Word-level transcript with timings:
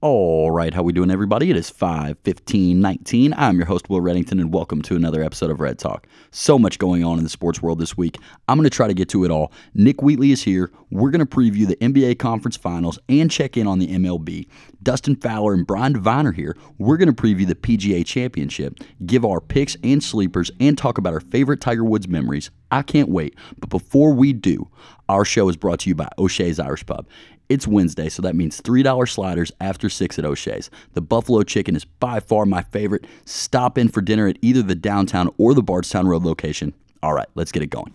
All 0.00 0.52
right, 0.52 0.72
how 0.72 0.84
we 0.84 0.92
doing, 0.92 1.10
everybody? 1.10 1.50
It 1.50 1.56
is 1.56 1.70
5, 1.70 2.18
15, 2.22 2.80
19. 2.80 3.34
I'm 3.36 3.56
your 3.56 3.66
host, 3.66 3.90
Will 3.90 4.00
Reddington, 4.00 4.40
and 4.40 4.54
welcome 4.54 4.80
to 4.82 4.94
another 4.94 5.24
episode 5.24 5.50
of 5.50 5.58
Red 5.58 5.76
Talk. 5.80 6.06
So 6.30 6.56
much 6.56 6.78
going 6.78 7.02
on 7.02 7.18
in 7.18 7.24
the 7.24 7.28
sports 7.28 7.60
world 7.60 7.80
this 7.80 7.96
week. 7.96 8.16
I'm 8.46 8.56
going 8.56 8.62
to 8.62 8.70
try 8.70 8.86
to 8.86 8.94
get 8.94 9.08
to 9.08 9.24
it 9.24 9.32
all. 9.32 9.52
Nick 9.74 10.00
Wheatley 10.00 10.30
is 10.30 10.44
here. 10.44 10.70
We're 10.92 11.10
going 11.10 11.26
to 11.26 11.26
preview 11.26 11.66
the 11.66 11.74
NBA 11.78 12.20
Conference 12.20 12.56
Finals 12.56 13.00
and 13.08 13.28
check 13.28 13.56
in 13.56 13.66
on 13.66 13.80
the 13.80 13.88
MLB. 13.88 14.46
Dustin 14.84 15.16
Fowler 15.16 15.52
and 15.52 15.66
Brian 15.66 15.94
Devine 15.94 16.32
here. 16.32 16.56
We're 16.78 16.96
going 16.96 17.12
to 17.12 17.22
preview 17.22 17.48
the 17.48 17.56
PGA 17.56 18.06
Championship, 18.06 18.78
give 19.04 19.24
our 19.24 19.40
picks 19.40 19.76
and 19.82 20.00
sleepers, 20.00 20.52
and 20.60 20.78
talk 20.78 20.98
about 20.98 21.12
our 21.12 21.18
favorite 21.18 21.60
Tiger 21.60 21.82
Woods 21.82 22.06
memories. 22.06 22.52
I 22.70 22.82
can't 22.82 23.08
wait. 23.08 23.34
But 23.58 23.70
before 23.70 24.12
we 24.12 24.32
do, 24.32 24.68
our 25.08 25.24
show 25.24 25.48
is 25.48 25.56
brought 25.56 25.80
to 25.80 25.88
you 25.88 25.96
by 25.96 26.08
O'Shea's 26.18 26.60
Irish 26.60 26.86
Pub. 26.86 27.08
It's 27.48 27.66
Wednesday, 27.66 28.10
so 28.10 28.20
that 28.20 28.36
means 28.36 28.60
$3 28.60 29.08
sliders 29.08 29.52
after 29.58 29.88
6 29.88 30.18
at 30.18 30.24
O'Shea's. 30.26 30.68
The 30.92 31.00
buffalo 31.00 31.42
chicken 31.42 31.74
is 31.76 31.86
by 31.86 32.20
far 32.20 32.44
my 32.44 32.60
favorite. 32.60 33.06
Stop 33.24 33.78
in 33.78 33.88
for 33.88 34.02
dinner 34.02 34.28
at 34.28 34.36
either 34.42 34.60
the 34.60 34.74
downtown 34.74 35.30
or 35.38 35.54
the 35.54 35.62
Bardstown 35.62 36.06
Road 36.06 36.24
location. 36.24 36.74
All 37.02 37.14
right, 37.14 37.26
let's 37.36 37.50
get 37.50 37.62
it 37.62 37.68
going. 37.68 37.94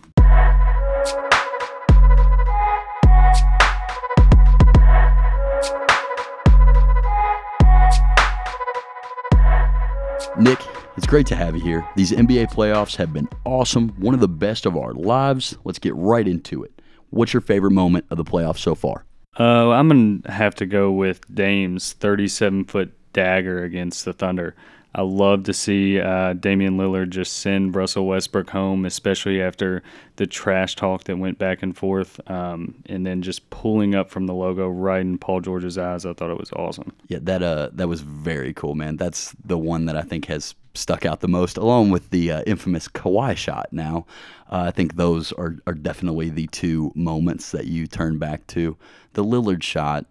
Nick, 10.36 10.58
it's 10.96 11.06
great 11.06 11.28
to 11.28 11.36
have 11.36 11.54
you 11.54 11.62
here. 11.62 11.86
These 11.94 12.10
NBA 12.10 12.52
playoffs 12.52 12.96
have 12.96 13.12
been 13.12 13.28
awesome, 13.44 13.90
one 14.00 14.14
of 14.14 14.20
the 14.20 14.26
best 14.26 14.66
of 14.66 14.76
our 14.76 14.92
lives. 14.94 15.56
Let's 15.62 15.78
get 15.78 15.94
right 15.94 16.26
into 16.26 16.64
it. 16.64 16.82
What's 17.10 17.32
your 17.32 17.40
favorite 17.40 17.70
moment 17.70 18.06
of 18.10 18.16
the 18.16 18.24
playoffs 18.24 18.58
so 18.58 18.74
far? 18.74 19.04
Uh, 19.38 19.70
I'm 19.70 19.88
gonna 19.88 20.32
have 20.32 20.54
to 20.56 20.66
go 20.66 20.92
with 20.92 21.32
Dame's 21.34 21.92
37 21.94 22.64
foot 22.64 22.92
dagger 23.12 23.64
against 23.64 24.04
the 24.04 24.12
Thunder. 24.12 24.54
I 24.94 25.02
love 25.02 25.42
to 25.44 25.52
see 25.52 26.00
uh, 26.00 26.34
Damian 26.34 26.76
Lillard 26.76 27.10
just 27.10 27.38
send 27.38 27.74
Russell 27.74 28.06
Westbrook 28.06 28.50
home, 28.50 28.84
especially 28.84 29.42
after 29.42 29.82
the 30.16 30.26
trash 30.26 30.76
talk 30.76 31.04
that 31.04 31.16
went 31.16 31.38
back 31.38 31.62
and 31.62 31.76
forth, 31.76 32.20
um, 32.30 32.76
and 32.86 33.04
then 33.04 33.20
just 33.20 33.50
pulling 33.50 33.96
up 33.96 34.08
from 34.08 34.26
the 34.26 34.34
logo 34.34 34.68
right 34.68 35.00
in 35.00 35.18
Paul 35.18 35.40
George's 35.40 35.76
eyes. 35.76 36.06
I 36.06 36.12
thought 36.12 36.30
it 36.30 36.38
was 36.38 36.52
awesome. 36.52 36.92
Yeah, 37.08 37.18
that 37.22 37.42
uh, 37.42 37.70
that 37.72 37.88
was 37.88 38.02
very 38.02 38.52
cool, 38.52 38.74
man. 38.74 38.96
That's 38.96 39.34
the 39.44 39.58
one 39.58 39.86
that 39.86 39.96
I 39.96 40.02
think 40.02 40.26
has 40.26 40.54
stuck 40.74 41.04
out 41.04 41.20
the 41.20 41.28
most, 41.28 41.56
along 41.56 41.90
with 41.90 42.10
the 42.10 42.30
uh, 42.30 42.42
infamous 42.46 42.86
Kawhi 42.86 43.36
shot. 43.36 43.68
Now, 43.72 44.06
uh, 44.50 44.64
I 44.68 44.70
think 44.70 44.94
those 44.94 45.32
are 45.32 45.56
are 45.66 45.74
definitely 45.74 46.30
the 46.30 46.46
two 46.48 46.92
moments 46.94 47.50
that 47.50 47.66
you 47.66 47.88
turn 47.88 48.18
back 48.18 48.46
to. 48.48 48.76
The 49.14 49.24
Lillard 49.24 49.64
shot 49.64 50.06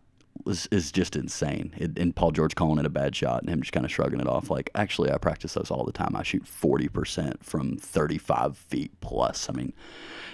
was 0.46 0.68
is 0.72 0.92
just 0.92 1.16
insane. 1.16 1.74
It, 1.78 1.98
and 1.98 2.16
Paul 2.16 2.32
George 2.32 2.56
calling 2.56 2.80
it 2.80 2.86
a 2.86 2.90
bad 2.90 3.16
shot 3.16 3.42
and 3.42 3.50
him 3.50 3.62
just 3.62 3.72
kind 3.72 3.86
of 3.86 3.92
shrugging 3.92 4.20
it 4.20 4.28
off. 4.28 4.50
Like, 4.50 4.70
actually, 4.76 5.12
I 5.12 5.18
practice 5.18 5.54
those 5.54 5.72
all 5.72 5.86
the 5.86 5.92
time. 5.92 6.16
I 6.16 6.24
shoot 6.24 6.44
40% 6.44 7.44
from 7.44 7.78
35 7.78 8.58
feet 8.58 8.92
plus. 9.02 9.50
I 9.50 9.54
mean, 9.54 9.74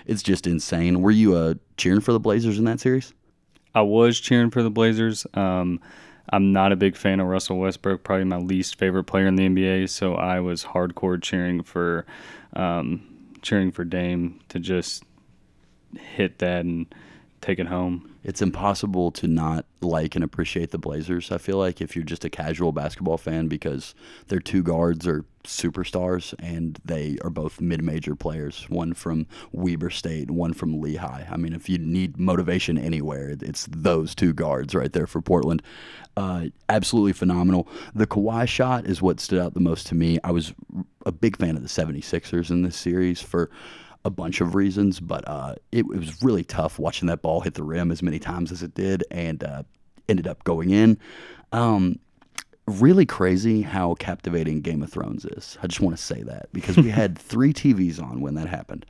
it's 0.06 0.24
just 0.24 0.48
insane. 0.48 1.02
Were 1.02 1.12
you 1.12 1.36
uh, 1.36 1.56
cheering 1.78 2.02
for 2.02 2.14
the 2.14 2.20
Blazers 2.20 2.58
in 2.58 2.66
that 2.66 2.80
series? 2.80 3.14
I 3.76 3.82
was 3.82 4.20
cheering 4.20 4.50
for 4.50 4.64
the 4.64 4.72
Blazers. 4.72 5.28
Um, 5.36 5.80
I'm 6.32 6.52
not 6.54 6.72
a 6.72 6.76
big 6.76 6.96
fan 6.96 7.20
of 7.20 7.28
Russell 7.28 7.58
Westbrook, 7.58 8.04
probably 8.04 8.26
my 8.26 8.38
least 8.38 8.78
favorite 8.78 9.06
player 9.06 9.28
in 9.28 9.36
the 9.36 9.48
NBA. 9.48 9.90
So 9.90 10.16
I 10.16 10.40
was 10.40 10.64
hardcore 10.64 11.22
cheering 11.22 11.64
for 11.64 12.06
um, 12.54 13.02
cheering 13.42 13.72
for 13.72 13.84
Dame 13.84 14.40
to 14.50 14.60
just 14.60 15.04
hit 15.98 16.40
that 16.40 16.66
and 16.66 16.94
take 17.42 17.60
it 17.60 17.68
home 17.68 18.10
it's 18.24 18.42
impossible 18.42 19.12
to 19.12 19.28
not 19.28 19.66
like 19.82 20.16
and 20.16 20.24
appreciate 20.24 20.72
the 20.72 20.78
Blazers. 20.78 21.32
I 21.32 21.38
feel 21.38 21.58
like 21.58 21.80
if 21.80 21.96
you're 21.96 22.04
just 22.04 22.26
a 22.26 22.30
casual 22.30 22.74
basketball 22.74 23.18
fan 23.18 23.48
because 23.48 23.96
their 24.28 24.40
two 24.40 24.62
guards 24.62 25.08
are 25.08 25.24
superstars 25.46 26.34
and 26.38 26.80
they 26.84 27.18
are 27.24 27.30
both 27.30 27.62
mid-major 27.62 28.16
players, 28.16 28.70
one 28.70 28.94
from 28.94 29.26
Weber 29.54 29.90
State, 29.90 30.30
one 30.30 30.54
from 30.54 30.82
Lehigh. 30.82 31.26
I 31.32 31.38
mean, 31.38 31.54
if 31.54 31.70
you 31.70 31.78
need 31.78 32.20
motivation 32.20 32.78
anywhere, 32.78 33.38
it's 33.42 33.68
those 33.72 34.14
two 34.14 34.34
guards 34.34 34.76
right 34.76 34.92
there 34.92 35.08
for 35.08 35.22
Portland. 35.22 35.64
Uh, 36.18 36.48
absolutely 36.68 37.14
phenomenal. 37.14 37.70
The 37.96 38.06
Kawhi 38.06 38.50
shot 38.50 38.86
is 38.86 39.02
what 39.02 39.22
stood 39.22 39.40
out 39.40 39.54
the 39.54 39.62
most 39.62 39.88
to 39.88 39.96
me. 39.96 40.20
I 40.26 40.32
was 40.32 40.54
a 41.06 41.14
big 41.14 41.38
fan 41.38 41.56
of 41.56 41.62
the 41.62 41.70
76ers 41.70 42.50
in 42.50 42.64
this 42.64 42.76
series 42.76 43.22
for 43.22 43.50
a 44.06 44.10
bunch 44.10 44.42
of 44.42 44.56
reasons, 44.56 45.00
but 45.00 45.28
uh, 45.28 45.56
it, 45.72 45.80
it, 45.80 45.86
was 45.86 46.24
really 46.24 46.44
tough 46.44 46.80
watching 46.80 47.08
that 47.08 47.22
ball 47.22 47.42
hit 47.42 47.56
the 47.56 47.64
rim 47.64 47.92
as 47.92 48.02
many 48.02 48.20
times 48.20 48.52
as 48.52 48.64
it 48.64 48.74
did 48.74 49.04
and 49.12 49.44
uh, 49.44 49.64
ended 50.08 50.28
up 50.28 50.44
going 50.44 50.70
in. 50.70 50.98
Um, 51.52 52.00
really 52.66 53.06
crazy 53.06 53.62
how 53.62 53.96
captivating 53.96 54.62
Game 54.62 54.84
of 54.84 54.92
Thrones 54.92 55.26
is. 55.26 55.58
I 55.62 55.68
just 55.68 55.82
want 55.82 55.98
to 55.98 56.02
say 56.02 56.24
that 56.24 56.50
because 56.54 56.78
we 56.78 56.90
had 56.90 57.18
three 57.18 57.54
TVs 57.54 58.02
on 58.02 58.22
when 58.22 58.36
that 58.36 58.48
happened. 58.48 58.86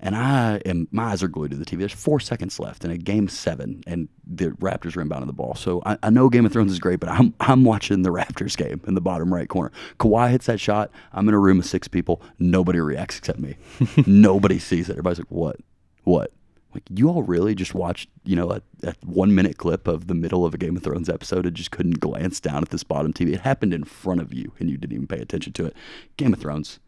And 0.00 0.14
I 0.14 0.60
am 0.64 0.86
my 0.92 1.04
eyes 1.04 1.22
are 1.22 1.28
glued 1.28 1.50
to 1.50 1.56
the 1.56 1.64
TV. 1.64 1.80
There's 1.80 1.92
four 1.92 2.20
seconds 2.20 2.60
left 2.60 2.84
in 2.84 2.90
a 2.90 2.96
game 2.96 3.28
seven, 3.28 3.82
and 3.86 4.08
the 4.26 4.50
Raptors 4.50 4.96
are 4.96 5.04
inbounding 5.04 5.26
the 5.26 5.32
ball. 5.32 5.54
So 5.54 5.82
I, 5.84 5.98
I, 6.04 6.10
know 6.10 6.28
Game 6.28 6.46
of 6.46 6.52
Thrones 6.52 6.70
is 6.70 6.78
great, 6.78 7.00
but 7.00 7.08
I'm 7.08 7.34
I'm 7.40 7.64
watching 7.64 8.02
the 8.02 8.10
Raptors 8.10 8.56
game 8.56 8.80
in 8.86 8.94
the 8.94 9.00
bottom 9.00 9.34
right 9.34 9.48
corner. 9.48 9.72
Kawhi 9.98 10.30
hits 10.30 10.46
that 10.46 10.60
shot. 10.60 10.90
I'm 11.12 11.28
in 11.28 11.34
a 11.34 11.38
room 11.38 11.58
of 11.58 11.66
six 11.66 11.88
people. 11.88 12.22
Nobody 12.38 12.78
reacts 12.78 13.18
except 13.18 13.40
me. 13.40 13.56
Nobody 14.06 14.58
sees 14.58 14.88
it. 14.88 14.92
Everybody's 14.92 15.18
like, 15.18 15.30
"What? 15.30 15.56
What?" 16.04 16.32
Like 16.74 16.84
you 16.90 17.08
all 17.08 17.22
really 17.22 17.54
just 17.54 17.74
watched, 17.74 18.08
you 18.24 18.36
know, 18.36 18.52
a, 18.52 18.60
a, 18.82 18.94
one 19.04 19.34
minute 19.34 19.56
clip 19.56 19.88
of 19.88 20.06
the 20.06 20.14
middle 20.14 20.44
of 20.44 20.54
a 20.54 20.58
Game 20.58 20.76
of 20.76 20.82
Thrones 20.82 21.08
episode 21.08 21.46
and 21.46 21.56
just 21.56 21.70
couldn't 21.70 21.98
glance 21.98 22.40
down 22.40 22.62
at 22.62 22.68
this 22.68 22.84
bottom 22.84 23.12
TV. 23.12 23.32
It 23.32 23.40
happened 23.40 23.72
in 23.72 23.84
front 23.84 24.20
of 24.20 24.34
you 24.34 24.52
and 24.60 24.68
you 24.68 24.76
didn't 24.76 24.94
even 24.94 25.06
pay 25.06 25.18
attention 25.18 25.52
to 25.54 25.66
it. 25.66 25.76
Game 26.16 26.32
of 26.32 26.40
Thrones, 26.40 26.78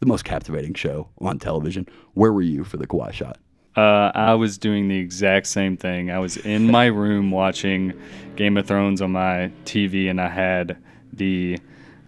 the 0.00 0.06
most 0.06 0.24
captivating 0.24 0.74
show 0.74 1.08
on 1.18 1.38
television. 1.38 1.88
Where 2.14 2.32
were 2.32 2.42
you 2.42 2.64
for 2.64 2.76
the 2.76 2.86
Kawhi 2.86 3.12
shot? 3.12 3.38
Uh, 3.76 4.10
I 4.14 4.34
was 4.34 4.56
doing 4.56 4.88
the 4.88 4.98
exact 4.98 5.46
same 5.46 5.76
thing. 5.76 6.10
I 6.10 6.18
was 6.18 6.38
in 6.38 6.70
my 6.70 6.86
room 6.86 7.30
watching 7.30 7.92
Game 8.34 8.56
of 8.56 8.66
Thrones 8.66 9.02
on 9.02 9.12
my 9.12 9.52
TV, 9.64 10.08
and 10.08 10.20
I 10.20 10.28
had 10.28 10.78
the 11.12 11.58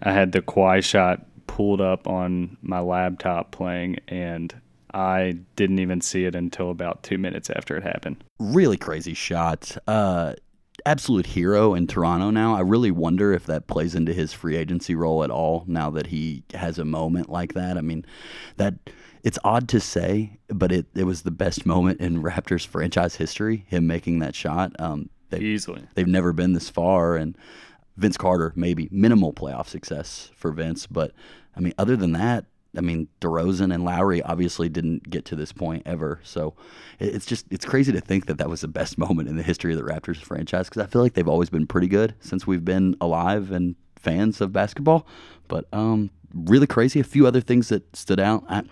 I 0.03 0.13
had 0.13 0.33
the 0.33 0.41
Kawhi 0.41 0.83
shot 0.83 1.27
pulled 1.47 1.81
up 1.81 2.07
on 2.07 2.57
my 2.63 2.81
laptop 2.81 3.51
playing, 3.51 3.99
and 4.09 4.55
I 4.95 5.39
didn't 5.57 5.79
even 5.81 6.01
see 6.01 6.25
it 6.25 6.35
until 6.35 6.71
about 6.71 7.03
two 7.03 7.19
minutes 7.19 7.51
after 7.51 7.77
it 7.77 7.83
happened. 7.83 8.25
Really 8.39 8.79
crazy 8.79 9.15
shot. 9.15 9.77
Uh, 9.87 10.35
absolute 10.89 11.27
hero 11.27 11.75
in 11.75 11.87
Toronto 11.87 12.31
now. 12.31 12.55
I 12.55 12.61
really 12.61 12.91
wonder 12.91 13.33
if 13.33 13.45
that 13.47 13.67
plays 13.67 13.95
into 13.95 14.15
his 14.15 14.33
free 14.33 14.57
agency 14.57 14.95
role 14.95 15.23
at 15.23 15.31
all 15.31 15.65
now 15.67 15.91
that 15.91 16.07
he 16.07 16.45
has 16.55 16.79
a 16.79 16.85
moment 16.85 17.29
like 17.29 17.53
that. 17.53 17.77
I 17.77 17.83
mean, 17.83 18.07
that 18.57 18.75
it's 19.23 19.39
odd 19.45 19.69
to 19.69 19.81
say, 19.81 20.39
but 20.49 20.73
it, 20.73 20.87
it 20.95 21.05
was 21.05 21.23
the 21.23 21.31
best 21.31 21.67
moment 21.67 22.01
in 22.01 22.23
Raptors 22.23 22.67
franchise 22.67 23.17
history, 23.17 23.67
him 23.69 23.87
making 23.87 24.21
that 24.21 24.35
shot. 24.35 24.73
Um, 24.79 25.11
they've, 25.29 25.43
Easily. 25.43 25.83
They've 25.95 26.07
never 26.07 26.33
been 26.33 26.55
this 26.55 26.71
far. 26.71 27.17
And 27.17 27.37
Vince 27.99 28.17
Carter, 28.17 28.55
maybe 28.57 28.89
minimal 28.91 29.35
playoff 29.35 29.67
success 29.67 30.31
for 30.35 30.53
Vince. 30.53 30.87
But 30.87 31.13
I 31.55 31.61
mean, 31.61 31.75
other 31.77 31.97
than 31.97 32.13
that, 32.13 32.47
I 32.79 32.81
mean, 32.81 33.09
DeRozan 33.21 33.75
and 33.75 33.85
Lowry 33.85 34.23
obviously 34.23 34.69
didn't 34.69 35.11
get 35.11 35.25
to 35.27 35.37
this 35.37 35.53
point 35.53 35.83
ever. 35.85 36.21
So 36.23 36.55
it's 37.01 37.27
just 37.27 37.45
it's 37.51 37.65
crazy 37.65 37.93
to 37.93 38.01
think 38.01 38.27
that 38.27 38.39
that 38.39 38.49
was 38.49 38.63
the 38.63 38.69
best 38.69 38.97
moment 39.07 39.29
in 39.29 39.37
the 39.37 39.43
history 39.43 39.75
of 39.75 39.79
the 39.79 39.85
Raptors 39.85 40.17
franchise 40.17 40.69
because 40.69 40.83
I 40.83 40.87
feel 40.87 41.03
like 41.03 41.15
they've 41.15 41.29
always 41.29 41.51
been 41.51 41.67
pretty 41.67 41.89
good 41.89 42.15
since 42.21 42.47
we've 42.47 42.65
been 42.65 42.97
alive 43.01 43.51
and 43.51 43.75
fans 43.97 44.41
of 44.41 44.53
basketball. 44.53 45.07
But 45.49 45.67
um, 45.73 46.11
really 46.33 46.67
crazy. 46.67 47.01
A 47.01 47.05
few 47.05 47.27
other 47.27 47.41
things 47.41 47.69
that 47.69 47.97
stood 47.97 48.21
out. 48.21 48.45
I, 48.49 48.63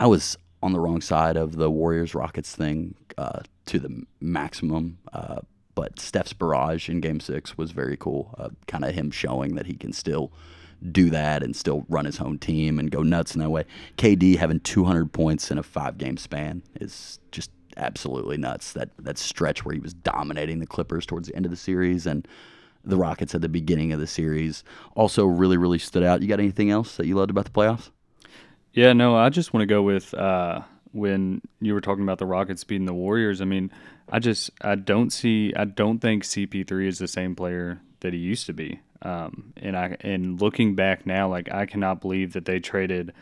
I 0.00 0.06
was 0.06 0.36
on 0.62 0.72
the 0.72 0.80
wrong 0.80 1.00
side 1.00 1.36
of 1.36 1.56
the 1.56 1.70
Warriors 1.70 2.14
Rockets 2.14 2.54
thing 2.54 2.94
uh, 3.18 3.40
to 3.66 3.78
the 3.78 4.04
maximum. 4.20 4.98
Uh, 5.12 5.40
but 5.74 5.98
Steph's 5.98 6.32
barrage 6.32 6.88
in 6.88 7.00
Game 7.00 7.20
Six 7.20 7.56
was 7.56 7.72
very 7.72 7.96
cool. 7.96 8.34
Uh, 8.38 8.50
kind 8.66 8.84
of 8.84 8.94
him 8.94 9.10
showing 9.10 9.54
that 9.54 9.66
he 9.66 9.74
can 9.74 9.92
still 9.92 10.32
do 10.90 11.10
that 11.10 11.42
and 11.42 11.54
still 11.54 11.84
run 11.88 12.04
his 12.04 12.20
own 12.20 12.38
team 12.38 12.78
and 12.78 12.90
go 12.90 13.02
nuts 13.02 13.34
in 13.34 13.40
that 13.40 13.50
way. 13.50 13.64
KD 13.98 14.36
having 14.36 14.60
200 14.60 15.12
points 15.12 15.50
in 15.50 15.58
a 15.58 15.62
five 15.62 15.98
game 15.98 16.16
span 16.16 16.62
is 16.80 17.18
just 17.30 17.50
absolutely 17.76 18.36
nuts. 18.36 18.72
That 18.72 18.90
that 18.98 19.18
stretch 19.18 19.64
where 19.64 19.74
he 19.74 19.80
was 19.80 19.94
dominating 19.94 20.58
the 20.58 20.66
Clippers 20.66 21.06
towards 21.06 21.28
the 21.28 21.36
end 21.36 21.46
of 21.46 21.50
the 21.50 21.56
series 21.56 22.06
and 22.06 22.26
the 22.84 22.96
Rockets 22.96 23.34
at 23.34 23.40
the 23.40 23.48
beginning 23.48 23.92
of 23.92 24.00
the 24.00 24.06
series 24.06 24.64
also 24.96 25.24
really 25.24 25.56
really 25.56 25.78
stood 25.78 26.02
out. 26.02 26.22
You 26.22 26.28
got 26.28 26.40
anything 26.40 26.70
else 26.70 26.96
that 26.96 27.06
you 27.06 27.14
loved 27.14 27.30
about 27.30 27.44
the 27.44 27.50
playoffs? 27.50 27.90
Yeah, 28.72 28.92
no, 28.92 29.16
I 29.16 29.28
just 29.28 29.52
want 29.52 29.62
to 29.62 29.66
go 29.66 29.82
with 29.82 30.14
uh, 30.14 30.62
when 30.92 31.42
you 31.60 31.74
were 31.74 31.80
talking 31.80 32.02
about 32.02 32.18
the 32.18 32.26
Rockets 32.26 32.64
beating 32.64 32.86
the 32.86 32.94
Warriors. 32.94 33.40
I 33.40 33.44
mean, 33.44 33.70
I 34.10 34.18
just 34.18 34.50
I 34.60 34.74
don't 34.74 35.12
see 35.12 35.52
I 35.54 35.64
don't 35.64 35.98
think 35.98 36.24
CP3 36.24 36.86
is 36.86 36.98
the 36.98 37.08
same 37.08 37.34
player 37.34 37.80
that 38.00 38.12
he 38.12 38.18
used 38.18 38.46
to 38.46 38.52
be. 38.52 38.80
Um, 39.02 39.52
and 39.56 39.76
I 39.76 39.96
and 40.00 40.40
looking 40.40 40.74
back 40.74 41.06
now, 41.06 41.28
like 41.28 41.52
I 41.52 41.66
cannot 41.66 42.00
believe 42.00 42.34
that 42.34 42.44
they 42.44 42.60
traded 42.60 43.12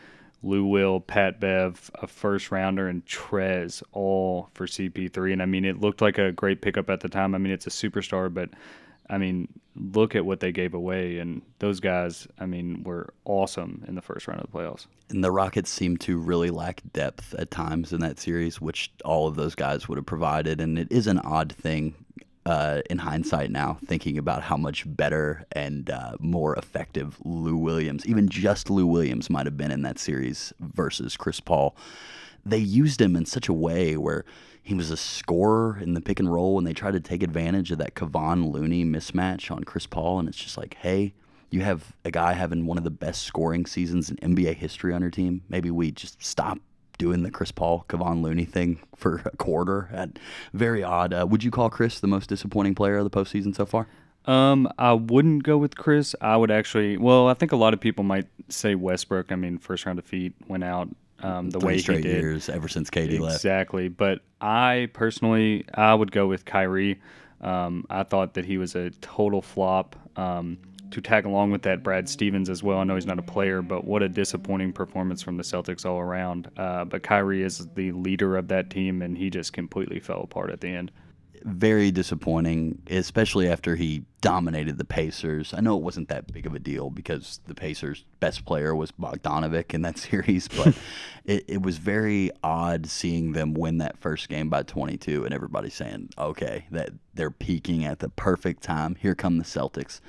Lou 0.43 0.65
Will, 0.65 0.99
Pat 0.99 1.39
Bev, 1.39 1.91
a 1.95 2.07
first 2.07 2.51
rounder, 2.51 2.87
and 2.87 3.05
Trez 3.05 3.83
all 3.91 4.49
for 4.53 4.65
CP3. 4.65 5.33
And 5.33 5.41
I 5.41 5.45
mean, 5.45 5.65
it 5.65 5.79
looked 5.79 6.01
like 6.01 6.17
a 6.17 6.31
great 6.31 6.61
pickup 6.61 6.89
at 6.89 7.01
the 7.01 7.09
time. 7.09 7.35
I 7.35 7.37
mean, 7.37 7.53
it's 7.53 7.67
a 7.67 7.71
superstar, 7.71 8.33
but 8.33 8.49
I 9.09 9.17
mean, 9.17 9.49
look 9.75 10.15
at 10.15 10.25
what 10.25 10.39
they 10.39 10.51
gave 10.51 10.73
away, 10.73 11.17
and 11.17 11.41
those 11.59 11.79
guys, 11.79 12.27
I 12.39 12.45
mean, 12.45 12.83
were 12.83 13.13
awesome 13.25 13.83
in 13.87 13.95
the 13.95 14.01
first 14.01 14.27
round 14.27 14.41
of 14.41 14.51
the 14.51 14.57
playoffs. 14.57 14.87
And 15.09 15.23
the 15.23 15.31
Rockets 15.31 15.69
seem 15.69 15.97
to 15.97 16.17
really 16.17 16.49
lack 16.49 16.81
depth 16.93 17.33
at 17.37 17.51
times 17.51 17.91
in 17.91 17.99
that 17.99 18.19
series, 18.19 18.61
which 18.61 18.91
all 19.03 19.27
of 19.27 19.35
those 19.35 19.53
guys 19.53 19.89
would 19.89 19.97
have 19.97 20.05
provided. 20.05 20.61
And 20.61 20.79
it 20.79 20.91
is 20.91 21.07
an 21.07 21.19
odd 21.19 21.51
thing 21.51 21.93
uh, 22.45 22.81
in 22.89 22.97
hindsight 22.97 23.51
now, 23.51 23.77
thinking 23.85 24.17
about 24.17 24.43
how 24.43 24.57
much 24.57 24.83
better 24.87 25.45
and 25.51 25.89
uh, 25.89 26.13
more 26.19 26.55
effective 26.55 27.17
Lou 27.23 27.55
Williams, 27.55 28.05
even 28.05 28.29
just 28.29 28.69
Lou 28.69 28.85
Williams, 28.85 29.29
might 29.29 29.45
have 29.45 29.57
been 29.57 29.71
in 29.71 29.83
that 29.83 29.99
series 29.99 30.51
versus 30.59 31.15
Chris 31.15 31.39
Paul. 31.39 31.75
They 32.45 32.57
used 32.57 32.99
him 32.99 33.15
in 33.15 33.25
such 33.25 33.47
a 33.47 33.53
way 33.53 33.95
where 33.95 34.25
he 34.63 34.73
was 34.73 34.89
a 34.89 34.97
scorer 34.97 35.77
in 35.79 35.93
the 35.93 36.01
pick 36.01 36.19
and 36.19 36.31
roll, 36.31 36.57
and 36.57 36.65
they 36.65 36.73
tried 36.73 36.93
to 36.93 36.99
take 36.99 37.23
advantage 37.23 37.71
of 37.71 37.77
that 37.79 37.95
Kevon 37.95 38.51
Looney 38.51 38.85
mismatch 38.85 39.51
on 39.51 39.63
Chris 39.63 39.85
Paul. 39.85 40.19
And 40.19 40.27
it's 40.27 40.37
just 40.37 40.57
like, 40.57 40.75
hey, 40.75 41.13
you 41.51 41.61
have 41.61 41.95
a 42.05 42.11
guy 42.11 42.33
having 42.33 42.65
one 42.65 42.77
of 42.77 42.83
the 42.83 42.89
best 42.89 43.23
scoring 43.23 43.65
seasons 43.65 44.09
in 44.09 44.17
NBA 44.17 44.55
history 44.55 44.93
on 44.93 45.01
your 45.01 45.11
team. 45.11 45.43
Maybe 45.49 45.69
we 45.69 45.91
just 45.91 46.23
stop 46.23 46.59
doing 47.01 47.23
the 47.23 47.31
Chris 47.31 47.51
Paul 47.51 47.83
Kevon 47.89 48.21
Looney 48.21 48.45
thing 48.45 48.79
for 48.95 49.23
a 49.25 49.35
quarter. 49.37 49.89
At, 49.91 50.19
very 50.53 50.83
odd. 50.83 51.13
Uh, 51.15 51.25
would 51.27 51.43
you 51.43 51.49
call 51.49 51.67
Chris 51.71 51.99
the 51.99 52.05
most 52.05 52.29
disappointing 52.29 52.75
player 52.75 52.97
of 52.97 53.03
the 53.03 53.09
postseason 53.09 53.55
so 53.55 53.65
far? 53.65 53.87
Um, 54.25 54.71
I 54.77 54.93
wouldn't 54.93 55.41
go 55.41 55.57
with 55.57 55.75
Chris. 55.75 56.15
I 56.21 56.37
would 56.37 56.51
actually. 56.51 56.97
Well, 56.97 57.27
I 57.27 57.33
think 57.33 57.53
a 57.53 57.55
lot 57.55 57.73
of 57.73 57.79
people 57.79 58.03
might 58.03 58.27
say 58.49 58.75
Westbrook. 58.75 59.31
I 59.31 59.35
mean, 59.35 59.57
first 59.57 59.83
round 59.87 59.97
defeat 59.97 60.33
went 60.47 60.63
out 60.63 60.89
um, 61.23 61.49
the 61.49 61.59
Three 61.59 61.67
way 61.67 61.77
straight 61.79 61.97
he 62.05 62.11
did. 62.11 62.21
years 62.21 62.47
ever 62.47 62.67
since 62.67 62.91
KD 62.91 63.19
left. 63.19 63.37
Exactly. 63.37 63.89
But 63.89 64.19
I 64.39 64.89
personally, 64.93 65.65
I 65.73 65.95
would 65.95 66.11
go 66.11 66.27
with 66.27 66.45
Kyrie. 66.45 67.01
Um, 67.41 67.87
I 67.89 68.03
thought 68.03 68.35
that 68.35 68.45
he 68.45 68.59
was 68.59 68.75
a 68.75 68.91
total 69.01 69.41
flop. 69.41 69.95
Um, 70.15 70.59
to 70.91 71.01
tag 71.01 71.25
along 71.25 71.51
with 71.51 71.63
that, 71.63 71.83
Brad 71.83 72.07
Stevens 72.07 72.49
as 72.49 72.61
well. 72.61 72.79
I 72.79 72.83
know 72.83 72.95
he's 72.95 73.05
not 73.05 73.19
a 73.19 73.23
player, 73.23 73.61
but 73.61 73.85
what 73.85 74.03
a 74.03 74.09
disappointing 74.09 74.73
performance 74.73 75.21
from 75.21 75.37
the 75.37 75.43
Celtics 75.43 75.85
all 75.85 75.99
around. 75.99 76.49
Uh, 76.57 76.85
but 76.85 77.03
Kyrie 77.03 77.43
is 77.43 77.67
the 77.75 77.91
leader 77.93 78.37
of 78.37 78.47
that 78.49 78.69
team, 78.69 79.01
and 79.01 79.17
he 79.17 79.29
just 79.29 79.53
completely 79.53 79.99
fell 79.99 80.21
apart 80.21 80.51
at 80.51 80.61
the 80.61 80.69
end. 80.69 80.91
Very 81.43 81.89
disappointing, 81.89 82.83
especially 82.87 83.49
after 83.49 83.75
he 83.75 84.03
dominated 84.21 84.77
the 84.77 84.85
Pacers. 84.85 85.55
I 85.55 85.61
know 85.61 85.75
it 85.75 85.81
wasn't 85.81 86.09
that 86.09 86.31
big 86.31 86.45
of 86.45 86.53
a 86.53 86.59
deal 86.59 86.91
because 86.91 87.39
the 87.47 87.55
Pacers' 87.55 88.05
best 88.19 88.45
player 88.45 88.75
was 88.75 88.91
Bogdanovic 88.91 89.73
in 89.73 89.81
that 89.81 89.97
series, 89.97 90.47
but 90.47 90.75
it, 91.25 91.45
it 91.47 91.61
was 91.63 91.77
very 91.77 92.29
odd 92.43 92.85
seeing 92.85 93.31
them 93.31 93.55
win 93.55 93.79
that 93.79 93.97
first 93.97 94.29
game 94.29 94.49
by 94.49 94.61
22 94.61 95.25
and 95.25 95.33
everybody 95.33 95.71
saying, 95.71 96.09
okay, 96.17 96.67
that 96.69 96.91
they're 97.15 97.31
peaking 97.31 97.85
at 97.85 97.99
the 97.99 98.09
perfect 98.09 98.61
time. 98.61 98.95
Here 98.95 99.15
come 99.15 99.39
the 99.39 99.43
Celtics 99.43 99.99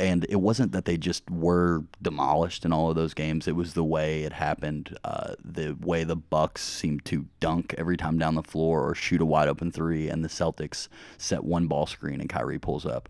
and 0.00 0.24
it 0.28 0.36
wasn't 0.36 0.72
that 0.72 0.86
they 0.86 0.96
just 0.96 1.30
were 1.30 1.84
demolished 2.00 2.64
in 2.64 2.72
all 2.72 2.88
of 2.88 2.96
those 2.96 3.12
games. 3.12 3.46
It 3.46 3.54
was 3.54 3.74
the 3.74 3.84
way 3.84 4.22
it 4.22 4.32
happened, 4.32 4.98
uh, 5.04 5.34
the 5.44 5.76
way 5.80 6.04
the 6.04 6.16
Bucks 6.16 6.62
seemed 6.62 7.04
to 7.06 7.26
dunk 7.38 7.74
every 7.76 7.96
time 7.96 8.18
down 8.18 8.34
the 8.34 8.42
floor 8.42 8.88
or 8.88 8.94
shoot 8.94 9.20
a 9.20 9.26
wide 9.26 9.48
open 9.48 9.70
three, 9.70 10.08
and 10.08 10.24
the 10.24 10.28
Celtics 10.28 10.88
set 11.18 11.44
one 11.44 11.66
ball 11.66 11.86
screen 11.86 12.20
and 12.20 12.30
Kyrie 12.30 12.58
pulls 12.58 12.86
up. 12.86 13.08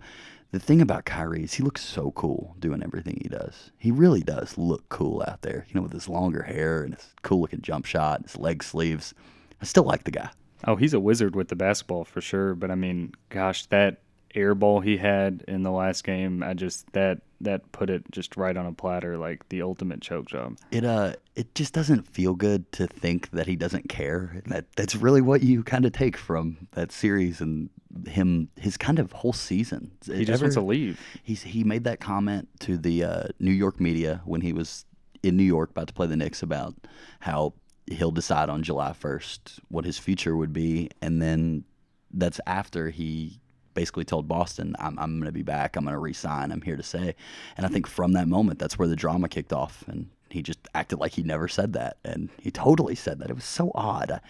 The 0.50 0.58
thing 0.58 0.81
about 0.81 1.04
Kyrie 1.04 1.44
is 1.44 1.54
he 1.54 1.62
looks 1.62 1.82
so 1.82 2.10
cool 2.10 2.56
doing 2.58 2.82
everything 2.82 3.20
he 3.22 3.28
does. 3.28 3.70
He 3.78 3.92
really 3.92 4.22
does 4.22 4.58
look 4.58 4.88
cool 4.88 5.22
out 5.28 5.42
there, 5.42 5.64
you 5.69 5.75
know, 5.76 5.82
with 5.82 5.92
his 5.92 6.08
longer 6.08 6.42
hair 6.42 6.82
and 6.82 6.94
his 6.94 7.14
cool 7.22 7.40
looking 7.40 7.62
jump 7.62 7.84
shot, 7.84 8.22
his 8.22 8.37
leg 8.37 8.64
sleeves. 8.64 9.14
I 9.62 9.64
still 9.64 9.84
like 9.84 10.02
the 10.02 10.10
guy. 10.10 10.31
Oh, 10.66 10.75
he's 10.75 10.92
a 10.92 10.98
wizard 10.98 11.37
with 11.37 11.48
the 11.48 11.56
basketball 11.56 12.04
for 12.04 12.20
sure. 12.20 12.56
But 12.56 12.72
I 12.72 12.75
mean, 12.75 13.12
gosh, 13.28 13.66
that 13.66 14.02
air 14.34 14.54
ball 14.54 14.80
he 14.80 14.96
had 14.96 15.44
in 15.48 15.62
the 15.62 15.70
last 15.70 16.04
game, 16.04 16.42
I 16.42 16.54
just 16.54 16.92
that 16.92 17.20
that 17.42 17.72
put 17.72 17.88
it 17.88 18.02
just 18.10 18.36
right 18.36 18.56
on 18.56 18.66
a 18.66 18.72
platter, 18.72 19.16
like 19.16 19.48
the 19.48 19.62
ultimate 19.62 20.00
choke 20.02 20.26
job. 20.26 20.58
It 20.70 20.84
uh, 20.84 21.14
it 21.34 21.54
just 21.54 21.72
doesn't 21.72 22.06
feel 22.08 22.34
good 22.34 22.70
to 22.72 22.86
think 22.86 23.30
that 23.30 23.46
he 23.46 23.56
doesn't 23.56 23.88
care. 23.88 24.42
That 24.46 24.66
that's 24.76 24.96
really 24.96 25.20
what 25.20 25.42
you 25.42 25.62
kind 25.62 25.84
of 25.84 25.92
take 25.92 26.16
from 26.16 26.68
that 26.72 26.92
series 26.92 27.40
and 27.40 27.70
him 28.06 28.48
his 28.56 28.76
kind 28.76 28.98
of 28.98 29.12
whole 29.12 29.32
season. 29.32 29.92
He 30.04 30.24
just 30.24 30.30
Ever- 30.30 30.44
wants 30.44 30.56
to 30.56 30.62
leave. 30.62 31.00
He's 31.22 31.42
he 31.42 31.64
made 31.64 31.84
that 31.84 32.00
comment 32.00 32.48
to 32.60 32.76
the 32.76 33.04
uh, 33.04 33.24
New 33.38 33.52
York 33.52 33.80
media 33.80 34.22
when 34.24 34.40
he 34.40 34.52
was 34.52 34.84
in 35.22 35.36
New 35.36 35.44
York 35.44 35.70
about 35.70 35.88
to 35.88 35.94
play 35.94 36.06
the 36.06 36.16
Knicks 36.16 36.42
about 36.42 36.74
how 37.20 37.54
he'll 37.86 38.12
decide 38.12 38.48
on 38.48 38.62
July 38.62 38.92
1st 38.92 39.58
what 39.68 39.84
his 39.84 39.98
future 39.98 40.36
would 40.36 40.52
be, 40.52 40.90
and 41.02 41.20
then 41.20 41.64
that's 42.12 42.40
after 42.46 42.90
he 42.90 43.40
basically 43.75 44.05
told 44.05 44.28
Boston, 44.28 44.75
"I'm 44.78 44.99
I'm 44.99 45.19
going 45.19 45.26
to 45.26 45.32
be 45.32 45.43
back. 45.43 45.76
I'm 45.76 45.84
going 45.84 45.94
to 45.94 45.99
resign. 45.99 46.52
I'm 46.52 46.62
here 46.62 46.76
to 46.76 46.82
say. 46.82 47.14
And 47.56 47.67
I 47.67 47.69
think 47.69 47.87
from 47.87 48.12
that 48.12 48.28
moment, 48.28 48.58
that's 48.58 48.78
where 48.78 48.88
the 48.88 48.96
drama 48.96 49.28
kicked 49.28 49.52
off, 49.52 49.84
and 49.87 50.08
he 50.31 50.43
just 50.43 50.61
acted 50.75 50.99
like 50.99 51.12
he 51.12 51.22
never 51.22 51.49
said 51.49 51.72
that, 51.75 51.99
and 52.05 52.31
he 52.40 52.50
totally 52.50 52.94
said 52.94 53.19
that. 53.19 53.31
It 53.31 53.34
was 53.34 53.44
so 53.44 53.70
odd. 53.75 54.20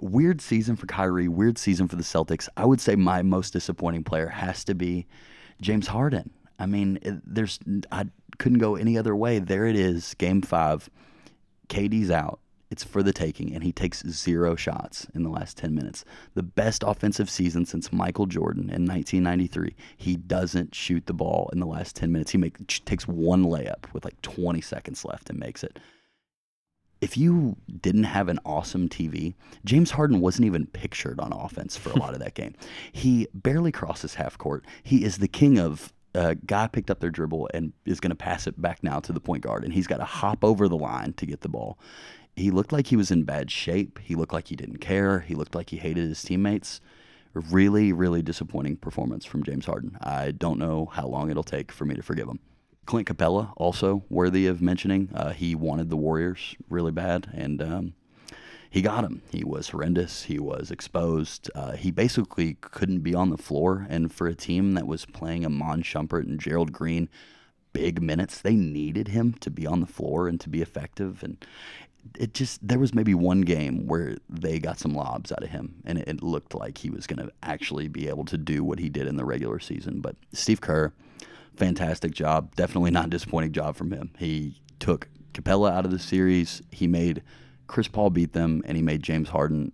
Weird 0.00 0.40
season 0.40 0.76
for 0.76 0.86
Kyrie. 0.86 1.28
Weird 1.28 1.58
season 1.58 1.86
for 1.86 1.96
the 1.96 2.02
Celtics. 2.02 2.48
I 2.56 2.66
would 2.66 2.80
say 2.80 2.96
my 2.96 3.22
most 3.22 3.52
disappointing 3.52 4.04
player 4.04 4.28
has 4.28 4.64
to 4.64 4.74
be 4.74 5.06
James 5.60 5.86
Harden. 5.86 6.30
I 6.58 6.66
mean, 6.66 6.98
it, 7.02 7.20
there's 7.24 7.58
I 7.90 8.06
couldn't 8.38 8.58
go 8.58 8.76
any 8.76 8.98
other 8.98 9.14
way. 9.14 9.38
There 9.38 9.66
it 9.66 9.76
is, 9.76 10.14
Game 10.14 10.42
Five. 10.42 10.90
KD's 11.68 12.10
out. 12.10 12.40
It's 12.72 12.82
for 12.82 13.02
the 13.02 13.12
taking, 13.12 13.54
and 13.54 13.62
he 13.62 13.70
takes 13.70 14.02
zero 14.08 14.56
shots 14.56 15.06
in 15.14 15.24
the 15.24 15.28
last 15.28 15.58
10 15.58 15.74
minutes. 15.74 16.06
The 16.34 16.42
best 16.42 16.82
offensive 16.82 17.28
season 17.28 17.66
since 17.66 17.92
Michael 17.92 18.24
Jordan 18.24 18.70
in 18.70 18.86
1993. 18.86 19.76
He 19.94 20.16
doesn't 20.16 20.74
shoot 20.74 21.04
the 21.04 21.12
ball 21.12 21.50
in 21.52 21.60
the 21.60 21.66
last 21.66 21.96
10 21.96 22.10
minutes. 22.10 22.30
He 22.30 22.38
make, 22.38 22.66
takes 22.86 23.06
one 23.06 23.44
layup 23.44 23.92
with 23.92 24.06
like 24.06 24.20
20 24.22 24.62
seconds 24.62 25.04
left 25.04 25.28
and 25.28 25.38
makes 25.38 25.62
it. 25.62 25.78
If 27.02 27.18
you 27.18 27.56
didn't 27.82 28.04
have 28.04 28.30
an 28.30 28.38
awesome 28.46 28.88
TV, 28.88 29.34
James 29.66 29.90
Harden 29.90 30.22
wasn't 30.22 30.46
even 30.46 30.64
pictured 30.64 31.20
on 31.20 31.30
offense 31.30 31.76
for 31.76 31.90
a 31.90 31.98
lot 31.98 32.14
of 32.14 32.20
that 32.20 32.32
game. 32.32 32.54
He 32.90 33.28
barely 33.34 33.70
crosses 33.70 34.14
half 34.14 34.38
court. 34.38 34.64
He 34.82 35.04
is 35.04 35.18
the 35.18 35.28
king 35.28 35.58
of 35.58 35.92
a 36.14 36.34
guy 36.34 36.66
picked 36.68 36.90
up 36.90 37.00
their 37.00 37.10
dribble 37.10 37.50
and 37.52 37.72
is 37.84 38.00
going 38.00 38.10
to 38.10 38.16
pass 38.16 38.46
it 38.46 38.60
back 38.60 38.82
now 38.82 39.00
to 39.00 39.12
the 39.12 39.20
point 39.20 39.42
guard, 39.42 39.64
and 39.64 39.72
he's 39.72 39.86
got 39.86 39.98
to 39.98 40.04
hop 40.04 40.44
over 40.44 40.68
the 40.68 40.76
line 40.76 41.12
to 41.14 41.26
get 41.26 41.40
the 41.40 41.48
ball. 41.48 41.78
He 42.34 42.50
looked 42.50 42.72
like 42.72 42.86
he 42.86 42.96
was 42.96 43.10
in 43.10 43.24
bad 43.24 43.50
shape. 43.50 43.98
He 43.98 44.14
looked 44.14 44.32
like 44.32 44.48
he 44.48 44.56
didn't 44.56 44.78
care. 44.78 45.20
He 45.20 45.34
looked 45.34 45.54
like 45.54 45.70
he 45.70 45.76
hated 45.76 46.08
his 46.08 46.22
teammates. 46.22 46.80
Really, 47.34 47.92
really 47.92 48.22
disappointing 48.22 48.76
performance 48.76 49.24
from 49.24 49.42
James 49.42 49.66
Harden. 49.66 49.96
I 50.00 50.32
don't 50.32 50.58
know 50.58 50.86
how 50.92 51.06
long 51.06 51.30
it'll 51.30 51.42
take 51.42 51.72
for 51.72 51.84
me 51.84 51.94
to 51.94 52.02
forgive 52.02 52.28
him. 52.28 52.40
Clint 52.84 53.08
Capela, 53.08 53.52
also 53.56 54.04
worthy 54.08 54.46
of 54.46 54.60
mentioning. 54.60 55.08
Uh, 55.14 55.30
he 55.30 55.54
wanted 55.54 55.88
the 55.88 55.96
Warriors 55.96 56.56
really 56.68 56.90
bad, 56.90 57.28
and 57.32 57.62
um, 57.62 57.94
he 58.72 58.80
got 58.80 59.04
him. 59.04 59.20
He 59.30 59.44
was 59.44 59.68
horrendous. 59.68 60.24
He 60.24 60.38
was 60.38 60.70
exposed. 60.70 61.50
Uh, 61.54 61.72
he 61.72 61.90
basically 61.90 62.56
couldn't 62.62 63.00
be 63.00 63.14
on 63.14 63.28
the 63.28 63.36
floor. 63.36 63.86
And 63.90 64.10
for 64.10 64.26
a 64.26 64.34
team 64.34 64.72
that 64.72 64.86
was 64.86 65.04
playing 65.04 65.44
Iman 65.44 65.82
Shumpert 65.82 66.26
and 66.26 66.40
Gerald 66.40 66.72
Green 66.72 67.10
big 67.74 68.00
minutes, 68.02 68.40
they 68.40 68.54
needed 68.54 69.08
him 69.08 69.34
to 69.40 69.50
be 69.50 69.66
on 69.66 69.80
the 69.80 69.86
floor 69.86 70.26
and 70.26 70.40
to 70.40 70.48
be 70.48 70.62
effective. 70.62 71.22
And 71.22 71.44
it 72.18 72.34
just 72.34 72.66
there 72.66 72.78
was 72.78 72.94
maybe 72.94 73.14
one 73.14 73.42
game 73.42 73.86
where 73.86 74.16
they 74.28 74.58
got 74.58 74.78
some 74.78 74.94
lobs 74.94 75.32
out 75.32 75.42
of 75.42 75.50
him, 75.50 75.76
and 75.84 75.98
it, 75.98 76.08
it 76.08 76.22
looked 76.22 76.54
like 76.54 76.78
he 76.78 76.90
was 76.90 77.06
going 77.06 77.24
to 77.26 77.32
actually 77.42 77.88
be 77.88 78.08
able 78.08 78.24
to 78.26 78.36
do 78.36 78.64
what 78.64 78.78
he 78.78 78.88
did 78.88 79.06
in 79.06 79.16
the 79.16 79.24
regular 79.24 79.58
season. 79.58 80.00
But 80.00 80.16
Steve 80.32 80.60
Kerr, 80.60 80.92
fantastic 81.56 82.12
job. 82.12 82.54
Definitely 82.56 82.90
not 82.90 83.06
a 83.06 83.10
disappointing 83.10 83.52
job 83.52 83.76
from 83.76 83.92
him. 83.92 84.10
He 84.18 84.60
took 84.78 85.08
Capela 85.32 85.72
out 85.72 85.84
of 85.84 85.90
the 85.90 85.98
series. 85.98 86.62
He 86.70 86.86
made 86.86 87.22
Chris 87.66 87.88
Paul 87.88 88.10
beat 88.10 88.32
them, 88.32 88.62
and 88.66 88.76
he 88.76 88.82
made 88.82 89.02
James 89.02 89.30
Harden 89.30 89.72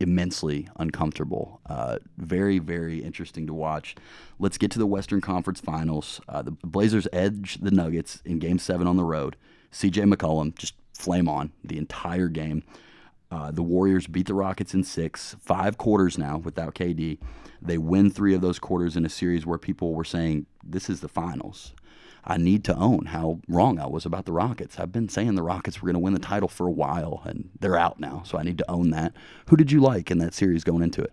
immensely 0.00 0.68
uncomfortable. 0.76 1.60
Uh, 1.66 1.98
very, 2.18 2.58
very 2.58 3.02
interesting 3.02 3.46
to 3.46 3.54
watch. 3.54 3.96
Let's 4.38 4.58
get 4.58 4.70
to 4.72 4.78
the 4.78 4.86
Western 4.86 5.20
Conference 5.20 5.60
Finals. 5.60 6.20
Uh, 6.28 6.42
the 6.42 6.52
Blazers 6.52 7.08
edge 7.12 7.58
the 7.60 7.70
Nuggets 7.70 8.22
in 8.24 8.38
Game 8.38 8.58
Seven 8.58 8.86
on 8.86 8.96
the 8.96 9.04
road. 9.04 9.36
C.J. 9.70 10.02
McCollum 10.02 10.56
just 10.56 10.74
flame 10.98 11.28
on 11.28 11.52
the 11.64 11.78
entire 11.78 12.28
game. 12.28 12.62
Uh, 13.30 13.50
the 13.50 13.62
Warriors 13.62 14.06
beat 14.06 14.26
the 14.26 14.34
Rockets 14.34 14.74
in 14.74 14.82
six, 14.84 15.36
five 15.40 15.78
quarters 15.78 16.18
now 16.18 16.38
without 16.38 16.74
KD. 16.74 17.18
They 17.60 17.78
win 17.78 18.10
three 18.10 18.34
of 18.34 18.40
those 18.40 18.58
quarters 18.58 18.96
in 18.96 19.04
a 19.04 19.10
series 19.10 19.46
where 19.46 19.58
people 19.58 19.94
were 19.94 20.04
saying, 20.04 20.46
This 20.64 20.88
is 20.90 21.00
the 21.00 21.08
finals. 21.08 21.74
I 22.24 22.36
need 22.36 22.64
to 22.64 22.76
own 22.76 23.06
how 23.06 23.40
wrong 23.48 23.78
I 23.78 23.86
was 23.86 24.04
about 24.04 24.26
the 24.26 24.32
Rockets. 24.32 24.78
I've 24.78 24.92
been 24.92 25.08
saying 25.08 25.34
the 25.34 25.42
Rockets 25.42 25.80
were 25.80 25.86
going 25.86 25.94
to 25.94 26.00
win 26.00 26.14
the 26.14 26.18
title 26.18 26.48
for 26.48 26.66
a 26.66 26.72
while, 26.72 27.22
and 27.24 27.50
they're 27.58 27.78
out 27.78 28.00
now, 28.00 28.22
so 28.24 28.38
I 28.38 28.42
need 28.42 28.58
to 28.58 28.70
own 28.70 28.90
that. 28.90 29.14
Who 29.48 29.56
did 29.56 29.70
you 29.72 29.80
like 29.80 30.10
in 30.10 30.18
that 30.18 30.34
series 30.34 30.64
going 30.64 30.82
into 30.82 31.02
it? 31.02 31.12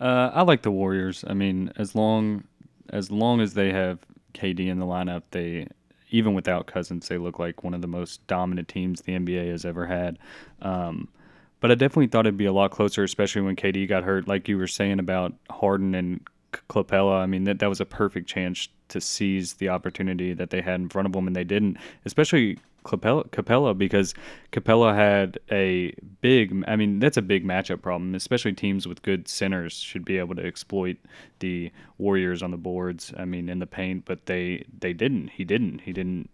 Uh, 0.00 0.30
I 0.32 0.42
like 0.42 0.62
the 0.62 0.70
Warriors. 0.70 1.24
I 1.26 1.34
mean, 1.34 1.72
as 1.76 1.94
long 1.94 2.44
as 2.90 3.10
long 3.10 3.40
as 3.40 3.54
they 3.54 3.72
have 3.72 3.98
KD 4.34 4.68
in 4.68 4.78
the 4.78 4.86
lineup, 4.86 5.22
they 5.30 5.68
even 6.10 6.34
without 6.34 6.66
Cousins, 6.66 7.08
they 7.08 7.18
look 7.18 7.38
like 7.38 7.64
one 7.64 7.74
of 7.74 7.80
the 7.80 7.88
most 7.88 8.26
dominant 8.26 8.68
teams 8.68 9.02
the 9.02 9.12
NBA 9.12 9.50
has 9.50 9.64
ever 9.64 9.86
had. 9.86 10.18
Um, 10.62 11.08
but 11.60 11.70
I 11.70 11.74
definitely 11.74 12.08
thought 12.08 12.26
it'd 12.26 12.36
be 12.36 12.46
a 12.46 12.52
lot 12.52 12.70
closer, 12.70 13.02
especially 13.02 13.42
when 13.42 13.56
KD 13.56 13.88
got 13.88 14.04
hurt. 14.04 14.28
Like 14.28 14.48
you 14.48 14.58
were 14.58 14.66
saying 14.66 14.98
about 14.98 15.34
Harden 15.50 15.94
and 15.94 16.20
Capela. 16.52 17.20
I 17.20 17.26
mean, 17.26 17.44
that 17.44 17.58
that 17.58 17.68
was 17.68 17.80
a 17.80 17.86
perfect 17.86 18.28
chance 18.28 18.68
to 18.88 19.00
seize 19.00 19.54
the 19.54 19.68
opportunity 19.68 20.32
that 20.34 20.50
they 20.50 20.60
had 20.60 20.80
in 20.80 20.88
front 20.88 21.06
of 21.06 21.12
them, 21.12 21.26
and 21.26 21.34
they 21.34 21.44
didn't. 21.44 21.78
Especially 22.04 22.58
Capela, 22.84 23.28
Capela 23.30 23.76
because 23.76 24.14
Capela 24.52 24.94
had 24.94 25.38
a 25.50 25.92
big. 26.20 26.64
I 26.68 26.76
mean, 26.76 26.98
that's 26.98 27.16
a 27.16 27.22
big 27.22 27.44
matchup 27.44 27.82
problem. 27.82 28.14
Especially 28.14 28.52
teams 28.52 28.86
with 28.86 29.02
good 29.02 29.28
centers 29.28 29.74
should 29.74 30.04
be 30.04 30.18
able 30.18 30.34
to 30.36 30.44
exploit 30.44 30.96
the 31.40 31.72
Warriors 31.98 32.42
on 32.42 32.52
the 32.52 32.56
boards. 32.56 33.12
I 33.16 33.24
mean, 33.24 33.48
in 33.48 33.58
the 33.58 33.66
paint, 33.66 34.04
but 34.04 34.26
they 34.26 34.64
they 34.78 34.92
didn't. 34.92 35.28
He 35.28 35.44
didn't. 35.44 35.80
He 35.80 35.92
didn't 35.92 36.30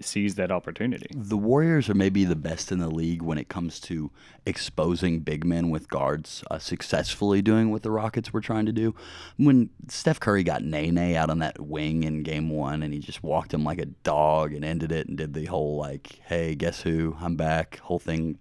seize 0.00 0.34
that 0.34 0.50
opportunity. 0.50 1.06
The 1.14 1.36
Warriors 1.36 1.88
are 1.88 1.94
maybe 1.94 2.24
the 2.24 2.36
best 2.36 2.72
in 2.72 2.78
the 2.78 2.88
league 2.88 3.22
when 3.22 3.38
it 3.38 3.48
comes 3.48 3.78
to 3.80 4.10
exposing 4.44 5.20
big 5.20 5.44
men 5.44 5.70
with 5.70 5.88
guards, 5.88 6.42
uh, 6.50 6.58
successfully 6.58 7.42
doing 7.42 7.70
what 7.70 7.82
the 7.82 7.90
Rockets 7.90 8.32
were 8.32 8.40
trying 8.40 8.66
to 8.66 8.72
do. 8.72 8.94
When 9.36 9.70
Steph 9.88 10.20
Curry 10.20 10.42
got 10.42 10.62
Nene 10.62 11.14
out 11.16 11.30
on 11.30 11.38
that 11.38 11.60
wing 11.60 12.02
in 12.02 12.22
game 12.22 12.50
one 12.50 12.82
and 12.82 12.92
he 12.92 13.00
just 13.00 13.22
walked 13.22 13.54
him 13.54 13.64
like 13.64 13.78
a 13.78 13.86
dog 13.86 14.52
and 14.52 14.64
ended 14.64 14.92
it 14.92 15.08
and 15.08 15.16
did 15.16 15.34
the 15.34 15.46
whole, 15.46 15.76
like, 15.76 16.20
hey, 16.24 16.54
guess 16.54 16.82
who? 16.82 17.16
I'm 17.20 17.36
back, 17.36 17.78
whole 17.78 17.98
thing. 17.98 18.38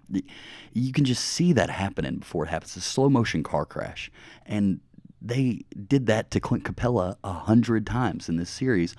You 0.74 0.92
can 0.92 1.06
just 1.06 1.24
see 1.24 1.54
that 1.54 1.70
happening 1.70 2.18
before 2.18 2.46
it 2.46 2.50
happens. 2.50 2.78
It's 2.78 2.88
a 2.88 2.90
slow 2.90 3.10
motion 3.10 3.44
car 3.44 3.66
crash. 3.66 4.12
And 4.46 4.82
they 5.22 5.62
did 5.88 6.08
that 6.08 6.32
to 6.32 6.40
Clint 6.40 6.66
Capela 6.66 7.16
a 7.24 7.32
hundred 7.32 7.88
times 7.88 8.28
in 8.28 8.36
this 8.38 8.50
series, 8.50 8.96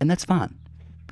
and 0.00 0.08
that's 0.10 0.24
fine 0.24 0.58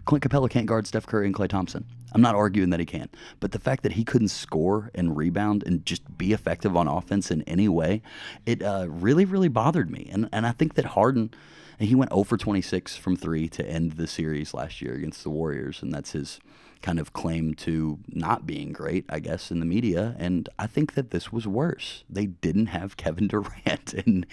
Clint 0.04 0.24
Capela 0.24 0.50
can't 0.50 0.66
guard 0.66 0.86
Steph 0.86 1.06
Curry 1.06 1.26
and 1.26 1.34
Klay 1.34 1.48
Thompson. 1.48 1.84
I'm 2.12 2.20
not 2.20 2.34
arguing 2.34 2.70
that 2.70 2.80
he 2.80 2.86
can, 2.86 3.08
but 3.40 3.52
the 3.52 3.58
fact 3.58 3.82
that 3.84 3.92
he 3.92 4.04
couldn't 4.04 4.28
score 4.28 4.90
and 4.94 5.16
rebound 5.16 5.62
and 5.64 5.84
just 5.86 6.18
be 6.18 6.32
effective 6.32 6.76
on 6.76 6.88
offense 6.88 7.30
in 7.30 7.42
any 7.42 7.68
way, 7.68 8.02
it 8.44 8.62
uh, 8.62 8.86
really, 8.88 9.24
really 9.24 9.48
bothered 9.48 9.90
me. 9.90 10.08
And 10.12 10.28
and 10.32 10.46
I 10.46 10.52
think 10.52 10.74
that 10.74 10.84
Harden, 10.86 11.30
he 11.78 11.94
went 11.94 12.12
0 12.12 12.24
for 12.24 12.36
26 12.36 12.96
from 12.96 13.16
three 13.16 13.48
to 13.50 13.66
end 13.66 13.92
the 13.92 14.06
series 14.06 14.52
last 14.52 14.82
year 14.82 14.94
against 14.94 15.22
the 15.22 15.30
Warriors, 15.30 15.82
and 15.82 15.92
that's 15.92 16.12
his 16.12 16.40
kind 16.82 16.98
of 16.98 17.12
claim 17.12 17.54
to 17.54 18.00
not 18.08 18.44
being 18.44 18.72
great, 18.72 19.06
I 19.08 19.20
guess, 19.20 19.50
in 19.50 19.60
the 19.60 19.66
media. 19.66 20.16
And 20.18 20.48
I 20.58 20.66
think 20.66 20.94
that 20.94 21.12
this 21.12 21.32
was 21.32 21.46
worse. 21.46 22.04
They 22.10 22.26
didn't 22.26 22.66
have 22.66 22.96
Kevin 22.96 23.28
Durant, 23.28 23.94
and 24.06 24.26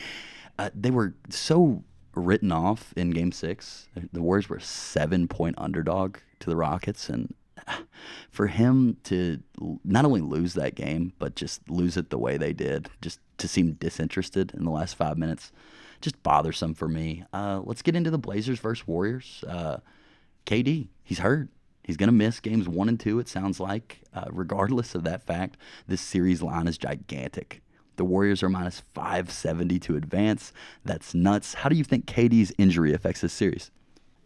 uh, 0.58 0.70
they 0.76 0.92
were 0.92 1.16
so 1.30 1.84
written 2.20 2.52
off 2.52 2.94
in 2.96 3.12
Game 3.12 3.32
Six. 3.32 3.88
The 4.12 4.22
Warriors 4.22 4.50
were 4.50 4.60
seven 4.60 5.28
point 5.28 5.56
underdog 5.58 6.18
to 6.40 6.50
the 6.50 6.56
Rockets, 6.56 7.10
and 7.10 7.34
for 8.30 8.48
him 8.48 8.98
to 9.06 9.42
not 9.84 10.06
only 10.06 10.22
lose 10.22 10.54
that 10.54 10.76
game 10.76 11.14
but 11.20 11.36
just 11.36 11.70
lose 11.70 11.98
it 11.98 12.10
the 12.10 12.18
way 12.18 12.38
they 12.38 12.54
did, 12.54 12.90
just 13.02 13.20
to 13.38 13.48
seem 13.48 13.74
disinterested 13.74 14.54
in 14.54 14.66
the 14.66 14.72
last 14.72 14.96
five 14.96 15.18
minutes, 15.18 15.52
just 16.02 16.22
bothersome 16.24 16.74
for 16.74 16.88
me. 16.88 17.24
Uh, 17.34 17.62
let's 17.64 17.82
get 17.82 17.96
into 17.96 18.12
the 18.12 18.18
Blazers 18.18 18.60
versus 18.60 18.88
Warriors. 18.88 19.44
Uh, 19.48 19.78
KD, 20.46 20.88
he's 21.04 21.20
hurt. 21.20 21.50
He's 21.84 21.98
going 21.98 22.08
to 22.08 22.14
miss 22.14 22.40
games 22.40 22.70
one 22.70 22.88
and 22.88 23.00
two, 23.00 23.20
it 23.20 23.28
sounds 23.28 23.60
like. 23.60 24.02
Uh, 24.14 24.26
regardless 24.30 24.94
of 24.94 25.04
that 25.06 25.24
fact, 25.24 25.58
this 25.88 26.02
series 26.02 26.42
line 26.42 26.68
is 26.68 26.78
gigantic. 26.78 27.62
The 28.00 28.06
Warriors 28.06 28.42
are 28.44 28.48
minus 28.48 28.82
570 28.94 29.78
to 29.80 29.98
advance. 29.98 30.54
That's 30.86 31.14
nuts. 31.14 31.54
How 31.54 31.68
do 31.68 31.76
you 31.76 31.84
think 31.84 32.06
KD's 32.06 32.54
injury 32.58 32.94
affects 32.94 33.20
this 33.20 33.34
series? 33.34 33.72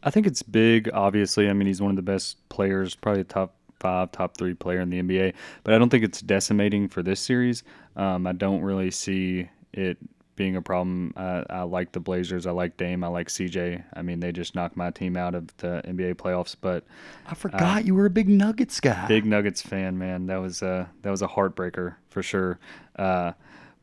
I 0.04 0.12
think 0.12 0.28
it's 0.28 0.44
big, 0.44 0.92
obviously. 0.94 1.50
I 1.50 1.54
mean, 1.54 1.66
he's 1.66 1.82
one 1.82 1.90
of 1.90 1.96
the 1.96 2.04
best 2.04 2.38
players, 2.50 2.94
probably 2.94 3.22
a 3.22 3.24
top 3.24 3.56
five, 3.80 4.12
top 4.12 4.38
three 4.38 4.54
player 4.54 4.80
in 4.80 4.92
the 4.92 5.02
NBA. 5.02 5.34
But 5.64 5.74
I 5.74 5.80
don't 5.80 5.90
think 5.90 6.04
it's 6.04 6.22
decimating 6.22 6.88
for 6.88 7.02
this 7.02 7.20
series. 7.20 7.64
Um, 7.96 8.28
I 8.28 8.34
don't 8.34 8.62
really 8.62 8.92
see 8.92 9.50
it 9.74 9.98
being 10.36 10.56
a 10.56 10.62
problem. 10.62 11.14
I, 11.16 11.44
I, 11.50 11.62
like 11.64 11.94
the 11.94 12.00
Blazers. 12.00 12.46
I 12.46 12.52
like 12.52 12.78
Dame. 12.78 13.04
I 13.04 13.08
like 13.08 13.28
CJ. 13.28 13.84
I 13.94 14.02
mean, 14.04 14.20
they 14.20 14.32
just 14.32 14.54
knocked 14.54 14.78
my 14.78 14.92
team 14.92 15.18
out 15.18 15.34
of 15.34 15.56
the 15.58 15.82
NBA 15.86 16.16
playoffs. 16.16 16.56
But 16.60 16.86
I 17.28 17.34
forgot 17.34 17.78
uh, 17.78 17.80
you 17.80 17.96
were 17.96 18.06
a 18.06 18.12
big 18.12 18.30
Nuggets 18.30 18.80
guy. 18.80 19.08
Big 19.08 19.26
Nuggets 19.26 19.64
fan, 19.64 19.98
man. 19.98 20.28
That 20.28 20.38
was 20.38 20.62
a 20.62 20.92
that 21.02 21.10
was 21.10 21.24
a 21.24 21.28
heartbreaker 21.28 21.96
for 22.10 22.22
sure. 22.22 22.60
Uh, 22.98 23.34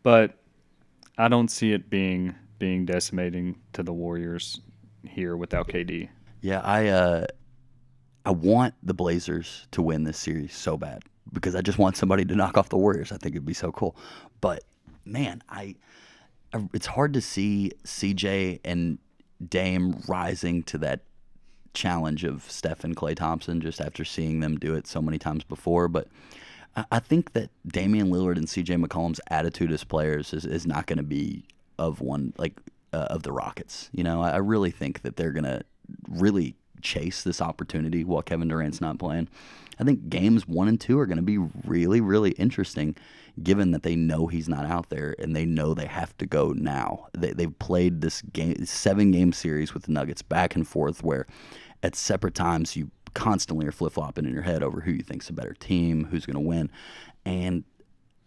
but 0.02 0.38
I 1.18 1.28
don't 1.28 1.50
see 1.50 1.72
it 1.72 1.90
being 1.90 2.34
being 2.58 2.84
decimating 2.84 3.56
to 3.72 3.82
the 3.82 3.92
Warriors 3.92 4.60
here 5.08 5.36
without 5.36 5.68
KD. 5.68 6.08
Yeah, 6.40 6.60
I 6.60 6.88
uh, 6.88 7.26
I 8.24 8.30
want 8.30 8.74
the 8.82 8.94
Blazers 8.94 9.66
to 9.72 9.82
win 9.82 10.04
this 10.04 10.18
series 10.18 10.54
so 10.54 10.76
bad 10.76 11.02
because 11.32 11.54
I 11.54 11.62
just 11.62 11.78
want 11.78 11.96
somebody 11.96 12.24
to 12.24 12.34
knock 12.34 12.56
off 12.56 12.68
the 12.68 12.76
Warriors. 12.76 13.12
I 13.12 13.16
think 13.16 13.34
it'd 13.34 13.46
be 13.46 13.54
so 13.54 13.72
cool. 13.72 13.96
But 14.40 14.64
man, 15.04 15.42
I, 15.48 15.76
I 16.52 16.68
it's 16.72 16.86
hard 16.86 17.14
to 17.14 17.20
see 17.20 17.72
CJ 17.84 18.60
and 18.64 18.98
Dame 19.46 20.02
rising 20.06 20.62
to 20.64 20.78
that 20.78 21.00
challenge 21.72 22.24
of 22.24 22.50
Steph 22.50 22.84
and 22.84 22.96
Klay 22.96 23.16
Thompson 23.16 23.60
just 23.60 23.80
after 23.80 24.04
seeing 24.04 24.40
them 24.40 24.58
do 24.58 24.74
it 24.74 24.86
so 24.86 25.00
many 25.00 25.18
times 25.18 25.44
before. 25.44 25.88
But 25.88 26.08
I 26.76 27.00
think 27.00 27.32
that 27.32 27.50
Damian 27.66 28.10
Lillard 28.10 28.36
and 28.36 28.46
CJ 28.46 28.84
McCollum's 28.84 29.20
attitude 29.28 29.72
as 29.72 29.84
players 29.84 30.32
is, 30.32 30.44
is 30.44 30.66
not 30.66 30.86
going 30.86 30.98
to 30.98 31.02
be 31.02 31.44
of 31.78 32.00
one 32.00 32.32
like 32.36 32.60
uh, 32.92 33.08
of 33.10 33.22
the 33.22 33.32
Rockets. 33.32 33.90
You 33.92 34.04
know, 34.04 34.22
I, 34.22 34.30
I 34.30 34.36
really 34.36 34.70
think 34.70 35.02
that 35.02 35.16
they're 35.16 35.32
going 35.32 35.44
to 35.44 35.62
really 36.08 36.54
chase 36.80 37.22
this 37.22 37.40
opportunity 37.40 38.04
while 38.04 38.22
Kevin 38.22 38.48
Durant's 38.48 38.80
not 38.80 38.98
playing. 38.98 39.28
I 39.78 39.84
think 39.84 40.08
games 40.10 40.46
one 40.46 40.68
and 40.68 40.80
two 40.80 40.98
are 40.98 41.06
going 41.06 41.16
to 41.16 41.22
be 41.22 41.38
really, 41.38 42.00
really 42.00 42.32
interesting, 42.32 42.96
given 43.42 43.70
that 43.70 43.82
they 43.82 43.96
know 43.96 44.26
he's 44.26 44.48
not 44.48 44.66
out 44.66 44.90
there 44.90 45.14
and 45.18 45.34
they 45.34 45.46
know 45.46 45.72
they 45.72 45.86
have 45.86 46.16
to 46.18 46.26
go 46.26 46.52
now. 46.52 47.06
They, 47.12 47.32
they've 47.32 47.58
played 47.58 48.00
this 48.00 48.20
game, 48.22 48.64
seven 48.66 49.10
game 49.10 49.32
series 49.32 49.72
with 49.72 49.84
the 49.84 49.92
Nuggets 49.92 50.22
back 50.22 50.54
and 50.54 50.68
forth, 50.68 51.02
where 51.02 51.26
at 51.82 51.96
separate 51.96 52.34
times 52.34 52.76
you 52.76 52.90
constantly 53.14 53.66
are 53.66 53.72
flip 53.72 53.92
flopping 53.92 54.24
in 54.24 54.32
your 54.32 54.42
head 54.42 54.62
over 54.62 54.80
who 54.80 54.92
you 54.92 55.02
think's 55.02 55.28
a 55.28 55.32
better 55.32 55.54
team, 55.54 56.04
who's 56.10 56.26
going 56.26 56.34
to 56.34 56.40
win, 56.40 56.70
and 57.24 57.64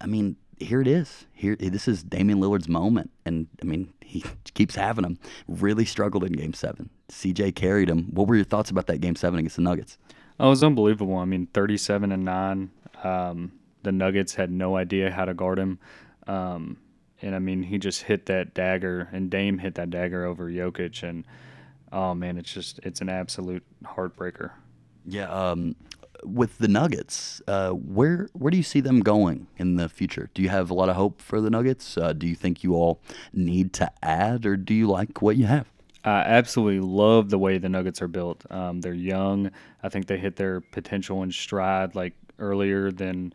I 0.02 0.06
mean, 0.06 0.36
here 0.60 0.82
it 0.82 0.88
is. 0.88 1.25
Here, 1.34 1.56
this 1.56 1.88
is 1.88 2.04
Damian 2.04 2.40
Lillard's 2.40 2.68
moment, 2.68 3.12
and 3.25 3.48
I 3.62 3.66
mean, 3.66 3.94
he 4.02 4.24
keeps 4.54 4.75
having 4.75 5.04
them. 5.04 5.20
Really 5.48 5.86
struggled 5.86 6.24
in 6.24 6.34
Game 6.34 6.54
Seven. 6.54 6.90
CJ 7.10 7.56
carried 7.56 7.90
him. 7.90 8.06
What 8.12 8.28
were 8.28 8.36
your 8.36 8.46
thoughts 8.46 8.70
about 8.70 8.88
that 8.88 9.00
Game 9.00 9.16
Seven 9.16 9.40
against 9.40 9.56
the 9.56 9.62
Nuggets? 9.62 9.98
Oh, 10.40 10.48
it 10.48 10.50
was 10.50 10.63
unbelievable. 10.63 11.18
I 11.18 11.25
mean, 11.25 11.48
thirty-seven 11.48 12.12
and 12.12 12.25
nine. 12.25 12.72
Um, 13.04 13.54
the 13.84 13.92
Nuggets 13.92 14.36
had 14.36 14.52
no 14.52 14.78
idea 14.78 15.12
how 15.12 15.25
to 15.25 15.34
guard 15.34 15.60
him. 15.60 15.80
Um, 16.28 16.78
and 17.22 17.36
I 17.36 17.40
mean, 17.40 17.63
he 17.63 17.78
just 17.78 18.04
hit 18.04 18.25
that 18.28 18.54
dagger, 18.54 19.10
and 19.12 19.30
Dame 19.30 19.60
hit 19.60 19.75
that 19.75 19.90
dagger 19.90 20.25
over 20.25 20.50
Jokic, 20.50 21.04
and 21.04 21.25
oh 21.92 22.13
man, 22.13 22.38
it's 22.38 22.54
just 22.54 22.80
it's 22.84 23.02
an 23.02 23.10
absolute 23.10 23.63
heartbreaker. 23.84 24.52
Yeah. 25.05 25.29
Um, 25.29 25.75
with 26.25 26.57
the 26.57 26.67
Nuggets, 26.67 27.41
uh, 27.48 27.72
where 27.72 28.29
where 28.33 28.50
do 28.50 28.57
you 28.57 28.63
see 28.63 28.79
them 28.79 29.01
going 29.01 29.48
in 29.57 29.75
the 29.75 29.89
future? 29.89 30.29
Do 30.33 30.41
you 30.41 30.50
have 30.50 30.69
a 30.69 30.74
lot 30.74 30.89
of 30.89 30.95
hope 30.95 31.22
for 31.22 31.41
the 31.41 31.50
Nuggets? 31.50 31.98
Uh, 31.98 32.13
do 32.13 32.27
you 32.27 32.36
think 32.36 32.63
you 32.63 32.75
all 32.75 33.01
need 33.33 33.74
to 33.74 33.91
add, 34.01 34.45
or 34.45 34.55
do 34.55 34.74
you 34.74 34.88
like 34.88 35.22
what 35.22 35.36
you 35.36 35.45
have? 35.45 35.69
I 36.05 36.19
absolutely 36.19 36.81
love 36.81 37.29
the 37.29 37.39
way 37.39 37.57
the 37.57 37.69
Nuggets 37.69 38.01
are 38.01 38.07
built. 38.07 38.45
Um, 38.50 38.81
they're 38.81 38.93
young. 38.93 39.51
I 39.81 39.89
think 39.89 40.07
they 40.07 40.17
hit 40.17 40.36
their 40.36 40.60
potential 40.60 41.24
in 41.24 41.31
stride 41.31 41.95
like 41.95 42.13
earlier 42.39 42.91
than 42.91 43.33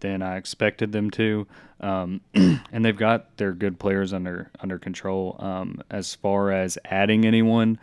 than 0.00 0.22
I 0.22 0.36
expected 0.36 0.92
them 0.92 1.10
to, 1.10 1.46
um, 1.80 2.20
and 2.34 2.84
they've 2.84 2.96
got 2.96 3.36
their 3.36 3.52
good 3.52 3.78
players 3.78 4.12
under 4.12 4.50
under 4.60 4.78
control. 4.78 5.36
Um, 5.38 5.82
as 5.90 6.14
far 6.14 6.52
as 6.52 6.78
adding 6.84 7.24
anyone, 7.24 7.78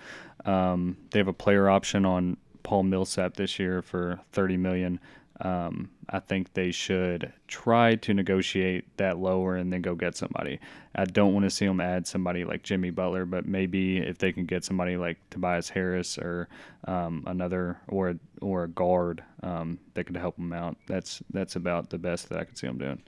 um, 0.45 0.97
they 1.11 1.19
have 1.19 1.27
a 1.27 1.33
player 1.33 1.69
option 1.69 2.05
on 2.05 2.37
Paul 2.65 2.83
Millsap 2.83 3.35
this 3.35 3.59
year 3.59 3.83
for 3.83 4.19
30 4.33 4.57
million. 4.57 4.99
Um, 5.41 5.91
I 6.09 6.19
think 6.19 6.53
they 6.53 6.71
should 6.71 7.31
try 7.47 7.95
to 7.95 8.13
negotiate 8.13 8.85
that 8.97 9.19
lower 9.19 9.55
and 9.55 9.71
then 9.71 9.81
go 9.81 9.93
get 9.93 10.15
somebody. 10.15 10.59
I 10.95 11.05
don't 11.05 11.33
want 11.33 11.43
to 11.43 11.49
see 11.51 11.67
them 11.67 11.79
add 11.79 12.07
somebody 12.07 12.43
like 12.43 12.63
Jimmy 12.63 12.89
Butler, 12.89 13.25
but 13.25 13.45
maybe 13.45 13.97
if 13.97 14.17
they 14.17 14.31
can 14.31 14.45
get 14.45 14.63
somebody 14.63 14.97
like 14.97 15.17
Tobias 15.29 15.69
Harris 15.69 16.17
or 16.17 16.47
um, 16.85 17.23
another 17.27 17.77
or 17.87 18.15
or 18.41 18.63
a 18.63 18.67
guard 18.67 19.23
um, 19.43 19.77
that 19.93 20.05
could 20.05 20.17
help 20.17 20.37
them 20.37 20.53
out. 20.53 20.77
That's 20.87 21.21
that's 21.31 21.55
about 21.55 21.91
the 21.91 21.99
best 21.99 22.29
that 22.29 22.39
I 22.39 22.45
could 22.45 22.57
see 22.57 22.67
them 22.67 22.77
doing. 22.77 23.01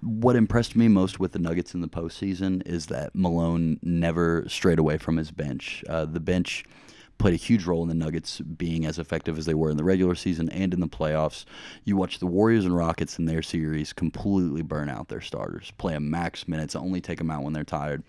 What 0.00 0.36
impressed 0.36 0.76
me 0.76 0.88
most 0.88 1.18
with 1.18 1.32
the 1.32 1.38
Nuggets 1.38 1.74
in 1.74 1.80
the 1.80 1.88
postseason 1.88 2.66
is 2.66 2.86
that 2.86 3.14
Malone 3.14 3.78
never 3.82 4.44
strayed 4.48 4.78
away 4.78 4.98
from 4.98 5.16
his 5.16 5.30
bench. 5.30 5.82
Uh, 5.88 6.04
the 6.04 6.20
bench 6.20 6.64
played 7.18 7.34
a 7.34 7.36
huge 7.36 7.66
role 7.66 7.82
in 7.82 7.88
the 7.88 7.94
Nuggets 7.94 8.40
being 8.40 8.86
as 8.86 8.98
effective 8.98 9.36
as 9.36 9.44
they 9.44 9.54
were 9.54 9.70
in 9.70 9.76
the 9.76 9.84
regular 9.84 10.14
season 10.14 10.48
and 10.50 10.72
in 10.72 10.80
the 10.80 10.88
playoffs. 10.88 11.44
You 11.84 11.96
watch 11.96 12.18
the 12.18 12.26
Warriors 12.26 12.64
and 12.64 12.76
Rockets 12.76 13.18
in 13.18 13.26
their 13.26 13.42
series 13.42 13.92
completely 13.92 14.62
burn 14.62 14.88
out 14.88 15.08
their 15.08 15.20
starters, 15.20 15.72
play 15.78 15.94
a 15.94 16.00
max 16.00 16.46
minutes, 16.48 16.76
only 16.76 17.00
take 17.00 17.18
them 17.18 17.30
out 17.30 17.42
when 17.42 17.52
they're 17.52 17.64
tired. 17.64 18.02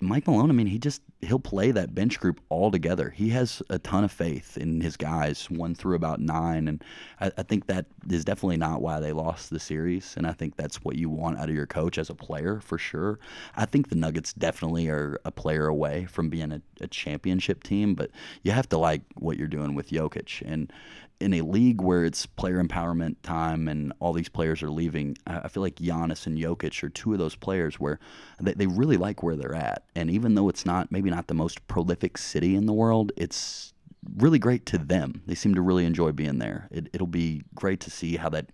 Mike 0.00 0.26
Malone, 0.26 0.48
I 0.48 0.54
mean, 0.54 0.66
he 0.66 0.78
just 0.78 1.02
he'll 1.20 1.38
play 1.38 1.70
that 1.72 1.94
bench 1.94 2.18
group 2.20 2.40
all 2.48 2.70
together. 2.70 3.10
He 3.10 3.28
has 3.30 3.62
a 3.68 3.78
ton 3.78 4.02
of 4.02 4.10
faith 4.10 4.56
in 4.56 4.80
his 4.80 4.96
guys, 4.96 5.50
one 5.50 5.74
through 5.74 5.96
about 5.96 6.20
nine, 6.20 6.68
and 6.68 6.82
I, 7.20 7.30
I, 7.36 7.42
think 7.42 7.66
that 7.66 7.86
is 8.08 8.24
definitely 8.24 8.56
not 8.56 8.80
why 8.80 8.98
they 9.00 9.12
lost 9.12 9.50
the 9.50 9.60
series. 9.60 10.14
And 10.16 10.26
I 10.26 10.32
think 10.32 10.56
that's 10.56 10.76
what 10.84 10.96
you 10.96 11.10
want 11.10 11.38
out 11.38 11.50
of 11.50 11.54
your 11.54 11.66
coach 11.66 11.98
as 11.98 12.08
a 12.08 12.14
player 12.14 12.60
for 12.60 12.78
sure. 12.78 13.18
I 13.56 13.66
think 13.66 13.90
the 13.90 13.96
Nuggets 13.96 14.32
definitely 14.32 14.88
are 14.88 15.20
a 15.26 15.30
player 15.30 15.66
away 15.66 16.06
from 16.06 16.30
being 16.30 16.52
a, 16.52 16.62
a 16.80 16.86
championship 16.86 17.62
team, 17.62 17.94
but 17.94 18.10
you 18.42 18.52
have 18.52 18.68
to 18.70 18.78
like 18.78 19.02
what 19.16 19.36
you're 19.36 19.48
doing 19.48 19.74
with 19.74 19.90
Jokic. 19.90 20.42
And 20.46 20.72
in 21.20 21.34
a 21.34 21.40
league 21.42 21.80
where 21.80 22.04
it's 22.04 22.26
player 22.26 22.62
empowerment 22.62 23.16
time 23.22 23.66
and 23.66 23.92
all 23.98 24.12
these 24.12 24.28
players 24.28 24.62
are 24.62 24.70
leaving, 24.70 25.16
I 25.26 25.48
feel 25.48 25.62
like 25.62 25.76
Giannis 25.76 26.26
and 26.26 26.38
Jokic 26.38 26.82
are 26.82 26.88
two 26.88 27.12
of 27.12 27.18
those 27.18 27.34
players 27.34 27.80
where 27.80 27.98
they, 28.40 28.54
they 28.54 28.66
really 28.66 28.96
like 28.96 29.22
where 29.22 29.34
they're 29.34 29.54
at. 29.54 29.84
And 29.96 30.10
even 30.10 30.34
though 30.34 30.48
it's 30.48 30.64
not 30.64 30.92
maybe 30.92 31.10
not 31.10 31.26
the 31.26 31.34
most 31.34 31.66
prolific 31.66 32.18
city 32.18 32.54
in 32.54 32.66
the 32.66 32.72
world, 32.72 33.10
it's 33.16 33.72
really 34.16 34.38
great 34.38 34.64
to 34.66 34.78
them. 34.78 35.22
They 35.26 35.34
seem 35.34 35.54
to 35.54 35.60
really 35.60 35.84
enjoy 35.84 36.12
being 36.12 36.38
there. 36.38 36.68
It, 36.70 37.00
will 37.00 37.06
be 37.06 37.42
great 37.54 37.80
to 37.80 37.90
see 37.90 38.16
how 38.16 38.28
that 38.30 38.50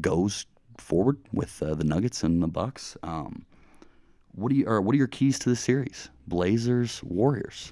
goes 0.00 0.46
forward 0.78 1.18
with 1.32 1.62
uh, 1.62 1.74
the 1.74 1.84
Nuggets 1.84 2.24
and 2.24 2.42
the 2.42 2.48
Bucks. 2.48 2.96
Um, 3.02 3.44
what 4.32 4.50
do 4.50 4.56
you 4.56 4.66
or 4.66 4.80
what 4.80 4.94
are 4.94 4.98
your 4.98 5.06
keys 5.06 5.38
to 5.40 5.48
the 5.48 5.56
series? 5.56 6.08
Blazers, 6.26 7.02
Warriors. 7.04 7.70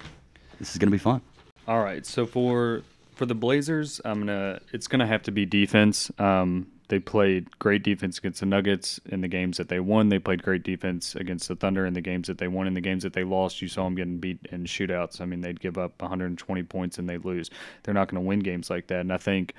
This 0.59 0.71
is 0.71 0.77
going 0.77 0.87
to 0.87 0.91
be 0.91 0.97
fun. 0.97 1.21
All 1.67 1.81
right. 1.81 2.05
So 2.05 2.25
for 2.25 2.83
for 3.19 3.25
the 3.25 3.35
Blazers, 3.35 3.99
I'm 4.05 4.19
gonna. 4.19 4.61
It's 4.71 4.87
gonna 4.87 5.05
have 5.05 5.23
to 5.23 5.31
be 5.31 5.45
defense. 5.45 6.09
Um, 6.19 6.67
they 6.87 6.99
played 6.99 7.59
great 7.59 7.83
defense 7.83 8.17
against 8.17 8.39
the 8.39 8.45
Nuggets 8.45 8.97
in 9.07 9.19
the 9.19 9.27
games 9.27 9.57
that 9.57 9.67
they 9.67 9.81
won. 9.81 10.07
They 10.07 10.19
played 10.19 10.41
great 10.41 10.63
defense 10.63 11.15
against 11.15 11.49
the 11.49 11.57
Thunder 11.57 11.85
in 11.85 11.93
the 11.93 12.01
games 12.01 12.27
that 12.27 12.37
they 12.37 12.47
won. 12.47 12.65
In 12.65 12.75
the 12.75 12.81
games 12.81 13.03
that 13.03 13.11
they 13.11 13.25
lost, 13.25 13.61
you 13.61 13.67
saw 13.67 13.83
them 13.83 13.95
getting 13.95 14.19
beat 14.19 14.39
in 14.53 14.63
shootouts. 14.63 15.19
I 15.19 15.25
mean, 15.25 15.41
they'd 15.41 15.59
give 15.59 15.77
up 15.77 16.01
120 16.01 16.63
points 16.63 16.97
and 16.97 17.09
they'd 17.09 17.25
lose. 17.25 17.49
They're 17.83 17.93
not 17.93 18.07
going 18.07 18.23
to 18.23 18.25
win 18.25 18.39
games 18.39 18.69
like 18.69 18.87
that. 18.87 19.01
And 19.01 19.11
I 19.11 19.17
think 19.17 19.53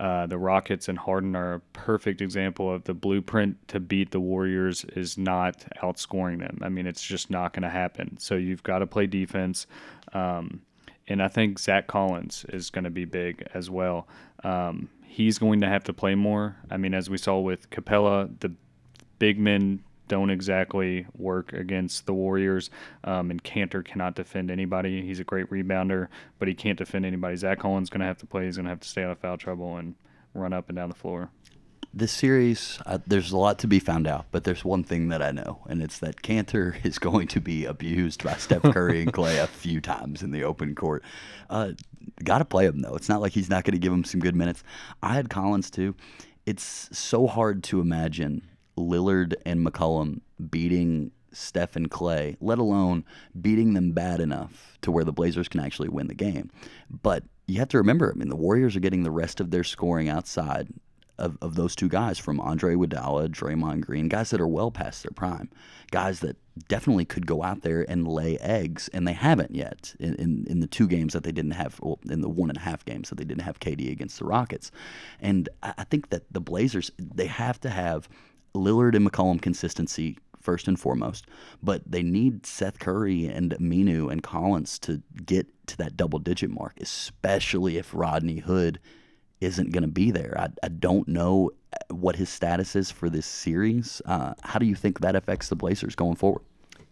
uh, 0.00 0.26
the 0.26 0.38
Rockets 0.38 0.88
and 0.88 0.96
Harden 0.96 1.36
are 1.36 1.54
a 1.54 1.60
perfect 1.74 2.22
example 2.22 2.72
of 2.72 2.84
the 2.84 2.94
blueprint 2.94 3.68
to 3.68 3.80
beat 3.80 4.12
the 4.12 4.20
Warriors 4.20 4.82
is 4.96 5.18
not 5.18 5.62
outscoring 5.82 6.38
them. 6.38 6.58
I 6.62 6.70
mean, 6.70 6.86
it's 6.86 7.02
just 7.02 7.28
not 7.28 7.52
going 7.52 7.64
to 7.64 7.68
happen. 7.68 8.16
So 8.18 8.36
you've 8.36 8.62
got 8.62 8.78
to 8.78 8.86
play 8.86 9.06
defense. 9.06 9.66
Um, 10.14 10.62
and 11.08 11.22
I 11.22 11.28
think 11.28 11.58
Zach 11.58 11.86
Collins 11.86 12.46
is 12.48 12.70
going 12.70 12.84
to 12.84 12.90
be 12.90 13.04
big 13.04 13.46
as 13.54 13.70
well. 13.70 14.08
Um, 14.42 14.88
he's 15.04 15.38
going 15.38 15.60
to 15.60 15.68
have 15.68 15.84
to 15.84 15.92
play 15.92 16.14
more. 16.14 16.56
I 16.70 16.76
mean, 16.76 16.94
as 16.94 17.10
we 17.10 17.18
saw 17.18 17.38
with 17.38 17.70
Capela, 17.70 18.30
the 18.40 18.52
big 19.18 19.38
men 19.38 19.82
don't 20.06 20.30
exactly 20.30 21.06
work 21.16 21.52
against 21.52 22.04
the 22.06 22.12
Warriors, 22.12 22.68
um, 23.04 23.30
and 23.30 23.42
Kanter 23.42 23.84
cannot 23.84 24.14
defend 24.14 24.50
anybody. 24.50 25.02
He's 25.02 25.20
a 25.20 25.24
great 25.24 25.48
rebounder, 25.50 26.08
but 26.38 26.48
he 26.48 26.54
can't 26.54 26.78
defend 26.78 27.06
anybody. 27.06 27.36
Zach 27.36 27.58
Collins 27.58 27.86
is 27.86 27.90
going 27.90 28.00
to 28.00 28.06
have 28.06 28.18
to 28.18 28.26
play. 28.26 28.44
He's 28.44 28.56
going 28.56 28.64
to 28.64 28.70
have 28.70 28.80
to 28.80 28.88
stay 28.88 29.02
out 29.02 29.10
of 29.10 29.18
foul 29.18 29.38
trouble 29.38 29.76
and 29.76 29.94
run 30.34 30.52
up 30.52 30.68
and 30.68 30.76
down 30.76 30.88
the 30.88 30.94
floor 30.94 31.30
this 31.96 32.12
series, 32.12 32.78
uh, 32.86 32.98
there's 33.06 33.30
a 33.30 33.36
lot 33.36 33.60
to 33.60 33.68
be 33.68 33.78
found 33.78 34.08
out, 34.08 34.26
but 34.32 34.42
there's 34.42 34.64
one 34.64 34.82
thing 34.82 35.08
that 35.08 35.22
I 35.22 35.30
know, 35.30 35.62
and 35.68 35.80
it's 35.80 35.98
that 36.00 36.22
Kanter 36.22 36.76
is 36.84 36.98
going 36.98 37.28
to 37.28 37.40
be 37.40 37.64
abused 37.64 38.24
by 38.24 38.34
Steph 38.34 38.62
Curry 38.62 39.02
and 39.02 39.12
Klay 39.12 39.42
a 39.42 39.46
few 39.46 39.80
times 39.80 40.22
in 40.22 40.32
the 40.32 40.44
open 40.44 40.74
court. 40.74 41.04
Uh, 41.48 41.72
Got 42.22 42.38
to 42.38 42.44
play 42.44 42.66
him, 42.66 42.80
though. 42.80 42.94
It's 42.94 43.08
not 43.08 43.20
like 43.20 43.32
he's 43.32 43.48
not 43.48 43.64
going 43.64 43.72
to 43.72 43.78
give 43.78 43.92
him 43.92 44.04
some 44.04 44.20
good 44.20 44.36
minutes. 44.36 44.62
I 45.02 45.14
had 45.14 45.30
Collins, 45.30 45.70
too. 45.70 45.94
It's 46.46 46.88
so 46.92 47.26
hard 47.26 47.62
to 47.64 47.80
imagine 47.80 48.42
Lillard 48.76 49.34
and 49.46 49.66
McCollum 49.66 50.20
beating 50.50 51.12
Steph 51.32 51.76
and 51.76 51.90
Klay, 51.90 52.36
let 52.40 52.58
alone 52.58 53.04
beating 53.40 53.74
them 53.74 53.92
bad 53.92 54.20
enough 54.20 54.78
to 54.82 54.90
where 54.90 55.04
the 55.04 55.12
Blazers 55.12 55.48
can 55.48 55.60
actually 55.60 55.88
win 55.88 56.08
the 56.08 56.14
game. 56.14 56.50
But 56.90 57.24
you 57.46 57.58
have 57.58 57.68
to 57.68 57.78
remember, 57.78 58.12
I 58.14 58.18
mean, 58.18 58.28
the 58.28 58.36
Warriors 58.36 58.76
are 58.76 58.80
getting 58.80 59.02
the 59.02 59.10
rest 59.10 59.40
of 59.40 59.50
their 59.50 59.64
scoring 59.64 60.08
outside 60.08 60.68
of, 61.18 61.38
of 61.40 61.54
those 61.54 61.76
two 61.76 61.88
guys 61.88 62.18
from 62.18 62.40
Andre 62.40 62.74
Iguodala, 62.74 63.28
Draymond 63.28 63.82
Green, 63.82 64.08
guys 64.08 64.30
that 64.30 64.40
are 64.40 64.48
well 64.48 64.70
past 64.70 65.02
their 65.02 65.12
prime, 65.14 65.48
guys 65.90 66.20
that 66.20 66.36
definitely 66.68 67.04
could 67.04 67.26
go 67.26 67.42
out 67.42 67.62
there 67.62 67.88
and 67.88 68.06
lay 68.06 68.36
eggs, 68.38 68.88
and 68.92 69.06
they 69.06 69.12
haven't 69.12 69.54
yet 69.54 69.94
in, 70.00 70.14
in, 70.16 70.46
in 70.48 70.60
the 70.60 70.66
two 70.66 70.88
games 70.88 71.12
that 71.12 71.22
they 71.22 71.32
didn't 71.32 71.52
have, 71.52 71.78
well, 71.80 71.98
in 72.10 72.20
the 72.20 72.28
one 72.28 72.50
and 72.50 72.58
a 72.58 72.62
half 72.62 72.84
games 72.84 73.08
that 73.08 73.16
they 73.16 73.24
didn't 73.24 73.42
have 73.42 73.60
KD 73.60 73.90
against 73.90 74.18
the 74.18 74.24
Rockets. 74.24 74.70
And 75.20 75.48
I, 75.62 75.74
I 75.78 75.84
think 75.84 76.10
that 76.10 76.32
the 76.32 76.40
Blazers, 76.40 76.90
they 76.98 77.26
have 77.26 77.60
to 77.60 77.70
have 77.70 78.08
Lillard 78.54 78.94
and 78.94 79.08
McCollum 79.08 79.40
consistency 79.40 80.18
first 80.40 80.68
and 80.68 80.78
foremost, 80.78 81.26
but 81.62 81.82
they 81.86 82.02
need 82.02 82.44
Seth 82.44 82.78
Curry 82.78 83.26
and 83.26 83.52
Minu 83.60 84.12
and 84.12 84.22
Collins 84.22 84.78
to 84.80 85.00
get 85.24 85.46
to 85.68 85.76
that 85.78 85.96
double 85.96 86.18
digit 86.18 86.50
mark, 86.50 86.74
especially 86.80 87.78
if 87.78 87.94
Rodney 87.94 88.40
Hood– 88.40 88.80
isn't 89.44 89.72
going 89.72 89.82
to 89.82 89.88
be 89.88 90.10
there. 90.10 90.34
I, 90.38 90.48
I 90.62 90.68
don't 90.68 91.06
know 91.08 91.50
what 91.90 92.16
his 92.16 92.28
status 92.28 92.76
is 92.76 92.90
for 92.90 93.10
this 93.10 93.26
series. 93.26 94.00
Uh, 94.06 94.34
how 94.42 94.58
do 94.58 94.66
you 94.66 94.74
think 94.74 95.00
that 95.00 95.16
affects 95.16 95.48
the 95.48 95.56
Blazers 95.56 95.94
going 95.94 96.16
forward? 96.16 96.42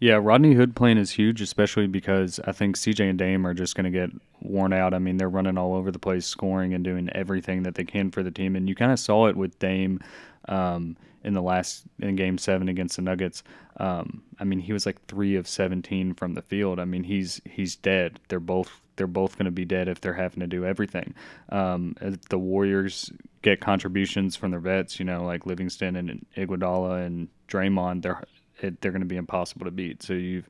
Yeah, 0.01 0.19
Rodney 0.21 0.55
Hood 0.55 0.75
playing 0.75 0.99
is 0.99 1.13
huge, 1.13 1.41
especially 1.41 1.87
because 1.87 2.41
I 2.45 2.51
think 2.51 2.77
CJ 2.77 3.11
and 3.11 3.19
Dame 3.19 3.47
are 3.47 3.55
just 3.55 3.77
going 3.77 3.85
to 3.85 3.91
get 3.91 4.11
worn 4.41 4.73
out. 4.73 4.95
I 4.95 4.99
mean, 4.99 5.17
they're 5.17 5.29
running 5.29 5.57
all 5.57 5.75
over 5.75 5.93
the 5.93 5.99
place, 6.01 6.27
scoring 6.27 6.75
and 6.75 6.83
doing 6.83 7.09
everything 7.11 7.63
that 7.63 7.77
they 7.77 7.85
can 7.85 8.11
for 8.11 8.25
the 8.25 8.33
team. 8.33 8.57
And 8.57 8.69
you 8.69 8.75
kind 8.75 8.91
of 8.91 8.99
saw 8.99 9.29
it 9.29 9.37
with 9.37 9.57
Dame 9.61 10.01
um, 10.49 10.97
in 11.23 11.35
the 11.35 11.41
last 11.43 11.85
in 12.01 12.17
Game 12.17 12.37
Seven 12.37 12.69
against 12.69 12.97
the 12.97 13.03
Nuggets. 13.03 13.45
Um, 13.77 14.25
I 14.41 14.45
mean, 14.45 14.59
he 14.59 14.73
was 14.73 14.87
like 14.87 15.05
three 15.07 15.37
of 15.37 15.47
17 15.47 16.15
from 16.15 16.35
the 16.35 16.43
field. 16.43 16.81
I 16.81 16.85
mean, 16.85 17.05
he's 17.05 17.41
he's 17.45 17.77
dead. 17.77 18.19
They're 18.27 18.41
both 18.41 18.82
they're 19.03 19.09
both 19.09 19.37
going 19.37 19.47
to 19.47 19.51
be 19.51 19.65
dead 19.65 19.89
if 19.89 20.01
they're 20.01 20.13
having 20.13 20.39
to 20.39 20.47
do 20.47 20.65
everything. 20.65 21.13
Um, 21.49 21.97
the 22.31 22.39
Warriors 22.39 23.11
get 23.43 23.61
contributions 23.61 24.37
from 24.37 24.53
their 24.53 24.61
vets, 24.61 25.01
you 25.01 25.05
know, 25.05 25.25
like 25.25 25.45
Livingston 25.45 25.97
and 25.97 26.25
Iguodala 26.37 27.05
and 27.05 27.27
Draymond. 27.49 28.03
They're 28.03 28.23
it, 28.61 28.81
they're 28.81 28.93
going 28.93 29.03
to 29.03 29.09
be 29.09 29.17
impossible 29.17 29.65
to 29.65 29.73
beat. 29.73 30.05
So 30.05 30.13
you've 30.13 30.49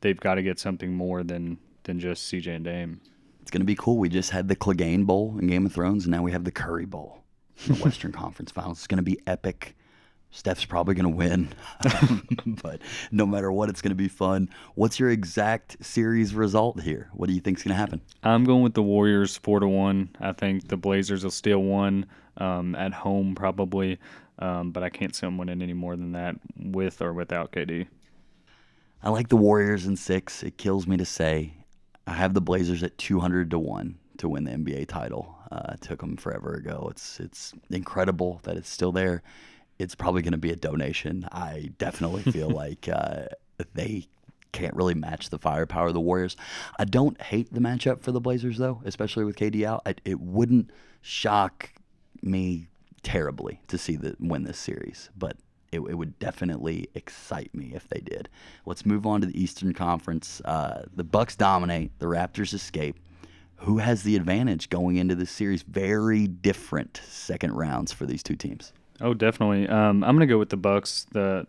they've 0.00 0.18
got 0.18 0.36
to 0.36 0.42
get 0.42 0.58
something 0.58 0.94
more 0.94 1.22
than 1.22 1.58
than 1.82 2.00
just 2.00 2.32
CJ 2.32 2.56
and 2.56 2.64
Dame. 2.64 3.00
It's 3.42 3.50
going 3.50 3.60
to 3.60 3.66
be 3.66 3.74
cool. 3.74 3.98
We 3.98 4.08
just 4.08 4.30
had 4.30 4.48
the 4.48 4.56
Clegane 4.56 5.04
Bowl 5.04 5.36
in 5.38 5.46
Game 5.46 5.66
of 5.66 5.74
Thrones, 5.74 6.06
and 6.06 6.12
now 6.12 6.22
we 6.22 6.32
have 6.32 6.44
the 6.44 6.50
Curry 6.50 6.86
Bowl 6.86 7.22
in 7.66 7.74
the 7.74 7.80
Western 7.84 8.12
Conference 8.12 8.50
Finals. 8.50 8.78
It's 8.78 8.86
going 8.86 8.96
to 8.96 9.02
be 9.02 9.20
epic. 9.26 9.76
Steph's 10.34 10.64
probably 10.64 10.96
going 10.96 11.04
to 11.04 11.16
win, 11.16 11.48
but 12.62 12.80
no 13.12 13.24
matter 13.24 13.52
what, 13.52 13.68
it's 13.68 13.80
going 13.80 13.92
to 13.92 13.94
be 13.94 14.08
fun. 14.08 14.50
What's 14.74 14.98
your 14.98 15.10
exact 15.10 15.76
series 15.80 16.34
result 16.34 16.82
here? 16.82 17.08
What 17.12 17.28
do 17.28 17.34
you 17.34 17.40
think's 17.40 17.62
going 17.62 17.70
to 17.70 17.76
happen? 17.76 18.00
I'm 18.24 18.42
going 18.42 18.64
with 18.64 18.74
the 18.74 18.82
Warriors 18.82 19.36
four 19.36 19.60
to 19.60 19.68
one. 19.68 20.08
I 20.20 20.32
think 20.32 20.66
the 20.66 20.76
Blazers 20.76 21.22
will 21.22 21.30
steal 21.30 21.62
one 21.62 22.06
um, 22.38 22.74
at 22.74 22.92
home 22.92 23.36
probably, 23.36 24.00
um, 24.40 24.72
but 24.72 24.82
I 24.82 24.88
can't 24.88 25.14
see 25.14 25.24
them 25.24 25.38
winning 25.38 25.62
any 25.62 25.72
more 25.72 25.94
than 25.94 26.10
that 26.12 26.34
with 26.58 27.00
or 27.00 27.12
without 27.12 27.52
KD. 27.52 27.86
I 29.04 29.10
like 29.10 29.28
the 29.28 29.36
Warriors 29.36 29.86
in 29.86 29.94
six. 29.94 30.42
It 30.42 30.58
kills 30.58 30.88
me 30.88 30.96
to 30.96 31.04
say. 31.04 31.54
I 32.08 32.14
have 32.14 32.34
the 32.34 32.40
Blazers 32.40 32.82
at 32.82 32.98
200 32.98 33.52
to 33.52 33.58
one 33.60 33.98
to 34.18 34.28
win 34.28 34.42
the 34.42 34.50
NBA 34.50 34.88
title. 34.88 35.38
Uh, 35.52 35.74
it 35.74 35.80
took 35.80 36.00
them 36.00 36.16
forever 36.16 36.54
ago. 36.54 36.88
It's 36.90 37.20
it's 37.20 37.52
incredible 37.70 38.40
that 38.42 38.56
it's 38.56 38.68
still 38.68 38.90
there 38.90 39.22
it's 39.78 39.94
probably 39.94 40.22
going 40.22 40.32
to 40.32 40.38
be 40.38 40.50
a 40.50 40.56
donation. 40.56 41.28
I 41.32 41.70
definitely 41.78 42.22
feel 42.22 42.50
like 42.62 42.88
uh, 42.88 43.26
they 43.74 44.06
can't 44.52 44.74
really 44.74 44.94
match 44.94 45.30
the 45.30 45.38
firepower 45.38 45.88
of 45.88 45.94
the 45.94 46.00
Warriors. 46.00 46.36
I 46.78 46.84
don't 46.84 47.20
hate 47.20 47.52
the 47.52 47.60
matchup 47.60 48.02
for 48.02 48.12
the 48.12 48.20
Blazers 48.20 48.58
though, 48.58 48.80
especially 48.84 49.24
with 49.24 49.36
KD 49.36 49.64
out. 49.64 49.82
I, 49.84 49.96
it 50.04 50.20
wouldn't 50.20 50.70
shock 51.02 51.70
me 52.22 52.68
terribly 53.02 53.60
to 53.68 53.76
see 53.76 53.96
the 53.96 54.16
win 54.20 54.44
this 54.44 54.58
series, 54.58 55.10
but 55.16 55.36
it, 55.72 55.80
it, 55.80 55.98
would 55.98 56.18
definitely 56.20 56.88
excite 56.94 57.52
me 57.52 57.72
if 57.74 57.88
they 57.88 58.00
did. 58.00 58.28
Let's 58.64 58.86
move 58.86 59.06
on 59.06 59.20
to 59.20 59.26
the 59.26 59.40
Eastern 59.40 59.74
Conference. 59.74 60.40
Uh, 60.44 60.84
the 60.94 61.04
Bucks 61.04 61.34
dominate. 61.34 61.98
The 61.98 62.06
Raptors 62.06 62.54
escape. 62.54 62.96
Who 63.56 63.78
has 63.78 64.04
the 64.04 64.14
advantage 64.14 64.70
going 64.70 64.96
into 64.96 65.14
this 65.16 65.30
series? 65.30 65.62
Very 65.62 66.28
different 66.28 67.00
second 67.08 67.52
rounds 67.52 67.92
for 67.92 68.06
these 68.06 68.22
two 68.22 68.36
teams. 68.36 68.72
Oh, 69.00 69.14
definitely. 69.14 69.68
Um, 69.68 70.04
I'm 70.04 70.14
gonna 70.14 70.26
go 70.26 70.38
with 70.38 70.50
the 70.50 70.56
Bucks. 70.56 71.06
The 71.12 71.46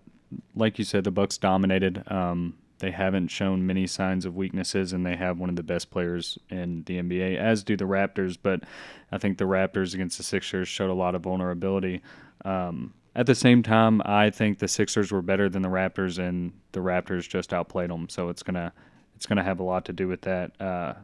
like 0.56 0.80
you 0.80 0.86
said, 0.86 1.04
the 1.04 1.12
Bucks 1.12 1.38
dominated. 1.38 2.04
Um, 2.12 2.56
they 2.80 2.92
haven't 2.92 3.30
shown 3.30 3.66
many 3.66 3.88
signs 3.88 4.26
of 4.26 4.36
weaknesses, 4.36 4.92
and 4.94 5.06
they 5.06 5.16
have 5.16 5.40
one 5.40 5.50
of 5.50 5.56
the 5.56 5.64
best 5.64 5.92
players 5.92 6.38
in 6.50 6.84
the 6.84 7.00
NBA, 7.00 7.38
as 7.38 7.64
do 7.64 7.78
the 7.78 7.86
Raptors. 7.86 8.38
But 8.42 8.64
I 9.12 9.18
think 9.18 9.38
the 9.38 9.46
Raptors 9.46 9.94
against 9.94 10.18
the 10.18 10.24
Sixers 10.24 10.68
showed 10.68 10.90
a 10.90 10.94
lot 10.94 11.16
of 11.16 11.22
vulnerability. 11.22 12.02
Um, 12.44 12.94
at 13.16 13.28
the 13.28 13.36
same 13.36 13.64
time, 13.64 14.02
I 14.04 14.30
think 14.30 14.60
the 14.60 14.68
Sixers 14.68 15.12
were 15.12 15.22
better 15.22 15.48
than 15.48 15.62
the 15.62 15.70
Raptors, 15.70 16.20
and 16.20 16.52
the 16.74 16.82
Raptors 16.82 17.30
just 17.30 17.54
outplayed 17.54 17.90
them. 17.90 18.10
So 18.10 18.30
it's 18.30 18.44
gonna 18.44 18.74
it's 19.16 19.26
gonna 19.26 19.44
have 19.44 19.60
a 19.60 19.64
lot 19.64 19.86
to 19.86 19.94
do 19.94 20.08
with 20.08 20.22
that. 20.22 20.60
Uh, 20.60 20.96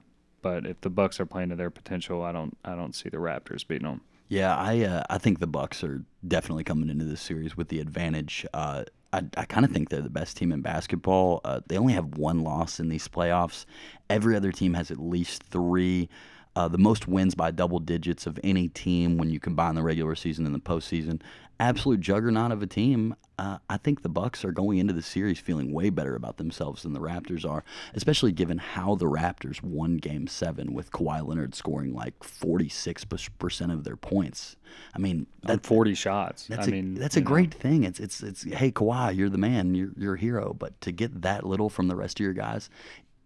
but 0.42 0.66
if 0.66 0.82
the 0.82 0.90
Bucks 0.90 1.20
are 1.20 1.26
playing 1.26 1.50
to 1.50 1.56
their 1.56 1.70
potential, 1.70 2.24
I 2.24 2.32
don't 2.32 2.58
I 2.66 2.76
don't 2.76 2.96
see 2.96 3.10
the 3.10 3.18
Raptors 3.18 3.66
beating 3.66 3.88
them. 3.88 4.02
Yeah, 4.32 4.56
I 4.56 4.84
uh, 4.86 5.04
I 5.10 5.18
think 5.18 5.40
the 5.40 5.46
Bucks 5.46 5.84
are 5.84 6.06
definitely 6.26 6.64
coming 6.64 6.90
into 6.90 7.04
this 7.04 7.20
series 7.20 7.58
with 7.58 7.68
the 7.68 7.82
advantage. 7.82 8.46
Uh, 8.54 8.86
I, 9.12 9.24
I 9.36 9.44
kind 9.44 9.66
of 9.66 9.74
think 9.74 9.90
they're 9.90 10.00
the 10.00 10.10
best 10.10 10.38
team 10.38 10.54
in 10.54 10.62
basketball. 10.62 11.42
Uh, 11.44 11.60
they 11.68 11.78
only 11.78 11.92
have 11.92 12.18
one 12.18 12.40
loss 12.40 12.80
in 12.80 12.88
these 12.88 13.10
playoffs. 13.10 13.66
Every 14.10 14.38
other 14.38 14.54
team 14.54 14.74
has 14.76 14.90
at 14.90 15.00
least 15.00 15.44
three. 15.44 16.08
Uh, 16.56 16.70
the 16.70 16.78
most 16.78 17.10
wins 17.10 17.36
by 17.36 17.52
double 17.52 17.80
digits 17.80 18.26
of 18.26 18.40
any 18.42 18.70
team 18.70 19.18
when 19.18 19.30
you 19.30 19.38
combine 19.38 19.76
the 19.76 19.84
regular 19.84 20.16
season 20.16 20.46
and 20.46 20.56
the 20.56 20.60
postseason. 20.60 21.22
Absolute 21.62 22.00
juggernaut 22.02 22.52
of 22.52 22.64
a 22.64 22.68
team. 22.68 23.16
Uh, 23.38 23.60
I 23.70 23.78
think 23.78 24.02
the 24.02 24.10
Bucks 24.10 24.44
are 24.44 24.52
going 24.52 24.80
into 24.80 24.94
the 24.94 25.04
series 25.04 25.40
feeling 25.40 25.72
way 25.72 25.92
better 25.92 26.16
about 26.16 26.38
themselves 26.38 26.82
than 26.82 26.94
the 26.94 27.00
Raptors 27.00 27.48
are, 27.48 27.64
especially 27.94 28.32
given 28.32 28.58
how 28.58 28.96
the 28.96 29.06
Raptors 29.06 29.62
won 29.62 29.98
Game 29.98 30.26
Seven 30.26 30.74
with 30.74 30.92
Kawhi 30.92 31.26
Leonard 31.26 31.54
scoring 31.54 31.94
like 31.94 32.24
forty 32.24 32.68
six 32.68 33.06
percent 33.06 33.72
of 33.72 33.84
their 33.84 33.96
points. 33.96 34.56
I 34.96 34.98
mean, 34.98 35.28
that's 35.44 35.68
forty 35.68 35.94
shots. 35.94 36.48
That's 36.48 36.66
I 36.66 36.70
a, 36.70 36.74
mean, 36.74 36.96
that's 36.96 37.18
a 37.18 37.22
great 37.22 37.54
know. 37.54 37.60
thing. 37.60 37.84
It's 37.84 38.00
it's 38.00 38.24
it's 38.24 38.44
hey 38.44 38.72
Kawhi, 38.72 39.16
you're 39.16 39.30
the 39.30 39.38
man, 39.38 39.76
you're 39.76 39.92
you're 39.96 40.16
a 40.16 40.20
hero. 40.20 40.56
But 40.58 40.82
to 40.82 40.92
get 40.92 41.22
that 41.22 41.46
little 41.46 41.70
from 41.70 41.88
the 41.88 41.96
rest 41.96 42.20
of 42.20 42.24
your 42.24 42.34
guys, 42.34 42.72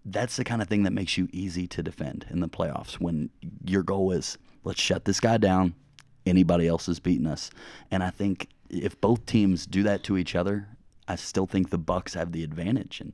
that's 0.03 0.35
the 0.35 0.43
kind 0.43 0.61
of 0.61 0.67
thing 0.67 0.83
that 0.83 0.91
makes 0.91 1.17
you 1.17 1.29
easy 1.31 1.67
to 1.67 1.81
defend 1.81 2.25
in 2.29 2.41
the 2.41 2.49
playoffs 2.49 2.95
when 2.95 3.29
your 3.63 3.81
goal 3.81 4.11
is 4.11 4.37
let's 4.65 4.81
shut 4.81 5.05
this 5.05 5.21
guy 5.21 5.37
down. 5.37 5.73
Anybody 6.25 6.67
else 6.67 6.87
has 6.87 6.99
beaten 6.99 7.27
us. 7.27 7.51
And 7.91 8.03
I 8.03 8.09
think 8.09 8.49
if 8.69 8.99
both 8.99 9.25
teams 9.25 9.65
do 9.65 9.83
that 9.83 10.03
to 10.03 10.17
each 10.17 10.35
other, 10.35 10.67
I 11.07 11.15
still 11.15 11.45
think 11.45 11.69
the 11.69 11.77
Bucks 11.77 12.13
have 12.13 12.31
the 12.31 12.43
advantage. 12.43 12.99
And 12.99 13.13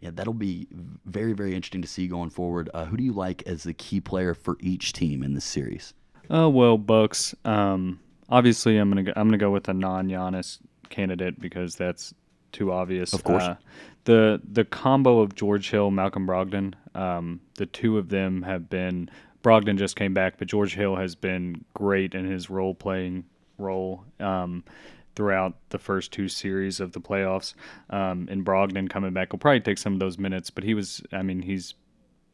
yeah, 0.00 0.10
that'll 0.12 0.34
be 0.34 0.66
very, 1.04 1.32
very 1.32 1.54
interesting 1.54 1.82
to 1.82 1.88
see 1.88 2.06
going 2.06 2.30
forward. 2.30 2.70
Uh, 2.72 2.86
who 2.86 2.96
do 2.96 3.04
you 3.04 3.12
like 3.12 3.42
as 3.46 3.62
the 3.62 3.74
key 3.74 4.00
player 4.00 4.34
for 4.34 4.56
each 4.60 4.92
team 4.92 5.22
in 5.22 5.34
this 5.34 5.44
series? 5.44 5.94
Oh 6.28 6.48
well, 6.48 6.76
Bucks. 6.76 7.34
Um, 7.44 8.00
obviously, 8.28 8.78
I'm 8.78 8.90
gonna 8.90 9.04
go, 9.04 9.12
I'm 9.16 9.28
gonna 9.28 9.38
go 9.38 9.50
with 9.50 9.68
a 9.68 9.74
non-Giannis 9.74 10.58
candidate 10.88 11.40
because 11.40 11.76
that's 11.76 12.14
too 12.52 12.72
obvious. 12.72 13.12
Of 13.12 13.24
course. 13.24 13.42
Uh, 13.42 13.56
the 14.04 14.40
the 14.52 14.64
combo 14.64 15.20
of 15.20 15.34
George 15.34 15.70
Hill, 15.70 15.90
Malcolm 15.90 16.26
Brogdon, 16.26 16.74
um, 16.94 17.40
the 17.56 17.66
two 17.66 17.98
of 17.98 18.08
them 18.08 18.42
have 18.42 18.68
been. 18.68 19.10
Brogdon 19.46 19.78
just 19.78 19.94
came 19.94 20.12
back, 20.12 20.38
but 20.38 20.48
George 20.48 20.74
Hill 20.74 20.96
has 20.96 21.14
been 21.14 21.64
great 21.72 22.16
in 22.16 22.28
his 22.28 22.50
role 22.50 22.74
playing 22.74 23.26
role 23.58 24.02
um, 24.18 24.64
throughout 25.14 25.54
the 25.68 25.78
first 25.78 26.10
two 26.10 26.26
series 26.26 26.80
of 26.80 26.90
the 26.90 27.00
playoffs. 27.00 27.54
Um, 27.88 28.26
and 28.28 28.44
Brogdon 28.44 28.90
coming 28.90 29.12
back 29.12 29.32
will 29.32 29.38
probably 29.38 29.60
take 29.60 29.78
some 29.78 29.92
of 29.92 30.00
those 30.00 30.18
minutes, 30.18 30.50
but 30.50 30.64
he 30.64 30.74
was, 30.74 31.00
I 31.12 31.22
mean, 31.22 31.42
he's 31.42 31.74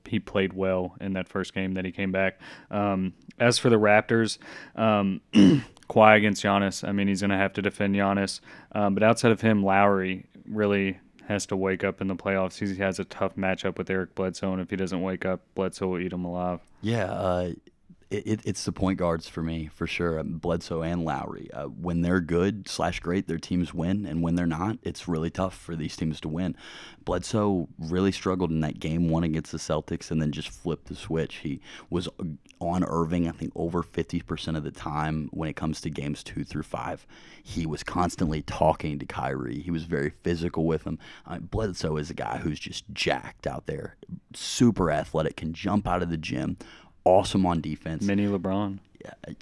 he 0.09 0.21
played 0.21 0.55
well 0.55 0.97
in 1.03 1.13
that 1.13 1.29
first 1.29 1.53
game 1.53 1.75
that 1.75 1.85
he 1.85 1.93
came 1.93 2.13
back. 2.13 2.41
Um, 2.71 3.13
as 3.39 3.59
for 3.59 3.69
the 3.69 3.77
Raptors, 3.77 4.39
um, 4.75 5.21
Kawhi 5.35 6.17
against 6.17 6.43
Giannis, 6.43 6.87
I 6.87 6.93
mean, 6.93 7.09
he's 7.09 7.21
going 7.21 7.31
to 7.31 7.37
have 7.37 7.53
to 7.53 7.63
defend 7.63 7.95
Giannis. 7.95 8.41
Um, 8.73 8.95
but 8.95 9.03
outside 9.03 9.33
of 9.33 9.43
him, 9.43 9.63
Lowry 9.63 10.25
really 10.49 10.99
has 11.29 11.47
to 11.47 11.57
wake 11.57 11.85
up 11.85 12.01
in 12.01 12.09
the 12.09 12.17
playoffs. 12.17 12.59
He 12.59 12.77
has 12.81 12.99
a 12.99 13.05
tough 13.05 13.37
matchup 13.37 13.79
with 13.79 13.91
Eric 13.91 14.15
Bledsoe, 14.15 14.53
and 14.53 14.61
if 14.61 14.71
he 14.71 14.77
doesn't 14.77 15.03
wake 15.03 15.25
up, 15.25 15.41
Bledsoe 15.55 15.89
will 15.89 16.01
eat 16.01 16.13
him 16.13 16.25
alive. 16.25 16.61
Yeah, 16.81 17.11
uh, 17.11 17.53
it, 18.13 18.41
it's 18.45 18.65
the 18.65 18.73
point 18.73 18.99
guards 18.99 19.29
for 19.29 19.43
me 19.43 19.71
for 19.73 19.87
sure. 19.87 20.19
Um, 20.19 20.39
Bledsoe 20.39 20.83
and 20.83 21.05
Lowry. 21.05 21.51
Uh, 21.53 21.65
when 21.67 22.03
they're 22.03 22.21
good 22.21 22.69
slash 22.69 23.01
great, 23.01 23.27
their 23.27 23.39
teams 23.39 23.73
win, 23.75 24.07
and 24.07 24.23
when 24.23 24.35
they're 24.35 24.47
not, 24.47 24.79
it's 24.83 25.09
really 25.09 25.31
tough 25.31 25.57
for 25.57 25.75
these 25.75 25.97
teams 25.97 26.21
to 26.21 26.29
win. 26.29 26.57
Bledsoe 27.05 27.69
really 27.79 28.13
struggled 28.13 28.51
in 28.51 28.61
that 28.61 28.79
game 28.79 29.09
one 29.09 29.25
against 29.25 29.53
the 29.53 29.59
Celtics, 29.59 30.11
and 30.11 30.21
then 30.21 30.33
just 30.33 30.51
flipped 30.51 30.87
the 30.87 30.95
switch. 30.95 31.37
He 31.37 31.61
was 31.91 32.09
on 32.61 32.85
Irving, 32.85 33.29
I 33.29 33.33
think, 33.33 33.53
over 33.57 33.83
fifty 33.83 34.21
percent 34.21 34.57
of 34.57 34.65
the 34.65 34.71
time 34.71 35.29
when 35.33 35.49
it 35.49 35.57
comes 35.57 35.81
to 35.81 35.91
games 35.91 36.23
two 36.23 36.45
through 36.45 36.63
five. 36.63 37.07
He 37.43 37.67
was 37.67 37.83
constantly 37.83 38.43
talking 38.43 38.99
to 38.99 39.07
Kyrie. 39.07 39.61
He 39.61 39.71
was 39.71 39.85
very 39.85 40.13
physical 40.23 40.65
with 40.65 40.85
him. 40.85 40.99
Uh, 41.27 41.39
Bledsoe 41.39 41.97
is 41.97 42.11
a 42.11 42.15
guy 42.15 42.39
who's 42.39 42.61
just 42.61 42.85
jacked 42.93 43.47
out 43.47 43.67
there, 43.67 43.97
super 44.35 44.91
athletic, 44.91 45.37
can 45.37 45.53
jump 45.53 45.89
out 45.89 46.03
of 46.03 46.11
the 46.11 46.17
gym 46.17 46.57
awesome 47.05 47.47
on 47.47 47.61
defense. 47.61 48.03
Mini 48.05 48.27
LeBron. 48.27 48.79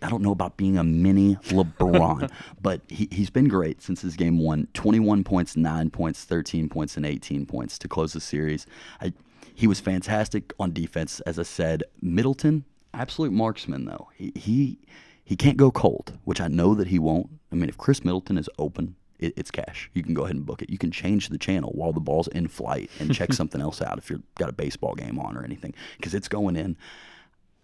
I 0.03 0.09
don't 0.09 0.23
know 0.23 0.33
about 0.33 0.57
being 0.57 0.79
a 0.79 0.85
mini 0.85 1.37
LeBron, 1.37 2.31
but 2.63 2.81
he, 2.89 3.09
he's 3.11 3.31
been 3.31 3.49
great 3.49 3.83
since 3.83 4.01
his 4.01 4.17
game 4.17 4.39
one 4.39 4.69
21 4.75 5.25
points, 5.25 5.57
9 5.57 5.91
points, 5.91 6.25
13 6.25 6.69
points, 6.69 6.97
and 6.97 7.05
18 7.05 7.47
points 7.47 7.79
to 7.79 7.89
close 7.89 8.13
the 8.13 8.21
series. 8.21 8.67
I, 9.01 9.13
he 9.55 9.67
was 9.67 9.81
fantastic 9.81 10.53
on 10.59 10.73
defense, 10.73 11.21
as 11.21 11.39
I 11.39 11.43
said. 11.43 11.85
Middleton, 12.01 12.65
absolute 12.95 13.33
marksman, 13.33 13.85
though. 13.85 14.09
He, 14.15 14.33
he, 14.35 14.79
he 15.23 15.37
can't 15.37 15.59
go 15.59 15.71
cold, 15.71 16.19
which 16.25 16.41
I 16.41 16.49
know 16.49 16.75
that 16.75 16.89
he 16.89 16.99
won't. 16.99 17.29
I 17.53 17.57
mean, 17.57 17.69
if 17.69 17.77
Khris 17.77 18.05
Middleton 18.05 18.39
is 18.39 18.49
open, 18.59 18.97
it, 19.19 19.35
it's 19.37 19.51
cash. 19.51 19.91
You 19.93 20.03
can 20.03 20.15
go 20.15 20.25
ahead 20.25 20.37
and 20.37 20.47
book 20.47 20.63
it. 20.63 20.71
You 20.71 20.79
can 20.79 20.91
change 20.91 21.29
the 21.29 21.39
channel 21.39 21.73
while 21.75 21.93
the 21.93 22.01
ball's 22.01 22.29
in 22.29 22.49
flight 22.49 22.91
and 22.99 23.15
check 23.15 23.33
something 23.35 23.61
else 23.61 23.83
out 23.83 23.99
if 23.99 24.11
you've 24.11 24.23
got 24.37 24.49
a 24.49 24.53
baseball 24.53 24.95
game 24.95 25.19
on 25.19 25.37
or 25.37 25.45
anything, 25.45 25.75
because 25.99 26.15
it's 26.15 26.29
going 26.29 26.57
in 26.57 26.77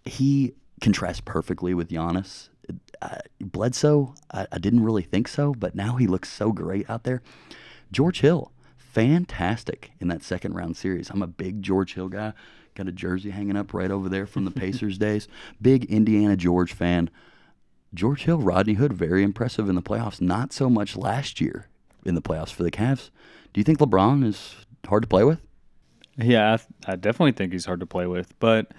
he 0.09 0.53
contrasts 0.81 1.21
perfectly 1.21 1.73
with 1.73 1.89
Giannis. 1.89 2.49
Uh, 3.01 3.17
Bledsoe, 3.39 4.13
I, 4.31 4.47
I 4.51 4.57
didn't 4.57 4.83
really 4.83 5.03
think 5.03 5.27
so, 5.27 5.53
but 5.53 5.75
now 5.75 5.95
he 5.95 6.07
looks 6.07 6.29
so 6.29 6.51
great 6.51 6.89
out 6.89 7.03
there. 7.03 7.21
George 7.91 8.19
Hill, 8.21 8.51
fantastic 8.77 9.91
in 9.99 10.07
that 10.09 10.23
second 10.23 10.53
round 10.53 10.75
series. 10.75 11.09
I'm 11.09 11.21
a 11.21 11.27
big 11.27 11.61
George 11.61 11.93
Hill 11.93 12.09
guy. 12.09 12.33
Got 12.75 12.87
a 12.87 12.91
jersey 12.91 13.29
hanging 13.29 13.55
up 13.55 13.73
right 13.73 13.89
over 13.89 14.09
there 14.09 14.27
from 14.27 14.45
the 14.45 14.51
Pacers 14.51 14.97
days. 14.99 15.27
Big 15.61 15.85
Indiana 15.85 16.35
George 16.35 16.73
fan. 16.73 17.09
George 17.93 18.23
Hill, 18.25 18.39
Rodney 18.39 18.73
Hood, 18.73 18.93
very 18.93 19.23
impressive 19.23 19.69
in 19.69 19.75
the 19.75 19.81
playoffs. 19.81 20.19
Not 20.19 20.51
so 20.51 20.69
much 20.69 20.97
last 20.97 21.39
year 21.39 21.67
in 22.05 22.15
the 22.15 22.21
playoffs 22.21 22.51
for 22.51 22.63
the 22.63 22.71
Cavs. 22.71 23.09
Do 23.53 23.59
you 23.59 23.63
think 23.63 23.79
LeBron 23.79 24.25
is 24.25 24.55
hard 24.87 25.03
to 25.03 25.09
play 25.09 25.23
with? 25.23 25.39
Yeah, 26.17 26.57
I, 26.85 26.93
I 26.93 26.95
definitely 26.95 27.31
think 27.31 27.53
he's 27.53 27.65
hard 27.65 27.79
to 27.79 27.85
play 27.85 28.07
with, 28.07 28.37
but 28.39 28.71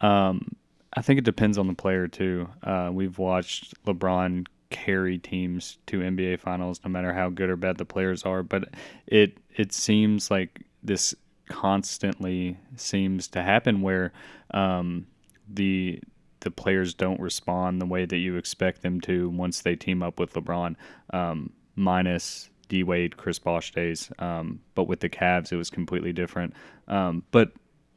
um, 0.00 0.56
I 0.98 1.00
think 1.00 1.18
it 1.18 1.24
depends 1.24 1.58
on 1.58 1.68
the 1.68 1.74
player 1.74 2.08
too. 2.08 2.48
Uh, 2.60 2.90
we've 2.92 3.18
watched 3.18 3.72
LeBron 3.84 4.48
carry 4.70 5.16
teams 5.16 5.78
to 5.86 6.00
NBA 6.00 6.40
finals, 6.40 6.80
no 6.84 6.90
matter 6.90 7.12
how 7.12 7.28
good 7.28 7.48
or 7.48 7.54
bad 7.54 7.76
the 7.76 7.84
players 7.84 8.24
are. 8.24 8.42
But 8.42 8.70
it 9.06 9.38
it 9.54 9.72
seems 9.72 10.28
like 10.28 10.64
this 10.82 11.14
constantly 11.48 12.58
seems 12.74 13.28
to 13.28 13.44
happen 13.44 13.80
where 13.80 14.12
um, 14.50 15.06
the 15.48 16.00
the 16.40 16.50
players 16.50 16.94
don't 16.94 17.20
respond 17.20 17.80
the 17.80 17.86
way 17.86 18.04
that 18.04 18.18
you 18.18 18.34
expect 18.34 18.82
them 18.82 19.00
to 19.02 19.30
once 19.30 19.62
they 19.62 19.76
team 19.76 20.02
up 20.02 20.18
with 20.18 20.32
LeBron. 20.32 20.74
Um, 21.12 21.52
minus 21.76 22.50
D 22.68 22.82
Wade, 22.82 23.16
Chris 23.16 23.38
Bosh 23.38 23.70
days, 23.70 24.10
um, 24.18 24.58
but 24.74 24.88
with 24.88 24.98
the 24.98 25.08
Cavs, 25.08 25.52
it 25.52 25.56
was 25.56 25.70
completely 25.70 26.12
different. 26.12 26.54
Um, 26.88 27.22
but 27.30 27.52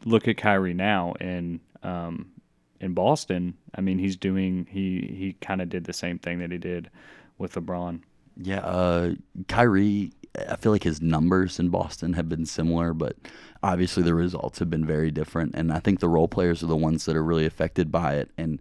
look 0.06 0.28
at 0.28 0.38
Kyrie 0.38 0.76
now, 0.76 1.16
and 1.20 1.60
um, 1.82 2.28
in 2.82 2.94
Boston, 2.94 3.56
I 3.76 3.82
mean, 3.82 4.00
he's 4.00 4.17
doing 4.17 4.67
he 4.70 5.13
he 5.17 5.38
kind 5.39 5.62
of 5.62 5.70
did 5.70 5.86
the 5.86 5.94
same 5.94 6.20
thing 6.20 6.39
that 6.39 6.52
he 6.52 6.58
did 6.58 6.89
with 7.38 7.54
LeBron. 7.54 8.02
Yeah, 8.36 8.60
uh, 8.60 9.13
Kyrie. 9.48 10.12
I 10.48 10.56
feel 10.56 10.72
like 10.72 10.84
his 10.84 11.02
numbers 11.02 11.60
in 11.60 11.70
Boston 11.70 12.13
have 12.13 12.30
been 12.30 12.46
similar, 12.46 12.94
but 12.94 13.17
obviously 13.62 14.02
the 14.02 14.15
results 14.15 14.60
have 14.60 14.70
been 14.70 14.86
very 14.86 15.12
different. 15.12 15.56
And 15.56 15.74
I 15.74 15.80
think 15.80 16.00
the 16.00 16.08
role 16.08 16.30
players 16.30 16.63
are 16.63 16.67
the 16.67 16.76
ones 16.78 17.04
that 17.06 17.17
are 17.17 17.24
really 17.24 17.46
affected 17.46 17.91
by 17.91 18.15
it. 18.15 18.32
And 18.38 18.60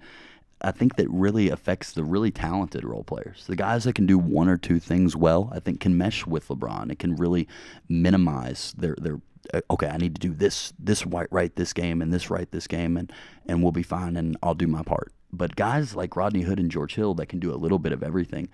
I 0.62 0.72
think 0.72 0.96
that 0.96 1.08
really 1.08 1.48
affects 1.48 1.92
the 1.92 2.02
really 2.02 2.32
talented 2.32 2.84
role 2.84 3.04
players. 3.04 3.46
The 3.46 3.54
guys 3.54 3.84
that 3.84 3.94
can 3.94 4.04
do 4.04 4.18
one 4.18 4.48
or 4.48 4.56
two 4.56 4.80
things 4.80 5.14
well, 5.14 5.48
I 5.54 5.60
think 5.60 5.78
can 5.78 5.96
mesh 5.96 6.26
with 6.26 6.48
LeBron. 6.48 6.90
It 6.90 6.98
can 6.98 7.14
really 7.14 7.46
minimize 7.88 8.74
their 8.76 8.96
their 8.98 9.20
okay, 9.70 9.88
I 9.88 9.96
need 9.96 10.14
to 10.14 10.20
do 10.20 10.34
this 10.34 10.72
this 10.78 11.06
right 11.06 11.28
right 11.30 11.54
this 11.56 11.72
game 11.72 12.02
and 12.02 12.12
this 12.12 12.30
right 12.30 12.50
this 12.50 12.66
game 12.66 12.96
and 12.96 13.12
and 13.46 13.62
we'll 13.62 13.72
be 13.72 13.82
fine 13.82 14.16
and 14.16 14.36
I'll 14.42 14.54
do 14.54 14.66
my 14.66 14.82
part. 14.82 15.12
But 15.32 15.56
guys 15.56 15.94
like 15.94 16.16
Rodney 16.16 16.42
Hood 16.42 16.58
and 16.58 16.70
George 16.70 16.94
Hill 16.94 17.14
that 17.14 17.26
can 17.26 17.38
do 17.38 17.52
a 17.52 17.56
little 17.56 17.78
bit 17.78 17.92
of 17.92 18.02
everything 18.02 18.48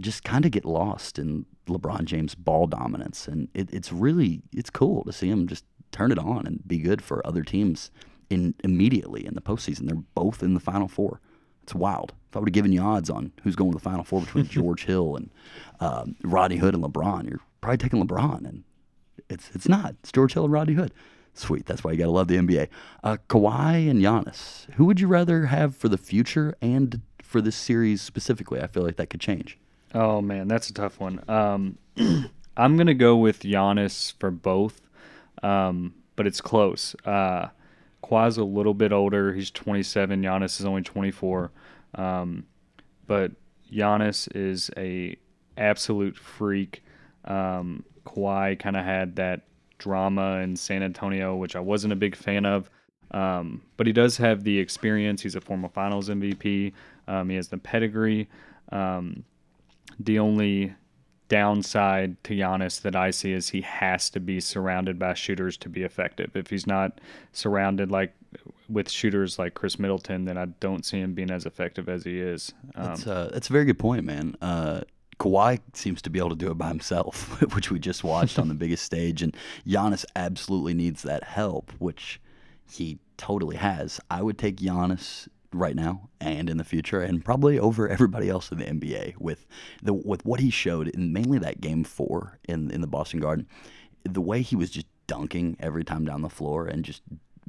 just 0.00 0.24
kind 0.24 0.44
of 0.44 0.50
get 0.50 0.64
lost 0.64 1.18
in 1.18 1.44
LeBron 1.66 2.04
James 2.04 2.34
ball 2.34 2.66
dominance 2.66 3.28
and 3.28 3.48
it, 3.54 3.72
it's 3.72 3.92
really 3.92 4.42
it's 4.52 4.70
cool 4.70 5.04
to 5.04 5.12
see 5.12 5.28
him 5.28 5.46
just 5.46 5.64
turn 5.92 6.10
it 6.10 6.18
on 6.18 6.46
and 6.46 6.66
be 6.66 6.78
good 6.78 7.02
for 7.02 7.24
other 7.26 7.42
teams 7.42 7.90
in 8.30 8.54
immediately 8.64 9.24
in 9.24 9.34
the 9.34 9.40
postseason. 9.40 9.86
They're 9.86 10.02
both 10.14 10.42
in 10.42 10.54
the 10.54 10.60
final 10.60 10.88
four. 10.88 11.20
It's 11.62 11.74
wild. 11.74 12.14
If 12.30 12.36
I 12.36 12.40
would 12.40 12.48
have 12.48 12.54
given 12.54 12.72
you 12.72 12.80
odds 12.80 13.10
on 13.10 13.30
who's 13.42 13.54
going 13.54 13.70
to 13.72 13.76
the 13.76 13.82
final 13.82 14.04
four 14.04 14.20
between 14.20 14.46
George 14.48 14.86
Hill 14.86 15.16
and 15.16 15.30
um, 15.80 16.16
Rodney 16.24 16.56
Hood 16.56 16.74
and 16.74 16.82
LeBron, 16.82 17.28
you're 17.28 17.40
probably 17.60 17.78
taking 17.78 18.04
LeBron 18.04 18.48
and 18.48 18.64
it's 19.32 19.50
it's 19.54 19.68
not. 19.68 19.94
It's 20.02 20.12
George 20.12 20.34
Hill 20.34 20.44
and 20.44 20.52
Rodney 20.52 20.74
Hood. 20.74 20.92
Sweet. 21.34 21.64
That's 21.66 21.82
why 21.82 21.92
you 21.92 21.98
got 21.98 22.04
to 22.04 22.10
love 22.10 22.28
the 22.28 22.36
NBA. 22.36 22.68
Uh, 23.02 23.16
Kawhi 23.28 23.90
and 23.90 24.02
Giannis. 24.02 24.70
Who 24.74 24.84
would 24.84 25.00
you 25.00 25.06
rather 25.08 25.46
have 25.46 25.74
for 25.74 25.88
the 25.88 25.96
future 25.96 26.54
and 26.60 27.00
for 27.22 27.40
this 27.40 27.56
series 27.56 28.02
specifically? 28.02 28.60
I 28.60 28.66
feel 28.66 28.82
like 28.82 28.96
that 28.96 29.08
could 29.08 29.20
change. 29.20 29.58
Oh 29.94 30.20
man, 30.20 30.48
that's 30.48 30.68
a 30.68 30.74
tough 30.74 31.00
one. 31.00 31.22
Um, 31.28 31.78
I'm 32.56 32.76
gonna 32.76 32.94
go 32.94 33.16
with 33.16 33.40
Giannis 33.40 34.12
for 34.18 34.30
both, 34.30 34.82
um, 35.42 35.94
but 36.16 36.26
it's 36.26 36.40
close. 36.42 36.94
Uh, 37.04 37.48
Kawhi's 38.04 38.36
a 38.36 38.44
little 38.44 38.74
bit 38.74 38.92
older. 38.92 39.32
He's 39.32 39.50
27. 39.50 40.22
Giannis 40.22 40.60
is 40.60 40.66
only 40.66 40.82
24. 40.82 41.50
Um, 41.94 42.46
but 43.06 43.32
Giannis 43.72 44.28
is 44.34 44.70
a 44.76 45.16
absolute 45.56 46.16
freak 46.16 46.82
Um, 47.24 47.84
Kawhi 48.04 48.58
kind 48.58 48.76
of 48.76 48.84
had 48.84 49.16
that 49.16 49.42
drama 49.78 50.38
in 50.38 50.56
San 50.56 50.82
Antonio, 50.82 51.36
which 51.36 51.56
I 51.56 51.60
wasn't 51.60 51.92
a 51.92 51.96
big 51.96 52.16
fan 52.16 52.46
of. 52.46 52.70
Um, 53.10 53.62
but 53.76 53.86
he 53.86 53.92
does 53.92 54.16
have 54.16 54.44
the 54.44 54.58
experience. 54.58 55.22
He's 55.22 55.34
a 55.34 55.40
former 55.40 55.68
Finals 55.68 56.08
MVP. 56.08 56.72
Um, 57.08 57.28
he 57.28 57.36
has 57.36 57.48
the 57.48 57.58
pedigree. 57.58 58.28
Um, 58.70 59.24
the 59.98 60.18
only 60.18 60.74
downside 61.28 62.22
to 62.24 62.34
Giannis 62.34 62.82
that 62.82 62.94
I 62.94 63.10
see 63.10 63.32
is 63.32 63.48
he 63.48 63.62
has 63.62 64.10
to 64.10 64.20
be 64.20 64.38
surrounded 64.40 64.98
by 64.98 65.14
shooters 65.14 65.56
to 65.58 65.68
be 65.68 65.82
effective. 65.82 66.36
If 66.36 66.50
he's 66.50 66.66
not 66.66 67.00
surrounded 67.32 67.90
like 67.90 68.14
with 68.68 68.90
shooters 68.90 69.38
like 69.38 69.54
Khris 69.54 69.78
Middleton, 69.78 70.24
then 70.24 70.38
I 70.38 70.46
don't 70.46 70.84
see 70.84 71.00
him 71.00 71.14
being 71.14 71.30
as 71.30 71.46
effective 71.46 71.88
as 71.88 72.04
he 72.04 72.20
is. 72.20 72.52
Um, 72.74 72.86
that's, 72.86 73.06
uh, 73.06 73.30
that's 73.32 73.48
a 73.48 73.52
very 73.52 73.64
good 73.64 73.78
point, 73.78 74.04
man. 74.04 74.36
Uh, 74.40 74.82
Kawhi 75.22 75.60
seems 75.72 76.02
to 76.02 76.10
be 76.10 76.18
able 76.18 76.30
to 76.30 76.34
do 76.34 76.50
it 76.50 76.58
by 76.58 76.66
himself, 76.66 77.40
which 77.54 77.70
we 77.70 77.78
just 77.78 78.02
watched 78.02 78.40
on 78.40 78.48
the 78.48 78.54
biggest 78.62 78.84
stage, 78.84 79.22
and 79.22 79.36
Giannis 79.64 80.04
absolutely 80.16 80.74
needs 80.74 81.02
that 81.02 81.22
help, 81.22 81.70
which 81.78 82.20
he 82.68 82.98
totally 83.18 83.54
has. 83.54 84.00
I 84.10 84.20
would 84.20 84.36
take 84.36 84.56
Giannis 84.56 85.28
right 85.52 85.76
now 85.76 86.08
and 86.20 86.50
in 86.50 86.56
the 86.56 86.64
future, 86.64 87.00
and 87.00 87.24
probably 87.24 87.56
over 87.56 87.88
everybody 87.88 88.28
else 88.28 88.50
in 88.50 88.58
the 88.58 88.64
NBA 88.64 89.16
with 89.18 89.46
the 89.80 89.94
with 89.94 90.24
what 90.24 90.40
he 90.40 90.50
showed 90.50 90.88
in 90.88 91.12
mainly 91.12 91.38
that 91.38 91.60
game 91.60 91.84
four 91.84 92.40
in 92.48 92.72
in 92.72 92.80
the 92.80 92.88
Boston 92.88 93.20
Garden, 93.20 93.46
the 94.02 94.20
way 94.20 94.42
he 94.42 94.56
was 94.56 94.70
just 94.70 94.86
dunking 95.06 95.56
every 95.60 95.84
time 95.84 96.04
down 96.04 96.22
the 96.22 96.28
floor 96.28 96.66
and 96.66 96.84
just 96.84 97.02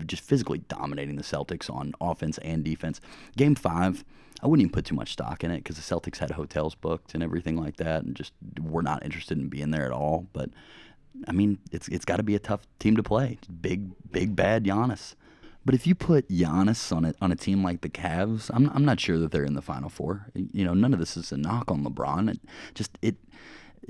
just 0.06 0.24
physically 0.24 0.60
dominating 0.68 1.16
the 1.16 1.24
Celtics 1.24 1.70
on 1.70 1.94
offense 2.02 2.38
and 2.40 2.64
defense. 2.64 3.00
Game 3.38 3.56
five, 3.56 4.04
I 4.42 4.48
wouldn't 4.48 4.66
even 4.66 4.74
put 4.74 4.86
too 4.86 4.96
much 4.96 5.14
stock 5.14 5.44
in 5.44 5.52
it 5.52 5.58
because 5.58 5.78
the 5.78 5.82
Celtics 5.82 6.18
had 6.18 6.32
hotels 6.32 6.76
booked 6.76 7.14
and 7.14 7.24
everything 7.24 7.58
like 7.58 7.78
that, 7.78 8.04
and 8.04 8.16
just 8.16 8.34
were 8.62 8.84
not 8.84 9.04
interested 9.04 9.38
in 9.38 9.50
being 9.50 9.72
there 9.72 9.86
at 9.86 9.92
all. 9.92 10.28
But 10.34 10.50
I 11.28 11.32
mean, 11.32 11.60
it's 11.72 11.88
it's 11.88 12.06
got 12.06 12.18
to 12.18 12.24
be 12.24 12.36
a 12.36 12.40
tough 12.40 12.68
team 12.80 12.96
to 12.98 13.04
play. 13.04 13.38
Big, 13.62 13.92
big, 14.12 14.36
bad 14.36 14.66
Giannis. 14.66 15.16
But 15.66 15.76
if 15.76 15.88
you 15.88 15.96
put 15.96 16.28
Giannis 16.28 16.94
on 16.96 17.06
a 17.06 17.14
on 17.22 17.32
a 17.32 17.36
team 17.36 17.64
like 17.64 17.82
the 17.82 17.90
Cavs, 17.90 18.52
I'm 18.54 18.70
I'm 18.74 18.86
not 18.86 19.00
sure 19.00 19.18
that 19.20 19.32
they're 19.32 19.46
in 19.46 19.54
the 19.54 19.62
Final 19.62 19.90
Four. 19.90 20.28
You 20.34 20.66
know, 20.66 20.74
none 20.74 20.94
of 20.94 21.00
this 21.00 21.16
is 21.16 21.32
a 21.32 21.38
knock 21.38 21.72
on 21.72 21.86
LeBron. 21.86 22.30
It 22.30 22.40
just 22.74 22.98
it 23.02 23.16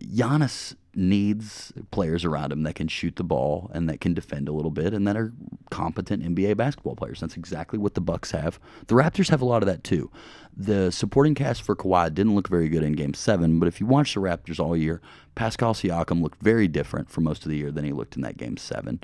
Giannis 0.01 0.75
needs 0.95 1.73
players 1.91 2.23
around 2.23 2.51
him 2.51 2.63
that 2.63 2.75
can 2.75 2.87
shoot 2.87 3.15
the 3.15 3.23
ball 3.23 3.71
and 3.73 3.89
that 3.89 3.99
can 3.99 4.13
defend 4.13 4.47
a 4.47 4.51
little 4.51 4.71
bit 4.71 4.93
and 4.93 5.07
that 5.07 5.17
are 5.17 5.33
competent 5.71 6.23
NBA 6.23 6.55
basketball 6.57 6.95
players. 6.95 7.19
That's 7.19 7.35
exactly 7.35 7.79
what 7.79 7.95
the 7.95 8.01
Bucks 8.01 8.31
have. 8.31 8.59
The 8.87 8.95
Raptors 8.95 9.29
have 9.29 9.41
a 9.41 9.45
lot 9.45 9.63
of 9.63 9.67
that 9.67 9.83
too. 9.83 10.11
The 10.55 10.91
supporting 10.91 11.33
cast 11.33 11.63
for 11.63 11.75
Kawhi 11.75 12.13
didn't 12.13 12.35
look 12.35 12.47
very 12.47 12.69
good 12.69 12.83
in 12.83 12.93
Game 12.93 13.15
Seven, 13.15 13.59
but 13.59 13.67
if 13.67 13.79
you 13.79 13.87
watch 13.87 14.13
the 14.13 14.19
Raptors 14.19 14.59
all 14.59 14.77
year, 14.77 15.01
Pascal 15.35 15.73
Siakam 15.73 16.21
looked 16.21 16.41
very 16.41 16.67
different 16.67 17.09
for 17.09 17.21
most 17.21 17.43
of 17.43 17.49
the 17.49 17.57
year 17.57 17.71
than 17.71 17.85
he 17.85 17.91
looked 17.91 18.15
in 18.15 18.21
that 18.21 18.37
Game 18.37 18.57
Seven. 18.57 18.99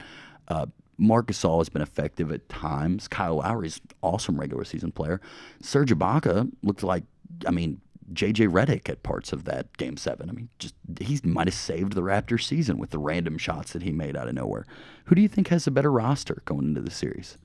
Uh, 0.47 0.67
Marc 0.99 1.27
Gasol 1.27 1.59
has 1.59 1.69
been 1.69 1.81
effective 1.81 2.31
at 2.31 2.47
times. 2.49 3.07
Kyle 3.07 3.37
Lowry's 3.37 3.79
awesome 4.03 4.39
regular 4.39 4.65
season 4.65 4.91
player. 4.91 5.21
Serge 5.61 5.91
Ibaka 5.91 6.51
looked 6.61 6.83
like, 6.83 7.03
I 7.47 7.51
mean, 7.51 7.79
JJ 8.13 8.49
Redick 8.49 8.89
at 8.89 9.03
parts 9.03 9.31
of 9.33 9.45
that 9.45 9.75
game 9.77 9.97
seven. 9.97 10.29
I 10.29 10.33
mean, 10.33 10.49
just 10.59 10.75
he 10.99 11.19
might 11.23 11.47
have 11.47 11.53
saved 11.53 11.93
the 11.93 12.01
Raptors 12.01 12.43
season 12.43 12.77
with 12.77 12.89
the 12.89 12.99
random 12.99 13.37
shots 13.37 13.73
that 13.73 13.83
he 13.83 13.91
made 13.91 14.17
out 14.17 14.27
of 14.27 14.33
nowhere. 14.33 14.65
Who 15.05 15.15
do 15.15 15.21
you 15.21 15.27
think 15.27 15.49
has 15.49 15.67
a 15.67 15.71
better 15.71 15.91
roster 15.91 16.41
going 16.45 16.65
into 16.65 16.81
the 16.81 16.91
series? 16.91 17.37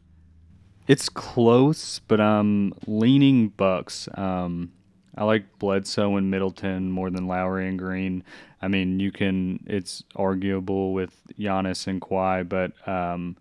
It's 0.86 1.08
close, 1.08 1.98
but 2.00 2.20
I'm 2.20 2.74
leaning 2.86 3.48
Bucks. 3.48 4.08
Um, 4.14 4.72
I 5.16 5.24
like 5.24 5.58
Bledsoe 5.58 6.16
and 6.16 6.30
Middleton 6.30 6.90
more 6.90 7.10
than 7.10 7.26
Lowry 7.26 7.68
and 7.68 7.78
Green. 7.78 8.24
I 8.60 8.68
mean, 8.68 9.00
you 9.00 9.12
can. 9.12 9.64
It's 9.66 10.02
arguable 10.16 10.92
with 10.92 11.22
Giannis 11.38 11.86
and 11.86 12.00
Kawhi, 12.00 12.48
but 12.48 12.72
um, 12.88 13.36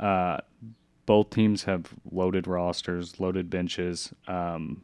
uh, 0.00 0.38
both 1.06 1.30
teams 1.30 1.64
have 1.64 1.92
loaded 2.10 2.46
rosters, 2.46 3.20
loaded 3.20 3.50
benches. 3.50 4.12
Um, 4.26 4.82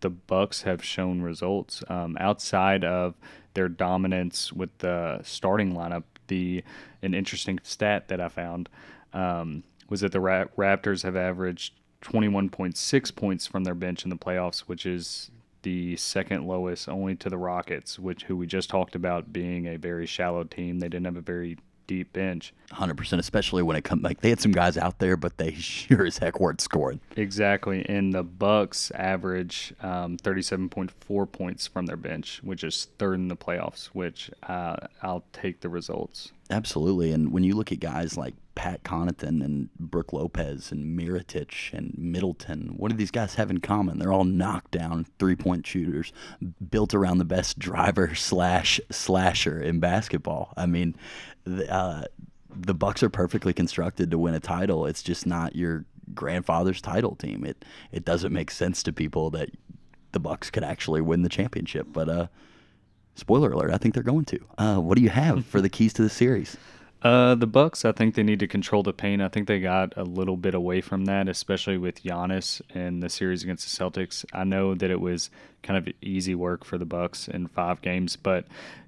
the 0.00 0.10
Bucks 0.10 0.62
have 0.62 0.84
shown 0.84 1.22
results 1.22 1.82
um, 1.88 2.16
outside 2.20 2.84
of 2.84 3.14
their 3.54 3.68
dominance 3.68 4.52
with 4.52 4.76
the 4.78 5.20
starting 5.22 5.74
lineup. 5.74 6.04
The 6.28 6.64
an 7.02 7.14
interesting 7.14 7.60
stat 7.62 8.08
that 8.08 8.20
I 8.20 8.28
found 8.28 8.68
um, 9.12 9.62
was 9.88 10.00
that 10.00 10.12
the 10.12 10.20
Ra- 10.20 10.46
Raptors 10.56 11.02
have 11.04 11.16
averaged 11.16 11.74
21.6 12.02 13.14
points 13.14 13.46
from 13.46 13.64
their 13.64 13.74
bench 13.74 14.04
in 14.04 14.10
the 14.10 14.16
playoffs, 14.16 14.60
which 14.60 14.86
is 14.86 15.30
the 15.62 15.96
second 15.96 16.46
lowest, 16.46 16.88
only 16.88 17.16
to 17.16 17.28
the 17.28 17.38
Rockets, 17.38 17.98
which 17.98 18.24
who 18.24 18.36
we 18.36 18.46
just 18.46 18.70
talked 18.70 18.94
about 18.94 19.32
being 19.32 19.66
a 19.66 19.76
very 19.76 20.06
shallow 20.06 20.44
team. 20.44 20.78
They 20.78 20.88
didn't 20.88 21.06
have 21.06 21.16
a 21.16 21.20
very 21.20 21.58
deep 21.86 22.12
bench. 22.12 22.52
100%, 22.72 23.18
especially 23.18 23.62
when 23.62 23.76
it 23.76 23.84
comes 23.84 24.02
like 24.02 24.20
they 24.20 24.30
had 24.30 24.40
some 24.40 24.52
guys 24.52 24.76
out 24.76 24.98
there, 24.98 25.16
but 25.16 25.38
they 25.38 25.52
sure 25.54 26.06
as 26.06 26.18
heck 26.18 26.40
weren't 26.40 26.60
scoring. 26.60 27.00
Exactly. 27.16 27.84
And 27.88 28.12
the 28.12 28.22
Bucks 28.22 28.90
average 28.92 29.74
um, 29.80 30.16
37.4 30.18 31.30
points 31.30 31.66
from 31.66 31.86
their 31.86 31.96
bench, 31.96 32.40
which 32.42 32.64
is 32.64 32.88
third 32.98 33.14
in 33.14 33.28
the 33.28 33.36
playoffs, 33.36 33.86
which 33.86 34.30
uh, 34.42 34.76
I'll 35.02 35.24
take 35.32 35.60
the 35.60 35.68
results. 35.68 36.32
Absolutely. 36.50 37.12
And 37.12 37.32
when 37.32 37.44
you 37.44 37.54
look 37.54 37.72
at 37.72 37.80
guys 37.80 38.16
like 38.16 38.34
Pat 38.66 38.82
Connaughton 38.82 39.44
and 39.44 39.72
Brook 39.78 40.12
Lopez 40.12 40.72
and 40.72 40.98
Mirotic 40.98 41.72
and 41.72 41.94
Middleton, 41.96 42.74
what 42.76 42.90
do 42.90 42.96
these 42.96 43.12
guys 43.12 43.36
have 43.36 43.48
in 43.48 43.60
common? 43.60 44.00
They're 44.00 44.12
all 44.12 44.24
knockdown 44.24 45.06
three 45.20 45.36
point 45.36 45.64
shooters 45.64 46.12
built 46.68 46.92
around 46.92 47.18
the 47.18 47.24
best 47.24 47.60
driver 47.60 48.16
slash 48.16 48.80
slasher 48.90 49.62
in 49.62 49.78
basketball. 49.78 50.52
I 50.56 50.66
mean, 50.66 50.96
uh, 51.46 52.06
the 52.50 52.74
Bucks 52.74 53.04
are 53.04 53.08
perfectly 53.08 53.52
constructed 53.52 54.10
to 54.10 54.18
win 54.18 54.34
a 54.34 54.40
title. 54.40 54.84
It's 54.84 55.04
just 55.04 55.28
not 55.28 55.54
your 55.54 55.84
grandfather's 56.12 56.80
title 56.80 57.14
team. 57.14 57.46
It 57.46 57.64
it 57.92 58.04
doesn't 58.04 58.32
make 58.32 58.50
sense 58.50 58.82
to 58.82 58.92
people 58.92 59.30
that 59.30 59.50
the 60.10 60.18
Bucks 60.18 60.50
could 60.50 60.64
actually 60.64 61.02
win 61.02 61.22
the 61.22 61.28
championship. 61.28 61.86
But 61.92 62.08
uh, 62.08 62.26
spoiler 63.14 63.52
alert, 63.52 63.70
I 63.70 63.78
think 63.78 63.94
they're 63.94 64.02
going 64.02 64.24
to. 64.24 64.40
Uh, 64.58 64.78
what 64.78 64.96
do 64.96 65.04
you 65.04 65.10
have 65.10 65.46
for 65.46 65.60
the 65.60 65.68
keys 65.68 65.92
to 65.92 66.02
the 66.02 66.10
series? 66.10 66.56
Uh, 67.02 67.34
the 67.34 67.46
Bucks, 67.46 67.84
I 67.84 67.92
think 67.92 68.14
they 68.14 68.22
need 68.22 68.40
to 68.40 68.48
control 68.48 68.82
the 68.82 68.92
paint. 68.92 69.22
I 69.22 69.28
think 69.28 69.46
they 69.46 69.60
got 69.60 69.92
a 69.96 70.02
little 70.02 70.36
bit 70.36 70.54
away 70.54 70.80
from 70.80 71.04
that, 71.04 71.28
especially 71.28 71.76
with 71.76 72.02
Giannis 72.02 72.60
in 72.74 73.00
the 73.00 73.08
series 73.08 73.42
against 73.42 73.78
the 73.78 73.84
Celtics. 73.84 74.24
I 74.32 74.44
know 74.44 74.74
that 74.74 74.90
it 74.90 75.00
was 75.00 75.30
kind 75.62 75.76
of 75.76 75.92
easy 76.00 76.34
work 76.34 76.64
for 76.64 76.78
the 76.78 76.86
Bucks 76.86 77.28
in 77.28 77.48
five 77.48 77.82
games, 77.82 78.16
but 78.16 78.46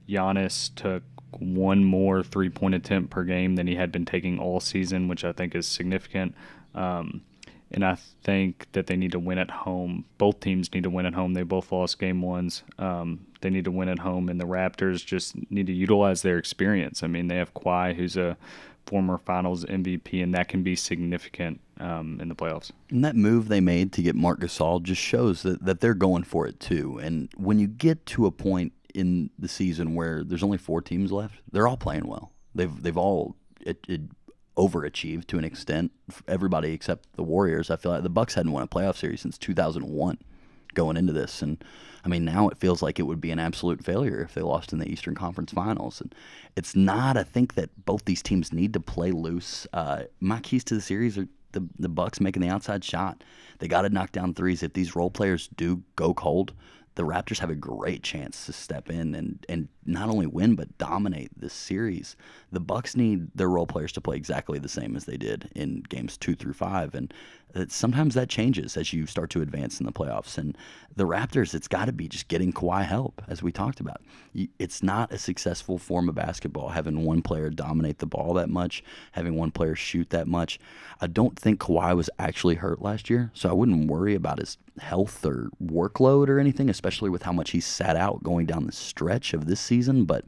Giannis 0.09 0.75
took 0.75 1.03
one 1.39 1.85
more 1.85 2.23
three 2.23 2.49
point 2.49 2.75
attempt 2.75 3.11
per 3.11 3.25
game 3.25 3.57
than 3.57 3.67
he 3.67 3.77
had 3.77 3.93
been 3.93 4.07
taking 4.07 4.39
all 4.39 4.61
season, 4.61 5.09
which 5.09 5.25
I 5.25 5.33
think 5.33 5.55
is 5.55 5.67
significant. 5.67 6.35
Um, 6.75 7.23
and 7.71 7.85
I 7.85 7.99
think 8.25 8.67
that 8.73 8.87
they 8.87 8.97
need 8.97 9.13
to 9.13 9.19
win 9.19 9.39
at 9.39 9.51
home. 9.51 10.07
Both 10.17 10.41
teams 10.41 10.73
need 10.73 10.85
to 10.85 10.91
win 10.91 11.05
at 11.05 11.15
home. 11.15 11.35
They 11.35 11.43
both 11.43 11.71
lost 11.71 11.99
game 11.99 12.23
ones. 12.23 12.63
Um, 12.79 13.27
they 13.41 13.51
need 13.51 13.65
to 13.65 13.71
win 13.71 13.89
at 13.89 14.01
home, 14.01 14.29
and 14.29 14.41
the 14.41 14.47
Raptors 14.47 15.05
just 15.05 15.35
need 15.51 15.67
to 15.67 15.73
utilize 15.73 16.23
their 16.23 16.39
experience. 16.39 17.03
I 17.03 17.07
mean, 17.07 17.29
they 17.29 17.37
have 17.37 17.55
Kawhi, 17.55 17.95
who's 17.95 18.17
a 18.17 18.37
former 18.87 19.19
Finals 19.19 19.65
MVP, 19.65 20.23
and 20.23 20.35
that 20.35 20.49
can 20.49 20.63
be 20.63 20.75
significant 20.75 21.61
um, 21.79 22.19
in 22.21 22.29
the 22.29 22.35
playoffs. 22.35 22.71
And 22.91 23.05
that 23.05 23.15
move 23.15 23.49
they 23.49 23.61
made 23.61 23.93
to 23.93 24.03
get 24.03 24.15
Marc 24.15 24.41
Gasol 24.41 24.83
just 24.83 25.01
shows 25.01 25.43
that, 25.43 25.65
that 25.65 25.81
they're 25.81 25.95
going 25.95 26.25
for 26.25 26.47
it 26.47 26.59
too. 26.59 26.99
And 27.03 27.29
when 27.37 27.59
you 27.59 27.67
get 27.67 28.07
to 28.07 28.27
a 28.27 28.31
point 28.31 28.73
in 28.95 29.31
the 29.39 29.49
season 29.49 29.95
where 29.95 30.25
there's 30.25 30.43
only 30.43 30.59
four 30.59 30.81
teams 30.81 31.13
left, 31.13 31.41
they're 31.53 31.69
all 31.69 31.77
playing 31.77 32.07
well. 32.07 32.33
They've 32.55 32.83
they've 32.83 32.97
all 32.97 33.37
it, 33.61 33.85
it 33.89 34.01
overachieved 34.57 35.27
to 35.29 35.39
an 35.39 35.45
extent. 35.45 35.93
Everybody 36.27 36.73
except 36.73 37.15
the 37.15 37.23
Warriors. 37.23 37.71
I 37.71 37.77
feel 37.77 37.93
like 37.93 38.03
the 38.03 38.09
Bucks 38.09 38.35
hadn't 38.35 38.53
won 38.53 38.63
a 38.63 38.67
playoff 38.67 38.97
series 38.97 39.21
since 39.21 39.39
2001 39.39 40.19
going 40.79 40.97
into 40.97 41.13
this, 41.13 41.43
and 41.43 41.63
I 42.05 42.09
mean 42.09 42.25
now 42.25 42.49
it 42.49 42.57
feels 42.57 42.83
like 42.83 42.99
it 42.99 43.03
would 43.03 43.21
be 43.21 43.33
an 43.33 43.41
absolute 43.41 43.85
failure 43.85 44.23
if 44.23 44.35
they 44.35 44.43
lost 44.43 44.73
in 44.73 44.79
the 44.79 44.89
Eastern 44.89 45.17
Conference 45.17 45.53
Finals. 45.53 46.01
And 46.01 46.15
it's 46.57 46.77
not. 46.77 47.17
I 47.17 47.25
think 47.25 47.55
that 47.55 47.71
both 47.85 48.05
these 48.05 48.23
teams 48.23 48.53
need 48.53 48.73
to 48.75 48.81
play 48.81 49.11
loose. 49.11 49.67
Uh, 49.73 50.05
my 50.21 50.41
keys 50.41 50.65
to 50.65 50.75
the 50.75 50.81
series 50.81 51.19
are 51.19 51.29
the 51.53 51.67
the 51.79 51.89
Bucks 51.89 52.21
making 52.21 52.43
the 52.43 52.49
outside 52.49 52.85
shot. 52.85 53.25
They 53.59 53.69
got 53.69 53.83
to 53.83 53.91
knock 53.91 54.13
down 54.13 54.35
threes. 54.35 54.63
If 54.63 54.73
these 54.73 54.95
role 54.95 55.11
players 55.11 55.49
do 55.57 55.83
go 55.97 56.15
cold, 56.15 56.53
the 56.99 57.05
Raptors 57.05 57.39
have 57.39 57.51
a 57.51 57.55
great 57.55 58.03
chance 58.03 58.47
to 58.47 58.53
step 58.53 58.91
in 58.91 59.15
and, 59.15 59.47
and 59.49 59.69
not 59.87 60.09
only 60.09 60.27
win 60.27 60.57
but 60.57 60.77
dominate 60.79 61.31
this 61.41 61.53
series. 61.53 62.17
The 62.51 62.61
Bucks 62.61 62.97
need 62.97 63.29
their 63.37 63.49
role 63.49 63.69
players 63.69 63.93
to 63.93 64.01
play 64.01 64.17
exactly 64.17 64.59
the 64.59 64.69
same 64.69 64.97
as 64.97 65.05
they 65.05 65.17
did 65.17 65.49
in 65.55 65.85
games 65.89 66.17
two 66.17 66.35
through 66.35 66.55
five, 66.55 66.97
and 66.97 67.15
Uh, 67.55 67.65
sometimes 67.69 68.15
that 68.15 68.29
changes 68.29 68.77
as 68.77 68.93
you 68.93 69.07
start 69.07 69.31
to 69.31 69.43
advance 69.43 69.81
in 69.81 69.87
the 69.87 69.93
playoffs. 69.93 70.37
And 70.39 70.57
the 70.95 71.07
Raptors, 71.07 71.55
it's 71.55 71.69
got 71.69 71.87
to 71.87 71.93
be 71.93 72.09
just 72.09 72.29
getting 72.29 72.53
Kawhi 72.53 72.85
help, 72.85 73.23
as 73.29 73.43
we 73.43 73.53
talked 73.53 73.81
about. 73.81 74.03
It's 74.59 74.83
not 74.83 75.13
a 75.13 75.19
successful 75.19 75.79
form 75.79 76.09
of 76.09 76.15
basketball 76.15 76.69
having 76.69 77.05
one 77.05 77.23
player 77.23 77.51
dominate 77.51 77.99
the 77.99 78.07
ball 78.07 78.35
that 78.35 78.51
much, 78.51 78.83
having 79.13 79.37
one 79.37 79.51
player 79.51 79.75
shoot 79.75 80.11
that 80.11 80.29
much. 80.29 80.59
I 81.01 81.07
don't 81.07 81.39
think 81.39 81.61
Kawhi 81.61 81.97
was 81.97 82.11
actually 82.19 82.57
hurt 82.57 82.83
last 82.83 83.09
year, 83.09 83.31
so 83.35 83.49
I 83.49 83.53
wouldn't 83.53 83.91
worry 83.91 84.15
about 84.15 84.39
his 84.39 84.59
health 84.79 85.25
or 85.25 85.51
workload 85.63 86.29
or 86.29 86.39
anything, 86.39 86.69
especially 86.69 87.11
with 87.11 87.23
how 87.23 87.33
much 87.33 87.51
he 87.51 87.61
sat 87.61 87.97
out 87.97 88.23
going 88.23 88.47
down 88.47 88.67
the 88.67 88.73
stretch 88.73 89.33
of 89.35 89.47
this 89.47 89.61
season. 89.61 90.05
But 90.05 90.25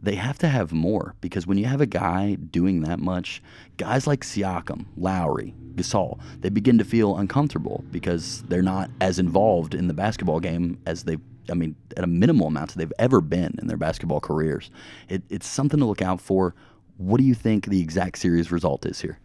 they 0.00 0.14
have 0.14 0.38
to 0.38 0.48
have 0.48 0.72
more 0.72 1.14
because 1.20 1.46
when 1.46 1.58
you 1.58 1.64
have 1.64 1.80
a 1.80 1.86
guy 1.86 2.34
doing 2.34 2.82
that 2.82 3.00
much, 3.00 3.42
guys 3.76 4.06
like 4.06 4.20
Siakam, 4.20 4.86
Lowry, 4.96 5.54
Gasol, 5.74 6.18
they 6.40 6.48
begin 6.48 6.78
to 6.78 6.84
feel 6.84 7.16
uncomfortable 7.16 7.84
because 7.90 8.42
they're 8.42 8.62
not 8.62 8.90
as 9.00 9.18
involved 9.18 9.74
in 9.74 9.88
the 9.88 9.94
basketball 9.94 10.40
game 10.40 10.78
as 10.86 11.04
they 11.04 11.16
I 11.50 11.54
mean, 11.54 11.76
at 11.96 12.04
a 12.04 12.06
minimal 12.06 12.48
amount 12.48 12.74
they've 12.74 12.92
ever 12.98 13.22
been 13.22 13.56
in 13.58 13.68
their 13.68 13.78
basketball 13.78 14.20
careers. 14.20 14.70
It, 15.08 15.22
it's 15.30 15.46
something 15.46 15.80
to 15.80 15.86
look 15.86 16.02
out 16.02 16.20
for. 16.20 16.54
What 16.98 17.18
do 17.18 17.24
you 17.24 17.34
think 17.34 17.66
the 17.66 17.80
exact 17.80 18.18
series 18.18 18.52
result 18.52 18.84
is 18.84 19.00
here? 19.00 19.18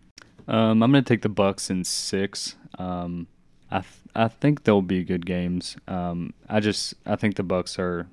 Um, 0.47 0.83
I'm 0.83 0.91
going 0.91 1.03
to 1.03 1.07
take 1.07 1.21
the 1.21 1.29
Bucks 1.29 1.69
in 1.69 1.83
six. 1.83 2.55
Um, 2.77 3.27
I 3.71 3.79
th- 3.79 3.93
I 4.15 4.27
think 4.27 4.63
they'll 4.63 4.81
be 4.81 5.03
good 5.03 5.25
games. 5.25 5.75
Um, 5.87 6.33
I 6.47 6.59
just 6.59 6.93
I 7.05 7.15
think 7.15 7.35
the 7.35 7.43
Bucks 7.43 7.79
are 7.79 8.07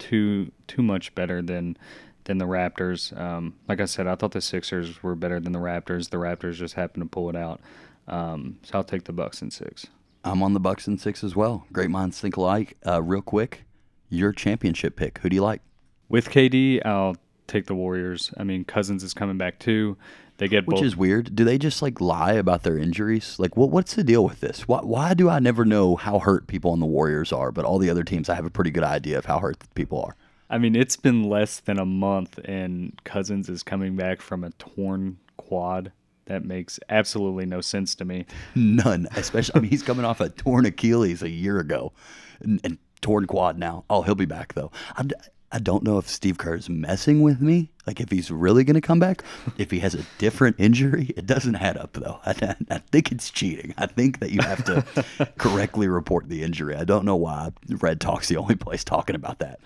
too 0.00 0.50
too 0.66 0.82
much 0.82 1.14
better 1.14 1.40
than 1.40 1.76
than 2.24 2.38
the 2.38 2.46
Raptors. 2.46 3.16
Um, 3.18 3.54
like 3.68 3.80
I 3.80 3.84
said, 3.84 4.06
I 4.06 4.16
thought 4.16 4.32
the 4.32 4.40
Sixers 4.40 5.02
were 5.02 5.14
better 5.14 5.38
than 5.38 5.52
the 5.52 5.58
Raptors. 5.58 6.10
The 6.10 6.16
Raptors 6.16 6.54
just 6.54 6.74
happened 6.74 7.04
to 7.04 7.08
pull 7.08 7.30
it 7.30 7.36
out. 7.36 7.60
Um, 8.08 8.58
so 8.62 8.78
I'll 8.78 8.84
take 8.84 9.04
the 9.04 9.12
Bucks 9.12 9.40
in 9.40 9.50
six. 9.50 9.86
I'm 10.24 10.42
on 10.42 10.52
the 10.52 10.60
Bucks 10.60 10.86
in 10.88 10.98
six 10.98 11.22
as 11.24 11.36
well. 11.36 11.66
Great 11.72 11.90
minds 11.90 12.20
think 12.20 12.36
alike. 12.36 12.76
Uh, 12.86 13.00
real 13.02 13.22
quick, 13.22 13.64
your 14.08 14.32
championship 14.32 14.96
pick. 14.96 15.18
Who 15.18 15.28
do 15.28 15.36
you 15.36 15.42
like? 15.42 15.62
With 16.08 16.28
KD, 16.28 16.84
I'll 16.84 17.16
take 17.46 17.66
the 17.66 17.74
Warriors. 17.74 18.32
I 18.36 18.44
mean, 18.44 18.64
Cousins 18.64 19.02
is 19.02 19.14
coming 19.14 19.38
back 19.38 19.58
too. 19.58 19.96
They 20.40 20.48
get 20.48 20.66
which 20.66 20.78
both. 20.78 20.86
is 20.86 20.96
weird. 20.96 21.36
Do 21.36 21.44
they 21.44 21.58
just 21.58 21.82
like 21.82 22.00
lie 22.00 22.32
about 22.32 22.62
their 22.62 22.78
injuries? 22.78 23.38
Like, 23.38 23.58
what 23.58 23.68
what's 23.68 23.94
the 23.94 24.02
deal 24.02 24.24
with 24.24 24.40
this? 24.40 24.66
Why 24.66 24.78
why 24.78 25.12
do 25.12 25.28
I 25.28 25.38
never 25.38 25.66
know 25.66 25.96
how 25.96 26.18
hurt 26.18 26.46
people 26.46 26.70
on 26.72 26.80
the 26.80 26.86
Warriors 26.86 27.30
are, 27.30 27.52
but 27.52 27.66
all 27.66 27.78
the 27.78 27.90
other 27.90 28.04
teams 28.04 28.30
I 28.30 28.36
have 28.36 28.46
a 28.46 28.50
pretty 28.50 28.70
good 28.70 28.82
idea 28.82 29.18
of 29.18 29.26
how 29.26 29.38
hurt 29.40 29.58
people 29.74 30.02
are. 30.02 30.16
I 30.48 30.56
mean, 30.56 30.74
it's 30.74 30.96
been 30.96 31.24
less 31.24 31.60
than 31.60 31.78
a 31.78 31.84
month, 31.84 32.38
and 32.42 32.98
Cousins 33.04 33.50
is 33.50 33.62
coming 33.62 33.96
back 33.96 34.22
from 34.22 34.42
a 34.42 34.50
torn 34.52 35.18
quad. 35.36 35.92
That 36.24 36.42
makes 36.46 36.80
absolutely 36.88 37.44
no 37.44 37.60
sense 37.60 37.94
to 37.96 38.06
me. 38.06 38.24
None, 38.54 39.08
especially. 39.16 39.58
I 39.58 39.60
mean, 39.60 39.70
he's 39.70 39.82
coming 39.82 40.06
off 40.06 40.22
a 40.22 40.30
torn 40.30 40.64
Achilles 40.64 41.22
a 41.22 41.28
year 41.28 41.60
ago, 41.60 41.92
and, 42.40 42.58
and 42.64 42.78
torn 43.02 43.26
quad 43.26 43.58
now. 43.58 43.84
Oh, 43.90 44.00
he'll 44.00 44.14
be 44.14 44.24
back 44.24 44.54
though. 44.54 44.72
I'm, 44.96 45.10
I 45.52 45.58
don't 45.58 45.82
know 45.82 45.98
if 45.98 46.08
Steve 46.08 46.38
Kerr 46.38 46.54
is 46.54 46.68
messing 46.68 47.22
with 47.22 47.40
me, 47.40 47.70
like 47.86 48.00
if 48.00 48.10
he's 48.10 48.30
really 48.30 48.62
going 48.62 48.74
to 48.74 48.80
come 48.80 49.00
back. 49.00 49.24
if 49.58 49.70
he 49.70 49.80
has 49.80 49.94
a 49.94 50.04
different 50.18 50.56
injury, 50.58 51.12
it 51.16 51.26
doesn't 51.26 51.56
add 51.56 51.76
up 51.76 51.94
though. 51.94 52.20
I, 52.24 52.54
I 52.70 52.78
think 52.78 53.10
it's 53.10 53.30
cheating. 53.30 53.74
I 53.76 53.86
think 53.86 54.20
that 54.20 54.30
you 54.30 54.40
have 54.42 54.64
to 54.64 55.32
correctly 55.38 55.88
report 55.88 56.28
the 56.28 56.42
injury. 56.44 56.76
I 56.76 56.84
don't 56.84 57.04
know 57.04 57.16
why 57.16 57.50
Red 57.68 58.00
Talk's 58.00 58.28
the 58.28 58.36
only 58.36 58.54
place 58.54 58.84
talking 58.84 59.16
about 59.16 59.40
that. 59.40 59.60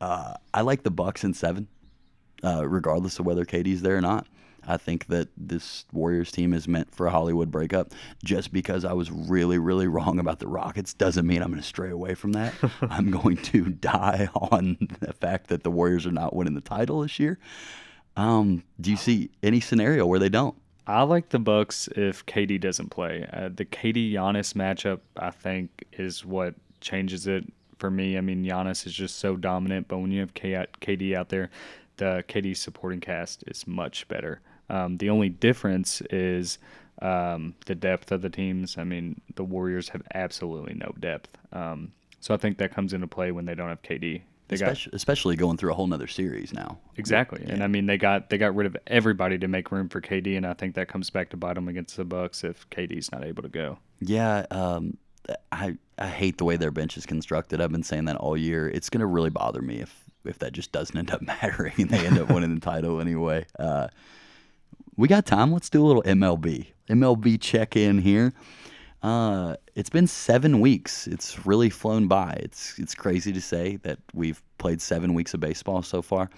Uh, 0.00 0.34
I 0.54 0.60
like 0.62 0.84
the 0.84 0.90
Bucks 0.90 1.24
in 1.24 1.34
seven, 1.34 1.66
uh, 2.44 2.66
regardless 2.66 3.18
of 3.18 3.26
whether 3.26 3.44
KD's 3.44 3.82
there 3.82 3.96
or 3.96 4.00
not. 4.00 4.26
I 4.70 4.76
think 4.76 5.06
that 5.06 5.28
this 5.36 5.84
Warriors 5.92 6.30
team 6.30 6.54
is 6.54 6.68
meant 6.68 6.94
for 6.94 7.06
a 7.06 7.10
Hollywood 7.10 7.50
breakup. 7.50 7.92
Just 8.24 8.52
because 8.52 8.84
I 8.84 8.92
was 8.92 9.10
really, 9.10 9.58
really 9.58 9.88
wrong 9.88 10.18
about 10.18 10.38
the 10.38 10.46
Rockets 10.46 10.94
doesn't 10.94 11.26
mean 11.26 11.42
I'm 11.42 11.50
going 11.50 11.60
to 11.60 11.66
stray 11.66 11.90
away 11.90 12.14
from 12.14 12.32
that. 12.32 12.54
I'm 12.82 13.10
going 13.10 13.36
to 13.36 13.70
die 13.70 14.28
on 14.34 14.76
the 15.00 15.12
fact 15.12 15.48
that 15.48 15.64
the 15.64 15.70
Warriors 15.70 16.06
are 16.06 16.12
not 16.12 16.34
winning 16.34 16.54
the 16.54 16.60
title 16.60 17.00
this 17.00 17.18
year. 17.18 17.38
Um, 18.16 18.64
do 18.80 18.90
you 18.90 18.96
see 18.96 19.30
any 19.42 19.60
scenario 19.60 20.06
where 20.06 20.18
they 20.18 20.28
don't? 20.28 20.56
I 20.86 21.02
like 21.02 21.28
the 21.28 21.38
Bucks 21.38 21.88
if 21.94 22.24
KD 22.26 22.60
doesn't 22.60 22.90
play. 22.90 23.26
Uh, 23.32 23.50
the 23.54 23.64
KD 23.64 24.12
Giannis 24.12 24.54
matchup, 24.54 25.00
I 25.16 25.30
think, 25.30 25.84
is 25.92 26.24
what 26.24 26.54
changes 26.80 27.26
it 27.26 27.44
for 27.78 27.90
me. 27.90 28.18
I 28.18 28.20
mean, 28.20 28.44
Giannis 28.44 28.86
is 28.86 28.92
just 28.92 29.18
so 29.18 29.36
dominant, 29.36 29.88
but 29.88 29.98
when 29.98 30.10
you 30.10 30.20
have 30.20 30.34
KD 30.34 31.14
out 31.14 31.28
there, 31.28 31.50
the 31.96 32.24
KD 32.28 32.56
supporting 32.56 33.00
cast 33.00 33.44
is 33.46 33.66
much 33.66 34.08
better. 34.08 34.40
Um, 34.70 34.98
the 34.98 35.10
only 35.10 35.28
difference 35.28 36.00
is 36.10 36.58
um, 37.02 37.54
the 37.66 37.74
depth 37.74 38.12
of 38.12 38.22
the 38.22 38.30
teams. 38.30 38.78
I 38.78 38.84
mean, 38.84 39.20
the 39.34 39.44
Warriors 39.44 39.88
have 39.90 40.02
absolutely 40.14 40.74
no 40.74 40.94
depth. 40.98 41.36
Um, 41.52 41.92
so 42.20 42.34
I 42.34 42.36
think 42.36 42.58
that 42.58 42.74
comes 42.74 42.92
into 42.92 43.06
play 43.06 43.32
when 43.32 43.46
they 43.46 43.54
don't 43.54 43.68
have 43.68 43.82
KD. 43.82 44.22
They 44.48 44.54
especially, 44.54 44.90
got, 44.90 44.96
especially 44.96 45.36
going 45.36 45.56
through 45.56 45.70
a 45.70 45.74
whole 45.74 45.86
nother 45.86 46.08
series 46.08 46.52
now. 46.52 46.78
Exactly, 46.96 47.44
yeah. 47.46 47.54
and 47.54 47.62
I 47.62 47.68
mean 47.68 47.86
they 47.86 47.96
got 47.96 48.30
they 48.30 48.36
got 48.36 48.54
rid 48.56 48.66
of 48.66 48.76
everybody 48.88 49.38
to 49.38 49.46
make 49.46 49.70
room 49.70 49.88
for 49.88 50.00
KD, 50.00 50.36
and 50.36 50.44
I 50.44 50.54
think 50.54 50.74
that 50.74 50.88
comes 50.88 51.08
back 51.08 51.30
to 51.30 51.36
bite 51.36 51.54
them 51.54 51.68
against 51.68 51.96
the 51.96 52.04
Bucks 52.04 52.42
if 52.42 52.68
KD's 52.70 53.12
not 53.12 53.24
able 53.24 53.44
to 53.44 53.48
go. 53.48 53.78
Yeah, 54.00 54.46
um, 54.50 54.96
I 55.52 55.76
I 55.98 56.08
hate 56.08 56.38
the 56.38 56.44
way 56.44 56.56
their 56.56 56.72
bench 56.72 56.96
is 56.96 57.06
constructed. 57.06 57.60
I've 57.60 57.70
been 57.70 57.84
saying 57.84 58.06
that 58.06 58.16
all 58.16 58.36
year. 58.36 58.68
It's 58.68 58.90
going 58.90 59.00
to 59.00 59.06
really 59.06 59.30
bother 59.30 59.62
me 59.62 59.76
if 59.76 60.04
if 60.24 60.40
that 60.40 60.52
just 60.52 60.72
doesn't 60.72 60.96
end 60.96 61.12
up 61.12 61.22
mattering 61.42 61.74
and 61.78 61.88
they 61.88 62.04
end 62.04 62.18
up 62.18 62.28
winning 62.28 62.54
the 62.54 62.60
title 62.60 63.00
anyway. 63.00 63.46
Uh, 63.56 63.86
we 65.00 65.08
got 65.08 65.24
time. 65.24 65.50
Let's 65.50 65.70
do 65.70 65.82
a 65.82 65.86
little 65.86 66.02
MLB. 66.02 66.66
MLB 66.90 67.40
check 67.40 67.74
in 67.74 67.98
here. 67.98 68.34
Uh, 69.02 69.56
it's 69.74 69.88
been 69.88 70.06
seven 70.06 70.60
weeks. 70.60 71.06
It's 71.06 71.46
really 71.46 71.70
flown 71.70 72.06
by. 72.06 72.38
It's 72.40 72.78
it's 72.78 72.94
crazy 72.94 73.32
to 73.32 73.40
say 73.40 73.76
that 73.76 73.98
we've 74.12 74.42
played 74.58 74.82
seven 74.82 75.14
weeks 75.14 75.32
of 75.32 75.40
baseball 75.40 75.82
so 75.82 76.02
far. 76.02 76.28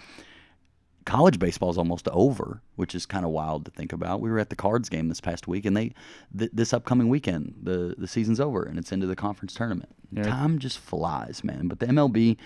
College 1.04 1.40
baseball 1.40 1.70
is 1.70 1.78
almost 1.78 2.06
over, 2.12 2.62
which 2.76 2.94
is 2.94 3.04
kind 3.04 3.24
of 3.24 3.32
wild 3.32 3.64
to 3.64 3.72
think 3.72 3.92
about. 3.92 4.20
We 4.20 4.30
were 4.30 4.38
at 4.38 4.50
the 4.50 4.54
Cards 4.54 4.88
game 4.88 5.08
this 5.08 5.20
past 5.20 5.48
week, 5.48 5.64
and 5.64 5.76
they 5.76 5.92
th- 6.38 6.52
this 6.54 6.72
upcoming 6.72 7.08
weekend 7.08 7.54
the 7.60 7.96
the 7.98 8.06
season's 8.06 8.38
over 8.38 8.62
and 8.62 8.78
it's 8.78 8.92
into 8.92 9.08
the 9.08 9.16
conference 9.16 9.54
tournament. 9.54 9.90
Yeah. 10.12 10.22
Time 10.22 10.60
just 10.60 10.78
flies, 10.78 11.42
man. 11.42 11.66
But 11.66 11.80
the 11.80 11.86
MLB 11.86 12.36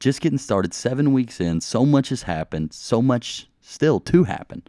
just 0.00 0.22
getting 0.22 0.38
started, 0.38 0.72
seven 0.72 1.12
weeks 1.12 1.38
in. 1.38 1.60
So 1.60 1.84
much 1.84 2.08
has 2.08 2.22
happened. 2.22 2.72
So 2.72 3.02
much 3.02 3.50
still 3.60 4.00
to 4.00 4.24
happen. 4.24 4.62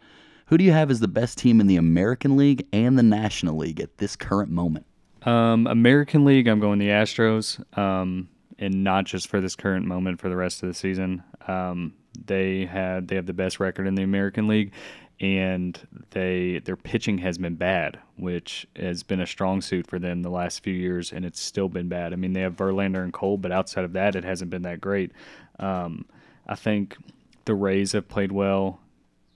Who 0.48 0.56
do 0.56 0.64
you 0.64 0.72
have 0.72 0.90
as 0.90 1.00
the 1.00 1.08
best 1.08 1.36
team 1.36 1.60
in 1.60 1.66
the 1.66 1.76
American 1.76 2.34
League 2.38 2.66
and 2.72 2.98
the 2.98 3.02
National 3.02 3.54
League 3.54 3.80
at 3.80 3.98
this 3.98 4.16
current 4.16 4.50
moment? 4.50 4.86
Um, 5.24 5.66
American 5.66 6.24
League, 6.24 6.48
I'm 6.48 6.58
going 6.58 6.78
the 6.78 6.88
Astros, 6.88 7.62
um, 7.76 8.30
and 8.58 8.82
not 8.82 9.04
just 9.04 9.28
for 9.28 9.42
this 9.42 9.54
current 9.54 9.84
moment, 9.84 10.20
for 10.20 10.30
the 10.30 10.36
rest 10.36 10.62
of 10.62 10.68
the 10.68 10.74
season. 10.74 11.22
Um, 11.46 11.92
they 12.24 12.64
had 12.64 13.08
they 13.08 13.16
have 13.16 13.26
the 13.26 13.34
best 13.34 13.60
record 13.60 13.86
in 13.86 13.94
the 13.94 14.02
American 14.02 14.48
League, 14.48 14.72
and 15.20 15.78
they 16.12 16.60
their 16.64 16.76
pitching 16.76 17.18
has 17.18 17.36
been 17.36 17.56
bad, 17.56 17.98
which 18.16 18.66
has 18.74 19.02
been 19.02 19.20
a 19.20 19.26
strong 19.26 19.60
suit 19.60 19.86
for 19.86 19.98
them 19.98 20.22
the 20.22 20.30
last 20.30 20.62
few 20.64 20.72
years, 20.72 21.12
and 21.12 21.26
it's 21.26 21.42
still 21.42 21.68
been 21.68 21.90
bad. 21.90 22.14
I 22.14 22.16
mean, 22.16 22.32
they 22.32 22.40
have 22.40 22.56
Verlander 22.56 23.04
and 23.04 23.12
Cole, 23.12 23.36
but 23.36 23.52
outside 23.52 23.84
of 23.84 23.92
that, 23.92 24.16
it 24.16 24.24
hasn't 24.24 24.50
been 24.50 24.62
that 24.62 24.80
great. 24.80 25.12
Um, 25.58 26.06
I 26.46 26.54
think 26.54 26.96
the 27.44 27.54
Rays 27.54 27.92
have 27.92 28.08
played 28.08 28.32
well 28.32 28.80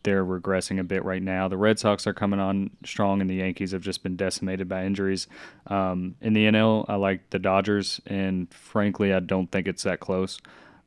they're 0.02 0.24
regressing 0.24 0.78
a 0.78 0.84
bit 0.84 1.04
right 1.04 1.22
now. 1.22 1.48
The 1.48 1.56
Red 1.56 1.78
Sox 1.78 2.06
are 2.06 2.14
coming 2.14 2.40
on 2.40 2.70
strong, 2.84 3.20
and 3.20 3.28
the 3.28 3.36
Yankees 3.36 3.72
have 3.72 3.82
just 3.82 4.02
been 4.02 4.16
decimated 4.16 4.68
by 4.68 4.84
injuries. 4.84 5.26
Um, 5.66 6.16
in 6.20 6.32
the 6.32 6.46
NL, 6.46 6.86
I 6.88 6.96
like 6.96 7.30
the 7.30 7.38
Dodgers, 7.38 8.00
and 8.06 8.52
frankly, 8.52 9.12
I 9.12 9.20
don't 9.20 9.50
think 9.50 9.68
it's 9.68 9.84
that 9.84 10.00
close. 10.00 10.38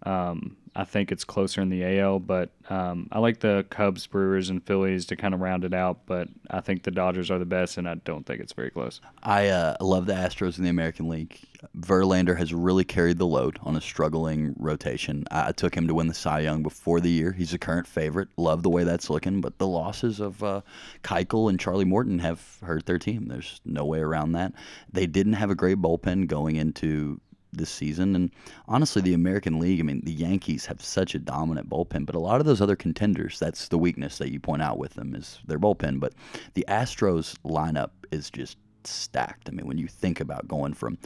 Um, 0.05 0.57
I 0.77 0.83
think 0.83 1.11
it's 1.11 1.23
closer 1.23 1.61
in 1.61 1.69
the 1.69 1.99
AL, 1.99 2.19
but 2.19 2.49
um, 2.69 3.07
I 3.09 3.19
like 3.19 3.39
the 3.39 3.65
Cubs, 3.69 4.07
Brewers, 4.07 4.49
and 4.49 4.61
Phillies 4.61 5.05
to 5.05 5.15
kind 5.15 5.33
of 5.33 5.39
round 5.39 5.63
it 5.63 5.73
out. 5.73 6.05
But 6.05 6.27
I 6.49 6.59
think 6.59 6.83
the 6.83 6.91
Dodgers 6.91 7.31
are 7.31 7.39
the 7.39 7.45
best, 7.45 7.77
and 7.77 7.87
I 7.87 7.95
don't 7.95 8.25
think 8.25 8.41
it's 8.41 8.51
very 8.51 8.71
close. 8.71 8.99
I 9.23 9.47
uh, 9.47 9.77
love 9.79 10.05
the 10.05 10.13
Astros 10.13 10.57
in 10.57 10.65
the 10.65 10.69
American 10.69 11.07
League. 11.07 11.39
Verlander 11.79 12.37
has 12.37 12.53
really 12.53 12.83
carried 12.83 13.17
the 13.19 13.25
load 13.25 13.57
on 13.63 13.77
a 13.77 13.81
struggling 13.81 14.53
rotation. 14.57 15.23
I 15.31 15.53
took 15.53 15.75
him 15.75 15.87
to 15.87 15.93
win 15.93 16.07
the 16.07 16.13
Cy 16.13 16.41
Young 16.41 16.61
before 16.61 16.99
the 16.99 17.09
year. 17.09 17.31
He's 17.31 17.53
a 17.53 17.57
current 17.57 17.87
favorite. 17.87 18.27
Love 18.35 18.61
the 18.61 18.69
way 18.69 18.83
that's 18.83 19.09
looking, 19.09 19.39
but 19.39 19.57
the 19.57 19.67
losses 19.67 20.19
of 20.19 20.43
uh, 20.43 20.61
Keuchel 21.03 21.49
and 21.49 21.59
Charlie 21.59 21.85
Morton 21.85 22.19
have 22.19 22.57
hurt 22.61 22.85
their 22.85 22.99
team. 22.99 23.27
There's 23.29 23.61
no 23.63 23.85
way 23.85 23.99
around 23.99 24.33
that. 24.33 24.51
They 24.91 25.07
didn't 25.07 25.33
have 25.33 25.49
a 25.49 25.55
great 25.55 25.77
bullpen 25.77 26.27
going 26.27 26.57
into 26.57 27.21
this 27.55 27.69
season. 27.69 28.15
And 28.15 28.31
honestly, 28.67 29.01
the 29.01 29.13
American 29.13 29.59
League, 29.59 29.79
I 29.79 29.83
mean, 29.83 30.01
the 30.03 30.11
Yankees 30.11 30.65
have 30.65 30.81
such 30.81 31.15
a 31.15 31.19
dominant 31.19 31.69
bullpen, 31.69 32.05
but 32.05 32.15
a 32.15 32.19
lot 32.19 32.39
of 32.39 32.45
those 32.45 32.61
other 32.61 32.75
contenders, 32.75 33.39
that's 33.39 33.67
the 33.67 33.77
weakness 33.77 34.17
that 34.17 34.31
you 34.31 34.39
point 34.39 34.61
out 34.61 34.77
with 34.77 34.93
them 34.93 35.15
is 35.15 35.39
their 35.45 35.59
bullpen. 35.59 35.99
But 35.99 36.13
the 36.53 36.65
Astros 36.67 37.35
lineup 37.43 37.91
is 38.11 38.29
just 38.29 38.57
stacked. 38.87 39.49
I 39.49 39.51
mean, 39.51 39.67
when 39.67 39.77
you 39.77 39.87
think 39.87 40.19
about 40.19 40.47
going 40.47 40.73
from 40.73 40.97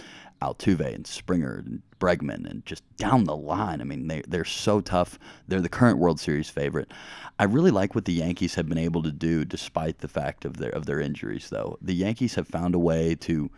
Altuve 0.42 0.94
and 0.94 1.06
Springer 1.06 1.64
and 1.66 1.82
Bregman 2.00 2.50
and 2.50 2.66
just 2.66 2.84
down 2.98 3.24
the 3.26 3.36
line, 3.36 3.82
I 3.82 3.84
mean, 3.84 4.08
they, 4.08 4.22
they're 4.28 4.46
so 4.46 4.82
tough. 4.82 5.20
They're 5.48 5.62
the 5.62 5.70
current 5.70 5.98
World 5.98 6.20
Series 6.20 6.50
favorite. 6.50 6.92
I 7.40 7.46
really 7.46 7.72
like 7.72 7.96
what 7.96 8.06
the 8.06 8.14
Yankees 8.14 8.56
have 8.56 8.68
been 8.68 8.78
able 8.78 9.04
to 9.04 9.12
do 9.12 9.46
despite 9.46 10.00
the 10.00 10.08
fact 10.08 10.46
of 10.46 10.58
their 10.58 10.72
of 10.72 10.86
their 10.86 11.00
injuries, 11.00 11.50
though. 11.50 11.78
The 11.82 11.96
Yankees 11.96 12.36
have 12.36 12.48
found 12.48 12.76
a 12.76 12.80
way 12.80 13.16
to 13.16 13.50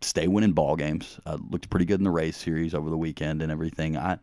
stay 0.00 0.28
winning 0.28 0.52
ball 0.52 0.76
games. 0.76 1.18
Uh, 1.26 1.38
looked 1.50 1.70
pretty 1.70 1.84
good 1.84 2.00
in 2.00 2.04
the 2.04 2.10
Rays 2.10 2.36
series 2.36 2.74
over 2.74 2.90
the 2.90 2.98
weekend 2.98 3.42
and 3.42 3.50
everything. 3.50 3.96
I 3.96 4.18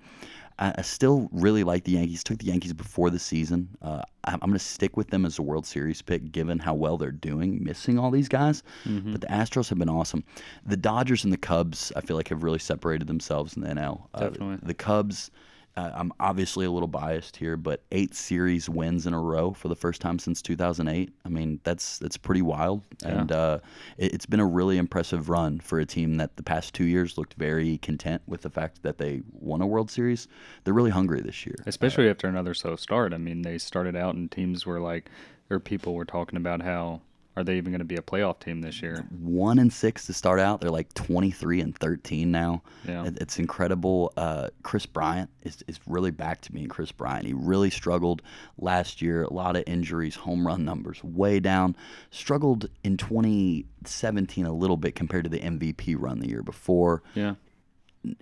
I 0.59 0.82
still 0.82 1.30
really 1.32 1.63
like 1.63 1.84
the 1.84 1.91
Yankees. 1.91 2.23
Took 2.23 2.39
the 2.39 2.47
Yankees 2.47 2.73
before 2.73 3.11
the 3.11 3.19
season. 3.19 3.69
Uh, 3.80 4.01
I'm 4.23 4.39
going 4.39 4.53
to 4.53 4.59
stick 4.59 4.97
with 4.97 5.09
them 5.09 5.23
as 5.23 5.38
a 5.38 5.43
World 5.43 5.67
Series 5.67 6.01
pick, 6.01 6.32
given 6.32 6.57
how 6.57 6.73
well 6.73 6.97
they're 6.97 7.11
doing, 7.11 7.63
missing 7.63 7.99
all 7.99 8.09
these 8.09 8.28
guys. 8.28 8.63
Mm-hmm. 8.86 9.11
But 9.11 9.21
the 9.21 9.28
Astros 9.28 9.69
have 9.69 9.78
been 9.78 9.89
awesome. 9.89 10.23
The 10.65 10.78
Dodgers 10.78 11.23
and 11.23 11.32
the 11.32 11.38
Cubs, 11.38 11.91
I 11.95 12.01
feel 12.01 12.15
like, 12.15 12.30
have 12.30 12.41
really 12.41 12.57
separated 12.57 13.07
themselves 13.07 13.55
in 13.55 13.61
the 13.61 13.69
NL. 13.69 14.07
Uh, 14.15 14.21
Definitely. 14.21 14.57
The 14.63 14.73
Cubs 14.73 15.30
uh, 15.78 15.91
I'm 15.95 16.11
obviously 16.19 16.65
a 16.65 16.71
little 16.71 16.88
biased 16.88 17.38
here, 17.38 17.55
but 17.55 17.84
eight 17.91 18.15
series 18.15 18.67
wins 18.67 19.05
in 19.05 19.13
a 19.13 19.21
row 19.21 19.53
for 19.53 19.67
the 19.67 19.75
first 19.75 20.01
time 20.01 20.17
since 20.19 20.41
2008. 20.41 21.11
I 21.23 21.30
mean, 21.30 21.59
that's 21.63 21.99
that's 21.99 22.17
pretty 22.17 22.41
wild, 22.41 22.82
Yeah. 23.03 23.09
and 23.19 23.32
uh, 23.32 23.59
it, 23.97 24.13
it's 24.13 24.25
been 24.25 24.39
a 24.39 24.45
really 24.45 24.78
impressive 24.78 25.30
run 25.30 25.59
for 25.59 25.80
a 25.80 25.86
team 25.86 26.17
that 26.17 26.36
the 26.36 26.43
past 26.43 26.73
two 26.73 26.86
years 26.86 27.17
looked 27.17 27.36
very 27.36 27.78
content 27.78 28.23
with 28.28 28.41
the 28.41 28.49
fact 28.49 28.82
that 28.84 28.97
they 28.97 29.21
won 29.32 29.61
a 29.61 29.67
World 29.67 29.91
Series. 29.91 30.28
They're 30.63 30.73
really 30.73 30.91
hungry 30.91 31.21
this 31.21 31.45
year. 31.45 31.55
especially 31.67 32.09
after 32.09 32.28
another 32.28 32.53
slow 32.55 32.75
start. 32.75 33.13
I 33.13 33.17
mean, 33.17 33.43
they 33.43 33.57
started 33.59 33.95
out 33.95 34.15
and 34.15 34.30
teams 34.32 34.65
were 34.65 34.80
like, 34.80 35.09
or 35.49 35.59
people 35.59 35.93
were 35.93 36.05
talking 36.05 36.38
about 36.38 36.61
how 36.63 37.01
are 37.38 37.43
they 37.43 37.55
even 37.55 37.71
going 37.71 37.79
to 37.79 37.85
be 37.85 37.97
a 37.97 38.01
playoff 38.01 38.39
team 38.39 38.61
this 38.61 38.81
year? 38.81 39.05
one 39.19 39.59
and 39.59 39.71
six 39.71 40.07
to 40.07 40.13
start 40.13 40.39
out. 40.39 40.59
They're 40.59 40.71
like 40.71 40.91
23 40.95 41.61
and 41.61 41.77
13 41.77 42.31
now. 42.31 42.63
Yeah. 42.88 43.11
It's 43.21 43.38
incredible. 43.38 44.11
Uh, 44.17 44.49
Kris 44.63 44.88
Bryant 44.88 45.29
is, 45.43 45.63
is 45.67 45.79
really 45.85 46.09
back 46.09 46.41
to 46.41 46.51
being 46.51 46.67
Kris 46.67 46.91
Bryant. 46.91 47.27
He 47.27 47.33
really 47.33 47.69
struggled 47.69 48.23
last 48.57 49.03
year. 49.03 49.21
A 49.21 49.31
lot 49.31 49.55
of 49.55 49.63
injuries, 49.67 50.15
home 50.15 50.47
run 50.47 50.65
numbers 50.65 51.03
way 51.03 51.39
down. 51.39 51.75
Struggled 52.09 52.69
in 52.83 52.97
2017 52.97 54.45
a 54.47 54.51
little 54.51 54.77
bit 54.77 54.95
compared 54.95 55.25
to 55.25 55.29
the 55.29 55.39
MVP 55.39 55.95
run 55.95 56.19
the 56.19 56.29
year 56.29 56.41
before. 56.41 57.03
Yeah. 57.13 57.35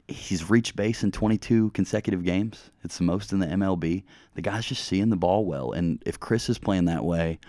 He's 0.09 0.49
reached 0.49 0.75
base 0.75 1.03
in 1.03 1.13
22 1.13 1.69
consecutive 1.69 2.25
games. 2.25 2.69
It's 2.83 2.97
the 2.97 3.05
most 3.05 3.31
in 3.31 3.39
the 3.39 3.47
MLB. 3.47 4.03
The 4.33 4.41
guy's 4.41 4.65
just 4.65 4.83
seeing 4.83 5.09
the 5.09 5.15
ball 5.15 5.45
well. 5.45 5.71
And 5.71 6.03
if 6.05 6.19
Kris 6.19 6.49
is 6.49 6.57
playing 6.57 6.85
that 6.85 7.05
way, 7.05 7.39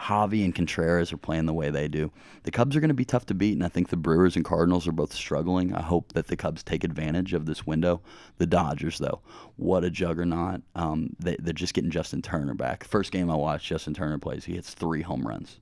Javi 0.00 0.44
and 0.44 0.54
Contreras 0.54 1.12
are 1.12 1.18
playing 1.18 1.46
the 1.46 1.52
way 1.52 1.68
they 1.70 1.86
do. 1.86 2.10
The 2.44 2.50
Cubs 2.50 2.74
are 2.74 2.80
going 2.80 2.88
to 2.88 2.94
be 2.94 3.04
tough 3.04 3.26
to 3.26 3.34
beat, 3.34 3.52
and 3.52 3.64
I 3.64 3.68
think 3.68 3.88
the 3.88 3.96
Brewers 3.96 4.34
and 4.34 4.44
Cardinals 4.44 4.88
are 4.88 4.92
both 4.92 5.12
struggling. 5.12 5.74
I 5.74 5.82
hope 5.82 6.14
that 6.14 6.28
the 6.28 6.36
Cubs 6.36 6.62
take 6.62 6.84
advantage 6.84 7.34
of 7.34 7.44
this 7.44 7.66
window. 7.66 8.00
The 8.38 8.46
Dodgers, 8.46 8.98
though, 8.98 9.20
what 9.56 9.84
a 9.84 9.90
juggernaut! 9.90 10.62
Um, 10.74 11.14
they, 11.18 11.36
they're 11.38 11.52
just 11.52 11.74
getting 11.74 11.90
Justin 11.90 12.22
Turner 12.22 12.54
back. 12.54 12.84
First 12.84 13.12
game 13.12 13.30
I 13.30 13.34
watched, 13.34 13.66
Justin 13.66 13.92
Turner 13.92 14.18
plays. 14.18 14.46
He 14.46 14.54
hits 14.54 14.72
three 14.72 15.02
home 15.02 15.26
runs. 15.26 15.60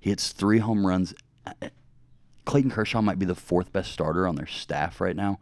He 0.00 0.10
hits 0.10 0.32
three 0.32 0.58
home 0.58 0.86
runs. 0.86 1.14
Clayton 2.44 2.70
Kershaw 2.70 3.02
might 3.02 3.18
be 3.18 3.26
the 3.26 3.34
fourth 3.34 3.72
best 3.72 3.92
starter 3.92 4.28
on 4.28 4.36
their 4.36 4.46
staff 4.46 5.00
right 5.00 5.16
now. 5.16 5.40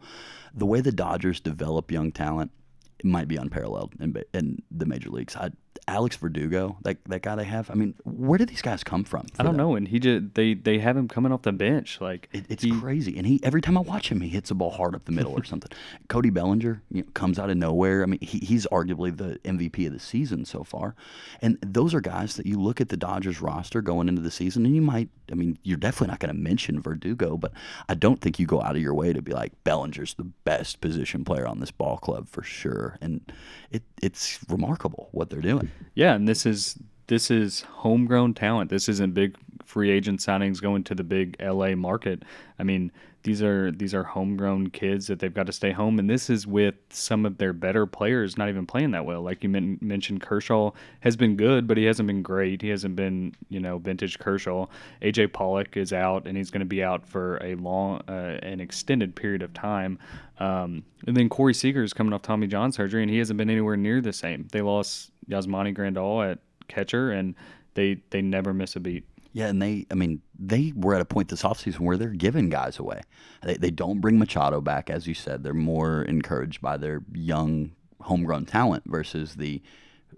The 0.53 0.65
way 0.65 0.81
the 0.81 0.91
Dodgers 0.91 1.39
develop 1.39 1.91
young 1.91 2.11
talent 2.11 2.51
it 2.99 3.05
might 3.05 3.27
be 3.27 3.35
unparalleled 3.35 3.93
in, 3.99 4.15
in 4.33 4.61
the 4.71 4.85
major 4.85 5.09
leagues. 5.09 5.35
I, 5.35 5.51
Alex 5.87 6.17
Verdugo, 6.17 6.77
that 6.81 6.97
that 7.05 7.21
guy 7.21 7.35
they 7.35 7.45
have. 7.45 7.69
I 7.71 7.73
mean, 7.73 7.93
where 8.03 8.37
did 8.37 8.49
these 8.49 8.61
guys 8.61 8.83
come 8.83 9.03
from? 9.05 9.25
I 9.39 9.43
don't 9.43 9.53
that? 9.53 9.57
know. 9.57 9.75
And 9.75 9.87
he 9.87 9.99
just, 9.99 10.33
they, 10.33 10.53
they 10.53 10.79
have 10.79 10.97
him 10.97 11.07
coming 11.07 11.31
off 11.31 11.43
the 11.43 11.53
bench. 11.53 12.01
Like, 12.01 12.27
It, 12.33 12.45
it's 12.49 12.63
he- 12.63 12.77
crazy, 12.77 13.17
and 13.17 13.25
he 13.25 13.39
every 13.43 13.61
time 13.61 13.77
I 13.77 13.81
watch 13.81 14.09
him, 14.11 14.19
he 14.21 14.29
hits 14.29 14.51
a 14.51 14.55
ball 14.55 14.71
hard 14.71 14.95
up 14.95 15.05
the 15.05 15.11
middle 15.13 15.31
or 15.31 15.43
something. 15.45 15.71
Cody 16.09 16.29
Bellinger 16.29 16.81
you 16.91 17.03
know, 17.03 17.07
comes 17.13 17.39
out 17.39 17.49
of 17.49 17.57
nowhere. 17.57 18.03
I 18.03 18.05
mean, 18.05 18.19
he, 18.21 18.39
he's 18.39 18.67
arguably 18.67 19.15
the 19.15 19.39
MVP 19.45 19.87
of 19.87 19.93
the 19.93 19.99
season 19.99 20.43
so 20.45 20.63
far, 20.63 20.93
and 21.41 21.57
those 21.61 21.93
are 21.93 22.01
guys 22.01 22.35
that 22.35 22.45
you 22.45 22.59
look 22.59 22.81
at 22.81 22.89
the 22.89 22.97
Dodgers 22.97 23.41
roster 23.41 23.81
going 23.81 24.09
into 24.09 24.21
the 24.21 24.31
season, 24.31 24.65
and 24.65 24.75
you 24.75 24.81
might. 24.81 25.09
I 25.31 25.35
mean, 25.35 25.57
you're 25.63 25.77
definitely 25.77 26.07
not 26.07 26.19
going 26.19 26.33
to 26.33 26.39
mention 26.41 26.81
Verdugo, 26.81 27.35
but 27.35 27.51
I 27.89 27.95
don't 27.95 28.21
think 28.21 28.39
you 28.39 28.45
go 28.45 28.61
out 28.61 28.77
of 28.77 28.81
your 28.81 28.93
way 28.93 29.11
to 29.11 29.21
be 29.21 29.33
like 29.33 29.51
Bellinger's 29.65 30.13
the 30.13 30.23
best 30.23 30.79
position 30.79 31.25
player 31.25 31.45
on 31.45 31.59
this 31.59 31.71
ball 31.71 31.97
club 31.97 32.27
for 32.29 32.43
sure, 32.43 32.97
and 33.01 33.31
it 33.71 33.83
it's 34.01 34.39
remarkable 34.49 35.09
what 35.11 35.29
they're 35.29 35.41
doing. 35.41 35.71
Yeah, 35.95 36.13
and 36.13 36.27
this 36.27 36.45
is 36.45 36.77
this 37.07 37.31
is 37.31 37.61
homegrown 37.61 38.33
talent. 38.33 38.69
This 38.69 38.89
isn't 38.89 39.13
big 39.13 39.37
free 39.63 39.89
agent 39.89 40.19
signings 40.19 40.61
going 40.61 40.83
to 40.85 40.95
the 40.95 41.03
big 41.03 41.35
LA 41.41 41.75
market. 41.75 42.23
I 42.59 42.63
mean, 42.63 42.91
these 43.27 43.43
are 43.43 43.71
these 43.71 43.93
are 43.93 44.03
homegrown 44.03 44.69
kids 44.69 45.07
that 45.07 45.19
they've 45.19 45.33
got 45.33 45.47
to 45.47 45.51
stay 45.51 45.71
home, 45.71 45.99
and 45.99 46.09
this 46.09 46.29
is 46.29 46.47
with 46.47 46.75
some 46.89 47.25
of 47.25 47.37
their 47.37 47.51
better 47.51 47.85
players 47.85 48.37
not 48.37 48.47
even 48.47 48.65
playing 48.65 48.91
that 48.91 49.05
well. 49.05 49.21
Like 49.21 49.43
you 49.43 49.49
men- 49.49 49.77
mentioned, 49.81 50.21
Kershaw 50.21 50.71
has 51.01 51.17
been 51.17 51.35
good, 51.35 51.67
but 51.67 51.75
he 51.75 51.83
hasn't 51.83 52.07
been 52.07 52.21
great. 52.21 52.61
He 52.61 52.69
hasn't 52.69 52.95
been 52.95 53.35
you 53.49 53.59
know 53.59 53.79
vintage 53.79 54.17
Kershaw. 54.17 54.67
AJ 55.01 55.33
Pollock 55.33 55.75
is 55.75 55.91
out, 55.91 56.25
and 56.25 56.37
he's 56.37 56.49
going 56.49 56.61
to 56.61 56.65
be 56.65 56.81
out 56.81 57.05
for 57.05 57.37
a 57.43 57.55
long, 57.55 58.01
uh, 58.07 58.39
an 58.43 58.61
extended 58.61 59.13
period 59.13 59.41
of 59.41 59.53
time. 59.53 59.99
Um, 60.39 60.85
and 61.05 61.17
then 61.17 61.27
Corey 61.27 61.53
Seager 61.53 61.83
is 61.83 61.91
coming 61.91 62.13
off 62.13 62.21
Tommy 62.21 62.47
John 62.47 62.71
surgery, 62.71 63.01
and 63.01 63.11
he 63.11 63.17
hasn't 63.17 63.37
been 63.37 63.49
anywhere 63.49 63.75
near 63.75 63.99
the 63.99 64.13
same. 64.13 64.47
They 64.53 64.61
lost 64.61 65.11
Yasmani 65.27 65.75
Grandal 65.75 66.31
at 66.31 66.39
catcher, 66.69 67.11
and 67.11 67.35
they 67.73 67.99
they 68.09 68.21
never 68.21 68.53
miss 68.53 68.77
a 68.77 68.79
beat. 68.79 69.03
Yeah, 69.37 69.49
and 69.49 69.61
they, 69.61 69.85
I 69.91 69.93
mean, 69.93 70.23
they 70.39 70.73
were 70.75 70.95
at 70.95 71.01
a 71.01 71.05
point 71.05 71.29
this 71.29 71.43
offseason 71.43 71.81
where 71.81 71.95
they're 71.95 72.09
giving 72.09 72.49
guys 72.49 72.79
away. 72.79 73.01
They, 73.43 73.53
they 73.53 73.69
don't 73.69 74.01
bring 74.01 74.17
Machado 74.17 74.61
back, 74.61 74.89
as 74.89 75.05
you 75.05 75.13
said. 75.13 75.43
They're 75.43 75.53
more 75.53 76.01
encouraged 76.01 76.59
by 76.59 76.77
their 76.77 77.03
young, 77.13 77.73
homegrown 78.01 78.47
talent 78.47 78.85
versus 78.87 79.35
the 79.35 79.61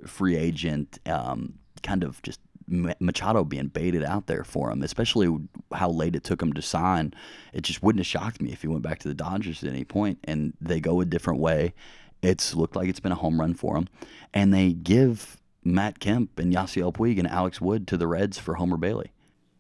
free 0.07 0.37
agent 0.37 0.99
um, 1.05 1.55
kind 1.83 2.05
of 2.05 2.21
just 2.21 2.39
Machado 2.69 3.43
being 3.43 3.67
baited 3.67 4.05
out 4.05 4.27
there 4.27 4.45
for 4.45 4.71
him, 4.71 4.83
especially 4.83 5.37
how 5.73 5.89
late 5.89 6.15
it 6.15 6.23
took 6.23 6.41
him 6.41 6.53
to 6.53 6.61
sign. 6.61 7.13
It 7.51 7.63
just 7.63 7.83
wouldn't 7.83 7.99
have 7.99 8.07
shocked 8.07 8.41
me 8.41 8.53
if 8.53 8.61
he 8.61 8.69
went 8.69 8.83
back 8.83 8.99
to 8.99 9.09
the 9.09 9.13
Dodgers 9.13 9.61
at 9.65 9.69
any 9.69 9.83
point, 9.83 10.19
and 10.23 10.53
they 10.61 10.79
go 10.79 11.01
a 11.01 11.05
different 11.05 11.41
way. 11.41 11.73
It's 12.21 12.55
looked 12.55 12.77
like 12.77 12.87
it's 12.87 13.01
been 13.01 13.11
a 13.11 13.15
home 13.15 13.37
run 13.37 13.53
for 13.53 13.73
them, 13.73 13.89
and 14.33 14.53
they 14.53 14.71
give 14.71 15.38
Matt 15.63 15.99
Kemp 15.99 16.39
and 16.39 16.53
Yasiel 16.53 16.93
Puig 16.93 17.19
and 17.19 17.27
Alex 17.27 17.59
Wood 17.59 17.87
to 17.87 17.97
the 17.97 18.07
Reds 18.07 18.37
for 18.39 18.55
Homer 18.55 18.77
Bailey. 18.77 19.11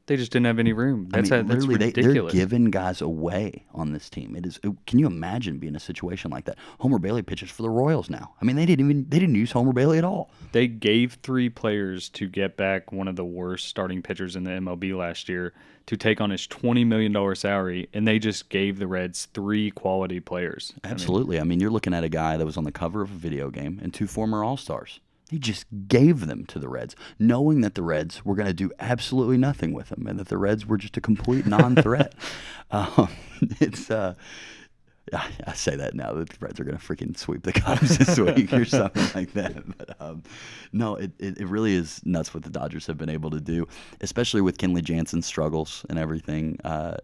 They 0.07 0.15
just 0.17 0.31
didn't 0.31 0.47
have 0.47 0.57
any 0.57 0.73
room. 0.73 1.07
That's 1.11 1.31
I 1.31 1.35
mean, 1.37 1.45
a, 1.45 1.47
that's 1.49 1.65
literally, 1.67 1.91
they, 1.91 2.01
they're 2.01 2.29
giving 2.31 2.71
guys 2.71 2.99
away 2.99 3.65
on 3.75 3.91
this 3.93 4.09
team. 4.09 4.35
It 4.35 4.43
is. 4.47 4.59
it- 4.63 4.73
can 4.87 4.97
you 4.97 5.05
imagine 5.05 5.59
being 5.59 5.73
in 5.73 5.75
a 5.75 5.79
situation 5.79 6.31
like 6.31 6.45
that? 6.45 6.57
Homer 6.79 6.97
Bailey 6.97 7.21
pitches 7.21 7.51
for 7.51 7.61
the 7.61 7.69
Royals 7.69 8.09
now. 8.09 8.33
I 8.41 8.45
mean, 8.45 8.55
they 8.55 8.65
didn't 8.65 8.83
even 8.83 9.05
they 9.07 9.19
didn't 9.19 9.35
use 9.35 9.51
Homer 9.51 9.71
Bailey 9.71 9.99
at 9.99 10.03
all. 10.03 10.31
they 10.51 10.65
gave 10.65 11.19
three 11.21 11.47
players 11.47 12.09
to 12.09 12.27
get 12.27 12.57
back 12.57 12.91
one 12.91 13.07
of 13.07 13.17
the 13.17 13.23
worst 13.25 13.67
starting 13.67 14.01
pitchers 14.01 14.35
in 14.35 14.45
the 14.45 14.49
MLB 14.49 14.97
last 14.97 15.29
year 15.29 15.53
to 15.85 15.95
take 15.95 16.19
on 16.19 16.31
his 16.31 16.47
twenty 16.47 16.83
million 16.83 17.11
dollar 17.11 17.35
salary, 17.35 17.87
and 17.93 18.07
they 18.07 18.17
just 18.17 18.49
gave 18.49 18.79
the 18.79 18.87
Reds 18.87 19.27
three 19.35 19.69
quality 19.69 20.19
players. 20.19 20.73
I 20.83 20.87
mean, 20.87 20.93
Absolutely. 20.95 21.39
I 21.39 21.43
mean, 21.43 21.59
you're 21.59 21.69
looking 21.69 21.93
at 21.93 22.03
a 22.03 22.09
guy 22.09 22.35
that 22.35 22.45
was 22.47 22.57
on 22.57 22.63
the 22.63 22.71
cover 22.71 23.03
of 23.03 23.11
a 23.11 23.15
video 23.15 23.51
game 23.51 23.79
and 23.83 23.93
two 23.93 24.07
former 24.07 24.43
All 24.43 24.57
Stars. 24.57 24.99
He 25.29 25.39
just 25.39 25.65
gave 25.87 26.25
them 26.25 26.45
to 26.45 26.59
the 26.59 26.67
Reds, 26.67 26.95
knowing 27.19 27.61
that 27.61 27.75
the 27.75 27.83
Reds 27.83 28.25
were 28.25 28.35
going 28.35 28.47
to 28.47 28.53
do 28.53 28.71
absolutely 28.79 29.37
nothing 29.37 29.73
with 29.73 29.89
them, 29.89 30.07
and 30.07 30.19
that 30.19 30.27
the 30.27 30.37
Reds 30.37 30.65
were 30.65 30.77
just 30.77 30.97
a 30.97 31.01
complete 31.01 31.45
non-threat. 31.45 32.13
um, 32.71 33.09
it's. 33.59 33.91
Uh, 33.91 34.15
I 35.13 35.29
I 35.47 35.53
say 35.53 35.75
that 35.75 35.95
now 35.95 36.13
that 36.13 36.29
the 36.29 36.37
Reds 36.39 36.59
are 36.59 36.63
going 36.63 36.77
to 36.77 36.83
freaking 36.83 37.17
sweep 37.17 37.43
the 37.43 37.53
Cubs 37.53 37.97
this 37.97 38.19
week 38.19 38.53
or 38.53 38.65
something 38.65 39.05
like 39.15 39.33
that. 39.33 39.77
But 39.77 40.01
um, 40.01 40.23
no, 40.71 40.95
it, 40.95 41.11
it, 41.19 41.39
it 41.39 41.47
really 41.47 41.73
is 41.73 42.01
nuts 42.05 42.33
what 42.33 42.43
the 42.43 42.49
Dodgers 42.49 42.85
have 42.87 42.97
been 42.97 43.09
able 43.09 43.29
to 43.31 43.39
do, 43.39 43.67
especially 44.01 44.41
with 44.41 44.57
Kenley 44.57 44.83
Jansen's 44.83 45.25
struggles 45.25 45.85
and 45.89 45.97
everything. 45.97 46.59
Uh, 46.63 46.97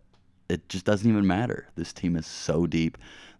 it 0.50 0.68
just 0.70 0.86
doesn't 0.86 1.10
even 1.10 1.26
matter. 1.26 1.68
This 1.76 1.92
team 1.92 2.16
is 2.16 2.26
so 2.26 2.68
deep. 2.68 2.98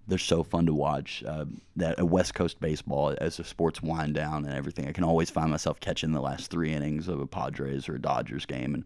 They're 0.08 0.18
so 0.18 0.44
fun 0.44 0.66
to 0.68 0.74
watch. 0.74 1.24
Uh, 1.26 1.46
that 1.76 2.00
uh, 2.00 2.06
West 2.06 2.34
Coast 2.34 2.60
baseball, 2.60 3.16
as 3.20 3.38
the 3.38 3.44
sports 3.44 3.82
wind 3.82 4.14
down 4.14 4.46
and 4.46 4.54
everything, 4.54 4.88
I 4.88 4.92
can 4.92 5.04
always 5.04 5.30
find 5.30 5.50
myself 5.50 5.80
catching 5.80 6.12
the 6.12 6.22
last 6.22 6.52
three 6.52 6.74
innings 6.74 7.08
of 7.08 7.20
a 7.20 7.28
Padres 7.28 7.90
or 7.90 7.96
a 7.96 8.02
Dodgers 8.02 8.46
game, 8.46 8.74
and 8.74 8.86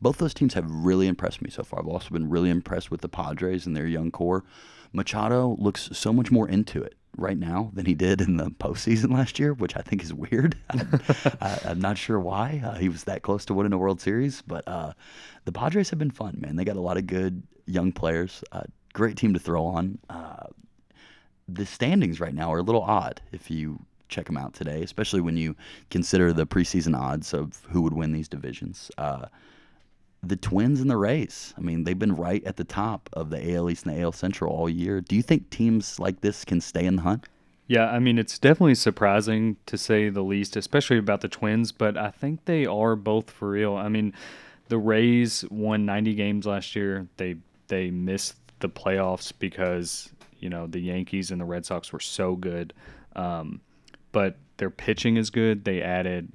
both 0.00 0.18
those 0.18 0.34
teams 0.34 0.54
have 0.54 0.68
really 0.68 1.06
impressed 1.06 1.40
me 1.42 1.50
so 1.50 1.62
far. 1.62 1.80
I've 1.80 1.88
also 1.88 2.10
been 2.10 2.28
really 2.28 2.50
impressed 2.50 2.90
with 2.90 3.00
the 3.00 3.08
Padres 3.08 3.66
and 3.66 3.76
their 3.76 3.86
young 3.86 4.10
core. 4.10 4.44
Machado 4.92 5.56
looks 5.58 5.90
so 5.92 6.12
much 6.12 6.30
more 6.30 6.48
into 6.48 6.82
it 6.82 6.94
right 7.16 7.38
now 7.38 7.70
than 7.72 7.86
he 7.86 7.94
did 7.94 8.20
in 8.20 8.36
the 8.36 8.50
postseason 8.50 9.12
last 9.12 9.38
year, 9.38 9.54
which 9.54 9.76
I 9.76 9.80
think 9.80 10.02
is 10.02 10.12
weird. 10.12 10.56
I, 11.40 11.58
I'm 11.64 11.80
not 11.80 11.98
sure 11.98 12.20
why 12.20 12.62
uh, 12.64 12.74
he 12.74 12.88
was 12.88 13.04
that 13.04 13.22
close 13.22 13.44
to 13.46 13.54
winning 13.54 13.72
a 13.72 13.78
World 13.78 14.00
Series, 14.00 14.42
but 14.42 14.66
uh, 14.66 14.92
the 15.44 15.52
Padres 15.52 15.90
have 15.90 15.98
been 15.98 16.10
fun, 16.10 16.36
man. 16.40 16.56
They 16.56 16.64
got 16.64 16.76
a 16.76 16.80
lot 16.80 16.96
of 16.96 17.06
good 17.06 17.42
young 17.66 17.92
players. 17.92 18.44
Uh, 18.52 18.62
great 18.96 19.16
team 19.16 19.34
to 19.34 19.38
throw 19.38 19.66
on. 19.66 19.98
Uh, 20.08 20.46
the 21.46 21.66
standings 21.66 22.18
right 22.18 22.34
now 22.34 22.52
are 22.52 22.58
a 22.58 22.62
little 22.62 22.82
odd 22.82 23.20
if 23.30 23.50
you 23.50 23.78
check 24.08 24.24
them 24.24 24.38
out 24.38 24.54
today, 24.54 24.82
especially 24.82 25.20
when 25.20 25.36
you 25.36 25.54
consider 25.90 26.32
the 26.32 26.46
preseason 26.46 26.98
odds 26.98 27.34
of 27.34 27.62
who 27.70 27.82
would 27.82 27.92
win 27.92 28.12
these 28.12 28.26
divisions. 28.26 28.90
Uh, 28.96 29.26
the 30.22 30.36
Twins 30.36 30.80
and 30.80 30.90
the 30.90 30.96
Rays. 30.96 31.52
I 31.58 31.60
mean, 31.60 31.84
they've 31.84 31.98
been 31.98 32.16
right 32.16 32.42
at 32.44 32.56
the 32.56 32.64
top 32.64 33.10
of 33.12 33.28
the 33.28 33.54
AL 33.54 33.70
East 33.70 33.84
and 33.86 33.94
the 33.94 34.00
AL 34.00 34.12
Central 34.12 34.50
all 34.50 34.68
year. 34.68 35.02
Do 35.02 35.14
you 35.14 35.22
think 35.22 35.50
teams 35.50 36.00
like 36.00 36.22
this 36.22 36.44
can 36.44 36.60
stay 36.62 36.86
in 36.86 36.96
the 36.96 37.02
hunt? 37.02 37.26
Yeah, 37.68 37.90
I 37.90 37.98
mean, 37.98 38.18
it's 38.18 38.38
definitely 38.38 38.76
surprising 38.76 39.56
to 39.66 39.76
say 39.76 40.08
the 40.08 40.22
least, 40.22 40.56
especially 40.56 40.98
about 40.98 41.20
the 41.20 41.28
Twins, 41.28 41.70
but 41.70 41.98
I 41.98 42.10
think 42.10 42.46
they 42.46 42.64
are 42.64 42.96
both 42.96 43.30
for 43.30 43.50
real. 43.50 43.74
I 43.74 43.88
mean, 43.88 44.14
the 44.68 44.78
Rays 44.78 45.44
won 45.50 45.84
90 45.84 46.14
games 46.14 46.46
last 46.46 46.74
year. 46.74 47.08
They 47.18 47.36
they 47.68 47.90
missed 47.90 48.36
the 48.60 48.68
playoffs 48.68 49.32
because, 49.38 50.10
you 50.38 50.48
know, 50.48 50.66
the 50.66 50.80
Yankees 50.80 51.30
and 51.30 51.40
the 51.40 51.44
Red 51.44 51.66
Sox 51.66 51.92
were 51.92 52.00
so 52.00 52.36
good. 52.36 52.72
Um, 53.14 53.60
but 54.12 54.36
their 54.56 54.70
pitching 54.70 55.16
is 55.16 55.30
good. 55.30 55.64
They 55.64 55.82
added 55.82 56.32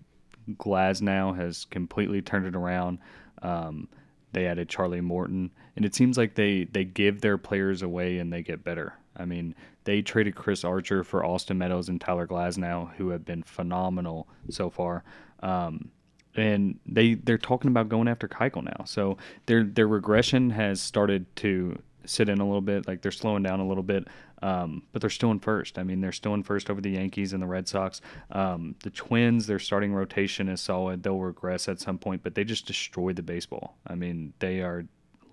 Glasnow 0.52 1.36
has 1.36 1.66
completely 1.66 2.22
turned 2.22 2.46
it 2.46 2.56
around. 2.56 3.00
Um, 3.42 3.88
they 4.34 4.48
added 4.48 4.70
Charlie 4.70 5.02
Morton, 5.02 5.52
and 5.76 5.86
it 5.86 5.96
seems 5.96 6.18
like 6.18 6.36
they 6.36 6.66
they 6.66 6.84
give 6.84 7.22
their 7.22 7.38
players 7.38 7.82
away 7.82 8.18
and 8.18 8.32
they 8.32 8.42
get 8.42 8.64
better. 8.64 8.94
I 9.16 9.26
mean, 9.26 9.56
they 9.84 10.02
traded 10.02 10.36
Chris 10.36 10.64
Archer 10.64 11.04
for 11.04 11.26
Austin 11.26 11.58
Meadows 11.58 11.90
and 11.90 12.00
Tyler 12.00 12.28
Glasnow, 12.28 12.94
who 12.96 13.10
have 13.10 13.26
been 13.26 13.44
phenomenal 13.44 14.28
so 14.50 14.70
far. 14.70 15.04
Um, 15.42 15.92
and 16.36 16.80
they 16.86 17.16
they're 17.16 17.38
talking 17.38 17.70
about 17.70 17.90
going 17.90 18.08
after 18.08 18.28
Keuchel 18.28 18.64
now. 18.64 18.86
So 18.86 19.18
their 19.48 19.64
their 19.64 19.88
regression 19.88 20.52
has 20.52 20.80
started 20.80 21.34
to 21.38 21.82
sit 22.06 22.30
in 22.30 22.40
a 22.40 22.46
little 22.46 22.62
bit. 22.62 22.88
Like 22.88 23.02
they're 23.02 23.12
slowing 23.12 23.44
down 23.44 23.60
a 23.60 23.68
little 23.68 23.84
bit, 23.84 24.08
um, 24.42 24.84
but 24.92 25.02
they're 25.02 25.10
still 25.10 25.32
in 25.32 25.40
first. 25.40 25.78
I 25.78 25.84
mean, 25.84 26.02
they're 26.02 26.12
still 26.12 26.34
in 26.34 26.44
first 26.44 26.70
over 26.70 26.82
the 26.82 26.92
Yankees 26.92 27.34
and 27.34 27.42
the 27.42 27.48
Red 27.48 27.68
Sox. 27.68 28.02
Um, 28.32 28.76
the 28.84 28.90
Twins, 28.90 29.48
their 29.48 29.60
starting 29.60 29.94
rotation 29.94 30.50
is 30.50 30.62
solid. 30.62 31.04
They'll 31.04 31.20
regress 31.20 31.68
at 31.68 31.80
some 31.80 31.98
point, 31.98 32.24
but 32.24 32.36
they 32.36 32.44
just 32.44 32.66
destroy 32.66 33.14
the 33.14 33.24
baseball. 33.24 33.78
I 33.88 33.96
mean, 33.96 34.34
they 34.40 34.62
are 34.62 34.86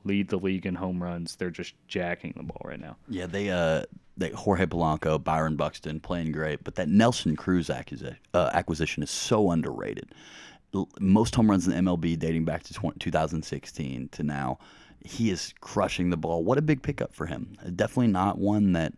lead 0.04 0.28
the 0.28 0.38
league 0.38 0.66
in 0.66 0.74
home 0.74 1.02
runs. 1.02 1.36
They're 1.36 1.50
just 1.50 1.74
jacking 1.86 2.34
the 2.36 2.42
ball 2.42 2.62
right 2.64 2.80
now. 2.80 2.96
Yeah, 3.08 3.26
they 3.26 3.50
uh, 3.50 3.82
they 4.16 4.30
Jorge 4.30 4.66
Polanco, 4.66 5.22
Byron 5.22 5.56
Buxton 5.56 6.00
playing 6.00 6.32
great, 6.32 6.64
but 6.64 6.74
that 6.76 6.88
Nelson 6.88 7.36
Cruz 7.36 7.70
acquisition, 7.70 8.18
uh, 8.34 8.50
acquisition 8.52 9.02
is 9.02 9.10
so 9.10 9.50
underrated. 9.50 10.14
Most 11.00 11.34
home 11.34 11.48
runs 11.48 11.66
in 11.66 11.84
MLB 11.84 12.18
dating 12.18 12.44
back 12.44 12.62
to 12.64 12.74
20, 12.74 12.98
2016 12.98 14.08
to 14.10 14.22
now 14.22 14.58
he 15.04 15.30
is 15.30 15.54
crushing 15.60 16.10
the 16.10 16.16
ball. 16.16 16.44
What 16.44 16.58
a 16.58 16.62
big 16.62 16.82
pickup 16.82 17.14
for 17.14 17.26
him. 17.26 17.56
Definitely 17.74 18.12
not 18.12 18.38
one 18.38 18.72
that 18.72 18.92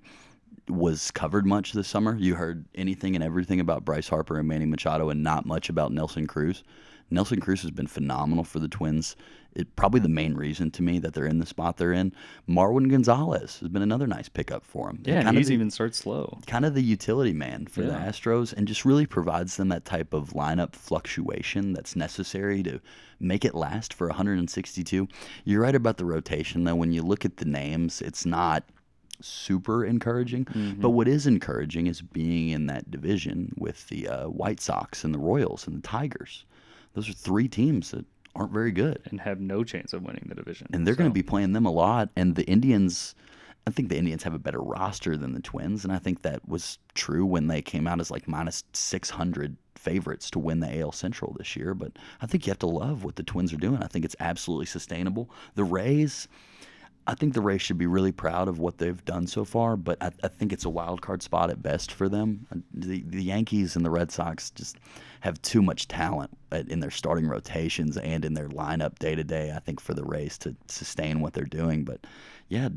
was 0.68 1.10
covered 1.10 1.46
much 1.46 1.72
this 1.72 1.88
summer. 1.88 2.16
You 2.16 2.34
heard 2.34 2.64
anything 2.74 3.14
and 3.14 3.24
everything 3.24 3.60
about 3.60 3.84
Bryce 3.84 4.08
Harper 4.08 4.38
and 4.38 4.48
Manny 4.48 4.66
Machado 4.66 5.10
and 5.10 5.22
not 5.22 5.46
much 5.46 5.68
about 5.68 5.92
Nelson 5.92 6.26
Cruz. 6.26 6.62
Nelson 7.10 7.40
Cruz 7.40 7.62
has 7.62 7.72
been 7.72 7.88
phenomenal 7.88 8.44
for 8.44 8.60
the 8.60 8.68
Twins. 8.68 9.16
It 9.54 9.74
probably 9.76 10.00
the 10.00 10.08
main 10.08 10.34
reason 10.34 10.70
to 10.72 10.82
me 10.82 10.98
that 11.00 11.12
they're 11.12 11.26
in 11.26 11.38
the 11.38 11.46
spot 11.46 11.76
they're 11.76 11.92
in. 11.92 12.12
Marwin 12.48 12.88
Gonzalez 12.88 13.58
has 13.58 13.68
been 13.68 13.82
another 13.82 14.06
nice 14.06 14.28
pickup 14.28 14.64
for 14.64 14.88
him. 14.88 15.02
Yeah, 15.04 15.26
and 15.26 15.36
he's 15.36 15.48
the, 15.48 15.54
even 15.54 15.70
started 15.70 15.94
slow. 15.94 16.38
Kind 16.46 16.64
of 16.64 16.74
the 16.74 16.82
utility 16.82 17.32
man 17.32 17.66
for 17.66 17.82
Yeah. 17.82 17.88
the 17.88 17.94
Astros, 17.94 18.52
and 18.52 18.68
just 18.68 18.84
really 18.84 19.06
provides 19.06 19.56
them 19.56 19.68
that 19.68 19.84
type 19.84 20.12
of 20.14 20.30
lineup 20.34 20.74
fluctuation 20.74 21.72
that's 21.72 21.96
necessary 21.96 22.62
to 22.62 22.80
make 23.18 23.44
it 23.44 23.54
last 23.54 23.92
for 23.92 24.06
162. 24.08 25.08
You're 25.44 25.62
right 25.62 25.74
about 25.74 25.96
the 25.96 26.04
rotation, 26.04 26.64
though. 26.64 26.76
When 26.76 26.92
you 26.92 27.02
look 27.02 27.24
at 27.24 27.38
the 27.38 27.44
names, 27.44 28.00
it's 28.00 28.24
not 28.24 28.64
super 29.20 29.84
encouraging. 29.84 30.44
Mm-hmm. 30.46 30.80
But 30.80 30.90
what 30.90 31.08
is 31.08 31.26
encouraging 31.26 31.86
is 31.86 32.00
being 32.00 32.50
in 32.50 32.66
that 32.66 32.90
division 32.90 33.52
with 33.58 33.88
the 33.88 34.08
uh, 34.08 34.28
White 34.28 34.60
Sox 34.60 35.04
and 35.04 35.12
the 35.12 35.18
Royals 35.18 35.66
and 35.66 35.76
the 35.76 35.86
Tigers. 35.86 36.44
Those 36.94 37.08
are 37.08 37.12
three 37.12 37.46
teams 37.48 37.90
that 37.90 38.06
aren't 38.34 38.52
very 38.52 38.72
good, 38.72 39.00
and 39.06 39.20
have 39.20 39.40
no 39.40 39.64
chance 39.64 39.92
of 39.92 40.02
winning 40.02 40.26
the 40.28 40.34
division. 40.34 40.68
and 40.72 40.86
they're 40.86 40.94
going 40.94 41.10
to 41.10 41.14
be 41.14 41.22
playing 41.22 41.52
them 41.52 41.66
a 41.66 41.70
lot. 41.70 42.10
And 42.16 42.36
the 42.36 42.44
Indians, 42.44 43.14
I 43.66 43.70
think 43.70 43.88
the 43.88 43.98
Indians 43.98 44.22
have 44.22 44.34
a 44.34 44.38
better 44.38 44.60
roster 44.60 45.16
than 45.16 45.32
the 45.32 45.40
Twins, 45.40 45.84
and 45.84 45.92
I 45.92 45.98
think 45.98 46.22
that 46.22 46.48
was 46.48 46.78
true 46.94 47.26
when 47.26 47.48
they 47.48 47.62
came 47.62 47.86
out 47.86 48.00
as 48.00 48.10
like 48.10 48.28
minus 48.28 48.64
600 48.72 49.56
favorites 49.74 50.30
to 50.30 50.38
win 50.38 50.60
the 50.60 50.80
AL 50.80 50.92
Central 50.92 51.34
this 51.38 51.56
year. 51.56 51.74
But 51.74 51.92
I 52.20 52.26
think 52.26 52.46
you 52.46 52.50
have 52.50 52.58
to 52.60 52.66
love 52.66 53.02
what 53.04 53.16
the 53.16 53.22
Twins 53.22 53.52
are 53.52 53.56
doing. 53.58 53.82
I 53.82 53.86
think 53.86 54.04
it's 54.04 54.16
absolutely 54.20 54.66
sustainable. 54.66 55.30
The 55.54 55.64
Rays. 55.64 56.28
I 57.06 57.14
think 57.14 57.34
the 57.34 57.40
Rays 57.40 57.62
should 57.62 57.78
be 57.78 57.86
really 57.86 58.12
proud 58.12 58.46
of 58.46 58.58
what 58.58 58.78
they've 58.78 59.04
done 59.04 59.26
so 59.26 59.44
far, 59.44 59.76
but 59.76 60.00
I, 60.02 60.10
I 60.22 60.28
think 60.28 60.52
it's 60.52 60.64
a 60.64 60.70
wild 60.70 61.02
card 61.02 61.22
spot 61.22 61.50
at 61.50 61.62
best 61.62 61.90
for 61.90 62.08
them. 62.08 62.46
The, 62.72 63.02
the 63.06 63.22
Yankees 63.22 63.74
and 63.74 63.84
the 63.84 63.90
Red 63.90 64.12
Sox 64.12 64.50
just 64.50 64.76
have 65.20 65.40
too 65.42 65.62
much 65.62 65.88
talent 65.88 66.30
at- 66.52 66.68
in 66.68 66.80
their 66.80 66.90
starting 66.90 67.26
rotations 67.26 67.96
and 67.96 68.24
in 68.24 68.34
their 68.34 68.48
lineup 68.48 68.98
day 68.98 69.14
to 69.14 69.24
day. 69.24 69.52
I 69.54 69.58
think 69.58 69.80
for 69.80 69.94
the 69.94 70.04
Rays 70.04 70.38
to 70.38 70.54
sustain 70.68 71.20
what 71.20 71.32
they're 71.32 71.44
doing, 71.44 71.84
but 71.84 72.06
yeah, 72.48 72.68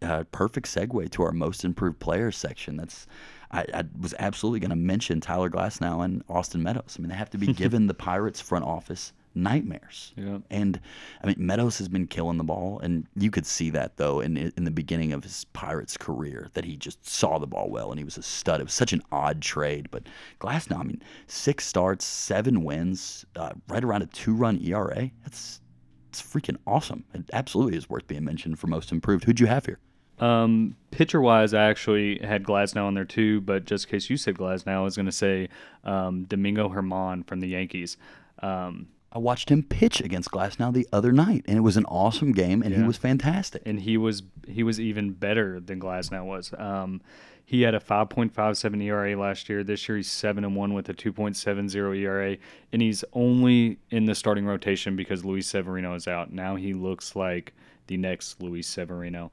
uh, 0.00 0.24
perfect 0.32 0.68
segue 0.68 1.10
to 1.10 1.22
our 1.22 1.32
most 1.32 1.64
improved 1.64 1.98
players 1.98 2.36
section. 2.36 2.76
That's 2.76 3.06
I, 3.50 3.66
I 3.74 3.84
was 4.00 4.14
absolutely 4.18 4.60
going 4.60 4.70
to 4.70 4.76
mention 4.76 5.20
Tyler 5.20 5.50
Glasnow 5.50 6.04
and 6.04 6.22
Austin 6.28 6.62
Meadows. 6.62 6.96
I 6.98 7.02
mean, 7.02 7.10
they 7.10 7.16
have 7.16 7.30
to 7.30 7.38
be 7.38 7.46
given 7.52 7.86
the 7.86 7.94
Pirates 7.94 8.40
front 8.40 8.64
office 8.64 9.12
nightmares. 9.34 10.12
Yeah. 10.16 10.38
And 10.50 10.80
I 11.22 11.26
mean, 11.26 11.36
Meadows 11.38 11.78
has 11.78 11.88
been 11.88 12.06
killing 12.06 12.38
the 12.38 12.44
ball, 12.44 12.78
and 12.80 13.06
you 13.16 13.30
could 13.30 13.46
see 13.46 13.70
that 13.70 13.96
though 13.96 14.20
in 14.20 14.36
in 14.36 14.64
the 14.64 14.70
beginning 14.70 15.12
of 15.12 15.22
his 15.22 15.44
Pirates 15.52 15.96
career 15.96 16.48
that 16.54 16.64
he 16.64 16.76
just 16.76 17.06
saw 17.08 17.38
the 17.38 17.46
ball 17.46 17.70
well, 17.70 17.90
and 17.90 17.98
he 17.98 18.04
was 18.04 18.18
a 18.18 18.22
stud. 18.22 18.60
It 18.60 18.64
was 18.64 18.74
such 18.74 18.92
an 18.92 19.02
odd 19.10 19.40
trade, 19.42 19.88
but 19.90 20.04
Glasnow, 20.40 20.80
I 20.80 20.82
mean, 20.84 21.02
six 21.26 21.66
starts, 21.66 22.04
seven 22.04 22.64
wins, 22.64 23.24
uh, 23.36 23.52
right 23.68 23.84
around 23.84 24.02
a 24.02 24.06
two-run 24.06 24.60
ERA. 24.62 25.10
That's 25.22 25.60
it's 26.08 26.20
freaking 26.20 26.58
awesome. 26.66 27.04
It 27.14 27.30
absolutely 27.32 27.76
is 27.78 27.88
worth 27.88 28.06
being 28.06 28.24
mentioned 28.24 28.58
for 28.58 28.66
most 28.66 28.92
improved. 28.92 29.24
Who'd 29.24 29.40
you 29.40 29.46
have 29.46 29.64
here? 29.64 29.78
Um, 30.18 30.76
pitcher 30.90 31.20
wise, 31.20 31.54
I 31.54 31.64
actually 31.64 32.18
had 32.18 32.44
Glasnow 32.44 32.84
on 32.84 32.94
there 32.94 33.04
too, 33.04 33.40
but 33.40 33.64
just 33.64 33.86
in 33.86 33.90
case 33.90 34.08
you 34.08 34.16
said 34.16 34.36
Glasnow, 34.36 34.72
I 34.72 34.80
was 34.80 34.94
going 34.94 35.06
to 35.06 35.12
say 35.12 35.48
um, 35.84 36.24
Domingo 36.24 36.68
Germán 36.68 37.26
from 37.26 37.40
the 37.40 37.48
Yankees. 37.48 37.96
Um, 38.40 38.88
I 39.14 39.18
watched 39.18 39.50
him 39.50 39.62
pitch 39.62 40.00
against 40.00 40.30
Glasnow 40.30 40.72
the 40.72 40.88
other 40.92 41.12
night, 41.12 41.44
and 41.46 41.58
it 41.58 41.60
was 41.60 41.76
an 41.76 41.84
awesome 41.84 42.32
game, 42.32 42.62
and 42.62 42.74
he 42.74 42.82
was 42.82 42.96
fantastic. 42.96 43.62
and 43.66 43.80
he 43.80 43.96
was 43.98 44.22
he 44.48 44.62
was 44.62 44.80
even 44.80 45.12
better 45.12 45.60
than 45.60 45.78
Glasnow 45.78 46.24
was. 46.24 46.52
Um, 46.56 47.02
he 47.44 47.62
had 47.62 47.74
a 47.74 47.80
5.57 47.80 48.82
ERA 48.82 49.18
last 49.20 49.48
year. 49.50 49.62
This 49.62 49.86
year 49.86 49.96
he's 49.96 50.10
seven 50.10 50.44
and 50.44 50.56
one 50.56 50.72
with 50.72 50.88
a 50.88 50.94
2.70 50.94 51.98
ERA, 51.98 52.38
and 52.72 52.80
he's 52.80 53.04
only 53.12 53.78
in 53.90 54.06
the 54.06 54.14
starting 54.14 54.46
rotation 54.46 54.96
because 54.96 55.24
Luis 55.24 55.46
Severino 55.46 55.94
is 55.94 56.08
out. 56.08 56.32
Now 56.32 56.56
he 56.56 56.72
looks 56.72 57.14
like 57.14 57.52
the 57.88 57.98
next 57.98 58.40
Luis 58.40 58.66
Severino. 58.66 59.30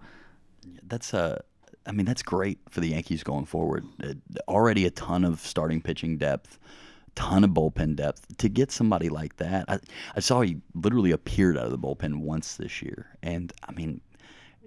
That's 0.83 1.13
uh, 1.13 1.39
I 1.85 1.91
mean, 1.93 2.05
that's 2.05 2.21
great 2.21 2.59
for 2.69 2.81
the 2.81 2.89
Yankees 2.89 3.23
going 3.23 3.45
forward. 3.45 3.85
Uh, 4.03 4.13
already 4.47 4.85
a 4.85 4.91
ton 4.91 5.23
of 5.23 5.39
starting 5.39 5.81
pitching 5.81 6.17
depth, 6.17 6.59
ton 7.15 7.43
of 7.43 7.51
bullpen 7.51 7.95
depth. 7.95 8.37
To 8.37 8.49
get 8.49 8.71
somebody 8.71 9.09
like 9.09 9.37
that, 9.37 9.65
I, 9.67 9.79
I 10.15 10.19
saw 10.19 10.41
he 10.41 10.57
literally 10.73 11.11
appeared 11.11 11.57
out 11.57 11.65
of 11.65 11.71
the 11.71 11.77
bullpen 11.77 12.21
once 12.21 12.55
this 12.55 12.81
year, 12.81 13.07
and 13.21 13.51
I 13.67 13.71
mean, 13.73 14.01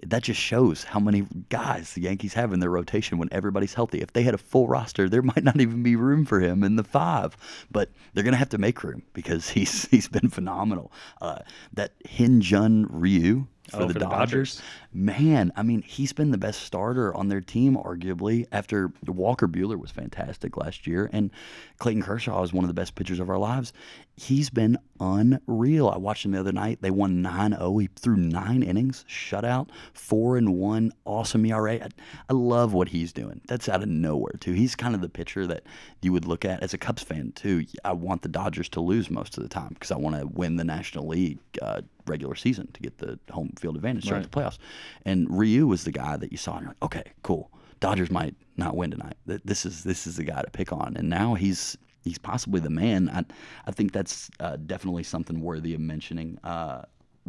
that 0.07 0.23
just 0.23 0.39
shows 0.39 0.83
how 0.83 0.99
many 0.99 1.25
guys 1.49 1.93
the 1.93 2.01
Yankees 2.01 2.33
have 2.33 2.53
in 2.53 2.59
their 2.59 2.69
rotation 2.69 3.17
when 3.17 3.29
everybody's 3.31 3.73
healthy. 3.73 4.01
If 4.01 4.13
they 4.13 4.23
had 4.23 4.33
a 4.33 4.39
full 4.39 4.67
roster, 4.67 5.07
there 5.07 5.21
might 5.21 5.43
not 5.43 5.59
even 5.59 5.83
be 5.83 5.95
room 5.95 6.25
for 6.25 6.39
him 6.39 6.63
in 6.63 6.75
the 6.75 6.83
five, 6.83 7.37
but 7.71 7.89
they're 8.13 8.23
gonna 8.23 8.37
have 8.37 8.49
to 8.49 8.57
make 8.57 8.83
room 8.83 9.03
because 9.13 9.49
he's 9.51 9.85
he's 9.85 10.07
been 10.07 10.29
phenomenal. 10.29 10.91
Uh, 11.21 11.39
that 11.73 11.91
Hyun-jin 12.03 12.87
Ryu 12.89 13.47
for, 13.73 13.83
Oh, 13.83 13.87
the, 13.87 13.93
for 13.93 13.99
the 13.99 14.05
Dodgers, 14.05 14.55
Dodgers. 14.55 14.61
man, 14.93 15.51
I 15.55 15.63
mean, 15.63 15.81
he's 15.81 16.13
been 16.13 16.31
the 16.31 16.37
best 16.37 16.61
starter 16.61 17.13
on 17.15 17.27
their 17.27 17.41
team, 17.41 17.75
arguably. 17.75 18.45
After 18.51 18.91
Walker 19.05 19.47
Buehler 19.47 19.79
was 19.79 19.91
fantastic 19.91 20.57
last 20.57 20.87
year, 20.87 21.09
and 21.11 21.31
Clayton 21.79 22.03
Kershaw 22.03 22.41
is 22.43 22.53
one 22.53 22.63
of 22.63 22.67
the 22.69 22.73
best 22.73 22.95
pitchers 22.95 23.19
of 23.19 23.29
our 23.29 23.37
lives. 23.37 23.73
He's 24.15 24.49
been 24.51 24.77
unreal. 24.99 25.89
I 25.89 25.97
watched 25.97 26.23
him 26.25 26.31
the 26.31 26.39
other 26.39 26.51
night. 26.51 26.79
They 26.81 26.91
won 26.91 27.21
9 27.21 27.51
0. 27.57 27.77
He 27.79 27.89
threw 27.95 28.15
nine 28.15 28.61
innings, 28.61 29.05
shutout, 29.09 29.69
4 29.93 30.37
and 30.37 30.53
1, 30.55 30.91
awesome 31.05 31.45
ERA. 31.45 31.75
I, 31.83 31.87
I 32.29 32.33
love 32.33 32.73
what 32.73 32.89
he's 32.89 33.11
doing. 33.11 33.41
That's 33.47 33.67
out 33.67 33.81
of 33.81 33.89
nowhere, 33.89 34.33
too. 34.39 34.53
He's 34.53 34.75
kind 34.75 34.93
of 34.95 35.01
the 35.01 35.09
pitcher 35.09 35.47
that 35.47 35.63
you 36.01 36.11
would 36.13 36.25
look 36.25 36.45
at 36.45 36.61
as 36.61 36.73
a 36.73 36.77
Cubs 36.77 37.01
fan, 37.03 37.31
too. 37.33 37.65
I 37.83 37.93
want 37.93 38.21
the 38.21 38.29
Dodgers 38.29 38.69
to 38.69 38.81
lose 38.81 39.09
most 39.09 39.35
of 39.37 39.43
the 39.43 39.49
time 39.49 39.69
because 39.73 39.91
I 39.91 39.97
want 39.97 40.15
to 40.19 40.27
win 40.27 40.57
the 40.57 40.63
National 40.63 41.07
League 41.07 41.39
uh, 41.61 41.81
regular 42.07 42.35
season 42.35 42.69
to 42.73 42.81
get 42.81 42.97
the 42.97 43.19
home 43.31 43.53
field 43.59 43.75
advantage 43.75 44.05
during 44.05 44.21
Right. 44.23 44.31
the 44.31 44.37
playoffs. 44.39 44.57
And 45.05 45.27
Ryu 45.29 45.67
was 45.67 45.83
the 45.83 45.91
guy 45.91 46.17
that 46.17 46.31
you 46.31 46.37
saw, 46.37 46.53
and 46.55 46.61
you're 46.63 46.69
like, 46.69 46.83
okay, 46.83 47.11
cool. 47.23 47.51
Dodgers 47.79 48.09
might 48.11 48.35
not 48.57 48.75
win 48.77 48.91
tonight. 48.91 49.15
This 49.25 49.65
is 49.65 49.83
this 49.83 50.07
is 50.07 50.15
the 50.17 50.23
guy 50.23 50.41
to 50.41 50.49
pick 50.51 50.71
on, 50.71 50.95
and 50.95 51.09
now 51.09 51.33
he's 51.33 51.77
he's 52.01 52.17
possibly 52.17 52.59
the 52.61 52.69
man. 52.69 53.09
I 53.09 53.25
I 53.67 53.71
think 53.71 53.91
that's 53.91 54.29
uh, 54.39 54.55
definitely 54.65 55.03
something 55.03 55.41
worthy 55.41 55.73
of 55.73 55.81
mentioning. 55.81 56.37
Uh, 56.45 56.83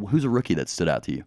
who's 0.09 0.23
a 0.23 0.29
rookie 0.29 0.53
that 0.53 0.69
stood 0.69 0.87
out 0.87 1.03
to 1.03 1.11
you? 1.11 1.23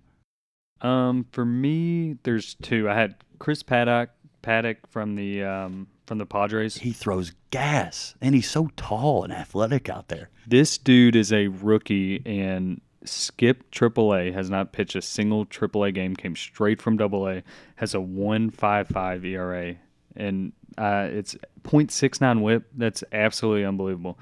Um, 0.80 1.26
for 1.32 1.44
me, 1.44 2.16
there's 2.22 2.55
two. 2.62 2.88
I 2.88 2.94
had 2.94 3.16
Chris 3.38 3.62
Paddack, 3.62 4.09
Paddack 4.42 4.76
from 4.88 5.16
the 5.16 5.42
um, 5.44 5.88
from 6.07 6.16
the 6.18 6.24
Padres. 6.26 6.76
He 6.78 6.92
throws 6.92 7.32
gas, 7.51 8.14
and 8.22 8.34
he's 8.34 8.49
so 8.49 8.70
tall 8.76 9.24
and 9.24 9.32
athletic 9.32 9.88
out 9.90 10.09
there. 10.09 10.30
This 10.46 10.78
dude 10.78 11.16
is 11.16 11.32
a 11.34 11.49
rookie 11.49 12.22
and 12.24 12.80
Skip 13.05 13.70
AAA 13.70 14.32
has 14.32 14.51
not 14.51 14.72
pitched 14.72 14.96
a 14.96 15.03
single 15.03 15.46
AAA 15.46 15.94
game. 15.94 16.16
Came 16.16 16.34
straight 16.34 16.80
from 16.82 17.01
AA. 17.01 17.40
Has 17.76 17.94
a 17.94 17.99
1.55 17.99 19.24
ERA 19.24 19.76
and 20.18 20.53
uh, 20.76 21.09
it's 21.11 21.34
0.69 21.62 22.42
WHIP. 22.42 22.64
That's 22.76 23.05
absolutely 23.12 23.64
unbelievable. 23.64 24.18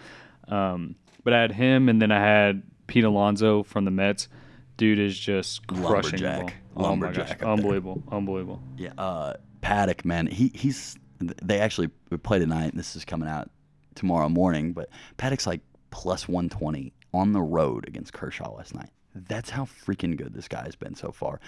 Um, 0.49 0.95
but 1.25 1.33
I 1.33 1.41
had 1.41 1.53
him, 1.53 1.89
and 1.89 2.01
then 2.01 2.13
I 2.13 2.21
had 2.21 2.63
Pete 2.87 3.05
Alonso 3.05 3.65
from 3.65 3.85
the 3.85 3.91
Mets. 3.91 4.29
Dude 4.77 4.99
is 4.99 5.19
just 5.19 5.67
crushing. 5.67 6.21
Lumberjack. 6.21 6.55
Oh 6.77 6.83
Lumberjack 6.83 7.29
gosh, 7.29 7.39
there. 7.39 7.49
unbelievable, 7.49 8.03
unbelievable. 8.13 8.63
Yeah, 8.77 8.93
uh, 8.99 9.35
Paddack, 9.63 10.05
man, 10.05 10.27
he 10.27 10.53
he's 10.55 10.97
they 11.19 11.59
actually 11.59 11.89
play 12.23 12.39
tonight. 12.39 12.71
And 12.71 12.79
this 12.79 12.95
is 12.95 13.05
coming 13.05 13.29
out 13.29 13.51
tomorrow 13.95 14.29
morning, 14.29 14.75
but 14.75 14.91
Paddack's 15.17 15.47
like 15.47 15.63
plus 15.91 16.29
one 16.29 16.51
twenty 16.51 16.93
on 17.17 17.33
the 17.33 17.43
road 17.43 17.87
against 17.89 18.13
Kershaw 18.13 18.55
last 18.55 18.75
night. 18.75 18.91
That's 19.15 19.51
how 19.51 19.65
freaking 19.65 20.17
good 20.17 20.35
this 20.35 20.49
guy 20.49 20.65
has 20.65 20.77
been 20.77 20.95
so 20.95 21.11
far. 21.11 21.41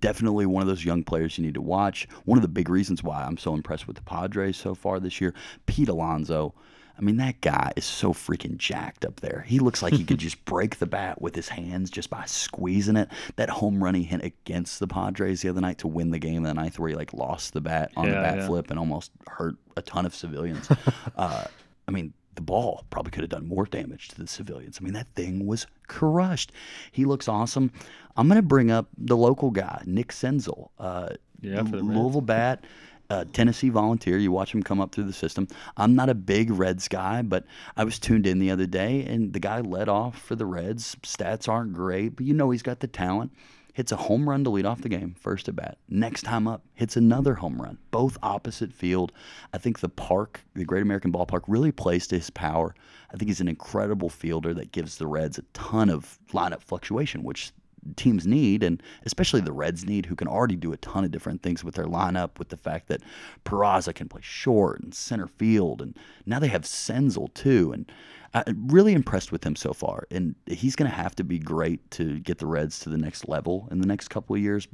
definitely 0.00 0.46
one 0.46 0.62
of 0.62 0.68
those 0.68 0.84
young 0.84 1.04
players 1.04 1.36
you 1.36 1.44
need 1.44 1.54
to 1.54 1.60
watch. 1.60 2.08
One 2.24 2.38
of 2.38 2.42
the 2.42 2.48
big 2.48 2.70
reasons 2.70 3.02
why 3.02 3.22
I'm 3.24 3.36
so 3.36 3.52
impressed 3.54 3.86
with 3.86 3.96
the 3.96 4.02
Padres 4.02 4.56
so 4.56 4.74
far 4.74 4.98
this 4.98 5.20
year, 5.20 5.34
Pete 5.66 5.90
Alonso. 5.90 6.54
I 6.96 7.00
mean, 7.00 7.16
that 7.16 7.40
guy 7.40 7.72
is 7.76 7.84
so 7.84 8.12
freaking 8.12 8.56
jacked 8.58 9.04
up 9.04 9.20
there. 9.20 9.44
He 9.46 9.58
looks 9.58 9.82
like 9.82 9.94
he 9.94 10.04
could 10.04 10.18
just 10.28 10.44
break 10.44 10.78
the 10.78 10.86
bat 10.86 11.20
with 11.20 11.34
his 11.34 11.48
hands 11.48 11.90
just 11.90 12.10
by 12.10 12.24
squeezing 12.26 12.96
it. 12.96 13.08
That 13.36 13.48
home 13.48 13.82
run 13.82 13.94
he 13.94 14.02
hit 14.04 14.22
against 14.22 14.78
the 14.78 14.86
Padres 14.86 15.42
the 15.42 15.48
other 15.48 15.60
night 15.60 15.78
to 15.78 15.88
win 15.88 16.10
the 16.10 16.18
game 16.18 16.36
in 16.36 16.42
the 16.42 16.54
ninth, 16.54 16.78
where 16.78 16.90
he 16.90 16.94
like 16.94 17.12
lost 17.12 17.54
the 17.54 17.60
bat 17.60 17.92
on 17.96 18.06
the 18.06 18.14
bat 18.14 18.38
yeah. 18.38 18.46
flip 18.46 18.70
and 18.70 18.78
almost 18.78 19.10
hurt 19.28 19.56
a 19.76 19.82
ton 19.82 20.06
of 20.06 20.14
civilians. 20.14 20.68
uh, 21.16 21.44
I 21.88 21.90
mean, 21.90 22.12
the 22.34 22.42
ball 22.42 22.84
probably 22.90 23.10
could 23.10 23.22
have 23.22 23.30
done 23.30 23.46
more 23.46 23.66
damage 23.66 24.08
to 24.08 24.16
the 24.20 24.26
civilians. 24.26 24.78
I 24.80 24.84
mean, 24.84 24.94
that 24.94 25.08
thing 25.14 25.46
was 25.46 25.66
crushed. 25.86 26.52
He 26.90 27.04
looks 27.04 27.28
awesome. 27.28 27.70
I'm 28.16 28.28
going 28.28 28.36
to 28.40 28.46
bring 28.46 28.70
up 28.70 28.88
the 28.96 29.16
local 29.16 29.50
guy, 29.50 29.82
Nick 29.86 30.08
Senzel. 30.08 30.70
Uh, 30.78 31.10
Yeah, 31.42 31.62
Louisville 31.82 32.20
bat, 32.20 32.64
uh, 33.10 33.24
Tennessee 33.32 33.68
volunteer. 33.68 34.16
You 34.16 34.30
watch 34.32 34.54
him 34.54 34.62
come 34.62 34.80
up 34.80 34.92
through 34.92 35.04
the 35.04 35.12
system. 35.12 35.48
I'm 35.76 35.94
not 35.94 36.08
a 36.08 36.14
big 36.14 36.50
Reds 36.50 36.88
guy, 36.88 37.22
but 37.22 37.44
I 37.76 37.84
was 37.84 37.98
tuned 37.98 38.26
in 38.26 38.38
the 38.38 38.50
other 38.50 38.66
day, 38.66 39.04
and 39.04 39.32
the 39.32 39.40
guy 39.40 39.60
led 39.60 39.88
off 39.88 40.18
for 40.22 40.36
the 40.36 40.46
Reds. 40.46 40.96
Stats 41.02 41.48
aren't 41.48 41.72
great, 41.72 42.16
but 42.16 42.24
you 42.26 42.32
know 42.32 42.50
he's 42.50 42.62
got 42.62 42.80
the 42.80 42.86
talent. 42.86 43.32
Hits 43.74 43.90
a 43.90 43.96
home 43.96 44.28
run 44.28 44.44
to 44.44 44.50
lead 44.50 44.66
off 44.66 44.82
the 44.82 44.88
game, 44.88 45.14
first 45.18 45.48
at 45.48 45.56
bat. 45.56 45.78
Next 45.88 46.22
time 46.22 46.46
up, 46.46 46.62
hits 46.74 46.96
another 46.96 47.34
home 47.34 47.60
run, 47.60 47.78
both 47.90 48.18
opposite 48.22 48.72
field. 48.72 49.12
I 49.54 49.58
think 49.58 49.80
the 49.80 49.88
park, 49.88 50.40
the 50.54 50.64
Great 50.64 50.82
American 50.82 51.10
Ballpark, 51.10 51.44
really 51.48 51.72
plays 51.72 52.06
to 52.08 52.16
his 52.16 52.28
power. 52.28 52.74
I 53.12 53.16
think 53.16 53.28
he's 53.28 53.40
an 53.40 53.48
incredible 53.48 54.10
fielder 54.10 54.52
that 54.54 54.72
gives 54.72 54.98
the 54.98 55.06
Reds 55.06 55.38
a 55.38 55.42
ton 55.54 55.88
of 55.88 56.18
lineup 56.32 56.62
fluctuation, 56.62 57.22
which 57.22 57.52
teams 57.96 58.26
need, 58.26 58.62
and 58.62 58.82
especially 59.06 59.40
the 59.40 59.52
Reds 59.52 59.84
need, 59.84 60.06
who 60.06 60.16
can 60.16 60.28
already 60.28 60.56
do 60.56 60.72
a 60.72 60.76
ton 60.76 61.04
of 61.04 61.10
different 61.10 61.42
things 61.42 61.64
with 61.64 61.74
their 61.74 61.86
lineup. 61.86 62.38
With 62.38 62.50
the 62.50 62.56
fact 62.56 62.88
that 62.88 63.02
Peraza 63.44 63.94
can 63.94 64.08
play 64.08 64.20
short 64.22 64.80
and 64.80 64.94
center 64.94 65.26
field, 65.26 65.80
and 65.80 65.96
now 66.26 66.38
they 66.38 66.48
have 66.48 66.62
Senzel 66.62 67.32
too, 67.32 67.72
and 67.72 67.90
I'm 68.34 68.68
really 68.68 68.94
impressed 68.94 69.30
with 69.30 69.44
him 69.44 69.56
so 69.56 69.72
far. 69.72 70.06
And 70.10 70.34
he's 70.46 70.74
going 70.76 70.90
to 70.90 70.96
have 70.96 71.14
to 71.16 71.24
be 71.24 71.38
great 71.38 71.90
to 71.92 72.18
get 72.20 72.38
the 72.38 72.46
Reds 72.46 72.78
to 72.80 72.88
the 72.88 72.96
next 72.96 73.28
level 73.28 73.68
in 73.70 73.80
the 73.80 73.86
next 73.86 74.08
couple 74.08 74.34
of 74.34 74.40
years. 74.42 74.68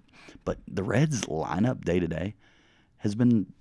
But 0.45 0.59
the 0.69 0.83
Reds 0.85 1.23
lineup 1.23 1.85
day 1.85 1.99
to 1.99 2.07
day 2.07 2.35
has 2.99 3.15
been 3.15 3.53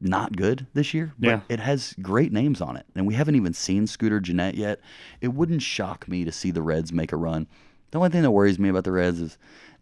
not 0.00 0.34
good 0.36 0.66
this 0.74 0.94
year, 0.94 1.12
but 1.18 1.28
Yeah. 1.28 1.40
it 1.48 1.60
has 1.60 1.94
great 2.00 2.32
names 2.32 2.60
on 2.60 2.76
it. 2.76 2.86
And 2.96 3.06
we 3.06 3.14
haven't 3.14 3.36
even 3.36 3.52
seen 3.52 3.86
Scooter 3.86 4.18
Gennett 4.18 4.54
yet. 4.54 4.80
It 5.20 5.28
wouldn't 5.28 5.62
shock 5.62 6.08
me 6.08 6.24
to 6.24 6.32
see 6.32 6.50
the 6.50 6.62
Reds 6.62 6.92
make 6.92 7.12
a 7.12 7.16
run. 7.16 7.46
The 7.90 7.98
only 7.98 8.10
thing 8.10 8.22
that 8.22 8.30
worries 8.30 8.58
me 8.58 8.70
about 8.70 8.84
the 8.84 8.92
Reds 8.92 9.20
is 9.20 9.36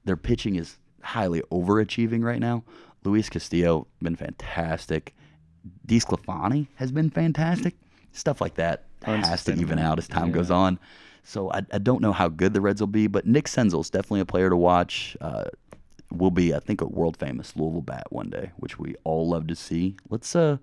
their 0.04 0.16
pitching 0.16 0.56
is 0.56 0.78
highly 1.02 1.40
overachieving 1.52 2.24
right 2.24 2.40
now. 2.40 2.64
Luis 3.04 3.30
Castillo 3.30 3.86
been 4.02 4.16
fantastic. 4.16 5.14
DeSclafani 5.86 6.66
has 6.74 6.90
been 6.92 7.10
fantastic. 7.10 7.76
Stuff 8.12 8.40
like 8.40 8.54
that 8.56 8.86
has 9.02 9.44
to 9.44 9.54
even 9.54 9.78
out 9.78 9.98
as 9.98 10.08
time 10.08 10.28
Yeah. 10.28 10.34
goes 10.34 10.50
on. 10.50 10.78
So 11.22 11.50
I, 11.52 11.62
I 11.72 11.78
don't 11.78 12.00
know 12.00 12.12
how 12.12 12.28
good 12.28 12.54
the 12.54 12.60
Reds 12.60 12.80
will 12.80 12.86
be, 12.86 13.06
but 13.06 13.26
Nick 13.26 13.46
Senzel's 13.46 13.90
definitely 13.90 14.20
a 14.20 14.24
player 14.26 14.48
to 14.50 14.56
watch. 14.56 15.16
Uh, 15.20 15.44
will 16.10 16.30
be, 16.30 16.52
I 16.54 16.58
think, 16.58 16.80
a 16.80 16.86
world 16.86 17.16
famous 17.16 17.54
Louisville 17.54 17.82
bat 17.82 18.06
one 18.10 18.30
day, 18.30 18.50
which 18.56 18.78
we 18.78 18.96
all 19.04 19.28
love 19.28 19.46
to 19.46 19.54
see. 19.54 19.96
Let's 20.08 20.34
uh, 20.34 20.56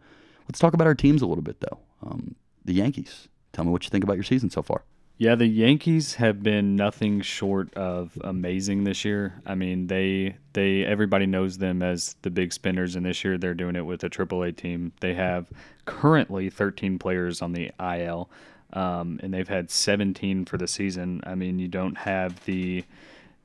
let's 0.47 0.59
talk 0.59 0.73
about 0.73 0.87
our 0.87 0.95
teams 0.95 1.21
a 1.21 1.25
little 1.27 1.43
bit 1.43 1.59
though. 1.61 1.79
Um, 2.03 2.35
the 2.65 2.73
Yankees. 2.73 3.27
Tell 3.53 3.63
me 3.63 3.71
what 3.71 3.83
you 3.85 3.89
think 3.89 4.03
about 4.03 4.17
your 4.17 4.23
season 4.23 4.49
so 4.49 4.61
far. 4.61 4.83
Yeah, 5.19 5.33
the 5.33 5.47
Yankees 5.47 6.15
have 6.15 6.43
been 6.43 6.75
nothing 6.75 7.21
short 7.21 7.73
of 7.73 8.19
amazing 8.23 8.83
this 8.83 9.03
year. 9.03 9.41
I 9.47 9.55
mean, 9.55 9.87
they 9.87 10.35
they 10.53 10.85
everybody 10.85 11.25
knows 11.25 11.57
them 11.57 11.81
as 11.81 12.15
the 12.21 12.29
big 12.29 12.53
spinners, 12.53 12.95
and 12.95 13.03
this 13.03 13.23
year 13.23 13.37
they're 13.39 13.55
doing 13.55 13.75
it 13.75 13.85
with 13.85 14.03
a 14.03 14.09
AAA 14.11 14.55
team. 14.55 14.91
They 14.99 15.15
have 15.15 15.47
currently 15.85 16.51
13 16.51 16.99
players 16.99 17.41
on 17.41 17.53
the 17.53 17.71
IL, 17.79 18.29
um, 18.73 19.19
and 19.23 19.33
they've 19.33 19.47
had 19.47 19.71
17 19.71 20.45
for 20.45 20.57
the 20.57 20.67
season. 20.67 21.21
I 21.25 21.33
mean, 21.33 21.57
you 21.57 21.67
don't 21.67 21.97
have 21.97 22.45
the 22.45 22.83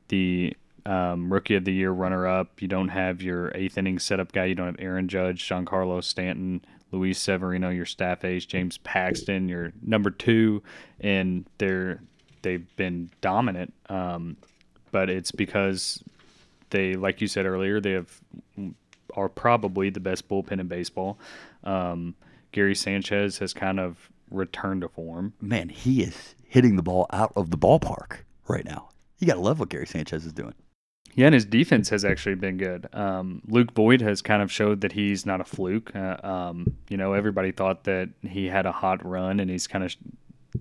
the 0.08 0.54
um, 0.84 1.32
rookie 1.32 1.54
of 1.54 1.64
the 1.64 1.72
year 1.72 1.90
runner 1.90 2.26
up. 2.26 2.60
You 2.60 2.68
don't 2.68 2.88
have 2.88 3.22
your 3.22 3.50
eighth 3.54 3.78
inning 3.78 3.98
setup 3.98 4.32
guy. 4.32 4.44
You 4.44 4.54
don't 4.54 4.66
have 4.66 4.76
Aaron 4.78 5.08
Judge, 5.08 5.48
Giancarlo 5.48 6.04
Stanton, 6.04 6.62
Luis 6.92 7.18
Severino, 7.18 7.70
your 7.70 7.86
staff 7.86 8.24
ace, 8.24 8.46
James 8.46 8.78
Paxton, 8.78 9.48
your 9.48 9.72
number 9.82 10.10
two, 10.10 10.62
and 11.00 11.44
they're 11.58 12.00
they've 12.42 12.76
been 12.76 13.10
dominant. 13.20 13.72
Um, 13.88 14.36
but 14.90 15.08
it's 15.08 15.32
because 15.32 16.02
they, 16.70 16.94
like 16.94 17.20
you 17.20 17.26
said 17.26 17.46
earlier, 17.46 17.80
they 17.80 17.92
have 17.92 18.20
are 19.14 19.28
probably 19.28 19.90
the 19.90 20.00
best 20.00 20.28
bullpen 20.28 20.60
in 20.60 20.68
baseball. 20.68 21.18
Um, 21.64 22.14
Gary 22.52 22.74
Sanchez 22.74 23.38
has 23.38 23.52
kind 23.52 23.80
of 23.80 24.10
returned 24.30 24.82
to 24.82 24.88
form. 24.88 25.32
Man, 25.40 25.68
he 25.68 26.02
is 26.02 26.34
hitting 26.46 26.76
the 26.76 26.82
ball 26.82 27.06
out 27.12 27.32
of 27.36 27.50
the 27.50 27.58
ballpark 27.58 28.18
right 28.48 28.64
now. 28.64 28.88
You 29.18 29.26
gotta 29.26 29.40
love 29.40 29.60
what 29.60 29.68
Gary 29.68 29.86
Sanchez 29.86 30.26
is 30.26 30.32
doing. 30.32 30.54
Yeah, 31.14 31.26
and 31.26 31.34
his 31.34 31.44
defense 31.44 31.88
has 31.90 32.04
actually 32.04 32.36
been 32.36 32.56
good. 32.56 32.88
Um, 32.94 33.42
Luke 33.46 33.72
Voit 33.72 34.00
has 34.00 34.22
kind 34.22 34.42
of 34.42 34.50
showed 34.50 34.80
that 34.80 34.92
he's 34.92 35.26
not 35.26 35.40
a 35.40 35.44
fluke. 35.44 35.94
Uh, 35.94 36.16
um, 36.22 36.74
you 36.88 36.96
know, 36.96 37.12
everybody 37.12 37.52
thought 37.52 37.84
that 37.84 38.08
he 38.22 38.46
had 38.46 38.64
a 38.66 38.72
hot 38.72 39.04
run, 39.04 39.38
and 39.40 39.50
he's 39.50 39.66
kind 39.66 39.84
of 39.84 39.94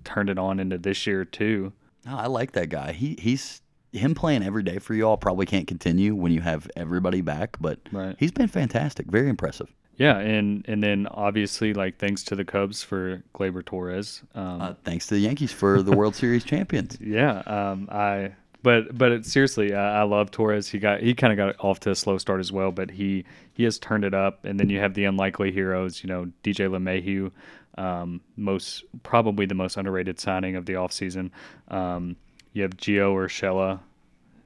turned 0.04 0.28
it 0.30 0.38
on 0.38 0.60
into 0.60 0.76
this 0.78 1.06
year 1.06 1.24
too. 1.24 1.72
No, 2.04 2.16
I 2.16 2.26
like 2.26 2.52
that 2.52 2.68
guy. 2.68 2.92
He 2.92 3.16
he's 3.20 3.62
him 3.92 4.14
playing 4.14 4.42
every 4.42 4.62
day 4.62 4.78
for 4.78 4.94
y'all 4.94 5.16
probably 5.16 5.44
can't 5.46 5.66
continue 5.66 6.14
when 6.14 6.32
you 6.32 6.40
have 6.40 6.68
everybody 6.76 7.20
back, 7.20 7.56
but 7.60 7.78
Right. 7.92 8.16
he's 8.18 8.32
been 8.32 8.48
fantastic. 8.48 9.06
Very 9.06 9.28
impressive. 9.28 9.68
Yeah, 9.96 10.18
and 10.18 10.64
and 10.66 10.82
then 10.82 11.06
obviously, 11.10 11.74
like 11.74 11.98
thanks 11.98 12.22
to 12.24 12.34
the 12.34 12.44
Cubs 12.44 12.82
for 12.82 13.22
Gleyber 13.34 13.64
Torres. 13.64 14.22
Um, 14.34 14.60
Uh, 14.62 14.74
thanks 14.84 15.06
to 15.08 15.14
the 15.14 15.20
Yankees 15.20 15.52
for 15.52 15.82
the 15.82 15.92
World 15.96 16.14
Series 16.16 16.44
champions. 16.44 16.98
Yeah, 17.00 17.38
um, 17.46 17.88
I 17.92 18.32
but 18.62 18.96
but 18.96 19.12
it, 19.12 19.26
seriously, 19.26 19.74
I, 19.74 20.00
I 20.00 20.02
love 20.04 20.30
Torres. 20.30 20.68
He 20.68 20.78
got 20.78 21.00
he 21.00 21.14
kind 21.14 21.32
of 21.32 21.36
got 21.36 21.64
off 21.64 21.80
to 21.80 21.90
a 21.90 21.94
slow 21.94 22.18
start 22.18 22.40
as 22.40 22.52
well, 22.52 22.72
but 22.72 22.90
he 22.90 23.24
he 23.54 23.64
has 23.64 23.78
turned 23.78 24.04
it 24.04 24.14
up. 24.14 24.44
And 24.44 24.58
then 24.58 24.68
you 24.70 24.78
have 24.78 24.94
the 24.94 25.04
unlikely 25.04 25.52
heroes, 25.52 26.02
you 26.02 26.08
know, 26.08 26.30
DJ 26.44 26.68
LeMahieu, 26.68 27.30
um, 27.78 28.20
most 28.36 28.84
probably 29.02 29.46
the 29.46 29.54
most 29.54 29.76
underrated 29.76 30.20
signing 30.20 30.56
of 30.56 30.66
the 30.66 30.74
offseason. 30.74 31.30
Um, 31.68 32.16
you 32.52 32.62
have 32.62 32.76
Gio 32.76 33.14
Urshela, 33.14 33.80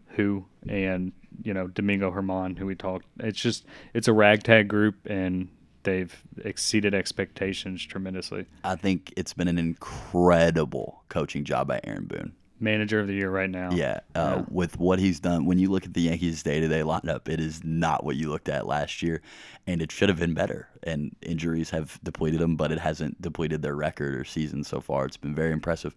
who 0.08 0.44
and 0.68 1.12
you 1.42 1.52
know 1.52 1.66
Domingo 1.68 2.10
Germán, 2.10 2.56
who 2.56 2.66
we 2.66 2.74
talked. 2.74 3.06
It's 3.20 3.40
just 3.40 3.66
it's 3.94 4.08
a 4.08 4.12
ragtag 4.12 4.68
group, 4.68 4.94
and 5.06 5.48
they've 5.82 6.14
exceeded 6.44 6.94
expectations 6.94 7.84
tremendously. 7.84 8.46
I 8.64 8.76
think 8.76 9.12
it's 9.16 9.34
been 9.34 9.48
an 9.48 9.58
incredible 9.58 11.02
coaching 11.08 11.44
job 11.44 11.68
by 11.68 11.80
Aaron 11.84 12.06
Boone. 12.06 12.32
Manager 12.59 13.00
of 13.00 13.07
the 13.07 13.14
year 13.14 13.30
right 13.30 13.50
now. 13.50 13.70
Yeah, 13.72 14.00
uh, 14.14 14.42
with 14.50 14.78
what 14.78 14.98
he's 14.98 15.20
done, 15.20 15.44
when 15.44 15.59
you 15.59 15.70
look 15.70 15.84
at 15.84 15.94
the 15.94 16.02
Yankees' 16.02 16.42
day-to-day 16.42 16.80
lineup, 16.80 17.28
it 17.28 17.40
is 17.40 17.62
not 17.64 18.04
what 18.04 18.16
you 18.16 18.30
looked 18.30 18.48
at 18.48 18.66
last 18.66 19.02
year, 19.02 19.22
and 19.66 19.82
it 19.82 19.92
should 19.92 20.09
have 20.09 20.18
been 20.18 20.34
better. 20.34 20.68
And 20.82 21.14
injuries 21.20 21.70
have 21.70 21.98
depleted 22.02 22.40
them, 22.40 22.57
but 22.57 22.72
it 22.72 22.78
hasn't 22.78 23.20
depleted 23.20 23.62
their 23.62 23.74
record 23.74 24.14
or 24.14 24.24
season 24.24 24.64
so 24.64 24.80
far. 24.80 25.07
It's 25.07 25.16
been 25.16 25.34
very 25.34 25.52
impressive. 25.52 25.94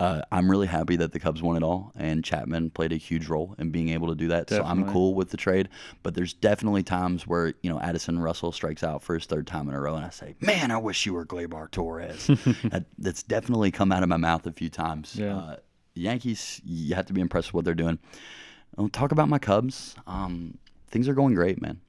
Uh, 0.00 0.22
I'm 0.32 0.50
really 0.50 0.66
happy 0.66 0.96
that 0.96 1.12
the 1.12 1.20
Cubs 1.20 1.42
won 1.42 1.56
it 1.56 1.62
all, 1.62 1.92
and 1.94 2.24
Chapman 2.24 2.70
played 2.70 2.92
a 2.92 2.96
huge 2.96 3.28
role 3.28 3.54
in 3.58 3.70
being 3.70 3.90
able 3.90 4.08
to 4.08 4.14
do 4.14 4.28
that. 4.28 4.48
So 4.50 4.64
I'm 4.64 4.90
cool 4.90 5.14
with 5.14 5.30
the 5.30 5.36
trade. 5.36 5.68
But 6.02 6.14
there's 6.14 6.32
definitely 6.32 6.82
times 6.82 7.26
where 7.26 7.54
you 7.62 7.70
know 7.70 7.78
Addison 7.78 8.18
Russell 8.18 8.50
strikes 8.50 8.82
out 8.82 9.02
for 9.02 9.14
his 9.14 9.26
third 9.26 9.46
time 9.46 9.68
in 9.68 9.74
a 9.74 9.80
row, 9.80 9.94
and 9.94 10.04
I 10.04 10.10
say, 10.10 10.34
"Man, 10.40 10.72
I 10.72 10.78
wish 10.78 11.06
you 11.06 11.14
were 11.14 11.24
Gleyber 11.24 11.70
Torres." 11.70 12.26
that, 12.64 12.86
that's 12.98 13.22
definitely 13.22 13.70
come 13.70 13.92
out 13.92 14.02
of 14.02 14.08
my 14.08 14.16
mouth 14.16 14.44
a 14.46 14.52
few 14.52 14.70
times. 14.70 15.14
Yeah. 15.14 15.36
Uh, 15.36 15.56
Yankees, 15.94 16.60
you 16.64 16.94
have 16.94 17.06
to 17.06 17.12
be 17.12 17.20
impressed 17.20 17.48
with 17.48 17.54
what 17.54 17.64
they're 17.64 17.74
doing. 17.74 17.98
I'll 18.78 18.88
talk 18.88 19.12
about 19.12 19.28
my 19.28 19.38
Cubs. 19.38 19.94
Um, 20.06 20.58
things 20.88 21.08
are 21.08 21.14
going 21.14 21.34
great, 21.34 21.60
man. 21.60 21.80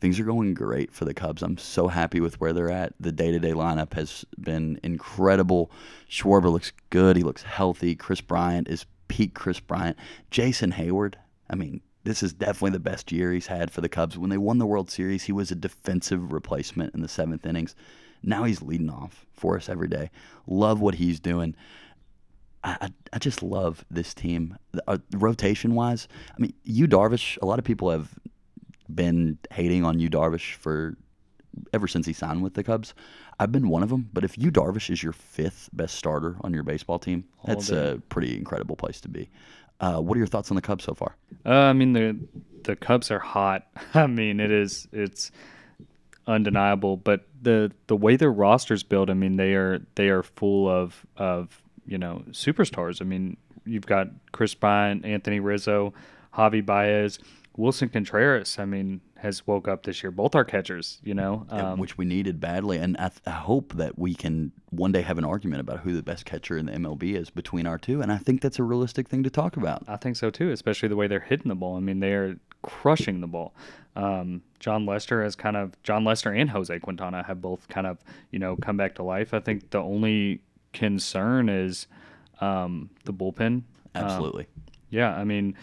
Things 0.00 0.20
are 0.20 0.24
going 0.24 0.54
great 0.54 0.92
for 0.92 1.04
the 1.04 1.12
Cubs. 1.12 1.42
I'm 1.42 1.58
so 1.58 1.88
happy 1.88 2.20
with 2.20 2.40
where 2.40 2.52
they're 2.52 2.70
at. 2.70 2.94
The 3.00 3.12
day 3.12 3.32
to 3.32 3.38
day 3.38 3.52
lineup 3.52 3.94
has 3.94 4.24
been 4.40 4.78
incredible. 4.82 5.70
Schwarber 6.08 6.52
looks 6.52 6.72
good. 6.90 7.16
He 7.16 7.24
looks 7.24 7.42
healthy. 7.42 7.96
Kris 7.96 8.20
Bryant 8.20 8.68
is 8.68 8.86
peak 9.08 9.34
Kris 9.34 9.58
Bryant. 9.58 9.96
Jason 10.30 10.72
Heyward, 10.72 11.14
I 11.50 11.56
mean, 11.56 11.80
this 12.04 12.22
is 12.22 12.32
definitely 12.32 12.70
the 12.70 12.78
best 12.78 13.10
year 13.10 13.32
he's 13.32 13.48
had 13.48 13.70
for 13.70 13.80
the 13.80 13.88
Cubs. 13.88 14.16
When 14.16 14.30
they 14.30 14.38
won 14.38 14.58
the 14.58 14.66
World 14.66 14.90
Series, 14.90 15.24
he 15.24 15.32
was 15.32 15.50
a 15.50 15.56
defensive 15.56 16.32
replacement 16.32 16.94
in 16.94 17.02
the 17.02 17.08
seventh 17.08 17.44
innings. 17.44 17.74
Now 18.22 18.44
he's 18.44 18.62
leading 18.62 18.90
off 18.90 19.26
for 19.32 19.56
us 19.56 19.68
every 19.68 19.88
day. 19.88 20.10
Love 20.46 20.80
what 20.80 20.94
he's 20.94 21.20
doing. 21.20 21.54
I, 22.64 22.90
I, 23.12 23.18
just 23.18 23.42
love 23.42 23.84
this 23.90 24.14
team. 24.14 24.56
Uh, 24.86 24.98
rotation 25.14 25.74
wise, 25.74 26.08
I 26.36 26.40
mean, 26.40 26.52
Yu 26.64 26.88
Darvish. 26.88 27.38
A 27.40 27.46
lot 27.46 27.58
of 27.58 27.64
people 27.64 27.90
have 27.90 28.18
been 28.92 29.38
hating 29.52 29.84
on 29.84 30.00
Yu 30.00 30.10
Darvish 30.10 30.54
for 30.54 30.96
ever 31.72 31.86
since 31.86 32.06
he 32.06 32.12
signed 32.12 32.42
with 32.42 32.54
the 32.54 32.64
Cubs. 32.64 32.94
I've 33.38 33.52
been 33.52 33.68
one 33.68 33.82
of 33.82 33.90
them. 33.90 34.08
But 34.12 34.24
if 34.24 34.36
Yu 34.36 34.50
Darvish 34.50 34.90
is 34.90 35.02
your 35.02 35.12
fifth 35.12 35.70
best 35.72 35.94
starter 35.94 36.36
on 36.40 36.52
your 36.52 36.62
baseball 36.64 36.98
team, 36.98 37.24
that's 37.44 37.68
day. 37.68 37.92
a 37.92 37.98
pretty 38.08 38.36
incredible 38.36 38.76
place 38.76 39.00
to 39.02 39.08
be. 39.08 39.30
Uh, 39.80 40.00
what 40.00 40.16
are 40.16 40.18
your 40.18 40.26
thoughts 40.26 40.50
on 40.50 40.56
the 40.56 40.62
Cubs 40.62 40.84
so 40.84 40.94
far? 40.94 41.16
Uh, 41.46 41.50
I 41.50 41.72
mean 41.72 41.92
the 41.92 42.18
the 42.64 42.76
Cubs 42.76 43.10
are 43.10 43.20
hot. 43.20 43.66
I 43.94 44.06
mean, 44.06 44.40
it 44.40 44.50
is 44.50 44.88
it's 44.92 45.30
undeniable. 46.26 46.96
But 46.96 47.26
the 47.40 47.72
the 47.86 47.96
way 47.96 48.16
their 48.16 48.32
rosters 48.32 48.82
built, 48.82 49.10
I 49.10 49.14
mean, 49.14 49.36
they 49.36 49.54
are 49.54 49.80
they 49.94 50.08
are 50.08 50.22
full 50.22 50.68
of 50.68 51.06
of 51.16 51.62
you 51.88 51.98
know 51.98 52.22
superstars. 52.30 53.00
I 53.00 53.04
mean, 53.04 53.36
you've 53.64 53.86
got 53.86 54.08
Kris 54.32 54.54
Bryant, 54.54 55.04
Anthony 55.04 55.40
Rizzo, 55.40 55.92
Javi 56.34 56.64
Baez, 56.64 57.18
Willson 57.56 57.92
Contreras. 57.92 58.58
I 58.58 58.64
mean, 58.64 59.00
has 59.18 59.46
woke 59.46 59.66
up 59.66 59.82
this 59.82 60.02
year. 60.02 60.10
Both 60.10 60.34
our 60.34 60.44
catchers, 60.44 61.00
you 61.02 61.14
know, 61.14 61.46
um, 61.50 61.78
which 61.78 61.98
we 61.98 62.04
needed 62.04 62.40
badly, 62.40 62.78
and 62.78 62.96
I, 62.98 63.08
th- 63.08 63.20
I 63.26 63.32
hope 63.32 63.74
that 63.74 63.98
we 63.98 64.14
can 64.14 64.52
one 64.70 64.92
day 64.92 65.02
have 65.02 65.18
an 65.18 65.24
argument 65.24 65.60
about 65.60 65.80
who 65.80 65.92
the 65.92 66.02
best 66.02 66.24
catcher 66.24 66.56
in 66.56 66.66
the 66.66 66.72
MLB 66.72 67.14
is 67.16 67.30
between 67.30 67.66
our 67.66 67.78
two. 67.78 68.00
And 68.00 68.12
I 68.12 68.18
think 68.18 68.40
that's 68.40 68.58
a 68.58 68.62
realistic 68.62 69.08
thing 69.08 69.22
to 69.24 69.30
talk 69.30 69.56
about. 69.56 69.82
I 69.88 69.96
think 69.96 70.16
so 70.16 70.30
too, 70.30 70.50
especially 70.50 70.88
the 70.88 70.96
way 70.96 71.08
they're 71.08 71.20
hitting 71.20 71.48
the 71.48 71.56
ball. 71.56 71.76
I 71.76 71.80
mean, 71.80 72.00
they 72.00 72.12
are 72.12 72.36
crushing 72.62 73.20
the 73.20 73.26
ball. 73.26 73.54
Um, 73.96 74.42
Jon 74.60 74.86
Lester 74.86 75.22
has 75.24 75.34
kind 75.34 75.56
of 75.56 75.80
Jon 75.82 76.04
Lester 76.04 76.30
and 76.30 76.50
Jose 76.50 76.78
Quintana 76.78 77.24
have 77.24 77.42
both 77.42 77.66
kind 77.68 77.86
of 77.86 77.98
you 78.30 78.38
know 78.38 78.56
come 78.56 78.76
back 78.76 78.94
to 78.96 79.02
life. 79.02 79.34
I 79.34 79.40
think 79.40 79.70
the 79.70 79.78
only 79.78 80.40
concern 80.72 81.48
is 81.48 81.86
um, 82.40 82.90
the 83.04 83.12
bullpen. 83.12 83.46
Um, 83.46 83.64
Absolutely. 83.94 84.46
yeah, 84.90 85.14
I 85.14 85.24
mean, 85.24 85.54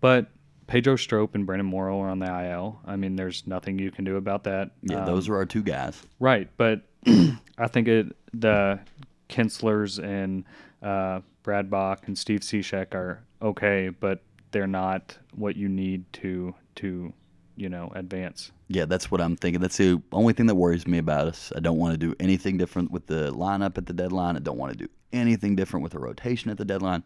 but 0.00 0.28
Pedro 0.66 0.96
Strop 0.96 1.34
and 1.34 1.46
Brandon 1.46 1.66
Morrow 1.66 2.00
are 2.00 2.08
on 2.08 2.18
the 2.18 2.26
IL. 2.50 2.80
I 2.86 2.96
mean, 2.96 3.16
there's 3.16 3.46
nothing 3.46 3.78
you 3.78 3.90
can 3.90 4.04
do 4.04 4.16
about 4.16 4.44
that. 4.44 4.70
Yeah, 4.82 5.00
Um, 5.00 5.06
those 5.06 5.28
are 5.28 5.36
our 5.36 5.46
two 5.46 5.62
guys. 5.62 6.02
Right, 6.18 6.48
but 6.56 6.82
I 7.06 7.68
think 7.68 7.88
it 7.88 8.16
the 8.32 8.80
Kintzlers 9.28 10.02
and 10.02 10.44
uh, 10.82 11.20
Brad 11.42 11.70
Brach 11.70 12.00
and 12.06 12.16
Steve 12.18 12.40
Cishek 12.40 12.94
are 12.94 13.22
okay, 13.42 13.88
but 13.88 14.22
they're 14.50 14.66
not 14.66 15.18
what 15.34 15.56
you 15.56 15.68
need 15.68 16.10
to 16.14 16.54
to 16.76 17.12
you 17.56 17.68
know 17.68 17.90
advance. 17.94 18.52
Yeah, 18.68 18.84
that's 18.86 19.10
what 19.10 19.20
I'm 19.20 19.36
thinking. 19.36 19.60
That's 19.60 19.76
the 19.76 20.00
only 20.12 20.32
thing 20.32 20.46
that 20.46 20.54
worries 20.54 20.86
me 20.86 20.98
about 20.98 21.28
us. 21.28 21.52
I 21.54 21.60
don't 21.60 21.78
want 21.78 21.92
to 21.92 21.98
do 21.98 22.14
anything 22.18 22.56
different 22.56 22.90
with 22.90 23.06
the 23.06 23.32
lineup 23.32 23.78
at 23.78 23.86
the 23.86 23.92
deadline. 23.92 24.36
I 24.36 24.40
don't 24.40 24.58
want 24.58 24.72
to 24.72 24.78
do 24.78 24.88
anything 25.12 25.56
different 25.56 25.82
with 25.82 25.92
the 25.92 25.98
rotation 25.98 26.50
at 26.50 26.58
the 26.58 26.64
deadline. 26.64 27.04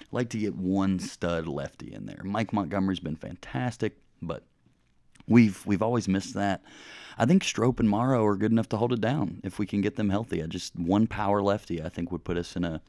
I'd 0.00 0.12
like 0.12 0.30
to 0.30 0.38
get 0.38 0.54
one 0.54 0.98
stud 0.98 1.46
lefty 1.46 1.92
in 1.92 2.06
there. 2.06 2.20
Mike 2.24 2.52
Montgomery's 2.52 3.00
been 3.00 3.16
fantastic, 3.16 3.96
but 4.22 4.42
we've 5.26 5.64
we've 5.66 5.82
always 5.82 6.08
missed 6.08 6.34
that. 6.34 6.62
I 7.20 7.26
think 7.26 7.42
Strop 7.42 7.80
and 7.80 7.90
Morrow 7.90 8.24
are 8.24 8.36
good 8.36 8.52
enough 8.52 8.68
to 8.68 8.76
hold 8.76 8.92
it 8.92 9.00
down 9.00 9.40
if 9.42 9.58
we 9.58 9.66
can 9.66 9.80
get 9.80 9.96
them 9.96 10.10
healthy. 10.10 10.42
I 10.42 10.46
just 10.46 10.76
one 10.76 11.06
power 11.06 11.42
lefty 11.42 11.82
I 11.82 11.88
think 11.88 12.12
would 12.12 12.24
put 12.24 12.36
us 12.36 12.54
in 12.54 12.64
a 12.64 12.80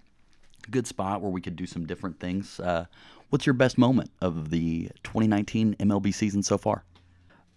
good 0.69 0.85
spot 0.85 1.21
where 1.21 1.31
we 1.31 1.41
could 1.41 1.55
do 1.55 1.65
some 1.65 1.85
different 1.85 2.19
things. 2.19 2.59
Uh, 2.59 2.85
what's 3.29 3.45
your 3.45 3.53
best 3.53 3.77
moment 3.77 4.11
of 4.21 4.49
the 4.49 4.89
2019 5.03 5.75
MLB 5.79 6.13
season 6.13 6.43
so 6.43 6.57
far? 6.57 6.83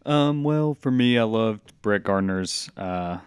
Um, 0.05 0.43
well, 0.43 0.75
for 0.75 0.91
me, 0.91 1.19
I 1.19 1.23
loved 1.23 1.73
Brett 1.83 2.03
Gardner's 2.03 2.69
uh, 2.77 3.19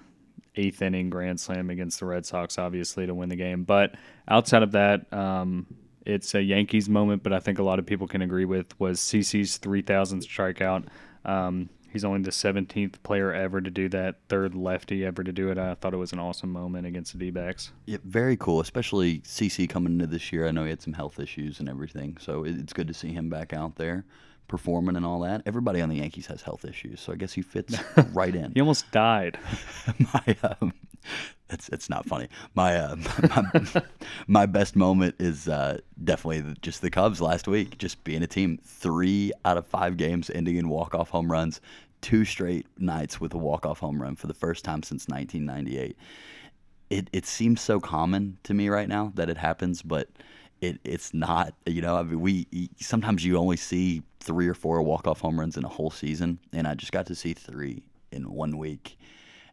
eighth 0.55 0.81
inning 0.81 1.09
grand 1.09 1.39
slam 1.39 1.69
against 1.69 1.99
the 1.99 2.05
Red 2.05 2.25
Sox, 2.25 2.57
obviously 2.57 3.05
to 3.05 3.13
win 3.13 3.29
the 3.29 3.35
game. 3.35 3.63
But 3.63 3.95
outside 4.27 4.63
of 4.63 4.71
that, 4.73 5.11
um, 5.13 5.65
it's 6.05 6.35
a 6.35 6.41
Yankees 6.41 6.89
moment. 6.89 7.23
But 7.23 7.33
I 7.33 7.39
think 7.39 7.59
a 7.59 7.63
lot 7.63 7.79
of 7.79 7.85
people 7.85 8.07
can 8.07 8.21
agree 8.21 8.45
with 8.45 8.77
was 8.79 8.99
CC's 8.99 9.57
3,000th 9.59 10.25
strikeout. 10.25 10.87
Um, 11.23 11.69
he's 11.89 12.03
only 12.03 12.21
the 12.21 12.31
17th 12.31 13.01
player 13.03 13.33
ever 13.33 13.61
to 13.61 13.71
do 13.71 13.89
that, 13.89 14.17
third 14.27 14.53
lefty 14.53 15.05
ever 15.05 15.23
to 15.23 15.31
do 15.31 15.49
it. 15.49 15.57
I 15.57 15.75
thought 15.75 15.93
it 15.93 15.97
was 15.97 16.13
an 16.13 16.19
awesome 16.19 16.51
moment 16.51 16.85
against 16.85 17.13
the 17.13 17.17
D-backs. 17.17 17.71
Yeah, 17.85 17.97
very 18.03 18.37
cool, 18.37 18.59
especially 18.59 19.19
CC 19.21 19.67
coming 19.67 19.93
into 19.93 20.07
this 20.07 20.31
year. 20.31 20.47
I 20.47 20.51
know 20.51 20.63
he 20.63 20.69
had 20.69 20.81
some 20.81 20.93
health 20.93 21.19
issues 21.19 21.59
and 21.59 21.69
everything, 21.69 22.17
so 22.19 22.43
it's 22.43 22.73
good 22.73 22.87
to 22.89 22.93
see 22.93 23.13
him 23.13 23.29
back 23.29 23.53
out 23.53 23.77
there 23.77 24.05
performing 24.47 24.95
and 24.95 25.05
all 25.05 25.19
that. 25.21 25.41
Everybody 25.45 25.81
on 25.81 25.89
the 25.89 25.97
Yankees 25.97 26.27
has 26.27 26.41
health 26.41 26.65
issues, 26.65 27.01
so 27.01 27.13
I 27.13 27.15
guess 27.15 27.33
he 27.33 27.41
fits 27.41 27.77
right 28.13 28.35
in. 28.35 28.51
He 28.53 28.61
almost 28.61 28.91
died. 28.91 29.37
my 30.13 30.37
um, 30.43 30.73
it's 31.49 31.69
it's 31.69 31.89
not 31.89 32.05
funny. 32.05 32.27
My 32.53 32.77
uh, 32.77 32.95
my, 33.53 33.83
my 34.27 34.45
best 34.45 34.75
moment 34.75 35.15
is 35.19 35.47
uh, 35.47 35.79
definitely 36.03 36.55
just 36.61 36.81
the 36.81 36.89
Cubs 36.89 37.21
last 37.21 37.47
week, 37.47 37.77
just 37.77 38.03
being 38.03 38.23
a 38.23 38.27
team. 38.27 38.59
Three 38.63 39.31
out 39.43 39.57
of 39.57 39.65
five 39.67 39.97
games 39.97 40.29
ending 40.29 40.57
in 40.57 40.69
walk 40.69 40.95
off 40.95 41.09
home 41.09 41.31
runs. 41.31 41.61
Two 42.01 42.25
straight 42.25 42.67
nights 42.77 43.19
with 43.19 43.33
a 43.33 43.37
walk 43.37 43.65
off 43.65 43.79
home 43.79 44.01
run 44.01 44.15
for 44.15 44.27
the 44.27 44.33
first 44.33 44.63
time 44.63 44.83
since 44.83 45.07
1998. 45.07 45.97
It 46.89 47.09
it 47.13 47.25
seems 47.25 47.61
so 47.61 47.79
common 47.79 48.37
to 48.43 48.53
me 48.53 48.69
right 48.69 48.87
now 48.87 49.11
that 49.15 49.29
it 49.29 49.37
happens, 49.37 49.81
but 49.81 50.09
it 50.61 50.79
it's 50.83 51.13
not. 51.13 51.53
You 51.65 51.81
know, 51.81 51.97
I 51.97 52.03
mean, 52.03 52.21
we 52.21 52.69
sometimes 52.79 53.23
you 53.23 53.37
only 53.37 53.57
see 53.57 54.03
three 54.19 54.47
or 54.47 54.53
four 54.53 54.81
walk 54.81 55.07
off 55.07 55.21
home 55.21 55.39
runs 55.39 55.57
in 55.57 55.63
a 55.63 55.69
whole 55.69 55.91
season, 55.91 56.39
and 56.53 56.67
I 56.67 56.73
just 56.73 56.91
got 56.91 57.05
to 57.07 57.15
see 57.15 57.33
three 57.33 57.83
in 58.11 58.31
one 58.31 58.57
week 58.57 58.97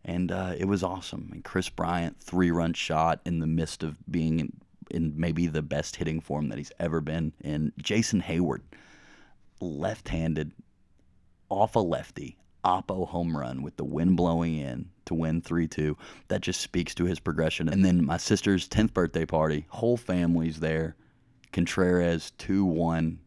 and 0.04 0.32
uh, 0.32 0.54
it 0.56 0.66
was 0.66 0.82
awesome. 0.82 1.30
And 1.32 1.44
Kris 1.44 1.68
Bryant, 1.68 2.20
three 2.20 2.50
run 2.50 2.72
shot 2.72 3.20
in 3.24 3.38
the 3.38 3.46
midst 3.46 3.82
of 3.82 3.96
being 4.10 4.40
in, 4.40 4.52
in 4.90 5.14
maybe 5.16 5.46
the 5.46 5.62
best 5.62 5.96
hitting 5.96 6.20
form 6.20 6.48
that 6.48 6.58
he's 6.58 6.72
ever 6.80 7.00
been. 7.00 7.32
And 7.42 7.72
Jason 7.78 8.22
Heyward, 8.22 8.62
left 9.60 10.08
handed, 10.08 10.52
off 11.48 11.76
a 11.76 11.80
lefty, 11.80 12.36
oppo 12.64 13.06
home 13.08 13.36
run 13.36 13.62
with 13.62 13.76
the 13.76 13.84
wind 13.84 14.16
blowing 14.16 14.56
in 14.56 14.90
to 15.06 15.14
win 15.14 15.40
3 15.42 15.68
2. 15.68 15.96
That 16.28 16.40
just 16.40 16.60
speaks 16.60 16.94
to 16.96 17.04
his 17.04 17.20
progression. 17.20 17.68
And 17.68 17.84
then 17.84 18.04
my 18.04 18.16
sister's 18.16 18.68
10th 18.68 18.92
birthday 18.92 19.26
party, 19.26 19.66
whole 19.68 19.96
family's 19.96 20.60
there. 20.60 20.96
Contreras 21.52 22.32
2 22.38 22.64
1 22.64 23.18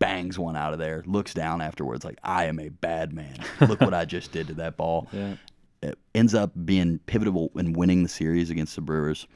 bangs 0.00 0.38
one 0.38 0.56
out 0.56 0.72
of 0.72 0.78
there, 0.78 1.04
looks 1.06 1.34
down 1.34 1.60
afterwards 1.60 2.04
like 2.04 2.18
I 2.24 2.46
am 2.46 2.58
a 2.58 2.70
bad 2.70 3.12
man. 3.12 3.36
Look 3.60 3.80
what 3.80 3.94
I 3.94 4.04
just 4.04 4.32
did 4.32 4.48
to 4.48 4.54
that 4.54 4.76
ball. 4.76 5.08
Yeah. 5.12 5.36
It 5.82 5.98
ends 6.14 6.34
up 6.34 6.52
being 6.64 6.98
pivotal 7.06 7.50
in 7.54 7.72
winning 7.74 8.02
the 8.02 8.08
series 8.08 8.50
against 8.50 8.74
the 8.74 8.82
Brewers. 8.82 9.26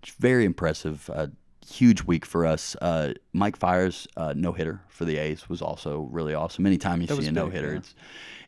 Just 0.00 0.18
very 0.18 0.44
impressive. 0.44 1.08
Uh, 1.12 1.28
huge 1.66 2.02
week 2.02 2.24
for 2.24 2.44
us. 2.44 2.76
Uh, 2.80 3.12
Mike 3.32 3.56
Fiers 3.56 4.08
uh, 4.16 4.32
no 4.36 4.52
hitter 4.52 4.80
for 4.88 5.04
the 5.04 5.16
A's 5.18 5.48
was 5.48 5.62
also 5.62 6.00
really 6.10 6.34
awesome. 6.34 6.66
Anytime 6.66 7.00
you 7.00 7.06
That 7.06 7.18
see 7.18 7.26
a 7.26 7.32
no 7.32 7.48
hitter, 7.48 7.72
yeah. 7.72 7.78
it's 7.78 7.94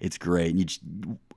it's 0.01 0.19
great. 0.19 0.51
And 0.51 0.59
you 0.59 0.65
just, 0.65 0.81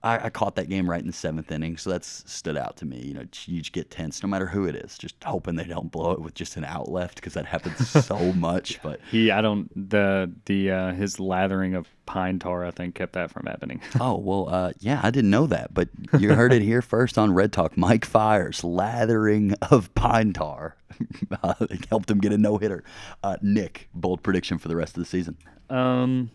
I, 0.07 0.25
I 0.25 0.29
caught 0.29 0.55
that 0.55 0.69
game 0.69 0.89
right 0.89 1.01
in 1.01 1.07
the 1.07 1.13
seventh 1.13 1.51
inning, 1.51 1.75
so 1.77 1.89
that's 1.89 2.23
stood 2.31 2.55
out 2.57 2.77
to 2.77 2.85
me. 2.85 3.01
You 3.01 3.13
know, 3.13 3.25
you 3.45 3.59
just 3.59 3.73
get 3.73 3.91
tense 3.91 4.23
no 4.23 4.29
matter 4.29 4.45
who 4.45 4.65
it 4.65 4.75
is, 4.75 4.97
just 4.97 5.15
hoping 5.23 5.55
they 5.55 5.65
don't 5.65 5.91
blow 5.91 6.11
it 6.11 6.21
with 6.21 6.33
just 6.33 6.55
an 6.55 6.63
out 6.63 6.89
left 6.89 7.15
because 7.15 7.33
that 7.33 7.45
happens 7.45 7.89
so 7.89 8.17
much. 8.33 8.81
But 8.81 9.01
He, 9.11 9.31
I 9.31 9.41
don't 9.41 9.69
the 9.89 10.31
the 10.45 10.71
uh, 10.71 10.91
his 10.93 11.19
lathering 11.19 11.75
of 11.75 11.87
pine 12.05 12.39
tar, 12.39 12.65
I 12.65 12.71
think, 12.71 12.95
kept 12.95 13.13
that 13.13 13.31
from 13.31 13.45
happening. 13.45 13.81
Oh 13.99 14.17
well, 14.17 14.47
uh, 14.49 14.71
yeah, 14.79 15.01
I 15.03 15.09
didn't 15.11 15.31
know 15.31 15.47
that, 15.47 15.73
but 15.73 15.89
you 16.19 16.33
heard 16.33 16.53
it 16.53 16.61
here 16.61 16.81
first 16.81 17.17
on 17.17 17.33
Red 17.33 17.51
Talk. 17.51 17.75
Mike 17.75 18.05
Fiers 18.05 18.63
lathering 18.63 19.53
of 19.71 19.93
pine 19.95 20.33
tar 20.33 20.77
uh, 21.43 21.53
helped 21.89 22.09
him 22.09 22.19
get 22.19 22.31
a 22.31 22.37
no 22.37 22.57
hitter. 22.57 22.83
Uh, 23.23 23.37
Nick, 23.41 23.89
bold 23.93 24.21
prediction 24.23 24.57
for 24.59 24.67
the 24.67 24.75
rest 24.75 24.95
of 24.95 25.01
the 25.03 25.09
season. 25.09 25.35
Um, 25.69 26.29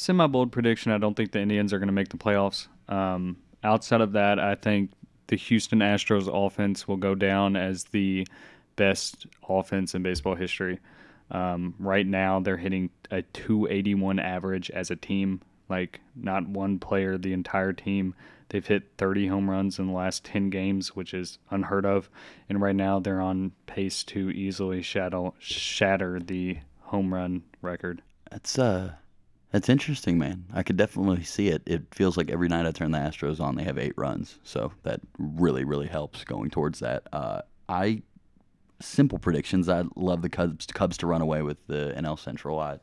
semi 0.00 0.26
bold 0.26 0.50
prediction. 0.50 0.92
I 0.92 0.98
don't 0.98 1.14
think 1.14 1.32
the 1.32 1.40
Indians 1.40 1.74
are 1.74 1.78
going 1.78 1.88
to 1.88 1.92
make 1.92 2.08
the 2.08 2.16
playoffs. 2.16 2.68
Um, 2.88 3.36
outside 3.62 4.00
of 4.00 4.12
that, 4.12 4.40
I 4.40 4.54
think 4.54 4.92
the 5.26 5.36
Houston 5.36 5.80
Astros 5.80 6.26
offense 6.26 6.88
will 6.88 6.96
go 6.96 7.14
down 7.14 7.54
as 7.54 7.84
the 7.84 8.26
best 8.76 9.26
offense 9.46 9.94
in 9.94 10.02
baseball 10.02 10.34
history. 10.34 10.80
Um, 11.30 11.74
right 11.78 12.06
now, 12.06 12.40
they're 12.40 12.56
hitting 12.56 12.88
a 13.10 13.20
281 13.22 14.18
average 14.18 14.70
as 14.70 14.90
a 14.90 14.96
team. 14.96 15.42
Like, 15.68 16.00
not 16.16 16.48
one 16.48 16.78
player, 16.78 17.18
the 17.18 17.34
entire 17.34 17.74
team. 17.74 18.14
They've 18.48 18.66
hit 18.66 18.90
30 18.96 19.28
home 19.28 19.50
runs 19.50 19.78
in 19.78 19.86
the 19.86 19.92
last 19.92 20.24
10 20.24 20.48
games, 20.48 20.96
which 20.96 21.12
is 21.12 21.38
unheard 21.50 21.84
of. 21.84 22.08
And 22.48 22.60
right 22.60 22.74
now, 22.74 23.00
they're 23.00 23.20
on 23.20 23.52
pace 23.66 24.02
to 24.04 24.30
easily 24.30 24.80
shadow, 24.80 25.34
shatter 25.38 26.18
the 26.18 26.58
home 26.80 27.12
run 27.12 27.42
record. 27.60 28.02
That's 28.30 28.58
uh, 28.58 28.94
that's 29.50 29.68
interesting, 29.68 30.18
man. 30.18 30.44
I 30.52 30.62
could 30.62 30.76
definitely 30.76 31.24
see 31.24 31.48
it. 31.48 31.62
It 31.66 31.82
feels 31.92 32.16
like 32.16 32.30
every 32.30 32.48
night 32.48 32.66
I 32.66 32.72
turn 32.72 32.90
the 32.92 32.98
Astros 32.98 33.40
on, 33.40 33.56
they 33.56 33.64
have 33.64 33.78
eight 33.78 33.94
runs, 33.96 34.38
so 34.44 34.72
that 34.84 35.00
really, 35.18 35.64
really 35.64 35.88
helps 35.88 36.24
going 36.24 36.50
towards 36.50 36.80
that. 36.80 37.04
Uh, 37.12 37.42
I 37.68 38.02
simple 38.80 39.18
predictions. 39.18 39.68
I 39.68 39.84
love 39.96 40.22
the 40.22 40.28
Cubs, 40.28 40.66
Cubs 40.66 40.96
to 40.98 41.06
run 41.06 41.20
away 41.20 41.42
with 41.42 41.58
the 41.66 41.92
NL 41.96 42.18
Central. 42.18 42.58
I 42.58 42.78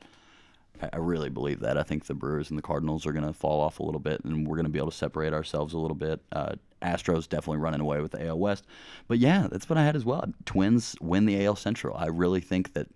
I- 0.93 0.97
really 0.97 1.29
believe 1.29 1.61
that. 1.61 1.75
I 1.77 1.81
think 1.83 2.05
the 2.05 2.13
Brewers 2.13 2.49
and 2.51 2.57
the 2.57 2.61
Cardinals 2.61 3.07
are 3.07 3.11
going 3.11 3.25
to 3.25 3.33
fall 3.33 3.61
off 3.61 3.79
a 3.79 3.83
little 3.83 3.99
bit, 3.99 4.23
and 4.23 4.45
we're 4.47 4.57
going 4.57 4.65
to 4.67 4.71
be 4.71 4.77
able 4.77 4.91
to 4.91 4.95
separate 4.97 5.33
ourselves 5.33 5.73
a 5.73 5.79
little 5.79 5.95
bit. 5.95 6.21
Uh, 6.31 6.53
Astros 6.83 7.27
definitely 7.27 7.57
running 7.57 7.81
away 7.81 7.99
with 8.01 8.11
the 8.11 8.27
AL 8.27 8.37
West, 8.37 8.65
but 9.07 9.17
yeah, 9.17 9.47
that's 9.49 9.67
what 9.67 9.77
I 9.79 9.83
had 9.83 9.95
as 9.95 10.05
well. 10.05 10.23
Twins 10.45 10.95
win 11.01 11.25
the 11.25 11.43
AL 11.45 11.55
Central. 11.55 11.97
I 11.97 12.05
really 12.07 12.41
think 12.41 12.73
that 12.73 12.87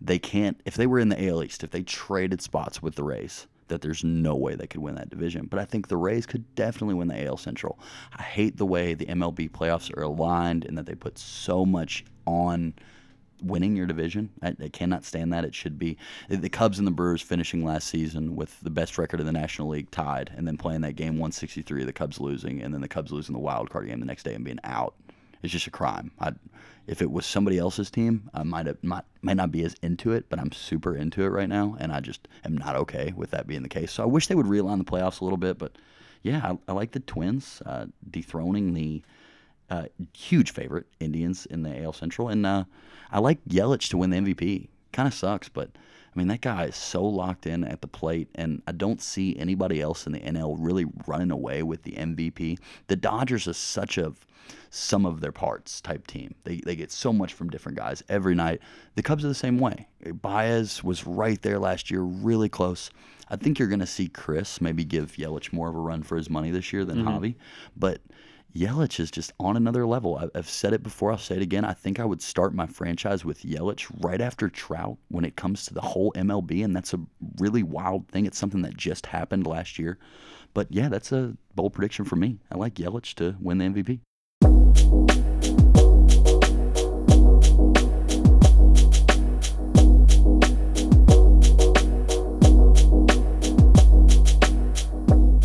they 0.00 0.18
can't. 0.18 0.60
If 0.64 0.74
they 0.74 0.86
were 0.86 0.98
in 0.98 1.08
the 1.08 1.28
AL 1.28 1.42
East, 1.42 1.64
if 1.64 1.70
they 1.70 1.82
traded 1.82 2.42
spots 2.42 2.82
with 2.82 2.94
the 2.94 3.04
Rays, 3.04 3.46
that 3.68 3.80
there's 3.80 4.04
no 4.04 4.36
way 4.36 4.54
they 4.54 4.66
could 4.66 4.80
win 4.80 4.94
that 4.96 5.10
division. 5.10 5.46
But 5.46 5.58
I 5.58 5.64
think 5.64 5.88
the 5.88 5.96
Rays 5.96 6.26
could 6.26 6.54
definitely 6.54 6.94
win 6.94 7.08
the 7.08 7.26
AL 7.26 7.38
Central. 7.38 7.78
I 8.16 8.22
hate 8.22 8.56
the 8.56 8.66
way 8.66 8.94
the 8.94 9.06
MLB 9.06 9.50
playoffs 9.50 9.94
are 9.96 10.02
aligned 10.02 10.64
and 10.64 10.76
that 10.78 10.86
they 10.86 10.94
put 10.94 11.18
so 11.18 11.64
much 11.64 12.04
on 12.26 12.74
winning 13.42 13.76
your 13.76 13.86
division. 13.86 14.30
I, 14.42 14.56
I, 14.62 14.68
cannot 14.68 15.04
stand 15.04 15.32
that. 15.32 15.44
It 15.44 15.54
should 15.54 15.78
be 15.78 15.98
the 16.28 16.48
Cubs 16.48 16.78
and 16.78 16.86
the 16.86 16.92
Brewers 16.92 17.20
finishing 17.20 17.64
last 17.64 17.88
season 17.88 18.34
with 18.34 18.58
the 18.60 18.70
best 18.70 18.96
record 18.98 19.20
in 19.20 19.26
the 19.26 19.32
National 19.32 19.68
League 19.68 19.90
tied, 19.90 20.32
and 20.36 20.46
then 20.46 20.56
playing 20.56 20.80
that 20.82 20.96
game 20.96 21.14
163, 21.14 21.84
the 21.84 21.92
Cubs 21.92 22.20
losing, 22.20 22.62
and 22.62 22.72
then 22.72 22.80
the 22.80 22.88
Cubs 22.88 23.12
losing 23.12 23.34
the 23.34 23.38
wild 23.38 23.68
card 23.70 23.86
game 23.86 24.00
the 24.00 24.06
next 24.06 24.22
day 24.22 24.34
and 24.34 24.44
being 24.44 24.60
out. 24.64 24.94
It's 25.42 25.52
just 25.52 25.66
a 25.66 25.70
crime. 25.70 26.10
I, 26.18 26.32
if 26.86 27.02
it 27.02 27.10
was 27.10 27.26
somebody 27.26 27.58
else's 27.58 27.90
team, 27.90 28.30
I 28.32 28.42
might 28.42 28.66
have 28.66 28.82
might, 28.82 29.04
might 29.22 29.36
not 29.36 29.50
be 29.50 29.64
as 29.64 29.74
into 29.82 30.12
it, 30.12 30.28
but 30.28 30.38
I'm 30.38 30.52
super 30.52 30.96
into 30.96 31.22
it 31.22 31.28
right 31.28 31.48
now, 31.48 31.76
and 31.80 31.92
I 31.92 32.00
just 32.00 32.28
am 32.44 32.56
not 32.56 32.76
okay 32.76 33.12
with 33.16 33.30
that 33.32 33.46
being 33.46 33.62
the 33.62 33.68
case. 33.68 33.92
So 33.92 34.02
I 34.02 34.06
wish 34.06 34.28
they 34.28 34.34
would 34.34 34.46
realign 34.46 34.78
the 34.78 34.84
playoffs 34.84 35.20
a 35.20 35.24
little 35.24 35.36
bit, 35.36 35.58
but 35.58 35.72
yeah, 36.22 36.40
I, 36.44 36.70
I 36.70 36.72
like 36.74 36.92
the 36.92 37.00
Twins 37.00 37.60
uh, 37.66 37.86
dethroning 38.10 38.74
the 38.74 39.02
uh, 39.68 39.86
huge 40.12 40.52
favorite 40.52 40.86
Indians 41.00 41.46
in 41.46 41.62
the 41.62 41.82
AL 41.82 41.92
Central, 41.92 42.28
and 42.28 42.46
uh, 42.46 42.64
I 43.10 43.18
like 43.18 43.44
Yelich 43.44 43.88
to 43.90 43.98
win 43.98 44.10
the 44.10 44.18
MVP. 44.18 44.68
Kind 44.96 45.08
of 45.08 45.12
sucks, 45.12 45.50
but 45.50 45.68
I 45.74 46.18
mean 46.18 46.28
that 46.28 46.40
guy 46.40 46.64
is 46.64 46.76
so 46.76 47.04
locked 47.04 47.46
in 47.46 47.64
at 47.64 47.82
the 47.82 47.86
plate, 47.86 48.30
and 48.34 48.62
I 48.66 48.72
don't 48.72 49.02
see 49.02 49.36
anybody 49.38 49.82
else 49.82 50.06
in 50.06 50.14
the 50.14 50.20
NL 50.20 50.56
really 50.58 50.86
running 51.06 51.30
away 51.30 51.62
with 51.62 51.82
the 51.82 51.92
MVP. 51.92 52.58
The 52.86 52.96
Dodgers 52.96 53.46
are 53.46 53.52
such 53.52 53.98
a 53.98 54.14
some 54.70 55.04
of 55.04 55.20
their 55.20 55.32
parts 55.32 55.82
type 55.82 56.06
team. 56.06 56.34
They 56.44 56.62
they 56.64 56.76
get 56.76 56.90
so 56.90 57.12
much 57.12 57.34
from 57.34 57.50
different 57.50 57.76
guys 57.76 58.02
every 58.08 58.34
night. 58.34 58.62
The 58.94 59.02
Cubs 59.02 59.22
are 59.22 59.28
the 59.28 59.34
same 59.34 59.58
way. 59.58 59.86
Baez 60.22 60.82
was 60.82 61.06
right 61.06 61.42
there 61.42 61.58
last 61.58 61.90
year, 61.90 62.00
really 62.00 62.48
close. 62.48 62.90
I 63.28 63.36
think 63.36 63.58
you're 63.58 63.68
going 63.68 63.80
to 63.80 63.86
see 63.86 64.08
Kris 64.08 64.62
maybe 64.62 64.82
give 64.82 65.12
Yelich 65.16 65.52
more 65.52 65.68
of 65.68 65.74
a 65.74 65.78
run 65.78 66.04
for 66.04 66.16
his 66.16 66.30
money 66.30 66.50
this 66.50 66.72
year 66.72 66.86
than 66.86 67.04
mm-hmm. 67.04 67.08
Javi, 67.08 67.34
but 67.76 68.00
Yelich 68.56 68.98
is 69.00 69.10
just 69.10 69.34
on 69.38 69.54
another 69.54 69.86
level. 69.86 70.30
I've 70.34 70.48
said 70.48 70.72
it 70.72 70.82
before. 70.82 71.12
I'll 71.12 71.18
say 71.18 71.36
it 71.36 71.42
again. 71.42 71.66
I 71.66 71.74
think 71.74 72.00
I 72.00 72.06
would 72.06 72.22
start 72.22 72.54
my 72.54 72.66
franchise 72.66 73.22
with 73.22 73.42
Yelich 73.42 73.86
right 74.02 74.20
after 74.20 74.48
Trout 74.48 74.96
when 75.08 75.26
it 75.26 75.36
comes 75.36 75.66
to 75.66 75.74
the 75.74 75.82
whole 75.82 76.10
MLB, 76.12 76.64
and 76.64 76.74
that's 76.74 76.94
a 76.94 77.00
really 77.38 77.62
wild 77.62 78.08
thing. 78.08 78.24
It's 78.24 78.38
something 78.38 78.62
that 78.62 78.74
just 78.74 79.04
happened 79.04 79.46
last 79.46 79.78
year. 79.78 79.98
But 80.54 80.68
yeah, 80.70 80.88
that's 80.88 81.12
a 81.12 81.36
bold 81.54 81.74
prediction 81.74 82.06
for 82.06 82.16
me. 82.16 82.38
I 82.50 82.56
like 82.56 82.76
Yelich 82.76 83.14
to 83.16 83.36
win 83.40 83.58
the 83.58 83.66
MVP. 83.66 84.00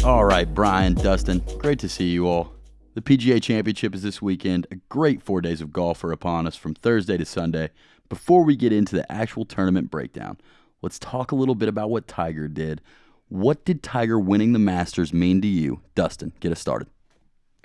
All 0.05 0.23
right, 0.23 0.51
Brian, 0.51 0.93
Dustin, 0.93 1.43
great 1.59 1.79
to 1.79 1.89
see 1.89 2.09
you 2.09 2.27
all. 2.27 2.53
The 2.93 3.01
PGA 3.01 3.41
Championship 3.41 3.95
is 3.95 4.03
this 4.03 4.21
weekend. 4.21 4.67
A 4.69 4.75
great 4.89 5.21
four 5.23 5.39
days 5.39 5.61
of 5.61 5.71
golf 5.71 6.03
are 6.03 6.11
upon 6.11 6.45
us 6.45 6.57
from 6.57 6.73
Thursday 6.73 7.15
to 7.15 7.23
Sunday. 7.23 7.69
Before 8.09 8.43
we 8.43 8.57
get 8.57 8.73
into 8.73 8.97
the 8.97 9.09
actual 9.09 9.45
tournament 9.45 9.89
breakdown, 9.89 10.37
let's 10.81 10.99
talk 10.99 11.31
a 11.31 11.35
little 11.35 11.55
bit 11.55 11.69
about 11.69 11.89
what 11.89 12.05
Tiger 12.05 12.49
did. 12.49 12.81
What 13.29 13.63
did 13.63 13.81
Tiger 13.81 14.19
winning 14.19 14.51
the 14.51 14.59
Masters 14.59 15.13
mean 15.13 15.39
to 15.41 15.47
you? 15.47 15.79
Dustin, 15.95 16.33
get 16.41 16.51
us 16.51 16.59
started. 16.59 16.89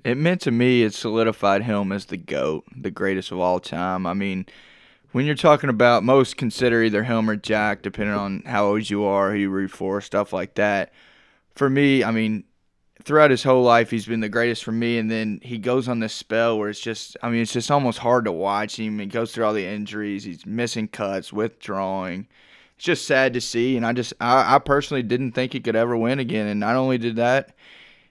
It 0.04 0.16
meant 0.16 0.42
to 0.42 0.52
me 0.52 0.84
it 0.84 0.94
solidified 0.94 1.64
him 1.64 1.90
as 1.90 2.04
the 2.04 2.16
GOAT, 2.16 2.62
the 2.76 2.92
greatest 2.92 3.32
of 3.32 3.40
all 3.40 3.58
time. 3.58 4.06
I 4.06 4.14
mean, 4.14 4.46
when 5.10 5.26
you're 5.26 5.34
talking 5.34 5.70
about 5.70 6.04
most 6.04 6.36
consider 6.36 6.84
either 6.84 7.02
him 7.02 7.28
or 7.28 7.34
Jack, 7.34 7.82
depending 7.82 8.14
on 8.14 8.44
how 8.46 8.66
old 8.66 8.88
you 8.88 9.02
are, 9.02 9.32
who 9.32 9.38
you 9.38 9.50
root 9.50 9.72
for, 9.72 10.00
stuff 10.00 10.32
like 10.32 10.54
that. 10.54 10.92
For 11.56 11.68
me, 11.68 12.04
I 12.04 12.12
mean, 12.12 12.44
throughout 13.04 13.30
his 13.30 13.42
whole 13.42 13.62
life, 13.62 13.90
he's 13.90 14.06
been 14.06 14.20
the 14.20 14.28
greatest 14.28 14.64
for 14.64 14.72
me. 14.72 14.98
And 14.98 15.10
then 15.10 15.40
he 15.42 15.58
goes 15.58 15.88
on 15.88 16.00
this 16.00 16.12
spell 16.12 16.58
where 16.58 16.68
it's 16.68 16.80
just, 16.80 17.16
I 17.22 17.30
mean, 17.30 17.42
it's 17.42 17.52
just 17.52 17.70
almost 17.70 17.98
hard 17.98 18.24
to 18.24 18.32
watch 18.32 18.78
him. 18.78 18.98
He 18.98 19.06
goes 19.06 19.32
through 19.32 19.44
all 19.44 19.52
the 19.52 19.66
injuries. 19.66 20.24
He's 20.24 20.46
missing 20.46 20.88
cuts, 20.88 21.32
withdrawing. 21.32 22.26
It's 22.76 22.84
just 22.84 23.06
sad 23.06 23.34
to 23.34 23.40
see. 23.40 23.76
And 23.76 23.86
I 23.86 23.92
just, 23.92 24.12
I, 24.20 24.56
I 24.56 24.58
personally 24.58 25.02
didn't 25.02 25.32
think 25.32 25.52
he 25.52 25.60
could 25.60 25.76
ever 25.76 25.96
win 25.96 26.18
again. 26.18 26.46
And 26.46 26.60
not 26.60 26.76
only 26.76 26.98
did 26.98 27.16
that, 27.16 27.54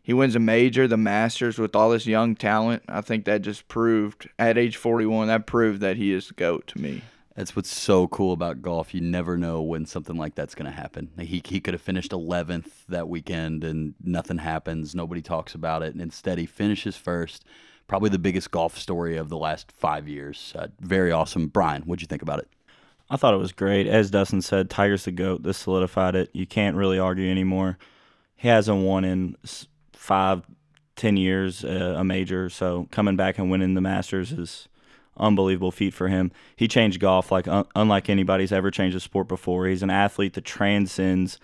he 0.02 0.14
wins 0.14 0.36
a 0.36 0.40
major, 0.40 0.88
the 0.88 0.98
Masters, 0.98 1.58
with 1.58 1.76
all 1.76 1.90
this 1.90 2.06
young 2.06 2.36
talent. 2.36 2.84
I 2.88 3.02
think 3.02 3.26
that 3.26 3.42
just 3.42 3.68
proved, 3.68 4.30
at 4.38 4.56
age 4.56 4.78
41, 4.78 5.28
that 5.28 5.48
proved 5.48 5.82
that 5.82 5.98
he 5.98 6.14
is 6.14 6.28
the 6.28 6.36
GOAT 6.36 6.68
to 6.68 6.80
me. 6.80 7.02
That's 7.36 7.54
what's 7.54 7.70
so 7.70 8.08
cool 8.08 8.32
about 8.32 8.62
golf. 8.62 8.94
You 8.94 9.02
never 9.02 9.38
know 9.38 9.62
when 9.62 9.86
something 9.86 10.16
like 10.16 10.36
that's 10.36 10.56
going 10.56 10.72
to 10.72 10.78
happen. 10.78 11.12
He, 11.20 11.42
he 11.44 11.60
could 11.60 11.74
have 11.74 11.82
finished 11.82 12.12
11th 12.12 12.86
that 12.88 13.10
weekend 13.10 13.66
and 13.66 13.94
nothing 14.02 14.38
happens. 14.38 14.96
Nobody 14.96 15.22
talks 15.22 15.54
about 15.54 15.84
it. 15.84 15.94
And 15.94 16.02
instead, 16.02 16.38
he 16.38 16.46
finishes 16.46 16.96
first. 16.96 17.44
Probably 17.88 18.10
the 18.10 18.18
biggest 18.18 18.52
golf 18.52 18.78
story 18.78 19.18
of 19.18 19.28
the 19.28 19.38
last 19.38 19.72
five 19.74 20.08
years. 20.08 20.54
Uh, 20.58 20.68
very 20.80 21.12
awesome. 21.12 21.48
Brian, 21.48 21.82
what'd 21.84 22.02
you 22.02 22.08
think 22.08 22.22
about 22.22 22.40
it? 22.40 22.48
I 23.10 23.18
thought 23.18 23.34
it 23.34 23.38
was 23.38 23.52
great. 23.52 23.86
As 23.86 24.10
Dustin 24.10 24.42
said, 24.42 24.70
Tiger's 24.70 25.06
the 25.06 25.12
GOAT. 25.12 25.44
This 25.44 25.58
solidified 25.58 26.16
it. 26.16 26.30
You 26.34 26.48
can't 26.48 26.78
really 26.78 26.98
argue 26.98 27.30
anymore. 27.30 27.78
He 28.38 28.48
hasn't 28.48 28.82
won 28.82 29.04
in 29.04 29.36
five, 29.92 30.44
ten 30.96 31.18
years 31.18 31.66
uh, 31.66 31.96
a 31.98 32.04
major. 32.04 32.50
So 32.50 32.88
coming 32.92 33.18
back 33.18 33.38
and 33.38 33.52
winning 33.52 33.74
the 33.74 33.82
Masters 33.82 34.32
is 34.32 34.68
unbelievable 35.18 35.72
feat 35.72 35.93
for 35.93 36.07
him. 36.07 36.32
He 36.55 36.68
changed 36.68 36.99
golf 36.99 37.32
like 37.32 37.47
un- 37.47 37.68
unlike 37.76 38.09
anybody's 38.09 38.51
ever 38.51 38.72
changed 38.72 38.95
a 38.95 38.99
sport 38.99 39.28
before. 39.28 39.68
He's 39.68 39.84
an 39.84 39.89
athlete 39.89 40.34
that 40.34 40.45
transcends 40.45 41.39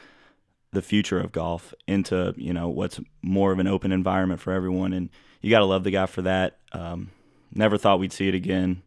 the 0.72 0.82
future 0.82 1.20
of 1.20 1.32
golf 1.32 1.74
into 1.88 2.34
you 2.38 2.54
know 2.54 2.70
what's 2.70 3.00
more 3.22 3.52
of 3.52 3.60
an 3.60 3.68
open 3.68 3.92
environment 3.92 4.40
for 4.40 4.54
everyone, 4.54 4.94
and 4.94 5.10
you 5.42 5.50
got 5.50 5.60
to 5.60 5.66
love 5.66 5.84
the 5.84 5.92
guy 5.92 6.06
for 6.06 6.22
that. 6.22 6.58
Um, 6.72 7.12
never 7.54 7.78
thought 7.78 8.00
we'd 8.00 8.14
see 8.14 8.28
it 8.28 8.36
again, 8.36 8.82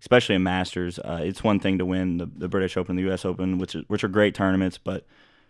especially 0.00 0.34
in 0.34 0.42
Masters. 0.42 0.98
Uh, 0.98 1.20
it's 1.22 1.42
one 1.42 1.60
thing 1.60 1.78
to 1.78 1.86
win 1.86 2.18
the, 2.18 2.26
the 2.26 2.48
British 2.48 2.76
Open, 2.76 2.96
the 2.96 3.02
U.S. 3.02 3.24
Open, 3.24 3.58
which 3.58 3.74
is, 3.74 3.84
which 3.88 4.04
are 4.04 4.08
great 4.08 4.34
tournaments, 4.34 4.78
but 4.78 5.06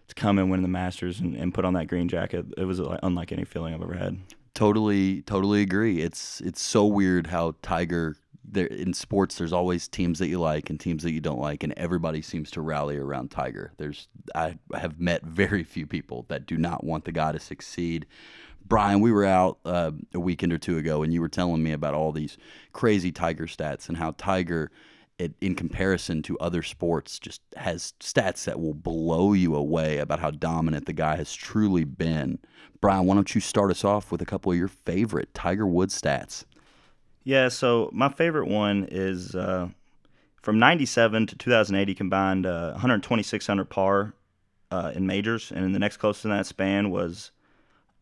to 0.09 0.15
come 0.15 0.39
and 0.39 0.51
win 0.51 0.63
the 0.63 0.69
Masters 0.69 1.21
and, 1.21 1.35
and 1.35 1.55
put 1.55 1.65
on 1.65 1.75
that 1.75 1.87
green 1.87 2.09
jacket, 2.09 2.47
it 2.57 2.65
was 2.65 2.81
unlike 3.03 3.33
any 3.33 3.45
feeling 3.45 3.75
I've 3.75 3.83
ever 3.83 3.95
had. 3.95 4.19
Totally, 4.55 5.23
totally 5.23 5.63
agree. 5.63 6.01
It's 6.01 6.41
it's 6.43 6.61
so 6.61 6.85
weird 6.85 7.29
how 7.29 7.55
Tiger 7.63 8.17
there 8.45 8.67
in 8.67 8.93
sports 8.93 9.37
there's 9.37 9.53
always 9.53 9.89
teams 9.89 10.19
that 10.19 10.29
you 10.29 10.39
like 10.39 10.69
and 10.69 10.81
teams 10.81 11.03
that 11.03 11.13
you 11.13 11.21
don't 11.21 11.39
like 11.39 11.63
and 11.63 11.73
everybody 11.77 12.21
seems 12.21 12.51
to 12.51 12.61
rally 12.61 12.97
around 12.97 13.31
Tiger. 13.31 13.73
There's 13.77 14.09
I 14.35 14.59
have 14.75 14.99
met 14.99 15.23
very 15.23 15.65
few 15.65 15.87
people 15.87 16.27
that 16.29 16.47
do 16.47 16.57
not 16.57 16.85
want 16.85 17.05
the 17.05 17.13
guy 17.13 17.33
to 17.33 17.39
succeed. 17.39 18.07
Brian, 18.65 19.01
we 19.01 19.13
were 19.13 19.25
out 19.25 19.59
uh, 19.65 19.93
a 20.15 20.21
weekend 20.21 20.53
or 20.53 20.59
two 20.59 20.79
ago 20.79 21.03
and 21.03 21.13
you 21.13 21.21
were 21.21 21.29
telling 21.29 21.63
me 21.63 21.73
about 21.73 21.95
all 21.95 22.13
these 22.13 22.37
crazy 22.73 23.13
Tiger 23.13 23.47
stats 23.47 23.89
and 23.89 23.97
how 23.97 24.15
Tiger 24.19 24.71
it, 25.19 25.35
in 25.41 25.55
comparison 25.55 26.23
to 26.23 26.39
other 26.39 26.63
sports 26.63 27.19
just 27.19 27.41
has 27.57 27.95
stats 28.01 28.45
that 28.45 28.61
will 28.61 28.75
blow 28.75 29.33
you 29.33 29.55
away 29.55 29.99
about 29.99 30.21
how 30.21 30.31
dominant 30.31 30.87
the 30.87 30.93
guy 30.93 31.17
has 31.17 31.33
truly 31.33 31.85
been. 31.85 32.39
Brian, 32.81 33.07
why 33.07 33.15
don't 33.15 33.35
you 33.35 33.41
start 33.41 33.71
us 33.71 33.85
off 33.85 34.11
with 34.11 34.21
a 34.21 34.27
couple 34.27 34.51
of 34.51 34.59
your 34.59 34.69
favorite 34.69 35.33
Tiger 35.35 35.67
Woods 35.67 36.01
stats? 36.01 36.45
Yeah, 37.25 37.49
so 37.49 37.89
my 37.93 38.09
favorite 38.09 38.49
one 38.49 38.89
is 38.91 39.35
uh, 39.35 39.69
from 40.41 40.59
97 40.59 41.29
to 41.29 41.37
2008, 41.37 41.89
he 41.89 41.95
combined 41.95 42.47
uh, 42.47 42.71
126 42.73 43.49
under 43.49 43.65
par 43.65 44.15
uh, 44.71 44.93
in 44.95 45.07
majors, 45.07 45.53
and 45.53 45.75
the 45.75 45.79
next 45.79 45.99
closest 45.99 46.25
in 46.25 46.33
that 46.33 46.47
span 46.47 46.91
was 46.91 47.31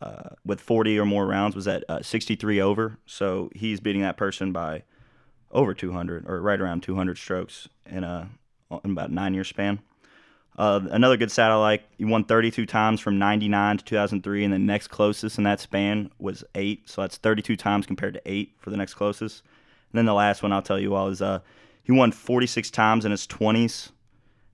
uh, 0.00 0.30
with 0.44 0.60
40 0.60 0.98
or 0.98 1.04
more 1.04 1.26
rounds 1.26 1.54
was 1.54 1.68
at 1.68 1.84
uh, 1.88 2.00
63 2.02 2.60
over. 2.62 2.98
So 3.04 3.50
he's 3.54 3.80
beating 3.80 4.00
that 4.02 4.16
person 4.16 4.52
by 4.52 4.84
over 5.50 5.74
200 5.74 6.24
or 6.26 6.40
right 6.40 6.60
around 6.60 6.82
200 6.82 7.18
strokes 7.18 7.68
in 7.84 8.04
a 8.04 8.30
in 8.84 8.92
about 8.92 9.10
nine 9.10 9.34
year 9.34 9.44
span. 9.44 9.80
Uh, 10.58 10.80
another 10.90 11.16
good 11.16 11.34
like, 11.36 11.84
he 11.96 12.04
won 12.04 12.24
32 12.24 12.66
times 12.66 13.00
from 13.00 13.18
99 13.18 13.78
to 13.78 13.84
2003, 13.84 14.44
and 14.44 14.52
the 14.52 14.58
next 14.58 14.88
closest 14.88 15.38
in 15.38 15.44
that 15.44 15.60
span 15.60 16.10
was 16.18 16.44
eight. 16.54 16.88
So 16.88 17.00
that's 17.00 17.16
32 17.16 17.56
times 17.56 17.86
compared 17.86 18.14
to 18.14 18.22
eight 18.26 18.54
for 18.58 18.70
the 18.70 18.76
next 18.76 18.94
closest. 18.94 19.42
And 19.92 19.98
then 19.98 20.06
the 20.06 20.14
last 20.14 20.42
one 20.42 20.52
I'll 20.52 20.62
tell 20.62 20.78
you 20.78 20.94
all 20.94 21.08
is 21.08 21.22
uh, 21.22 21.40
he 21.82 21.92
won 21.92 22.12
46 22.12 22.70
times 22.70 23.04
in 23.04 23.10
his 23.10 23.26
20s, 23.26 23.90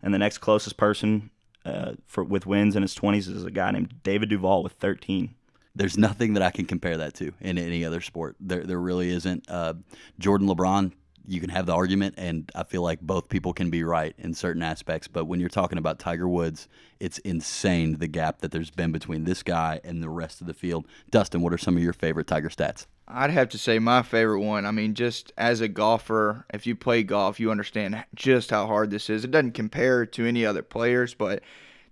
and 0.02 0.14
the 0.14 0.18
next 0.18 0.38
closest 0.38 0.76
person 0.76 1.30
uh, 1.64 1.92
for 2.06 2.22
with 2.22 2.46
wins 2.46 2.76
in 2.76 2.82
his 2.82 2.94
20s 2.94 3.28
is 3.28 3.44
a 3.44 3.50
guy 3.50 3.70
named 3.72 3.94
David 4.02 4.28
Duval 4.28 4.62
with 4.62 4.72
13 4.74 5.34
there's 5.76 5.98
nothing 5.98 6.32
that 6.34 6.42
I 6.42 6.50
can 6.50 6.64
compare 6.64 6.96
that 6.96 7.14
to 7.16 7.32
in 7.40 7.58
any 7.58 7.84
other 7.84 8.00
sport. 8.00 8.34
There, 8.40 8.64
there 8.64 8.80
really 8.80 9.10
isn't. 9.10 9.48
Uh, 9.48 9.74
Jordan 10.18 10.48
LeBron 10.48 10.92
you 11.28 11.40
can 11.40 11.50
have 11.50 11.66
the 11.66 11.74
argument, 11.74 12.14
and 12.16 12.50
I 12.54 12.62
feel 12.64 12.82
like 12.82 13.00
both 13.00 13.28
people 13.28 13.52
can 13.52 13.70
be 13.70 13.82
right 13.84 14.14
in 14.18 14.34
certain 14.34 14.62
aspects. 14.62 15.08
But 15.08 15.26
when 15.26 15.40
you're 15.40 15.48
talking 15.48 15.78
about 15.78 15.98
Tiger 15.98 16.28
Woods, 16.28 16.68
it's 17.00 17.18
insane 17.18 17.98
the 17.98 18.06
gap 18.06 18.40
that 18.40 18.52
there's 18.52 18.70
been 18.70 18.92
between 18.92 19.24
this 19.24 19.42
guy 19.42 19.80
and 19.84 20.02
the 20.02 20.08
rest 20.08 20.40
of 20.40 20.46
the 20.46 20.54
field. 20.54 20.86
Dustin, 21.10 21.42
what 21.42 21.52
are 21.52 21.58
some 21.58 21.76
of 21.76 21.82
your 21.82 21.92
favorite 21.92 22.26
Tiger 22.26 22.48
stats? 22.48 22.86
I'd 23.08 23.30
have 23.30 23.48
to 23.50 23.58
say 23.58 23.78
my 23.78 24.02
favorite 24.02 24.40
one. 24.40 24.66
I 24.66 24.72
mean, 24.72 24.94
just 24.94 25.32
as 25.38 25.60
a 25.60 25.68
golfer, 25.68 26.44
if 26.52 26.66
you 26.66 26.74
play 26.74 27.02
golf, 27.02 27.38
you 27.38 27.50
understand 27.50 28.04
just 28.14 28.50
how 28.50 28.66
hard 28.66 28.90
this 28.90 29.08
is. 29.08 29.24
It 29.24 29.30
doesn't 29.30 29.52
compare 29.52 30.06
to 30.06 30.26
any 30.26 30.44
other 30.44 30.62
players, 30.62 31.14
but 31.14 31.42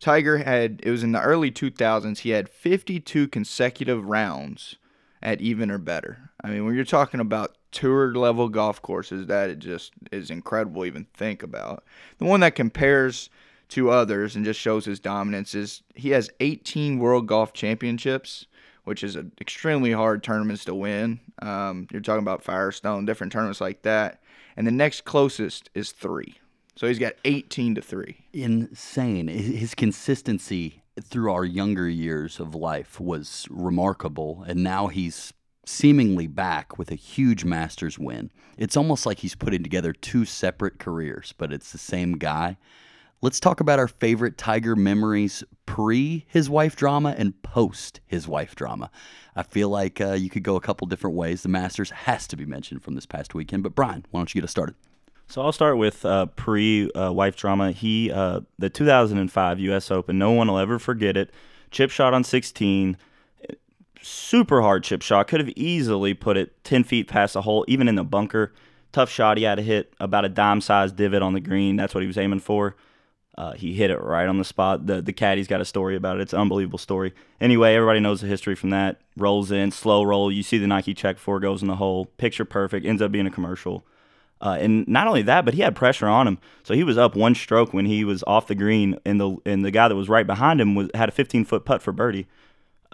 Tiger 0.01 0.39
had, 0.39 0.81
it 0.83 0.91
was 0.91 1.03
in 1.03 1.13
the 1.13 1.23
early 1.23 1.51
2000s, 1.51 2.19
he 2.19 2.31
had 2.31 2.49
52 2.49 3.29
consecutive 3.29 4.05
rounds 4.05 4.77
at 5.23 5.41
even 5.41 5.71
or 5.71 5.79
better. 5.79 6.31
I 6.43 6.51
mean, 6.51 6.67
when 6.67 6.75
you're 6.75 6.85
talking 6.85 7.21
about 7.21 7.57
tour 7.75 8.15
level 8.15 8.49
golf 8.49 8.81
courses 8.81 9.27
that 9.27 9.51
it 9.51 9.59
just 9.59 9.93
is 10.13 10.31
incredible 10.31 10.83
to 10.83 10.87
even 10.87 11.07
think 11.13 11.43
about. 11.43 11.85
The 12.19 12.25
one 12.25 12.41
that 12.41 12.55
compares 12.55 13.29
to 13.71 13.91
others 13.91 14.37
and 14.37 14.45
just 14.45 14.61
shows 14.61 14.85
his 14.85 15.01
dominance 15.01 15.55
is 15.55 15.83
he 15.95 16.11
has 16.11 16.31
18 16.41 16.99
World 16.99 17.27
Golf 17.27 17.53
Championships, 17.53 18.47
which 18.85 19.03
is 19.03 19.17
an 19.17 19.33
extremely 19.41 19.93
hard 19.93 20.23
tournaments 20.23 20.65
to 20.67 20.75
win. 20.75 21.21
Um, 21.43 21.89
you're 21.91 22.01
talking 22.01 22.23
about 22.23 22.43
Firestone, 22.43 23.05
different 23.05 23.33
tournaments 23.33 23.61
like 23.61 23.83
that, 23.83 24.23
and 24.57 24.67
the 24.67 24.73
next 24.73 25.05
closest 25.05 25.69
is 25.75 25.91
three. 25.91 26.37
So 26.77 26.87
he's 26.87 26.99
got 26.99 27.15
18 27.25 27.75
to 27.77 27.83
three. 27.83 28.25
Insane. 28.33 29.29
His 29.29 29.75
consistency 29.75 30.83
through 31.01 31.33
our 31.33 31.45
younger 31.45 31.89
years 31.89 32.39
of 32.39 32.55
life 32.55 33.01
was 33.01 33.47
remarkable, 33.51 34.45
and 34.47 34.63
now 34.63 34.87
he's 34.87 35.33
seemingly 35.65 36.27
back 36.27 36.79
with 36.79 36.91
a 36.91 36.97
huge 36.97 37.45
Masters 37.45 37.99
win. 37.99 38.31
It's 38.57 38.77
almost 38.77 39.07
like 39.07 39.19
he's 39.19 39.35
putting 39.35 39.63
together 39.63 39.93
two 39.93 40.25
separate 40.25 40.79
careers, 40.79 41.35
but 41.37 41.53
it's 41.53 41.73
the 41.73 41.79
same 41.79 42.19
guy. 42.19 42.57
Let's 43.21 43.41
talk 43.41 43.61
about 43.61 43.79
our 43.79 43.89
favorite 43.89 44.37
Tiger 44.37 44.77
memories 44.77 45.43
pre 45.67 46.27
his 46.29 46.51
wife 46.51 46.77
drama 46.77 47.15
and 47.17 47.41
post 47.43 48.01
his 48.07 48.29
wife 48.29 48.55
drama. 48.55 48.91
I 49.35 49.43
feel 49.43 49.71
like 49.71 50.01
uh, 50.01 50.13
you 50.13 50.29
could 50.29 50.43
go 50.43 50.57
a 50.57 50.61
couple 50.61 50.87
different 50.87 51.17
ways. 51.17 51.43
The 51.43 51.49
Masters 51.49 51.91
has 51.91 52.27
to 52.29 52.37
be 52.37 52.45
mentioned 52.45 52.83
from 52.83 52.95
this 52.95 53.07
past 53.07 53.35
weekend, 53.35 53.63
but 53.63 53.75
Brian, 53.75 54.05
why 54.11 54.21
don't 54.21 54.35
you 54.35 54.41
get 54.41 54.45
us 54.45 54.51
started? 54.51 54.75
So 55.27 55.41
I'll 55.41 55.53
start 55.53 55.79
with 55.79 56.05
uh, 56.05 56.27
pre 56.27 56.91
uh, 56.91 57.13
wife 57.13 57.35
drama. 57.35 57.73
He 57.73 58.13
uh, 58.13 58.41
the 58.59 58.69
2005 58.69 59.59
U.S. 59.59 59.91
Open. 59.91 60.19
No 60.19 60.33
one 60.33 60.49
will 60.49 60.59
ever 60.59 60.79
forget 60.79 61.17
it. 61.17 61.31
Chip 61.71 61.91
shot 61.91 62.15
on 62.15 62.25
16 62.25 62.97
super 64.05 64.63
hard 64.63 64.85
chip 64.85 65.03
shot. 65.03 65.29
Could 65.29 65.41
have 65.41 65.53
easily 65.57 66.15
put 66.15 66.37
it 66.37 66.63
10 66.65 66.85
feet 66.85 67.09
past 67.09 67.35
the 67.35 67.43
hole, 67.43 67.65
even 67.69 67.89
in 67.89 67.95
the 67.95 68.05
bunker. 68.05 68.53
Tough 68.93 69.11
shot. 69.11 69.39
He 69.39 69.45
had 69.45 69.57
to 69.57 69.63
hit 69.63 69.93
about 69.99 70.25
a 70.25 70.29
dime 70.29 70.61
sized 70.61 70.97
divot 70.97 71.23
on 71.23 71.33
the 71.33 71.41
green. 71.41 71.77
That's 71.77 71.95
what 71.95 72.03
he 72.03 72.07
was 72.07 72.19
aiming 72.19 72.41
for. 72.41 72.77
Uh, 73.37 73.53
he 73.53 73.75
hit 73.75 73.91
it 73.91 74.01
right 74.01 74.29
on 74.29 74.39
the 74.39 74.45
spot. 74.45 74.87
The 74.87 75.03
the 75.03 75.13
caddy's 75.13 75.49
got 75.49 75.61
a 75.61 75.65
story 75.65 75.97
about 75.97 76.19
it. 76.19 76.23
It's 76.23 76.33
an 76.33 76.41
unbelievable 76.41 76.79
story. 76.79 77.13
Anyway, 77.41 77.75
everybody 77.75 77.99
knows 77.99 78.21
the 78.21 78.29
history 78.29 78.55
from 78.55 78.71
that. 78.71 79.01
Rolls 79.17 79.51
in, 79.51 79.73
slow 79.73 80.05
roll. 80.05 80.31
You 80.31 80.45
see 80.45 80.59
the 80.59 80.69
Nike 80.69 80.95
check 80.95 81.17
before 81.17 81.39
it 81.39 81.41
goes 81.41 81.61
in 81.61 81.67
the 81.67 81.77
hole. 81.77 82.07
Picture 82.17 82.45
perfect. 82.45 82.87
Ends 82.87 83.03
up 83.03 83.11
being 83.11 83.27
a 83.27 83.33
commercial. 83.33 83.85
Uh, 84.41 84.59
and 84.61 84.87
not 84.87 85.07
only 85.09 85.23
that, 85.23 85.45
but 85.45 85.55
he 85.55 85.63
had 85.63 85.75
pressure 85.75 86.07
on 86.07 86.29
him. 86.29 86.39
So 86.63 86.75
he 86.75 86.85
was 86.85 86.99
up 86.99 87.17
one 87.17 87.35
stroke 87.35 87.73
when 87.73 87.87
he 87.87 88.05
was 88.05 88.23
off 88.27 88.47
the 88.47 88.55
green, 88.55 88.99
and 89.05 89.21
the 89.21 89.37
and 89.45 89.65
the 89.65 89.73
guy 89.73 89.89
that 89.89 89.97
was 89.97 90.09
right 90.09 90.27
behind 90.27 90.61
him 90.61 90.77
was 90.77 90.91
had 90.95 91.09
a 91.09 91.13
15 91.13 91.45
foot 91.45 91.65
putt 91.65 91.83
for 91.83 91.91
birdie. 91.91 92.29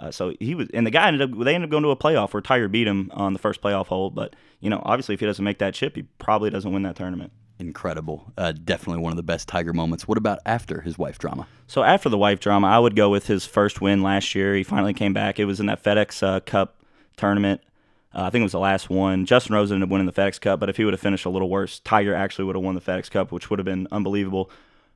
Uh, 0.01 0.11
so 0.11 0.33
he 0.41 0.55
was, 0.55 0.69
and 0.73 0.87
the 0.87 0.91
guy 0.91 1.09
ended 1.09 1.23
up. 1.23 1.39
They 1.39 1.55
ended 1.55 1.69
up 1.69 1.71
going 1.71 1.83
to 1.83 1.91
a 1.91 1.97
playoff 1.97 2.33
where 2.33 2.41
Tiger 2.41 2.69
beat 2.69 2.87
him 2.87 3.11
on 3.13 3.35
the 3.35 3.39
first 3.39 3.61
playoff 3.61 3.87
hole. 3.87 4.09
But 4.09 4.35
you 4.61 4.71
know, 4.71 4.81
obviously, 4.85 5.13
if 5.13 5.21
he 5.21 5.27
doesn't 5.27 5.45
make 5.45 5.59
that 5.59 5.75
chip, 5.75 5.95
he 5.95 6.03
probably 6.19 6.49
doesn't 6.49 6.73
win 6.73 6.83
that 6.85 6.97
tournament. 6.97 7.33
Incredible. 7.59 8.33
Uh, 8.39 8.53
definitely 8.53 9.03
one 9.03 9.13
of 9.13 9.19
the 9.19 9.23
best 9.23 9.47
Tiger 9.47 9.75
moments. 9.75 10.09
What 10.09 10.17
about 10.17 10.39
after 10.47 10.81
his 10.81 10.97
wife 10.97 11.19
drama? 11.19 11.47
So 11.67 11.83
after 11.83 12.09
the 12.09 12.17
wife 12.17 12.41
drama, 12.41 12.69
I 12.69 12.79
would 12.79 12.97
go 12.97 13.11
with 13.11 13.27
his 13.27 13.45
first 13.45 13.83
win 13.83 14.03
last 14.03 14.35
year. 14.35 14.55
He 14.55 14.63
finally 14.63 14.95
came 14.95 15.13
back. 15.13 15.39
It 15.39 15.45
was 15.45 15.61
in 15.61 15.67
that 15.67 15.85
FedEx 15.85 16.23
uh, 16.23 16.41
Cup 16.41 16.83
tournament. 17.19 17.61
Uh, 18.15 18.23
I 18.23 18.31
think 18.31 18.41
it 18.41 18.45
was 18.45 18.53
the 18.53 18.59
last 18.59 18.89
one. 18.89 19.27
Justin 19.27 19.55
Rose 19.55 19.71
ended 19.71 19.87
up 19.87 19.93
winning 19.93 20.07
the 20.07 20.13
FedEx 20.13 20.41
Cup, 20.41 20.59
but 20.59 20.71
if 20.71 20.79
he 20.79 20.85
would 20.87 20.95
have 20.95 21.01
finished 21.01 21.27
a 21.27 21.31
little 21.31 21.51
worse, 21.51 21.81
Tiger 21.81 22.15
actually 22.15 22.47
would 22.47 22.57
have 22.57 22.65
won 22.65 22.75
the 22.75 22.81
FedEx 22.81 23.11
Cup, 23.11 23.31
which 23.31 23.51
would 23.51 23.59
have 23.59 23.67
been 23.67 23.87
unbelievable 23.93 24.51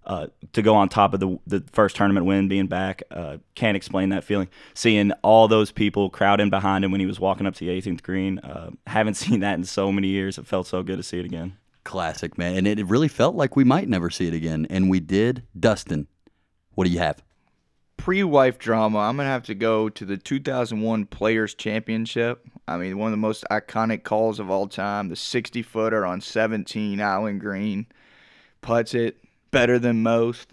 uh, 0.07 0.27
to 0.53 0.63
go 0.63 0.75
on 0.75 0.89
top 0.89 1.15
of 1.15 1.21
the 1.21 1.39
the 1.47 1.65
first 1.73 1.97
tournament 1.97 2.27
win, 2.27 2.49
being 2.49 2.67
back, 2.67 3.03
uh, 3.11 3.39
can't 3.55 3.77
explain 3.77 4.11
that 4.11 4.25
feeling. 4.25 4.49
Seeing 4.75 5.13
all 5.23 5.49
those 5.49 5.71
people 5.71 6.11
crowding 6.11 6.51
behind 6.51 6.85
him 6.85 6.91
when 6.91 7.01
he 7.01 7.07
was 7.07 7.19
walking 7.19 7.47
up 7.47 7.55
to 7.55 7.65
the 7.65 7.71
18th 7.71 8.03
green, 8.03 8.39
uh, 8.41 8.71
haven't 8.87 9.15
seen 9.15 9.41
that 9.41 9.55
in 9.55 9.65
so 9.65 9.91
many 9.91 10.09
years. 10.09 10.39
It 10.39 10.47
felt 10.47 10.67
so 10.67 10.83
good 10.83 10.97
to 10.97 11.03
see 11.03 11.19
it 11.19 11.25
again. 11.25 11.57
Classic, 11.85 12.39
man, 12.39 12.67
and 12.67 12.67
it 12.67 12.87
really 12.87 13.09
felt 13.09 13.35
like 13.35 13.57
we 13.57 13.65
might 13.65 13.89
never 13.89 14.09
see 14.11 14.27
it 14.27 14.35
again, 14.35 14.67
and 14.71 14.89
we 14.89 15.01
did. 15.01 15.43
Dustin, 15.59 16.07
what 16.75 16.85
do 16.87 16.91
you 16.91 16.99
have? 16.99 17.23
Pre-wife 17.97 18.59
drama. 18.59 18.99
I'm 18.99 19.17
gonna 19.17 19.29
have 19.29 19.45
to 19.45 19.55
go 19.55 19.89
to 19.89 20.05
the 20.05 20.17
2001 20.17 21.07
Players 21.07 21.55
Championship. 21.55 22.47
I 22.67 22.79
mean, 22.79 22.99
one 22.99 23.09
of 23.09 23.13
the 23.13 23.19
most 23.19 23.45
iconic 23.51 24.03
calls 24.03 24.39
of 24.41 24.51
all 24.51 24.67
time. 24.67 25.09
The 25.09 25.17
60 25.17 25.63
footer 25.63 26.05
on 26.05 26.21
17 26.21 27.01
Island 27.01 27.41
Green, 27.41 27.87
puts 28.65 28.95
it 28.95 29.19
better 29.55 29.79
than 29.79 30.03
most. 30.03 30.51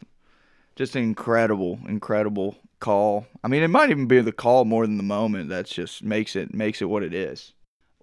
Just 0.75 0.95
an 0.95 1.03
incredible, 1.03 1.79
incredible 1.87 2.55
call. 2.79 3.25
I 3.43 3.47
mean, 3.47 3.63
it 3.63 3.67
might 3.67 3.89
even 3.89 4.07
be 4.07 4.21
the 4.21 4.31
call 4.31 4.63
more 4.63 4.85
than 4.85 4.97
the 4.97 5.03
moment. 5.03 5.49
That's 5.49 5.71
just 5.71 6.03
makes 6.03 6.35
it 6.35 6.53
makes 6.53 6.81
it 6.81 6.85
what 6.85 7.03
it 7.03 7.13
is. 7.13 7.53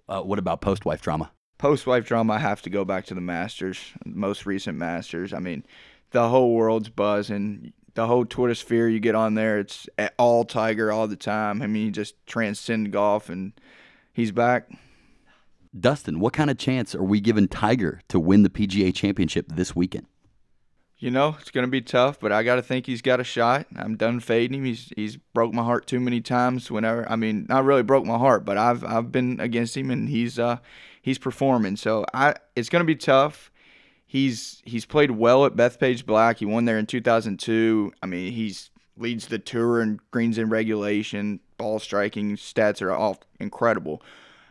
Uh, 0.07 0.21
what 0.21 0.39
about 0.39 0.61
post 0.61 0.85
wife 0.85 1.01
drama? 1.01 1.31
Post 1.57 1.87
wife 1.87 2.05
drama, 2.05 2.33
I 2.33 2.39
have 2.39 2.61
to 2.63 2.69
go 2.69 2.85
back 2.85 3.05
to 3.05 3.13
the 3.13 3.21
Masters, 3.21 3.79
most 4.05 4.45
recent 4.45 4.77
Masters. 4.77 5.33
I 5.33 5.39
mean, 5.39 5.65
the 6.11 6.29
whole 6.29 6.53
world's 6.53 6.89
buzzing. 6.89 7.73
The 7.95 8.07
whole 8.07 8.23
Twitter 8.25 8.55
sphere 8.55 8.87
you 8.87 8.99
get 8.99 9.15
on 9.15 9.33
there, 9.33 9.59
it's 9.59 9.89
all 10.17 10.45
Tiger 10.45 10.91
all 10.91 11.07
the 11.07 11.17
time. 11.17 11.61
I 11.61 11.67
mean, 11.67 11.85
he 11.85 11.91
just 11.91 12.15
transcend 12.27 12.93
golf, 12.93 13.29
and 13.29 13.51
he's 14.13 14.31
back. 14.31 14.69
Dustin, 15.77 16.19
what 16.19 16.33
kind 16.33 16.49
of 16.49 16.57
chance 16.57 16.95
are 16.95 17.03
we 17.03 17.19
giving 17.19 17.47
Tiger 17.47 18.01
to 18.09 18.19
win 18.19 18.43
the 18.43 18.49
PGA 18.49 18.93
Championship 18.93 19.47
this 19.49 19.75
weekend? 19.75 20.05
You 20.99 21.09
know, 21.09 21.37
it's 21.39 21.49
going 21.49 21.65
to 21.65 21.71
be 21.71 21.81
tough, 21.81 22.19
but 22.19 22.33
I 22.33 22.43
got 22.43 22.55
to 22.55 22.61
think 22.61 22.85
he's 22.85 23.01
got 23.01 23.21
a 23.21 23.23
shot. 23.23 23.67
I'm 23.75 23.95
done 23.95 24.19
fading 24.19 24.59
him. 24.59 24.65
He's 24.65 24.91
he's 24.95 25.15
broke 25.15 25.53
my 25.53 25.63
heart 25.63 25.87
too 25.87 25.99
many 25.99 26.19
times. 26.19 26.69
Whenever 26.69 27.09
I 27.09 27.15
mean, 27.15 27.45
not 27.47 27.63
really 27.63 27.83
broke 27.83 28.05
my 28.05 28.17
heart, 28.17 28.43
but 28.43 28.57
I've 28.57 28.83
I've 28.83 29.11
been 29.11 29.39
against 29.39 29.77
him 29.77 29.91
and 29.91 30.09
he's 30.09 30.37
uh 30.37 30.57
he's 31.01 31.17
performing. 31.17 31.77
So 31.77 32.05
I 32.13 32.35
it's 32.55 32.67
going 32.67 32.81
to 32.81 32.87
be 32.87 32.97
tough. 32.97 33.49
He's 34.05 34.61
he's 34.65 34.85
played 34.85 35.11
well 35.11 35.45
at 35.45 35.55
Bethpage 35.55 36.05
Black. 36.05 36.39
He 36.39 36.45
won 36.45 36.65
there 36.65 36.77
in 36.77 36.85
2002. 36.85 37.93
I 38.03 38.05
mean, 38.05 38.33
he's 38.33 38.69
leads 38.97 39.27
the 39.27 39.39
tour 39.39 39.81
in 39.81 39.99
greens 40.11 40.37
in 40.37 40.49
regulation, 40.49 41.39
ball 41.57 41.79
striking 41.79 42.35
stats 42.35 42.81
are 42.81 42.91
all 42.91 43.21
incredible. 43.39 44.01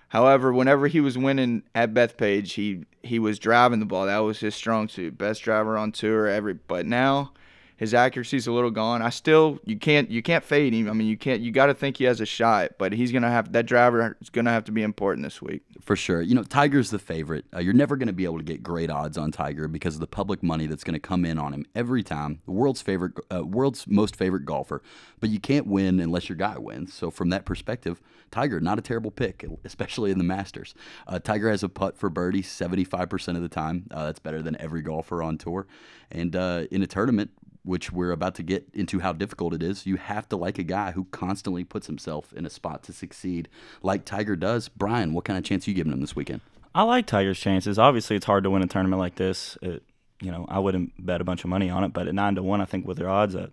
However, 0.08 0.52
whenever 0.52 0.86
he 0.86 1.00
was 1.00 1.18
winning 1.18 1.62
at 1.74 1.92
Bethpage, 1.94 2.52
he 2.52 2.84
he 3.02 3.18
was 3.18 3.38
driving 3.38 3.80
the 3.80 3.86
ball. 3.86 4.06
That 4.06 4.18
was 4.18 4.40
his 4.40 4.54
strong 4.54 4.88
suit. 4.88 5.18
Best 5.18 5.42
driver 5.42 5.76
on 5.76 5.92
tour. 5.92 6.26
Every 6.26 6.54
but 6.54 6.86
now 6.86 7.32
his 7.78 7.94
accuracy's 7.94 8.46
a 8.46 8.52
little 8.52 8.70
gone. 8.70 9.00
I 9.00 9.08
still 9.08 9.58
you 9.64 9.78
can't 9.78 10.10
you 10.10 10.22
can't 10.22 10.44
fade 10.44 10.74
him. 10.74 10.90
I 10.90 10.92
mean 10.92 11.06
you 11.08 11.16
can't 11.16 11.40
you 11.40 11.50
got 11.50 11.66
to 11.66 11.74
think 11.74 11.96
he 11.96 12.04
has 12.04 12.20
a 12.20 12.26
shot, 12.26 12.72
but 12.76 12.92
he's 12.92 13.12
gonna 13.12 13.30
have 13.30 13.52
that 13.52 13.66
driver 13.66 14.16
is 14.20 14.28
gonna 14.28 14.50
have 14.50 14.64
to 14.64 14.72
be 14.72 14.82
important 14.82 15.24
this 15.24 15.40
week 15.40 15.62
for 15.88 15.96
sure. 15.96 16.20
You 16.20 16.34
know 16.34 16.42
Tiger's 16.42 16.90
the 16.90 16.98
favorite. 16.98 17.46
Uh, 17.54 17.60
you're 17.60 17.72
never 17.72 17.96
gonna 17.96 18.12
be 18.12 18.24
able 18.24 18.36
to 18.36 18.44
get 18.44 18.62
great 18.62 18.90
odds 18.90 19.16
on 19.16 19.32
Tiger 19.32 19.68
because 19.68 19.94
of 19.94 20.00
the 20.00 20.06
public 20.06 20.42
money 20.42 20.66
that's 20.66 20.84
gonna 20.84 20.98
come 20.98 21.24
in 21.24 21.38
on 21.38 21.54
him 21.54 21.64
every 21.74 22.02
time. 22.02 22.40
The 22.44 22.52
world's 22.52 22.82
favorite, 22.82 23.12
uh, 23.32 23.44
world's 23.44 23.86
most 23.86 24.14
favorite 24.14 24.44
golfer, 24.44 24.82
but 25.18 25.30
you 25.30 25.40
can't 25.40 25.66
win 25.66 25.98
unless 25.98 26.28
your 26.28 26.36
guy 26.36 26.58
wins. 26.58 26.92
So 26.92 27.10
from 27.10 27.30
that 27.30 27.46
perspective, 27.46 28.02
Tiger 28.30 28.60
not 28.60 28.78
a 28.78 28.82
terrible 28.82 29.10
pick, 29.10 29.46
especially 29.64 30.10
in 30.10 30.18
the 30.18 30.24
Masters. 30.24 30.74
Uh, 31.06 31.20
Tiger 31.20 31.48
has 31.48 31.62
a 31.62 31.68
putt 31.68 31.96
for 31.96 32.10
birdie 32.10 32.42
75% 32.42 33.36
of 33.36 33.42
the 33.42 33.48
time. 33.48 33.86
Uh, 33.90 34.06
that's 34.06 34.18
better 34.18 34.42
than 34.42 34.60
every 34.60 34.82
golfer 34.82 35.22
on 35.22 35.38
tour, 35.38 35.66
and 36.10 36.36
uh, 36.36 36.64
in 36.70 36.82
a 36.82 36.86
tournament 36.86 37.30
which 37.64 37.92
we're 37.92 38.12
about 38.12 38.34
to 38.36 38.42
get 38.42 38.68
into 38.72 39.00
how 39.00 39.12
difficult 39.12 39.54
it 39.54 39.62
is, 39.62 39.86
you 39.86 39.96
have 39.96 40.28
to 40.28 40.36
like 40.36 40.58
a 40.58 40.62
guy 40.62 40.92
who 40.92 41.04
constantly 41.10 41.64
puts 41.64 41.86
himself 41.86 42.32
in 42.32 42.46
a 42.46 42.50
spot 42.50 42.82
to 42.84 42.92
succeed, 42.92 43.48
like 43.82 44.04
Tiger 44.04 44.36
does. 44.36 44.68
Brian, 44.68 45.12
what 45.12 45.24
kind 45.24 45.38
of 45.38 45.44
chance 45.44 45.66
are 45.66 45.70
you 45.70 45.76
giving 45.76 45.92
him 45.92 46.00
this 46.00 46.16
weekend? 46.16 46.40
I 46.74 46.82
like 46.82 47.06
Tiger's 47.06 47.38
chances. 47.38 47.78
Obviously, 47.78 48.16
it's 48.16 48.26
hard 48.26 48.44
to 48.44 48.50
win 48.50 48.62
a 48.62 48.66
tournament 48.66 49.00
like 49.00 49.16
this. 49.16 49.58
It, 49.62 49.82
you 50.20 50.30
know, 50.30 50.46
I 50.48 50.58
wouldn't 50.58 50.92
bet 51.04 51.20
a 51.20 51.24
bunch 51.24 51.44
of 51.44 51.50
money 51.50 51.70
on 51.70 51.84
it, 51.84 51.92
but 51.92 52.08
at 52.08 52.14
nine 52.14 52.34
to 52.36 52.42
one, 52.42 52.60
I 52.60 52.64
think 52.64 52.86
with 52.86 52.98
their 52.98 53.08
odds, 53.08 53.34
uh, 53.34 53.48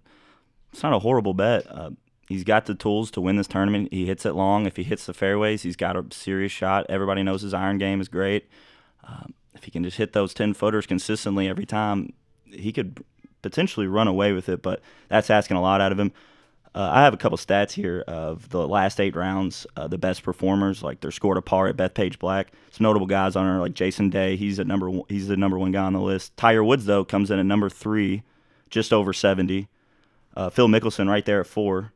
it's 0.71 0.83
not 0.83 0.93
a 0.93 0.99
horrible 0.99 1.33
bet. 1.33 1.65
Uh, 1.69 1.91
he's 2.27 2.43
got 2.43 2.65
the 2.65 2.75
tools 2.75 3.11
to 3.11 3.21
win 3.21 3.35
this 3.37 3.47
tournament. 3.47 3.89
He 3.91 4.05
hits 4.05 4.25
it 4.25 4.33
long. 4.33 4.65
If 4.65 4.75
he 4.75 4.83
hits 4.83 5.05
the 5.05 5.13
fairways, 5.13 5.63
he's 5.63 5.75
got 5.75 5.95
a 5.95 6.05
serious 6.11 6.51
shot. 6.51 6.85
Everybody 6.89 7.23
knows 7.23 7.41
his 7.41 7.53
iron 7.53 7.77
game 7.77 8.01
is 8.01 8.07
great. 8.07 8.49
Um, 9.03 9.33
if 9.53 9.63
he 9.63 9.71
can 9.71 9.83
just 9.83 9.97
hit 9.97 10.13
those 10.13 10.33
ten 10.33 10.53
footers 10.53 10.85
consistently 10.85 11.47
every 11.47 11.65
time, 11.65 12.13
he 12.51 12.71
could 12.73 13.03
potentially 13.45 13.85
run 13.85 14.07
away 14.07 14.31
with 14.33 14.49
it, 14.49 14.63
but 14.63 14.81
that's 15.07 15.29
asking 15.29 15.55
a 15.55 15.61
lot 15.61 15.79
out 15.79 15.91
of 15.91 15.99
him. 15.99 16.11
Uh, 16.73 16.89
I 16.91 17.03
have 17.03 17.13
a 17.13 17.17
couple 17.17 17.37
stats 17.37 17.71
here 17.71 18.03
of 18.07 18.49
the 18.49 18.67
last 18.67 18.99
eight 18.99 19.15
rounds, 19.15 19.67
uh, 19.77 19.87
the 19.87 19.99
best 19.99 20.23
performers. 20.23 20.81
Like 20.81 20.99
they're 20.99 21.11
scored 21.11 21.37
a 21.37 21.41
par 21.41 21.67
at 21.67 21.77
Bethpage 21.77 22.17
Black. 22.17 22.51
Some 22.71 22.83
notable 22.83 23.05
guys 23.05 23.35
on 23.35 23.45
there, 23.45 23.59
like 23.59 23.75
Jason 23.75 24.09
Day. 24.09 24.35
He's 24.35 24.59
at 24.59 24.67
number 24.67 24.89
one, 24.89 25.05
he's 25.07 25.27
the 25.27 25.37
number 25.37 25.59
one 25.59 25.71
guy 25.71 25.83
on 25.83 25.93
the 25.93 26.01
list. 26.01 26.35
Tiger 26.35 26.63
Woods 26.63 26.85
though 26.85 27.05
comes 27.05 27.29
in 27.29 27.39
at 27.39 27.45
number 27.45 27.69
three, 27.69 28.23
just 28.69 28.91
over 28.91 29.13
seventy. 29.13 29.67
Uh, 30.35 30.49
Phil 30.49 30.67
Mickelson 30.67 31.07
right 31.07 31.25
there 31.25 31.39
at 31.39 31.47
four. 31.47 31.93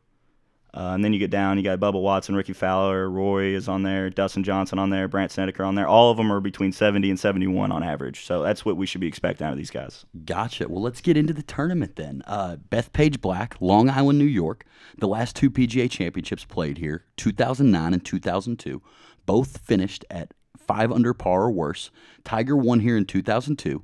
Uh, 0.74 0.92
and 0.94 1.04
then 1.04 1.14
you 1.14 1.20
get 1.20 1.32
down, 1.32 1.58
you 1.58 1.64
got 1.64 1.80
Bubba 1.80 2.00
Watson, 2.00 2.36
Rickie 2.36 2.54
Fowler, 2.54 3.10
Rory 3.10 3.56
is 3.56 3.68
on 3.68 3.84
there, 3.84 4.10
Dustin 4.10 4.44
Johnson 4.44 4.78
on 4.78 4.92
there, 4.92 5.08
Brandt 5.08 5.32
Snedeker 5.32 5.64
on 5.64 5.76
there. 5.76 5.88
All 5.88 6.12
of 6.12 6.18
them 6.18 6.32
are 6.32 6.40
between 6.40 6.72
70 6.72 7.10
and 7.10 7.20
71 7.20 7.72
on 7.72 7.84
average. 7.84 8.26
So 8.26 8.44
that's 8.44 8.64
what 8.64 8.78
we 8.78 8.86
should 8.86 9.02
be 9.02 9.08
expecting 9.08 9.48
out 9.48 9.52
of 9.52 9.58
these 9.58 9.72
guys. 9.72 10.06
Gotcha. 10.26 10.68
Well, 10.70 10.82
let's 10.82 11.02
get 11.02 11.18
into 11.18 11.34
the 11.34 11.42
tournament 11.42 11.96
then. 11.96 12.22
Uh, 12.28 12.58
Bethpage 12.70 13.20
Black, 13.20 13.56
Long 13.60 13.90
Island, 13.90 14.20
New 14.20 14.26
York. 14.26 14.64
The 15.00 15.08
last 15.08 15.36
two 15.36 15.50
PGA 15.50 15.90
championships 15.90 16.46
played 16.46 16.78
here, 16.78 17.06
2009 17.18 17.94
and 17.94 18.06
2002, 18.06 18.82
both 19.26 19.58
finished 19.58 20.06
at 20.12 20.34
five 20.58 20.92
under 20.92 21.16
par 21.16 21.44
or 21.44 21.52
worse. 21.52 21.90
Tiger 22.24 22.56
won 22.56 22.82
here 22.82 22.96
in 22.96 23.06
2002. 23.06 23.84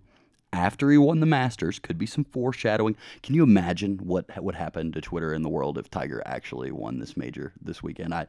After 0.55 0.89
he 0.89 0.97
won 0.97 1.19
the 1.19 1.25
Masters, 1.25 1.79
could 1.79 1.97
be 1.97 2.05
some 2.05 2.23
foreshadowing. 2.23 2.95
Can 3.21 3.35
you 3.35 3.43
imagine 3.43 3.97
what 3.97 4.25
would 4.41 4.55
happen 4.55 4.91
to 4.93 5.01
Twitter 5.01 5.33
in 5.33 5.41
the 5.41 5.49
world 5.49 5.77
if 5.77 5.89
Tiger 5.89 6.23
actually 6.25 6.71
won 6.71 6.99
this 6.99 7.17
major 7.17 7.51
this 7.61 7.83
weekend? 7.83 8.13
I, 8.13 8.27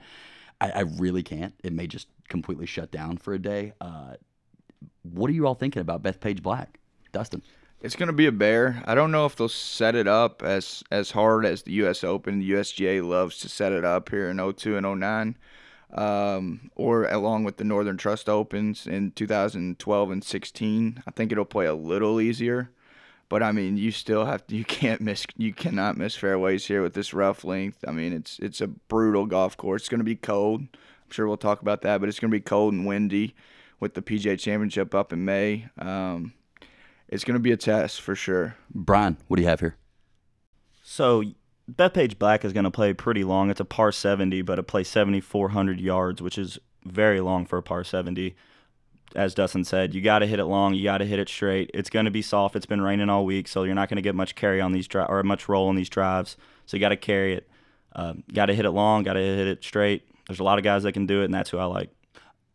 I, 0.60 0.70
I 0.70 0.80
really 0.80 1.22
can't. 1.22 1.54
It 1.62 1.72
may 1.72 1.86
just 1.86 2.08
completely 2.28 2.66
shut 2.66 2.90
down 2.90 3.18
for 3.18 3.32
a 3.32 3.38
day. 3.38 3.74
Uh, 3.80 4.14
what 5.02 5.30
are 5.30 5.34
you 5.34 5.46
all 5.46 5.54
thinking 5.54 5.80
about 5.80 6.02
Bethpage 6.02 6.42
Black, 6.42 6.80
Dustin? 7.12 7.42
It's 7.80 7.94
going 7.94 8.08
to 8.08 8.12
be 8.12 8.26
a 8.26 8.32
bear. 8.32 8.82
I 8.86 8.94
don't 8.94 9.12
know 9.12 9.26
if 9.26 9.36
they'll 9.36 9.48
set 9.48 9.94
it 9.94 10.08
up 10.08 10.42
as 10.42 10.82
as 10.90 11.12
hard 11.12 11.44
as 11.46 11.62
the 11.62 11.72
U.S. 11.74 12.02
Open. 12.02 12.40
The 12.40 12.50
USGA 12.52 13.06
loves 13.06 13.38
to 13.38 13.48
set 13.48 13.72
it 13.72 13.84
up 13.84 14.08
here 14.08 14.30
in 14.30 14.38
02 14.38 14.76
and 14.76 15.00
09, 15.00 15.36
um, 15.97 16.70
or 16.76 17.07
along 17.07 17.44
with 17.44 17.57
the 17.57 17.64
Northern 17.64 17.97
Trust 17.97 18.28
Opens 18.28 18.86
in 18.86 19.12
2012 19.12 20.11
and 20.11 20.22
16. 20.22 21.03
I 21.07 21.11
think 21.11 21.32
it'll 21.32 21.44
play 21.44 21.66
a 21.66 21.74
little 21.74 22.20
easier, 22.20 22.70
but 23.28 23.42
I 23.42 23.51
mean, 23.51 23.76
you 23.76 23.90
still 23.90 24.26
have 24.26 24.47
to. 24.47 24.57
You 24.57 24.64
can't 24.64 25.01
miss. 25.01 25.26
You 25.36 25.53
cannot 25.53 25.97
miss 25.97 26.14
fairways 26.14 26.66
here 26.66 26.82
with 26.82 26.94
this 26.94 27.14
rough 27.14 27.44
length. 27.44 27.84
I 27.86 27.92
mean, 27.92 28.12
it's 28.12 28.38
it's 28.38 28.61
a 28.61 28.68
brutal 28.68 29.26
golf 29.26 29.57
course. 29.57 29.82
It's 29.82 29.88
going 29.88 30.01
to 30.01 30.05
be 30.05 30.16
cold. 30.16 30.61
I'm 30.61 31.11
sure 31.11 31.26
we'll 31.26 31.36
talk 31.36 31.62
about 31.62 31.82
that, 31.82 32.01
but 32.01 32.09
it's 32.09 32.20
going 32.20 32.30
to 32.30 32.36
be 32.36 32.40
cold 32.40 32.74
and 32.74 32.86
windy 32.86 33.34
with 33.80 33.94
the 33.94 34.03
PGA 34.03 34.38
Championship 34.38 34.94
up 34.94 35.12
in 35.12 35.24
May. 35.24 35.68
Um, 35.78 36.34
it's 37.09 37.24
going 37.24 37.34
to 37.34 37.40
be 37.40 37.53
a 37.53 37.57
test 37.57 38.01
for 38.01 38.14
sure. 38.14 38.57
Brian, 38.74 39.16
what 39.28 39.36
do 39.36 39.42
you 39.42 39.49
have 39.49 39.61
here? 39.61 39.76
So 40.82 41.22
Bethpage 41.70 42.18
Black 42.18 42.44
is 42.44 42.52
going 42.52 42.64
to 42.64 42.70
play 42.70 42.92
pretty 42.92 43.24
long. 43.24 43.50
It's 43.50 43.60
a 43.60 43.64
par 43.64 43.90
70, 43.92 44.42
but 44.42 44.58
it 44.58 44.64
plays 44.64 44.88
7,400 44.88 45.80
yards, 45.80 46.22
which 46.22 46.38
is 46.38 46.58
very 46.84 47.20
long 47.20 47.44
for 47.44 47.58
a 47.58 47.62
par 47.62 47.82
70. 47.82 48.36
As 49.14 49.34
Dustin 49.34 49.64
said, 49.64 49.94
you 49.94 50.00
got 50.00 50.20
to 50.20 50.26
hit 50.26 50.38
it 50.38 50.44
long. 50.44 50.74
You 50.74 50.84
got 50.84 50.98
to 50.98 51.04
hit 51.04 51.18
it 51.18 51.28
straight. 51.28 51.70
It's 51.74 51.90
going 51.90 52.04
to 52.04 52.10
be 52.10 52.22
soft. 52.22 52.54
It's 52.54 52.66
been 52.66 52.82
raining 52.82 53.08
all 53.08 53.24
week, 53.24 53.48
so 53.48 53.64
you're 53.64 53.74
not 53.74 53.88
going 53.88 53.96
to 53.96 54.02
get 54.02 54.14
much 54.14 54.34
carry 54.34 54.60
on 54.60 54.72
these 54.72 54.86
drives 54.86 55.10
or 55.10 55.22
much 55.22 55.48
roll 55.48 55.68
on 55.68 55.76
these 55.76 55.88
drives. 55.88 56.36
So 56.66 56.76
you 56.76 56.80
got 56.80 56.90
to 56.90 56.96
carry 56.96 57.34
it. 57.34 57.48
Um, 57.94 58.24
got 58.32 58.46
to 58.46 58.54
hit 58.54 58.64
it 58.64 58.72
long. 58.72 59.02
Got 59.02 59.14
to 59.14 59.20
hit 59.20 59.46
it 59.46 59.64
straight. 59.64 60.08
There's 60.28 60.40
a 60.40 60.44
lot 60.44 60.58
of 60.58 60.64
guys 60.64 60.82
that 60.82 60.92
can 60.92 61.06
do 61.06 61.22
it, 61.22 61.26
and 61.26 61.34
that's 61.34 61.50
who 61.50 61.58
I 61.58 61.64
like. 61.64 61.90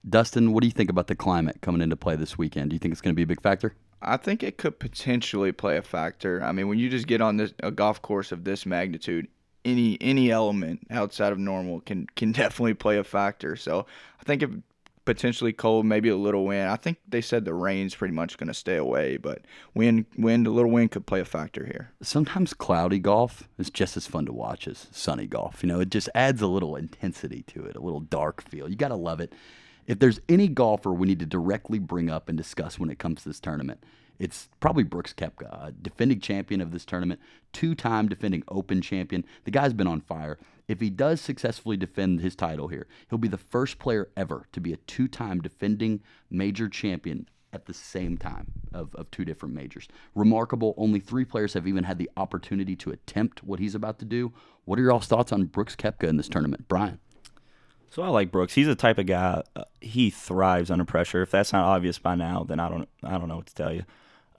Dustin, 0.08 0.52
what 0.54 0.62
do 0.62 0.68
you 0.68 0.72
think 0.72 0.90
about 0.90 1.08
the 1.08 1.16
climate 1.16 1.58
coming 1.62 1.82
into 1.82 1.96
play 1.96 2.16
this 2.16 2.38
weekend? 2.38 2.70
Do 2.70 2.76
you 2.76 2.80
think 2.80 2.92
it's 2.92 3.02
going 3.02 3.14
to 3.14 3.16
be 3.16 3.24
a 3.24 3.28
big 3.28 3.42
factor? 3.42 3.76
I 4.02 4.18
think 4.18 4.44
it 4.44 4.58
could 4.58 4.80
potentially 4.80 5.52
play 5.52 5.78
a 5.78 5.82
factor. 5.82 6.44
I 6.44 6.52
mean, 6.52 6.68
when 6.68 6.80
you 6.80 6.90
just 6.90 7.08
get 7.08 7.22
on 7.22 7.38
this 7.38 7.54
a 7.62 7.72
golf 7.72 8.02
course 8.02 8.32
of 8.32 8.44
this 8.44 8.66
magnitude, 8.66 9.28
any 9.64 9.98
any 10.02 10.32
element 10.32 10.88
outside 10.90 11.32
of 11.32 11.40
normal 11.40 11.82
can 11.82 12.08
can 12.16 12.32
definitely 12.32 12.74
play 12.74 12.98
a 12.98 13.04
factor. 13.04 13.56
So 13.56 13.86
I 14.20 14.24
think 14.24 14.44
if 14.44 14.52
potentially 15.06 15.52
cold, 15.54 15.86
maybe 15.86 16.10
a 16.10 16.16
little 16.16 16.46
wind. 16.46 16.70
I 16.70 16.76
think 16.76 16.98
they 17.08 17.22
said 17.22 17.44
the 17.44 17.54
rain's 17.54 17.96
pretty 17.96 18.14
much 18.14 18.38
going 18.38 18.48
to 18.48 18.54
stay 18.54 18.78
away, 18.78 19.18
but 19.18 19.42
wind, 19.74 20.06
wind, 20.18 20.48
a 20.48 20.52
little 20.52 20.72
wind 20.72 20.92
could 20.92 21.06
play 21.06 21.20
a 21.20 21.26
factor 21.26 21.66
here. 21.66 21.92
Sometimes 22.02 22.54
cloudy 22.54 23.00
golf 23.00 23.48
is 23.58 23.70
just 23.70 23.98
as 23.98 24.08
fun 24.08 24.26
to 24.26 24.34
watch 24.34 24.68
as 24.68 24.88
sunny 24.92 25.28
golf. 25.28 25.64
You 25.64 25.70
know, 25.70 25.80
it 25.80 25.90
just 25.90 26.10
adds 26.14 26.42
a 26.42 26.48
little 26.48 26.76
intensity 26.76 27.44
to 27.48 27.66
it, 27.66 27.76
a 27.76 27.82
little 27.82 28.00
dark 28.00 28.48
feel. 28.48 28.70
You 28.70 28.76
got 28.76 28.90
to 28.90 28.96
love 28.96 29.20
it. 29.20 29.34
If 29.88 30.00
there's 30.00 30.20
any 30.30 30.48
golfer 30.48 30.94
we 30.94 31.08
need 31.08 31.20
to 31.20 31.26
directly 31.26 31.80
bring 31.80 32.10
up 32.10 32.30
and 32.30 32.38
discuss 32.38 32.80
when 32.80 32.90
it 32.90 33.00
comes 33.00 33.24
to 33.24 33.30
this 33.30 33.40
tournament, 33.40 33.84
it's 34.20 34.50
probably 34.60 34.84
Brooks 34.84 35.14
Koepka, 35.14 35.74
defending 35.82 36.20
champion 36.20 36.62
of 36.62 36.72
this 36.72 36.86
tournament, 36.86 37.20
two 37.54 37.74
time 37.74 38.08
defending 38.08 38.44
Open 38.48 38.80
champion. 38.80 39.26
The 39.46 39.52
guy's 39.52 39.74
been 39.74 39.88
on 39.88 40.02
fire. 40.02 40.38
If 40.68 40.80
he 40.80 40.92
does 40.92 41.20
successfully 41.20 41.76
defend 41.76 42.22
his 42.22 42.36
title 42.36 42.68
here, 42.68 42.86
he'll 43.10 43.18
be 43.18 43.28
the 43.28 43.38
first 43.38 43.80
player 43.80 44.10
ever 44.16 44.46
to 44.52 44.62
be 44.62 44.74
a 44.74 44.78
two 44.78 45.08
time 45.08 45.42
defending 45.42 46.02
major 46.30 46.70
champion 46.70 47.28
at 47.52 47.66
the 47.66 47.74
same 47.74 48.18
time 48.18 48.52
of, 48.74 48.94
of 48.96 49.10
two 49.12 49.26
different 49.26 49.56
majors. 49.56 49.88
Remarkable. 50.16 50.76
Only 50.78 51.00
three 51.00 51.26
players 51.26 51.54
have 51.54 51.68
even 51.68 51.84
had 51.84 51.98
the 51.98 52.10
opportunity 52.16 52.76
to 52.78 52.92
attempt 52.92 53.44
what 53.44 53.60
he's 53.60 53.76
about 53.76 53.98
to 54.00 54.06
do. 54.06 54.34
What 54.66 54.78
are 54.78 54.84
your 54.84 54.92
all's 54.92 55.08
thoughts 55.08 55.32
on 55.32 55.46
Brooks 55.46 55.76
Koepka 55.76 56.08
in 56.08 56.18
this 56.18 56.30
tournament? 56.30 56.68
Brian. 56.68 57.00
So 57.92 58.04
I 58.04 58.08
like 58.08 58.32
Brooks. 58.32 58.54
He's 58.54 58.68
the 58.68 58.76
type 58.76 58.98
of 58.98 59.06
guy 59.06 59.44
uh, 59.54 59.66
he 59.82 60.10
thrives 60.10 60.72
under 60.72 60.86
pressure. 60.86 61.22
If 61.22 61.30
that's 61.30 61.52
not 61.52 61.66
obvious 61.66 62.00
by 62.00 62.16
now, 62.16 62.44
then 62.44 62.60
I 62.60 62.70
don't 62.70 62.88
I 63.04 63.18
don't 63.18 63.28
know 63.28 63.36
what 63.36 63.48
to 63.48 63.56
tell 63.56 63.74
you. 63.74 63.84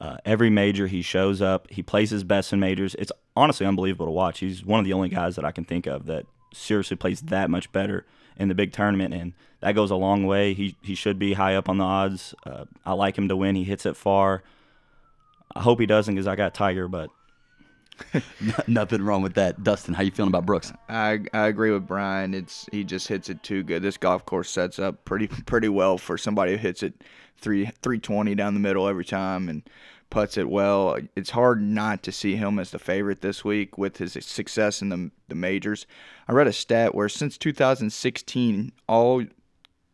Uh, 0.01 0.17
every 0.25 0.51
major 0.51 0.87
he 0.87 1.03
shows 1.03 1.41
up, 1.41 1.71
he 1.71 1.83
plays 1.83 2.11
his 2.11 2.25
best 2.25 2.53
in 2.53 2.59
majors. 2.59 2.97
It's 2.97 3.13
honestly 3.37 3.67
unbelievable 3.67 4.07
to 4.07 4.13
watch. 4.13 4.41
He's 4.41 4.65
one 4.65 4.81
of 4.81 4.87
the 4.87 4.95
only 4.95 5.11
guys 5.11 5.37
that 5.37 5.45
I 5.45 5.53
can 5.53 5.65
think 5.65 5.87
of 5.87 6.07
that 6.07 6.27
seriously 6.53 6.97
plays 6.97 7.21
that 7.21 7.51
much 7.51 7.71
better 7.73 8.07
in 8.39 8.49
the 8.49 8.55
big 8.55 8.73
tournament, 8.73 9.13
and 9.13 9.35
that 9.61 9.75
goes 9.75 9.91
a 9.91 9.97
long 9.97 10.25
way. 10.25 10.55
He 10.55 10.75
he 10.81 10.95
should 10.95 11.19
be 11.19 11.35
high 11.35 11.55
up 11.55 11.69
on 11.69 11.77
the 11.77 11.85
odds. 11.85 12.35
Uh, 12.47 12.65
I 12.87 12.95
like 12.95 13.19
him 13.19 13.29
to 13.29 13.37
win. 13.37 13.55
He 13.55 13.65
hits 13.65 13.85
it 13.85 13.99
far. 13.99 14.43
I 15.55 15.61
hope 15.61 15.79
he 15.79 15.87
doesn't 15.87 16.15
because 16.15 16.27
I 16.27 16.37
got 16.37 16.55
Tiger, 16.55 16.89
but 16.89 17.11
Nothing 18.67 19.03
wrong 19.03 19.23
with 19.23 19.35
that. 19.35 19.63
Dustin, 19.63 19.95
how 19.95 20.03
you 20.03 20.11
feeling 20.11 20.31
about 20.31 20.47
Brooks? 20.47 20.73
I 20.89 21.21
I 21.33 21.47
agree 21.47 21.71
with 21.71 21.87
Brian. 21.87 22.35
It's 22.35 22.69
he 22.73 22.85
just 22.85 23.09
hits 23.09 23.29
it 23.29 23.43
too 23.43 23.63
good. 23.63 23.83
This 23.83 23.97
golf 23.97 24.25
course 24.25 24.51
sets 24.51 24.79
up 24.79 25.05
pretty 25.05 25.29
pretty 25.29 25.69
well 25.69 25.99
for 25.99 26.19
somebody 26.19 26.53
who 26.53 26.59
hits 26.59 26.83
it 26.83 26.95
three 27.39 27.71
three 27.83 27.99
twenty 27.99 28.35
down 28.35 28.55
the 28.55 28.61
middle 28.61 28.89
every 28.89 29.05
time 29.05 29.49
and 29.49 29.63
puts 30.11 30.37
it 30.37 30.49
well. 30.49 30.99
It's 31.17 31.31
hard 31.31 31.63
not 31.63 32.03
to 32.03 32.13
see 32.13 32.37
him 32.37 32.59
as 32.59 32.71
the 32.71 32.79
favorite 32.79 33.23
this 33.23 33.45
week 33.45 33.79
with 33.79 33.97
his 33.97 34.13
success 34.21 34.83
in 34.83 34.91
the 34.91 35.11
the 35.29 35.35
majors. 35.35 35.87
I 36.29 36.33
read 36.33 36.47
a 36.47 36.53
stat 36.53 36.95
where 36.95 37.09
since 37.09 37.39
2016, 37.39 38.73
all 38.89 39.25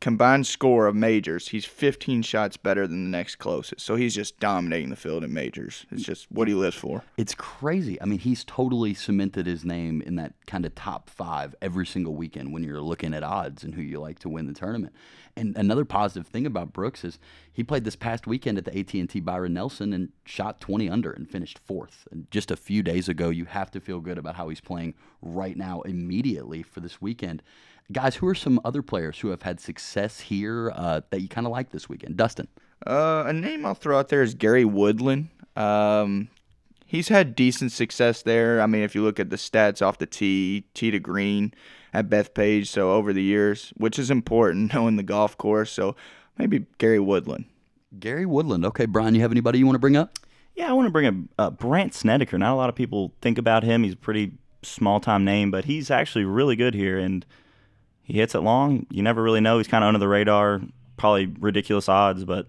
combined 0.01 0.47
score 0.47 0.87
of 0.87 0.95
majors, 0.95 1.49
he's 1.49 1.65
15 1.65 2.23
shots 2.23 2.57
better 2.57 2.87
than 2.87 3.05
the 3.05 3.17
next 3.17 3.37
closest. 3.37 3.81
So 3.85 3.97
he's 3.97 4.15
just 4.15 4.39
dominating 4.39 4.91
the 4.91 4.97
field 4.97 5.25
in 5.25 5.33
majors. 5.33 5.87
It's 5.91 6.05
just 6.05 6.31
what 6.31 6.49
he 6.49 6.55
lives 6.55 6.77
for. 6.77 7.03
It's 7.17 7.35
crazy. 7.35 8.01
I 8.01 8.05
mean, 8.05 8.21
he's 8.21 8.45
totally 8.45 8.95
cemented 8.95 9.47
his 9.47 9.65
name 9.65 10.03
in 10.03 10.17
that 10.17 10.35
kind 10.47 10.65
of 10.65 10.75
top 10.75 11.11
five 11.11 11.55
every 11.61 11.87
single 11.87 12.15
weekend 12.15 12.53
when 12.53 12.63
you're 12.63 12.81
looking 12.81 13.13
at 13.13 13.23
odds 13.23 13.65
and 13.65 13.75
who 13.75 13.83
you 13.83 13.99
like 14.01 14.21
to 14.21 14.29
win 14.29 14.47
the 14.47 14.53
tournament. 14.53 14.93
And 15.37 15.57
another 15.57 15.85
positive 15.85 16.27
thing 16.27 16.47
about 16.47 16.73
Brooks 16.73 17.05
is 17.05 17.19
he 17.53 17.63
played 17.63 17.85
this 17.85 17.97
past 17.97 18.27
weekend 18.27 18.59
at 18.59 18.65
the 18.65 18.77
AT&T 18.77 19.21
Byron 19.21 19.55
Nelson 19.55 19.93
and 19.93 20.11
shot 20.25 20.61
20 20.61 20.89
under 20.89 21.13
and 21.13 21.29
finished 21.29 21.59
fourth. 21.59 22.09
And 22.11 22.29
just 22.31 22.51
a 22.51 22.57
few 22.57 22.83
days 22.83 23.09
ago, 23.09 23.31
you 23.31 23.45
have 23.45 23.71
to 23.73 23.81
feel 23.81 24.01
good 24.01 24.19
about 24.19 24.37
how 24.37 24.49
he's 24.49 24.61
playing 24.61 24.95
right 25.23 25.57
now 25.57 25.83
immediately 25.83 26.63
for 26.63 26.81
this 26.81 27.01
weekend. 27.01 27.43
Guys, 27.91 28.17
who 28.17 28.29
are 28.29 28.35
some 28.35 28.61
other 28.65 28.83
players 28.83 29.19
who 29.21 29.29
have 29.29 29.43
had 29.43 29.61
success 29.61 30.21
here 30.21 30.71
uh, 30.75 31.01
that 31.09 31.23
you 31.23 31.29
kind 31.29 31.47
of 31.47 31.53
like 31.53 31.71
this 31.71 31.89
weekend? 31.89 32.19
Dustin. 32.19 32.47
Uh, 32.87 33.25
a 33.27 33.33
name 33.33 33.65
I'll 33.65 33.75
throw 33.75 33.99
out 33.99 34.09
there 34.09 34.23
is 34.23 34.35
Gary 34.35 34.65
Woodland. 34.65 35.29
Um, 35.57 36.29
he's 36.85 37.09
had 37.09 37.35
decent 37.35 37.73
success 37.73 38.23
there. 38.23 38.61
I 38.61 38.67
mean, 38.67 38.83
if 38.83 38.95
you 38.95 39.03
look 39.03 39.19
at 39.19 39.31
the 39.31 39.37
stats 39.37 39.81
off 39.81 39.97
the 39.97 40.07
tee, 40.07 40.65
tee 40.75 40.91
to 40.91 40.99
green 40.99 41.55
at 41.95 42.11
Bethpage, 42.11 42.67
so 42.67 42.93
over 42.93 43.15
the 43.15 43.23
years, 43.23 43.73
which 43.79 43.99
is 43.99 44.11
important 44.11 44.73
knowing 44.75 44.97
the 44.97 45.03
golf 45.03 45.39
course. 45.39 45.73
So 45.73 45.97
maybe 46.37 46.67
Gary 46.77 47.01
Woodland. 47.01 47.47
Gary 47.99 48.27
Woodland. 48.27 48.67
Okay, 48.67 48.85
Brian, 48.85 49.15
you 49.15 49.23
have 49.23 49.33
anybody 49.33 49.61
you 49.61 49.67
want 49.67 49.77
to 49.77 49.81
bring 49.81 49.97
up? 49.97 50.19
Yeah, 50.55 50.69
I 50.69 50.73
want 50.73 50.87
to 50.87 50.93
bring 50.93 51.07
up 51.07 51.15
uh, 51.39 51.51
Brandt 51.51 51.95
Snedeker. 51.95 52.37
Not 52.37 52.53
a 52.53 52.57
lot 52.57 52.69
of 52.69 52.75
people 52.75 53.15
think 53.23 53.39
about 53.39 53.63
him. 53.63 53.83
He's 53.83 53.95
a 53.95 53.97
pretty 53.97 54.33
small 54.63 55.01
time 55.01 55.25
name, 55.25 55.51
but 55.51 55.65
he's 55.65 55.91
actually 55.91 56.25
really 56.25 56.57
good 56.57 56.75
here. 56.75 56.99
And 56.99 57.25
he 58.09 58.19
hits 58.19 58.35
it 58.35 58.41
long. 58.41 58.87
You 58.91 59.03
never 59.03 59.23
really 59.23 59.41
know. 59.41 59.59
He's 59.59 59.69
kind 59.69 59.85
of 59.85 59.89
under 59.89 60.01
the 60.01 60.09
radar. 60.09 60.63
Probably 60.97 61.27
ridiculous 61.27 61.89
odds, 61.89 62.25
but 62.25 62.49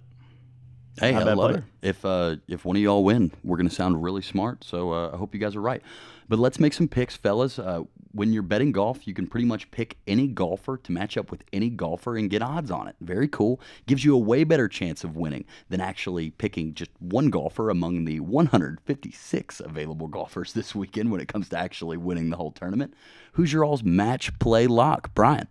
hey, 1.00 1.14
I 1.14 1.24
love 1.24 1.38
player. 1.38 1.66
it. 1.82 1.90
If 1.90 2.06
uh, 2.06 2.38
if 2.48 2.66
one 2.66 2.78
of 2.78 2.82
y'all 2.82 3.04
win, 3.04 3.32
we're 3.44 3.58
gonna 3.58 3.70
sound 3.70 4.02
really 4.02 4.22
smart. 4.22 4.64
So 4.64 4.94
uh, 4.94 5.12
I 5.14 5.18
hope 5.18 5.36
you 5.36 5.40
guys 5.40 5.56
are 5.56 5.62
right. 5.62 5.84
But 6.30 6.38
let's 6.38 6.60
make 6.60 6.74
some 6.74 6.88
picks, 6.88 7.18
fellas. 7.18 7.58
Uh, 7.58 7.82
when 8.12 8.32
you're 8.32 8.44
betting 8.44 8.72
golf, 8.72 9.08
you 9.08 9.16
can 9.16 9.26
pretty 9.26 9.48
much 9.48 9.70
pick 9.72 9.98
any 10.08 10.28
golfer 10.28 10.78
to 10.78 10.92
match 10.92 11.18
up 11.18 11.32
with 11.32 11.44
any 11.52 11.70
golfer 11.70 12.16
and 12.18 12.30
get 12.30 12.44
odds 12.44 12.70
on 12.70 12.88
it. 12.88 12.96
Very 13.02 13.28
cool. 13.28 13.60
Gives 13.88 14.06
you 14.06 14.14
a 14.14 14.20
way 14.20 14.44
better 14.44 14.68
chance 14.68 15.04
of 15.04 15.18
winning 15.18 15.46
than 15.70 15.82
actually 15.82 16.30
picking 16.30 16.76
just 16.76 16.92
one 17.00 17.32
golfer 17.32 17.72
among 17.72 18.06
the 18.06 18.20
156 18.20 19.60
available 19.60 20.08
golfers 20.08 20.54
this 20.60 20.76
weekend 20.76 21.12
when 21.12 21.20
it 21.20 21.28
comes 21.28 21.50
to 21.50 21.58
actually 21.58 21.98
winning 21.98 22.30
the 22.30 22.38
whole 22.38 22.52
tournament. 22.52 22.94
Who's 23.34 23.52
your 23.52 23.66
all's 23.66 23.84
match 23.84 24.38
play 24.38 24.68
lock? 24.68 25.14
Brian. 25.16 25.48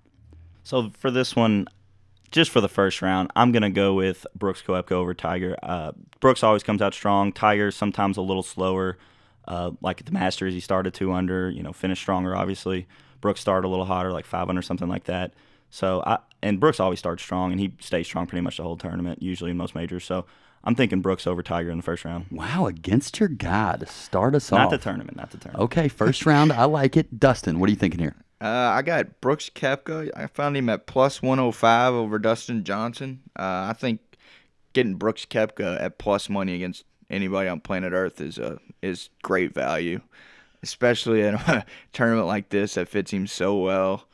So 0.63 0.91
for 0.91 1.11
this 1.11 1.35
one, 1.35 1.67
just 2.31 2.51
for 2.53 2.61
the 2.61 2.69
first 2.69 3.03
round, 3.03 3.33
I'm 3.35 3.51
going 3.51 3.63
to 3.63 3.71
go 3.71 3.95
with 3.95 4.27
Brooks 4.37 4.63
Koepka 4.63 4.93
over 4.93 5.15
Tiger. 5.15 5.57
Uh, 5.61 5.93
Brooks 6.21 6.45
always 6.45 6.63
comes 6.63 6.83
out 6.83 6.95
strong. 6.95 7.33
Tiger 7.33 7.73
sometimes 7.73 8.17
a 8.17 8.23
little 8.23 8.43
slower. 8.43 8.97
Uh, 9.49 9.73
like 9.81 9.99
at 10.01 10.07
the 10.07 10.13
Masters, 10.13 10.53
he 10.53 10.61
started 10.61 10.95
two 10.95 11.13
under, 11.13 11.51
you 11.51 11.63
know, 11.63 11.73
finished 11.73 12.03
stronger, 12.03 12.37
obviously. 12.37 12.87
Brooks 13.21 13.41
started 13.41 13.67
a 13.67 13.71
little 13.71 13.87
hotter, 13.87 14.13
like 14.13 14.27
five 14.27 14.49
under, 14.49 14.63
something 14.63 14.89
like 14.89 15.05
that. 15.05 15.33
So, 15.71 16.03
I, 16.07 16.19
and 16.43 16.61
Brooks 16.61 16.79
always 16.79 16.99
starts 16.99 17.23
strong, 17.23 17.51
and 17.51 17.59
he 17.59 17.73
stays 17.81 18.07
strong 18.07 18.27
pretty 18.27 18.43
much 18.43 18.59
the 18.59 18.63
whole 18.63 18.77
tournament, 18.77 19.23
usually 19.23 19.51
in 19.51 19.57
most 19.57 19.75
majors. 19.75 20.05
So, 20.05 20.27
I'm 20.65 20.75
thinking 20.75 21.01
Brooks 21.01 21.27
over 21.27 21.43
Tiger 21.43 21.71
in 21.71 21.79
the 21.79 21.83
first 21.83 22.05
round. 22.05 22.27
Wow, 22.31 22.67
against 22.67 23.19
your 23.19 23.29
guy 23.29 23.77
to 23.77 23.87
start 23.87 24.35
us 24.35 24.51
not 24.51 24.61
off. 24.61 24.71
Not 24.71 24.79
the 24.79 24.85
tournament, 24.85 25.17
not 25.17 25.31
the 25.31 25.39
tournament. 25.39 25.65
Okay, 25.65 25.89
first 25.89 26.27
round, 26.27 26.53
I 26.53 26.65
like 26.65 26.97
it. 26.97 27.19
Dustin, 27.19 27.59
what 27.59 27.69
are 27.69 27.71
you 27.71 27.77
thinking 27.77 28.01
here? 28.01 28.17
Uh, 28.41 28.73
I 28.75 28.83
got 28.83 29.21
Brooks 29.21 29.51
Koepka. 29.51 30.11
I 30.15 30.27
found 30.27 30.57
him 30.57 30.69
at 30.69 30.87
plus 30.87 31.23
105 31.23 31.95
over 31.95 32.19
Dustin 32.19 32.65
Johnson. 32.65 33.23
Uh, 33.37 33.67
I 33.71 33.75
think 33.77 34.01
getting 34.73 34.95
Brooks 34.95 35.25
Koepka 35.25 35.81
at 35.81 35.99
plus 35.99 36.29
money 36.29 36.55
against 36.55 36.85
anybody 37.11 37.49
on 37.49 37.61
planet 37.61 37.93
Earth 37.93 38.21
is 38.21 38.39
a 38.39 38.59
is 38.83 39.11
great 39.23 39.55
value, 39.55 40.01
especially 40.63 41.23
in 41.23 41.35
a 41.47 41.65
tournament 41.93 42.27
like 42.27 42.49
this 42.49 42.75
that 42.75 42.89
fits 42.89 43.13
him 43.13 43.27
so 43.27 43.57
well. 43.57 44.05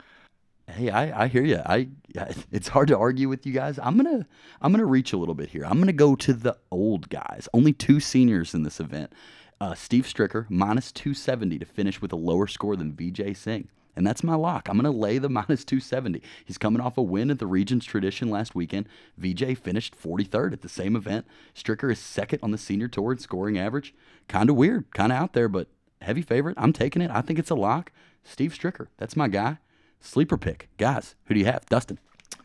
Hey, 0.66 0.88
I, 0.88 1.24
I 1.24 1.28
hear 1.28 1.44
you. 1.44 1.60
I 1.64 1.88
it's 2.52 2.68
hard 2.68 2.88
to 2.88 2.98
argue 2.98 3.28
with 3.28 3.46
you 3.46 3.52
guys. 3.52 3.78
I'm 3.82 3.96
gonna 3.96 4.26
I'm 4.60 4.72
gonna 4.72 4.84
reach 4.84 5.12
a 5.12 5.16
little 5.16 5.34
bit 5.34 5.50
here. 5.50 5.64
I'm 5.64 5.78
gonna 5.78 5.92
go 5.92 6.14
to 6.16 6.32
the 6.32 6.56
old 6.70 7.08
guys. 7.10 7.48
Only 7.52 7.72
two 7.72 8.00
seniors 8.00 8.54
in 8.54 8.62
this 8.62 8.80
event. 8.80 9.12
Uh, 9.60 9.74
Steve 9.74 10.04
Stricker 10.04 10.46
minus 10.50 10.90
270 10.92 11.58
to 11.58 11.64
finish 11.64 12.02
with 12.02 12.12
a 12.12 12.16
lower 12.16 12.46
score 12.46 12.76
than 12.76 12.92
Vijay 12.92 13.36
Singh. 13.36 13.68
And 13.96 14.06
that's 14.06 14.24
my 14.24 14.34
lock. 14.34 14.68
I'm 14.68 14.78
going 14.78 14.92
to 14.92 14.98
lay 14.98 15.18
the 15.18 15.28
minus 15.30 15.64
270. 15.64 16.22
He's 16.44 16.58
coming 16.58 16.80
off 16.80 16.98
a 16.98 17.02
win 17.02 17.30
at 17.30 17.38
the 17.38 17.46
Regions 17.46 17.84
Tradition 17.84 18.30
last 18.30 18.54
weekend. 18.54 18.88
Vijay 19.20 19.56
finished 19.56 19.96
43rd 20.00 20.52
at 20.52 20.62
the 20.62 20.68
same 20.68 20.96
event. 20.96 21.26
Stricker 21.54 21.90
is 21.90 21.98
second 21.98 22.40
on 22.42 22.50
the 22.50 22.58
senior 22.58 22.88
tour 22.88 23.12
in 23.12 23.18
scoring 23.18 23.58
average. 23.58 23.94
Kind 24.28 24.50
of 24.50 24.56
weird, 24.56 24.92
kind 24.94 25.12
of 25.12 25.18
out 25.18 25.32
there, 25.32 25.48
but 25.48 25.68
heavy 26.00 26.22
favorite. 26.22 26.56
I'm 26.58 26.72
taking 26.72 27.02
it. 27.02 27.10
I 27.10 27.20
think 27.20 27.38
it's 27.38 27.50
a 27.50 27.54
lock. 27.54 27.92
Steve 28.24 28.56
Stricker, 28.58 28.88
that's 28.96 29.16
my 29.16 29.28
guy. 29.28 29.58
Sleeper 30.00 30.36
pick. 30.36 30.68
Guys, 30.76 31.14
who 31.24 31.34
do 31.34 31.40
you 31.40 31.46
have? 31.46 31.66
Dustin. 31.66 31.98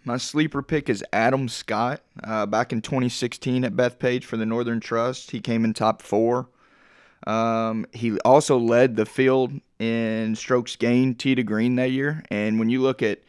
My 0.06 0.18
sleeper 0.18 0.62
pick 0.62 0.90
is 0.90 1.04
Adam 1.12 1.50
Scott. 1.50 2.02
Uh, 2.24 2.46
back 2.46 2.72
in 2.72 2.82
2016 2.82 3.66
at 3.66 3.74
Bethpage 3.74 4.24
for 4.24 4.38
the 4.38 4.46
Northern 4.46 4.80
Trust, 4.80 5.32
he 5.32 5.42
came 5.42 5.66
in 5.66 5.74
top 5.74 6.02
four. 6.02 6.50
Um, 7.28 7.86
he 7.94 8.18
also 8.20 8.58
led 8.58 8.96
the 8.96 9.06
field 9.06 9.60
in 9.80 10.36
strokes 10.36 10.76
gained 10.76 11.20
tee 11.20 11.36
to 11.36 11.44
green 11.44 11.76
that 11.76 11.92
year. 11.92 12.24
And 12.30 12.60
when 12.60 12.70
you 12.70 12.82
look 12.82 13.02
at 13.02 13.22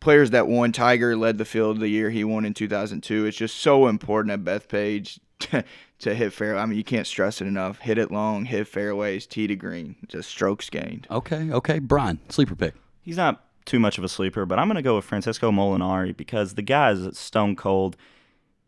players 0.00 0.30
that 0.30 0.46
won, 0.46 0.72
Tiger 0.72 1.16
led 1.16 1.38
the 1.38 1.44
field 1.44 1.80
the 1.80 1.88
year 1.88 2.10
he 2.10 2.24
won 2.24 2.44
in 2.44 2.54
2002. 2.54 3.26
It's 3.26 3.36
just 3.36 3.58
so 3.58 3.88
important 3.88 4.32
at 4.32 4.44
Bethpage 4.44 5.18
to, 5.40 5.64
to 5.98 6.14
hit 6.14 6.32
fair. 6.32 6.56
I 6.56 6.66
mean, 6.66 6.78
you 6.78 6.84
can't 6.84 7.06
stress 7.06 7.40
it 7.40 7.46
enough. 7.46 7.78
Hit 7.78 7.98
it 7.98 8.10
long, 8.10 8.44
hit 8.44 8.68
fairways, 8.68 9.26
tee 9.26 9.46
to 9.46 9.56
green, 9.56 9.96
just 10.08 10.30
strokes 10.30 10.70
gained. 10.70 11.06
Okay, 11.10 11.50
okay. 11.50 11.78
Brian, 11.80 12.20
sleeper 12.28 12.54
pick. 12.54 12.74
He's 13.02 13.16
not 13.16 13.44
too 13.64 13.80
much 13.80 13.98
of 13.98 14.04
a 14.04 14.08
sleeper, 14.08 14.46
but 14.46 14.58
I'm 14.58 14.66
going 14.66 14.76
to 14.76 14.82
go 14.82 14.96
with 14.96 15.04
Francesco 15.04 15.50
Molinari 15.50 16.16
because 16.16 16.54
the 16.54 16.62
guy 16.62 16.92
is 16.92 17.18
stone 17.18 17.56
cold 17.56 17.96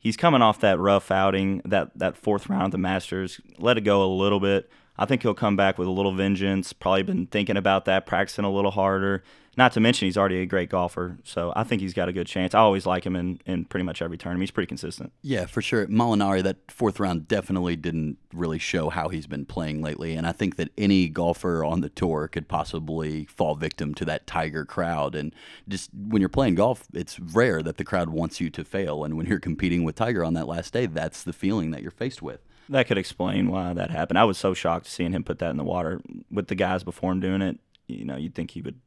he's 0.05 0.17
coming 0.17 0.43
off 0.43 0.61
that 0.61 0.79
rough 0.79 1.11
outing, 1.11 1.63
that 1.65 1.91
that 1.99 2.17
fourth 2.17 2.49
round 2.49 2.67
of 2.67 2.71
the 2.71 2.79
Masters. 2.79 3.41
Let 3.59 3.77
it 3.77 3.81
go 3.81 4.05
a 4.05 4.07
little 4.07 4.39
bit. 4.39 4.71
I 4.97 5.07
think 5.07 5.23
he'll 5.23 5.35
come 5.35 5.57
back 5.57 5.77
with 5.77 5.89
a 5.89 5.91
little 5.91 6.15
vengeance. 6.15 6.73
Probably 6.73 7.03
been 7.03 7.27
thinking 7.27 7.57
about 7.57 7.85
that, 7.87 8.07
practicing 8.07 8.45
a 8.45 8.53
little 8.53 8.71
harder. 8.71 9.25
Not 9.57 9.73
to 9.73 9.81
mention 9.81 10.07
he's 10.07 10.17
already 10.17 10.41
a 10.41 10.47
great 10.47 10.69
golfer, 10.69 11.19
so 11.23 11.53
I 11.55 11.63
think 11.63 11.81
he's 11.81 11.95
got 11.95 12.09
a 12.09 12.13
good 12.13 12.27
chance. 12.27 12.55
I 12.55 12.59
always 12.59 12.87
like 12.87 13.07
him 13.07 13.15
in, 13.15 13.41
in 13.47 13.65
pretty 13.67 13.85
much 13.85 14.03
every 14.03 14.19
tournament. 14.19 14.43
He's 14.43 14.51
pretty 14.51 14.67
consistent. 14.67 15.13
Yeah, 15.23 15.47
for 15.47 15.63
sure. 15.63 15.87
Molinari, 15.87 16.43
that 16.43 16.57
fourth 16.69 16.99
round 16.99 17.29
definitely 17.29 17.77
didn't 17.77 18.19
really 18.33 18.59
show 18.59 18.89
how 18.89 19.09
he's 19.11 19.29
been 19.29 19.47
playing 19.47 19.81
lately, 19.81 20.15
and 20.15 20.27
I 20.27 20.33
think 20.33 20.57
that 20.57 20.71
any 20.77 21.09
golfer 21.09 21.65
on 21.65 21.83
the 21.83 21.89
tour 21.89 22.27
could 22.27 22.49
possibly 22.49 23.27
fall 23.27 23.55
victim 23.55 23.95
to 23.95 24.05
that 24.07 24.27
Tiger 24.27 24.65
crowd. 24.65 25.15
And 25.15 25.33
just 25.69 25.91
when 25.95 26.21
you're 26.21 26.29
playing 26.29 26.57
golf, 26.57 26.89
it's 26.93 27.21
rare 27.21 27.63
that 27.63 27.77
the 27.77 27.85
crowd 27.85 28.09
wants 28.09 28.41
you 28.41 28.51
to 28.51 28.65
fail, 28.65 29.05
and 29.05 29.17
when 29.17 29.27
you're 29.27 29.39
competing 29.41 29.85
with 29.85 29.95
Tiger 29.95 30.25
on 30.25 30.35
that 30.35 30.49
last 30.49 30.73
day, 30.73 30.87
that's 30.87 31.23
the 31.23 31.33
feeling 31.33 31.71
that 31.71 31.83
you're 31.83 31.93
faced 31.93 32.23
with. 32.23 32.41
That 32.69 32.87
could 32.87 32.99
explain 32.99 33.51
why 33.51 33.73
that 33.75 33.91
happened. 33.91 34.19
I 34.19 34.25
was 34.25 34.39
so 34.39 34.55
shocked 34.55 34.87
seeing 34.87 35.13
him 35.13 35.25
put 35.25 35.39
that 35.41 35.51
in 35.51 35.57
the 35.57 35.65
water 35.65 36.01
with 36.31 36.49
the 36.49 36.55
guys 36.55 36.83
before 36.83 37.13
him 37.13 37.21
doing 37.21 37.43
it. 37.43 37.59
You 37.87 38.05
know, 38.05 38.17
you'd 38.17 38.35
think 38.35 38.53
he 38.53 38.63
would 38.63 38.81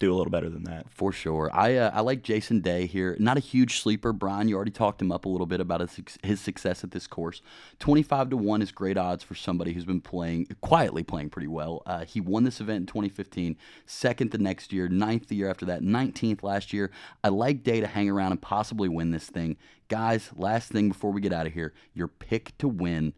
do 0.00 0.12
a 0.12 0.16
little 0.16 0.30
better 0.30 0.48
than 0.48 0.64
that. 0.64 0.90
For 0.90 1.12
sure. 1.12 1.50
I 1.52 1.76
uh, 1.76 1.90
I 1.92 2.00
like 2.00 2.22
Jason 2.22 2.60
Day 2.60 2.86
here. 2.86 3.16
Not 3.18 3.36
a 3.36 3.40
huge 3.40 3.80
sleeper. 3.80 4.12
Brian, 4.12 4.48
you 4.48 4.54
already 4.54 4.70
talked 4.70 5.02
him 5.02 5.10
up 5.10 5.24
a 5.24 5.28
little 5.28 5.46
bit 5.46 5.60
about 5.60 5.80
his, 5.80 6.18
his 6.22 6.40
success 6.40 6.84
at 6.84 6.92
this 6.92 7.06
course. 7.06 7.42
25 7.80 8.30
to 8.30 8.36
1 8.36 8.62
is 8.62 8.70
great 8.70 8.96
odds 8.96 9.24
for 9.24 9.34
somebody 9.34 9.72
who's 9.72 9.84
been 9.84 10.00
playing, 10.00 10.46
quietly 10.60 11.02
playing 11.02 11.30
pretty 11.30 11.48
well. 11.48 11.82
Uh, 11.84 12.04
he 12.04 12.20
won 12.20 12.44
this 12.44 12.60
event 12.60 12.82
in 12.82 12.86
2015, 12.86 13.56
second 13.86 14.30
the 14.30 14.38
next 14.38 14.72
year, 14.72 14.88
ninth 14.88 15.26
the 15.26 15.36
year 15.36 15.50
after 15.50 15.66
that, 15.66 15.82
19th 15.82 16.42
last 16.42 16.72
year. 16.72 16.90
I 17.24 17.28
like 17.28 17.64
Day 17.64 17.80
to 17.80 17.86
hang 17.86 18.08
around 18.08 18.32
and 18.32 18.40
possibly 18.40 18.88
win 18.88 19.10
this 19.10 19.26
thing. 19.26 19.56
Guys, 19.88 20.30
last 20.36 20.70
thing 20.70 20.88
before 20.88 21.10
we 21.10 21.20
get 21.20 21.32
out 21.32 21.46
of 21.46 21.52
here 21.52 21.72
your 21.92 22.08
pick 22.08 22.56
to 22.58 22.68
win. 22.68 23.14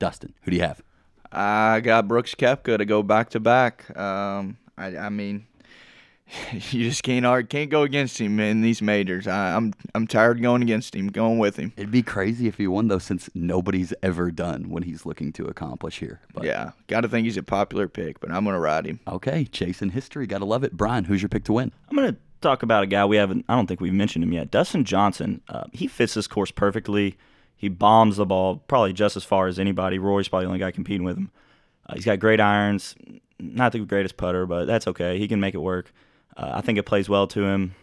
Dustin, 0.00 0.34
who 0.42 0.50
do 0.50 0.56
you 0.56 0.62
have? 0.62 0.82
I 1.30 1.80
got 1.80 2.08
Brooks 2.08 2.34
Koepka 2.34 2.78
to 2.78 2.84
go 2.84 3.02
back 3.02 3.30
to 3.30 3.40
back. 3.40 3.96
Um, 3.96 4.58
I, 4.76 4.96
I 4.96 5.08
mean, 5.08 5.46
you 6.52 6.88
just 6.88 7.02
can't 7.02 7.26
argue, 7.26 7.46
can't 7.46 7.70
go 7.70 7.82
against 7.82 8.20
him 8.20 8.40
in 8.40 8.62
these 8.62 8.80
majors. 8.80 9.26
I, 9.26 9.50
am 9.50 9.56
I'm, 9.56 9.74
I'm 9.94 10.06
tired 10.06 10.38
of 10.38 10.42
going 10.42 10.62
against 10.62 10.94
him, 10.94 11.08
going 11.08 11.38
with 11.38 11.56
him. 11.56 11.72
It'd 11.76 11.90
be 11.90 12.02
crazy 12.02 12.48
if 12.48 12.56
he 12.56 12.66
won 12.66 12.88
though, 12.88 12.98
since 12.98 13.28
nobody's 13.34 13.92
ever 14.02 14.30
done 14.30 14.70
what 14.70 14.84
he's 14.84 15.04
looking 15.04 15.32
to 15.34 15.46
accomplish 15.46 15.98
here. 15.98 16.20
But. 16.32 16.44
Yeah, 16.44 16.72
got 16.86 17.02
to 17.02 17.08
think 17.08 17.24
he's 17.26 17.36
a 17.36 17.42
popular 17.42 17.88
pick, 17.88 18.20
but 18.20 18.30
I'm 18.30 18.44
gonna 18.44 18.60
ride 18.60 18.86
him. 18.86 19.00
Okay, 19.06 19.44
chasing 19.44 19.90
history, 19.90 20.26
gotta 20.26 20.44
love 20.44 20.64
it. 20.64 20.72
Brian, 20.72 21.04
who's 21.04 21.22
your 21.22 21.28
pick 21.28 21.44
to 21.44 21.52
win? 21.52 21.72
I'm 21.88 21.96
gonna 21.96 22.16
talk 22.40 22.62
about 22.62 22.82
a 22.82 22.86
guy 22.86 23.04
we 23.04 23.16
haven't. 23.16 23.44
I 23.48 23.54
don't 23.54 23.66
think 23.66 23.80
we've 23.80 23.92
mentioned 23.92 24.24
him 24.24 24.32
yet. 24.32 24.50
Dustin 24.50 24.84
Johnson. 24.84 25.42
Uh, 25.48 25.64
he 25.72 25.86
fits 25.86 26.14
this 26.14 26.26
course 26.26 26.50
perfectly. 26.50 27.16
He 27.56 27.68
bombs 27.68 28.16
the 28.16 28.26
ball 28.26 28.56
probably 28.68 28.92
just 28.92 29.16
as 29.16 29.24
far 29.24 29.46
as 29.46 29.58
anybody. 29.58 29.98
Rory's 29.98 30.28
probably 30.28 30.46
the 30.46 30.48
only 30.48 30.58
guy 30.60 30.70
competing 30.70 31.04
with 31.04 31.16
him. 31.16 31.30
Uh, 31.86 31.94
he's 31.94 32.04
got 32.04 32.18
great 32.18 32.40
irons. 32.40 32.94
Not 33.38 33.72
the 33.72 33.80
greatest 33.80 34.16
putter, 34.16 34.46
but 34.46 34.66
that's 34.66 34.86
okay. 34.88 35.18
He 35.18 35.28
can 35.28 35.40
make 35.40 35.54
it 35.54 35.58
work. 35.58 35.92
Uh, 36.36 36.52
I 36.54 36.60
think 36.60 36.78
it 36.78 36.84
plays 36.84 37.08
well 37.08 37.26
to 37.28 37.44
him. 37.44 37.74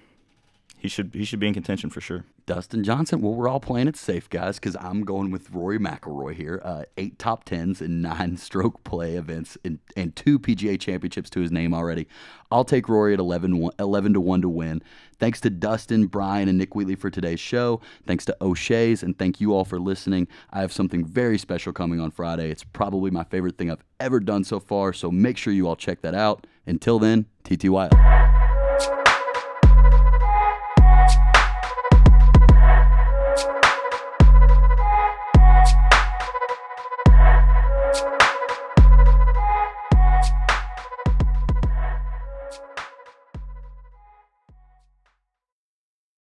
He 0.77 0.87
should 0.87 1.11
he 1.13 1.25
should 1.25 1.39
be 1.39 1.47
in 1.47 1.53
contention 1.53 1.91
for 1.91 2.01
sure. 2.01 2.25
Dustin 2.47 2.83
Johnson. 2.83 3.21
Well, 3.21 3.33
we're 3.33 3.47
all 3.47 3.59
playing 3.59 3.87
it 3.87 3.95
safe, 3.95 4.29
guys, 4.29 4.55
because 4.57 4.75
I'm 4.77 5.03
going 5.03 5.29
with 5.29 5.51
Rory 5.51 5.77
McIlroy 5.77 6.33
here. 6.33 6.59
Uh, 6.63 6.83
eight 6.97 7.19
top 7.19 7.43
tens 7.43 7.81
and 7.81 8.01
nine 8.01 8.35
stroke 8.37 8.83
play 8.83 9.15
events 9.15 9.59
and, 9.63 9.77
and 9.95 10.15
two 10.15 10.39
PGA 10.39 10.79
championships 10.79 11.29
to 11.29 11.39
his 11.39 11.51
name 11.51 11.73
already. 11.73 12.07
I'll 12.51 12.65
take 12.65 12.89
Rory 12.89 13.13
at 13.13 13.19
11, 13.19 13.69
11 13.79 14.13
to 14.13 14.19
1 14.19 14.41
to 14.41 14.49
win. 14.49 14.81
Thanks 15.19 15.39
to 15.41 15.49
Dustin, 15.49 16.07
Brian, 16.07 16.49
and 16.49 16.57
Nick 16.57 16.75
Wheatley 16.75 16.95
for 16.95 17.09
today's 17.09 17.39
show. 17.39 17.79
Thanks 18.07 18.25
to 18.25 18.35
O'Shea's, 18.41 19.03
and 19.03 19.17
thank 19.17 19.39
you 19.39 19.53
all 19.53 19.63
for 19.63 19.79
listening. 19.79 20.27
I 20.51 20.61
have 20.61 20.73
something 20.73 21.05
very 21.05 21.37
special 21.37 21.71
coming 21.73 21.99
on 21.99 22.11
Friday. 22.11 22.49
It's 22.49 22.63
probably 22.63 23.11
my 23.11 23.23
favorite 23.23 23.57
thing 23.57 23.69
I've 23.69 23.83
ever 23.99 24.19
done 24.19 24.43
so 24.43 24.59
far, 24.59 24.93
so 24.93 25.11
make 25.11 25.37
sure 25.37 25.53
you 25.53 25.67
all 25.67 25.75
check 25.75 26.01
that 26.01 26.15
out. 26.15 26.47
Until 26.65 26.99
then, 26.99 27.25
TT 27.43 27.69
Wild. 27.69 27.93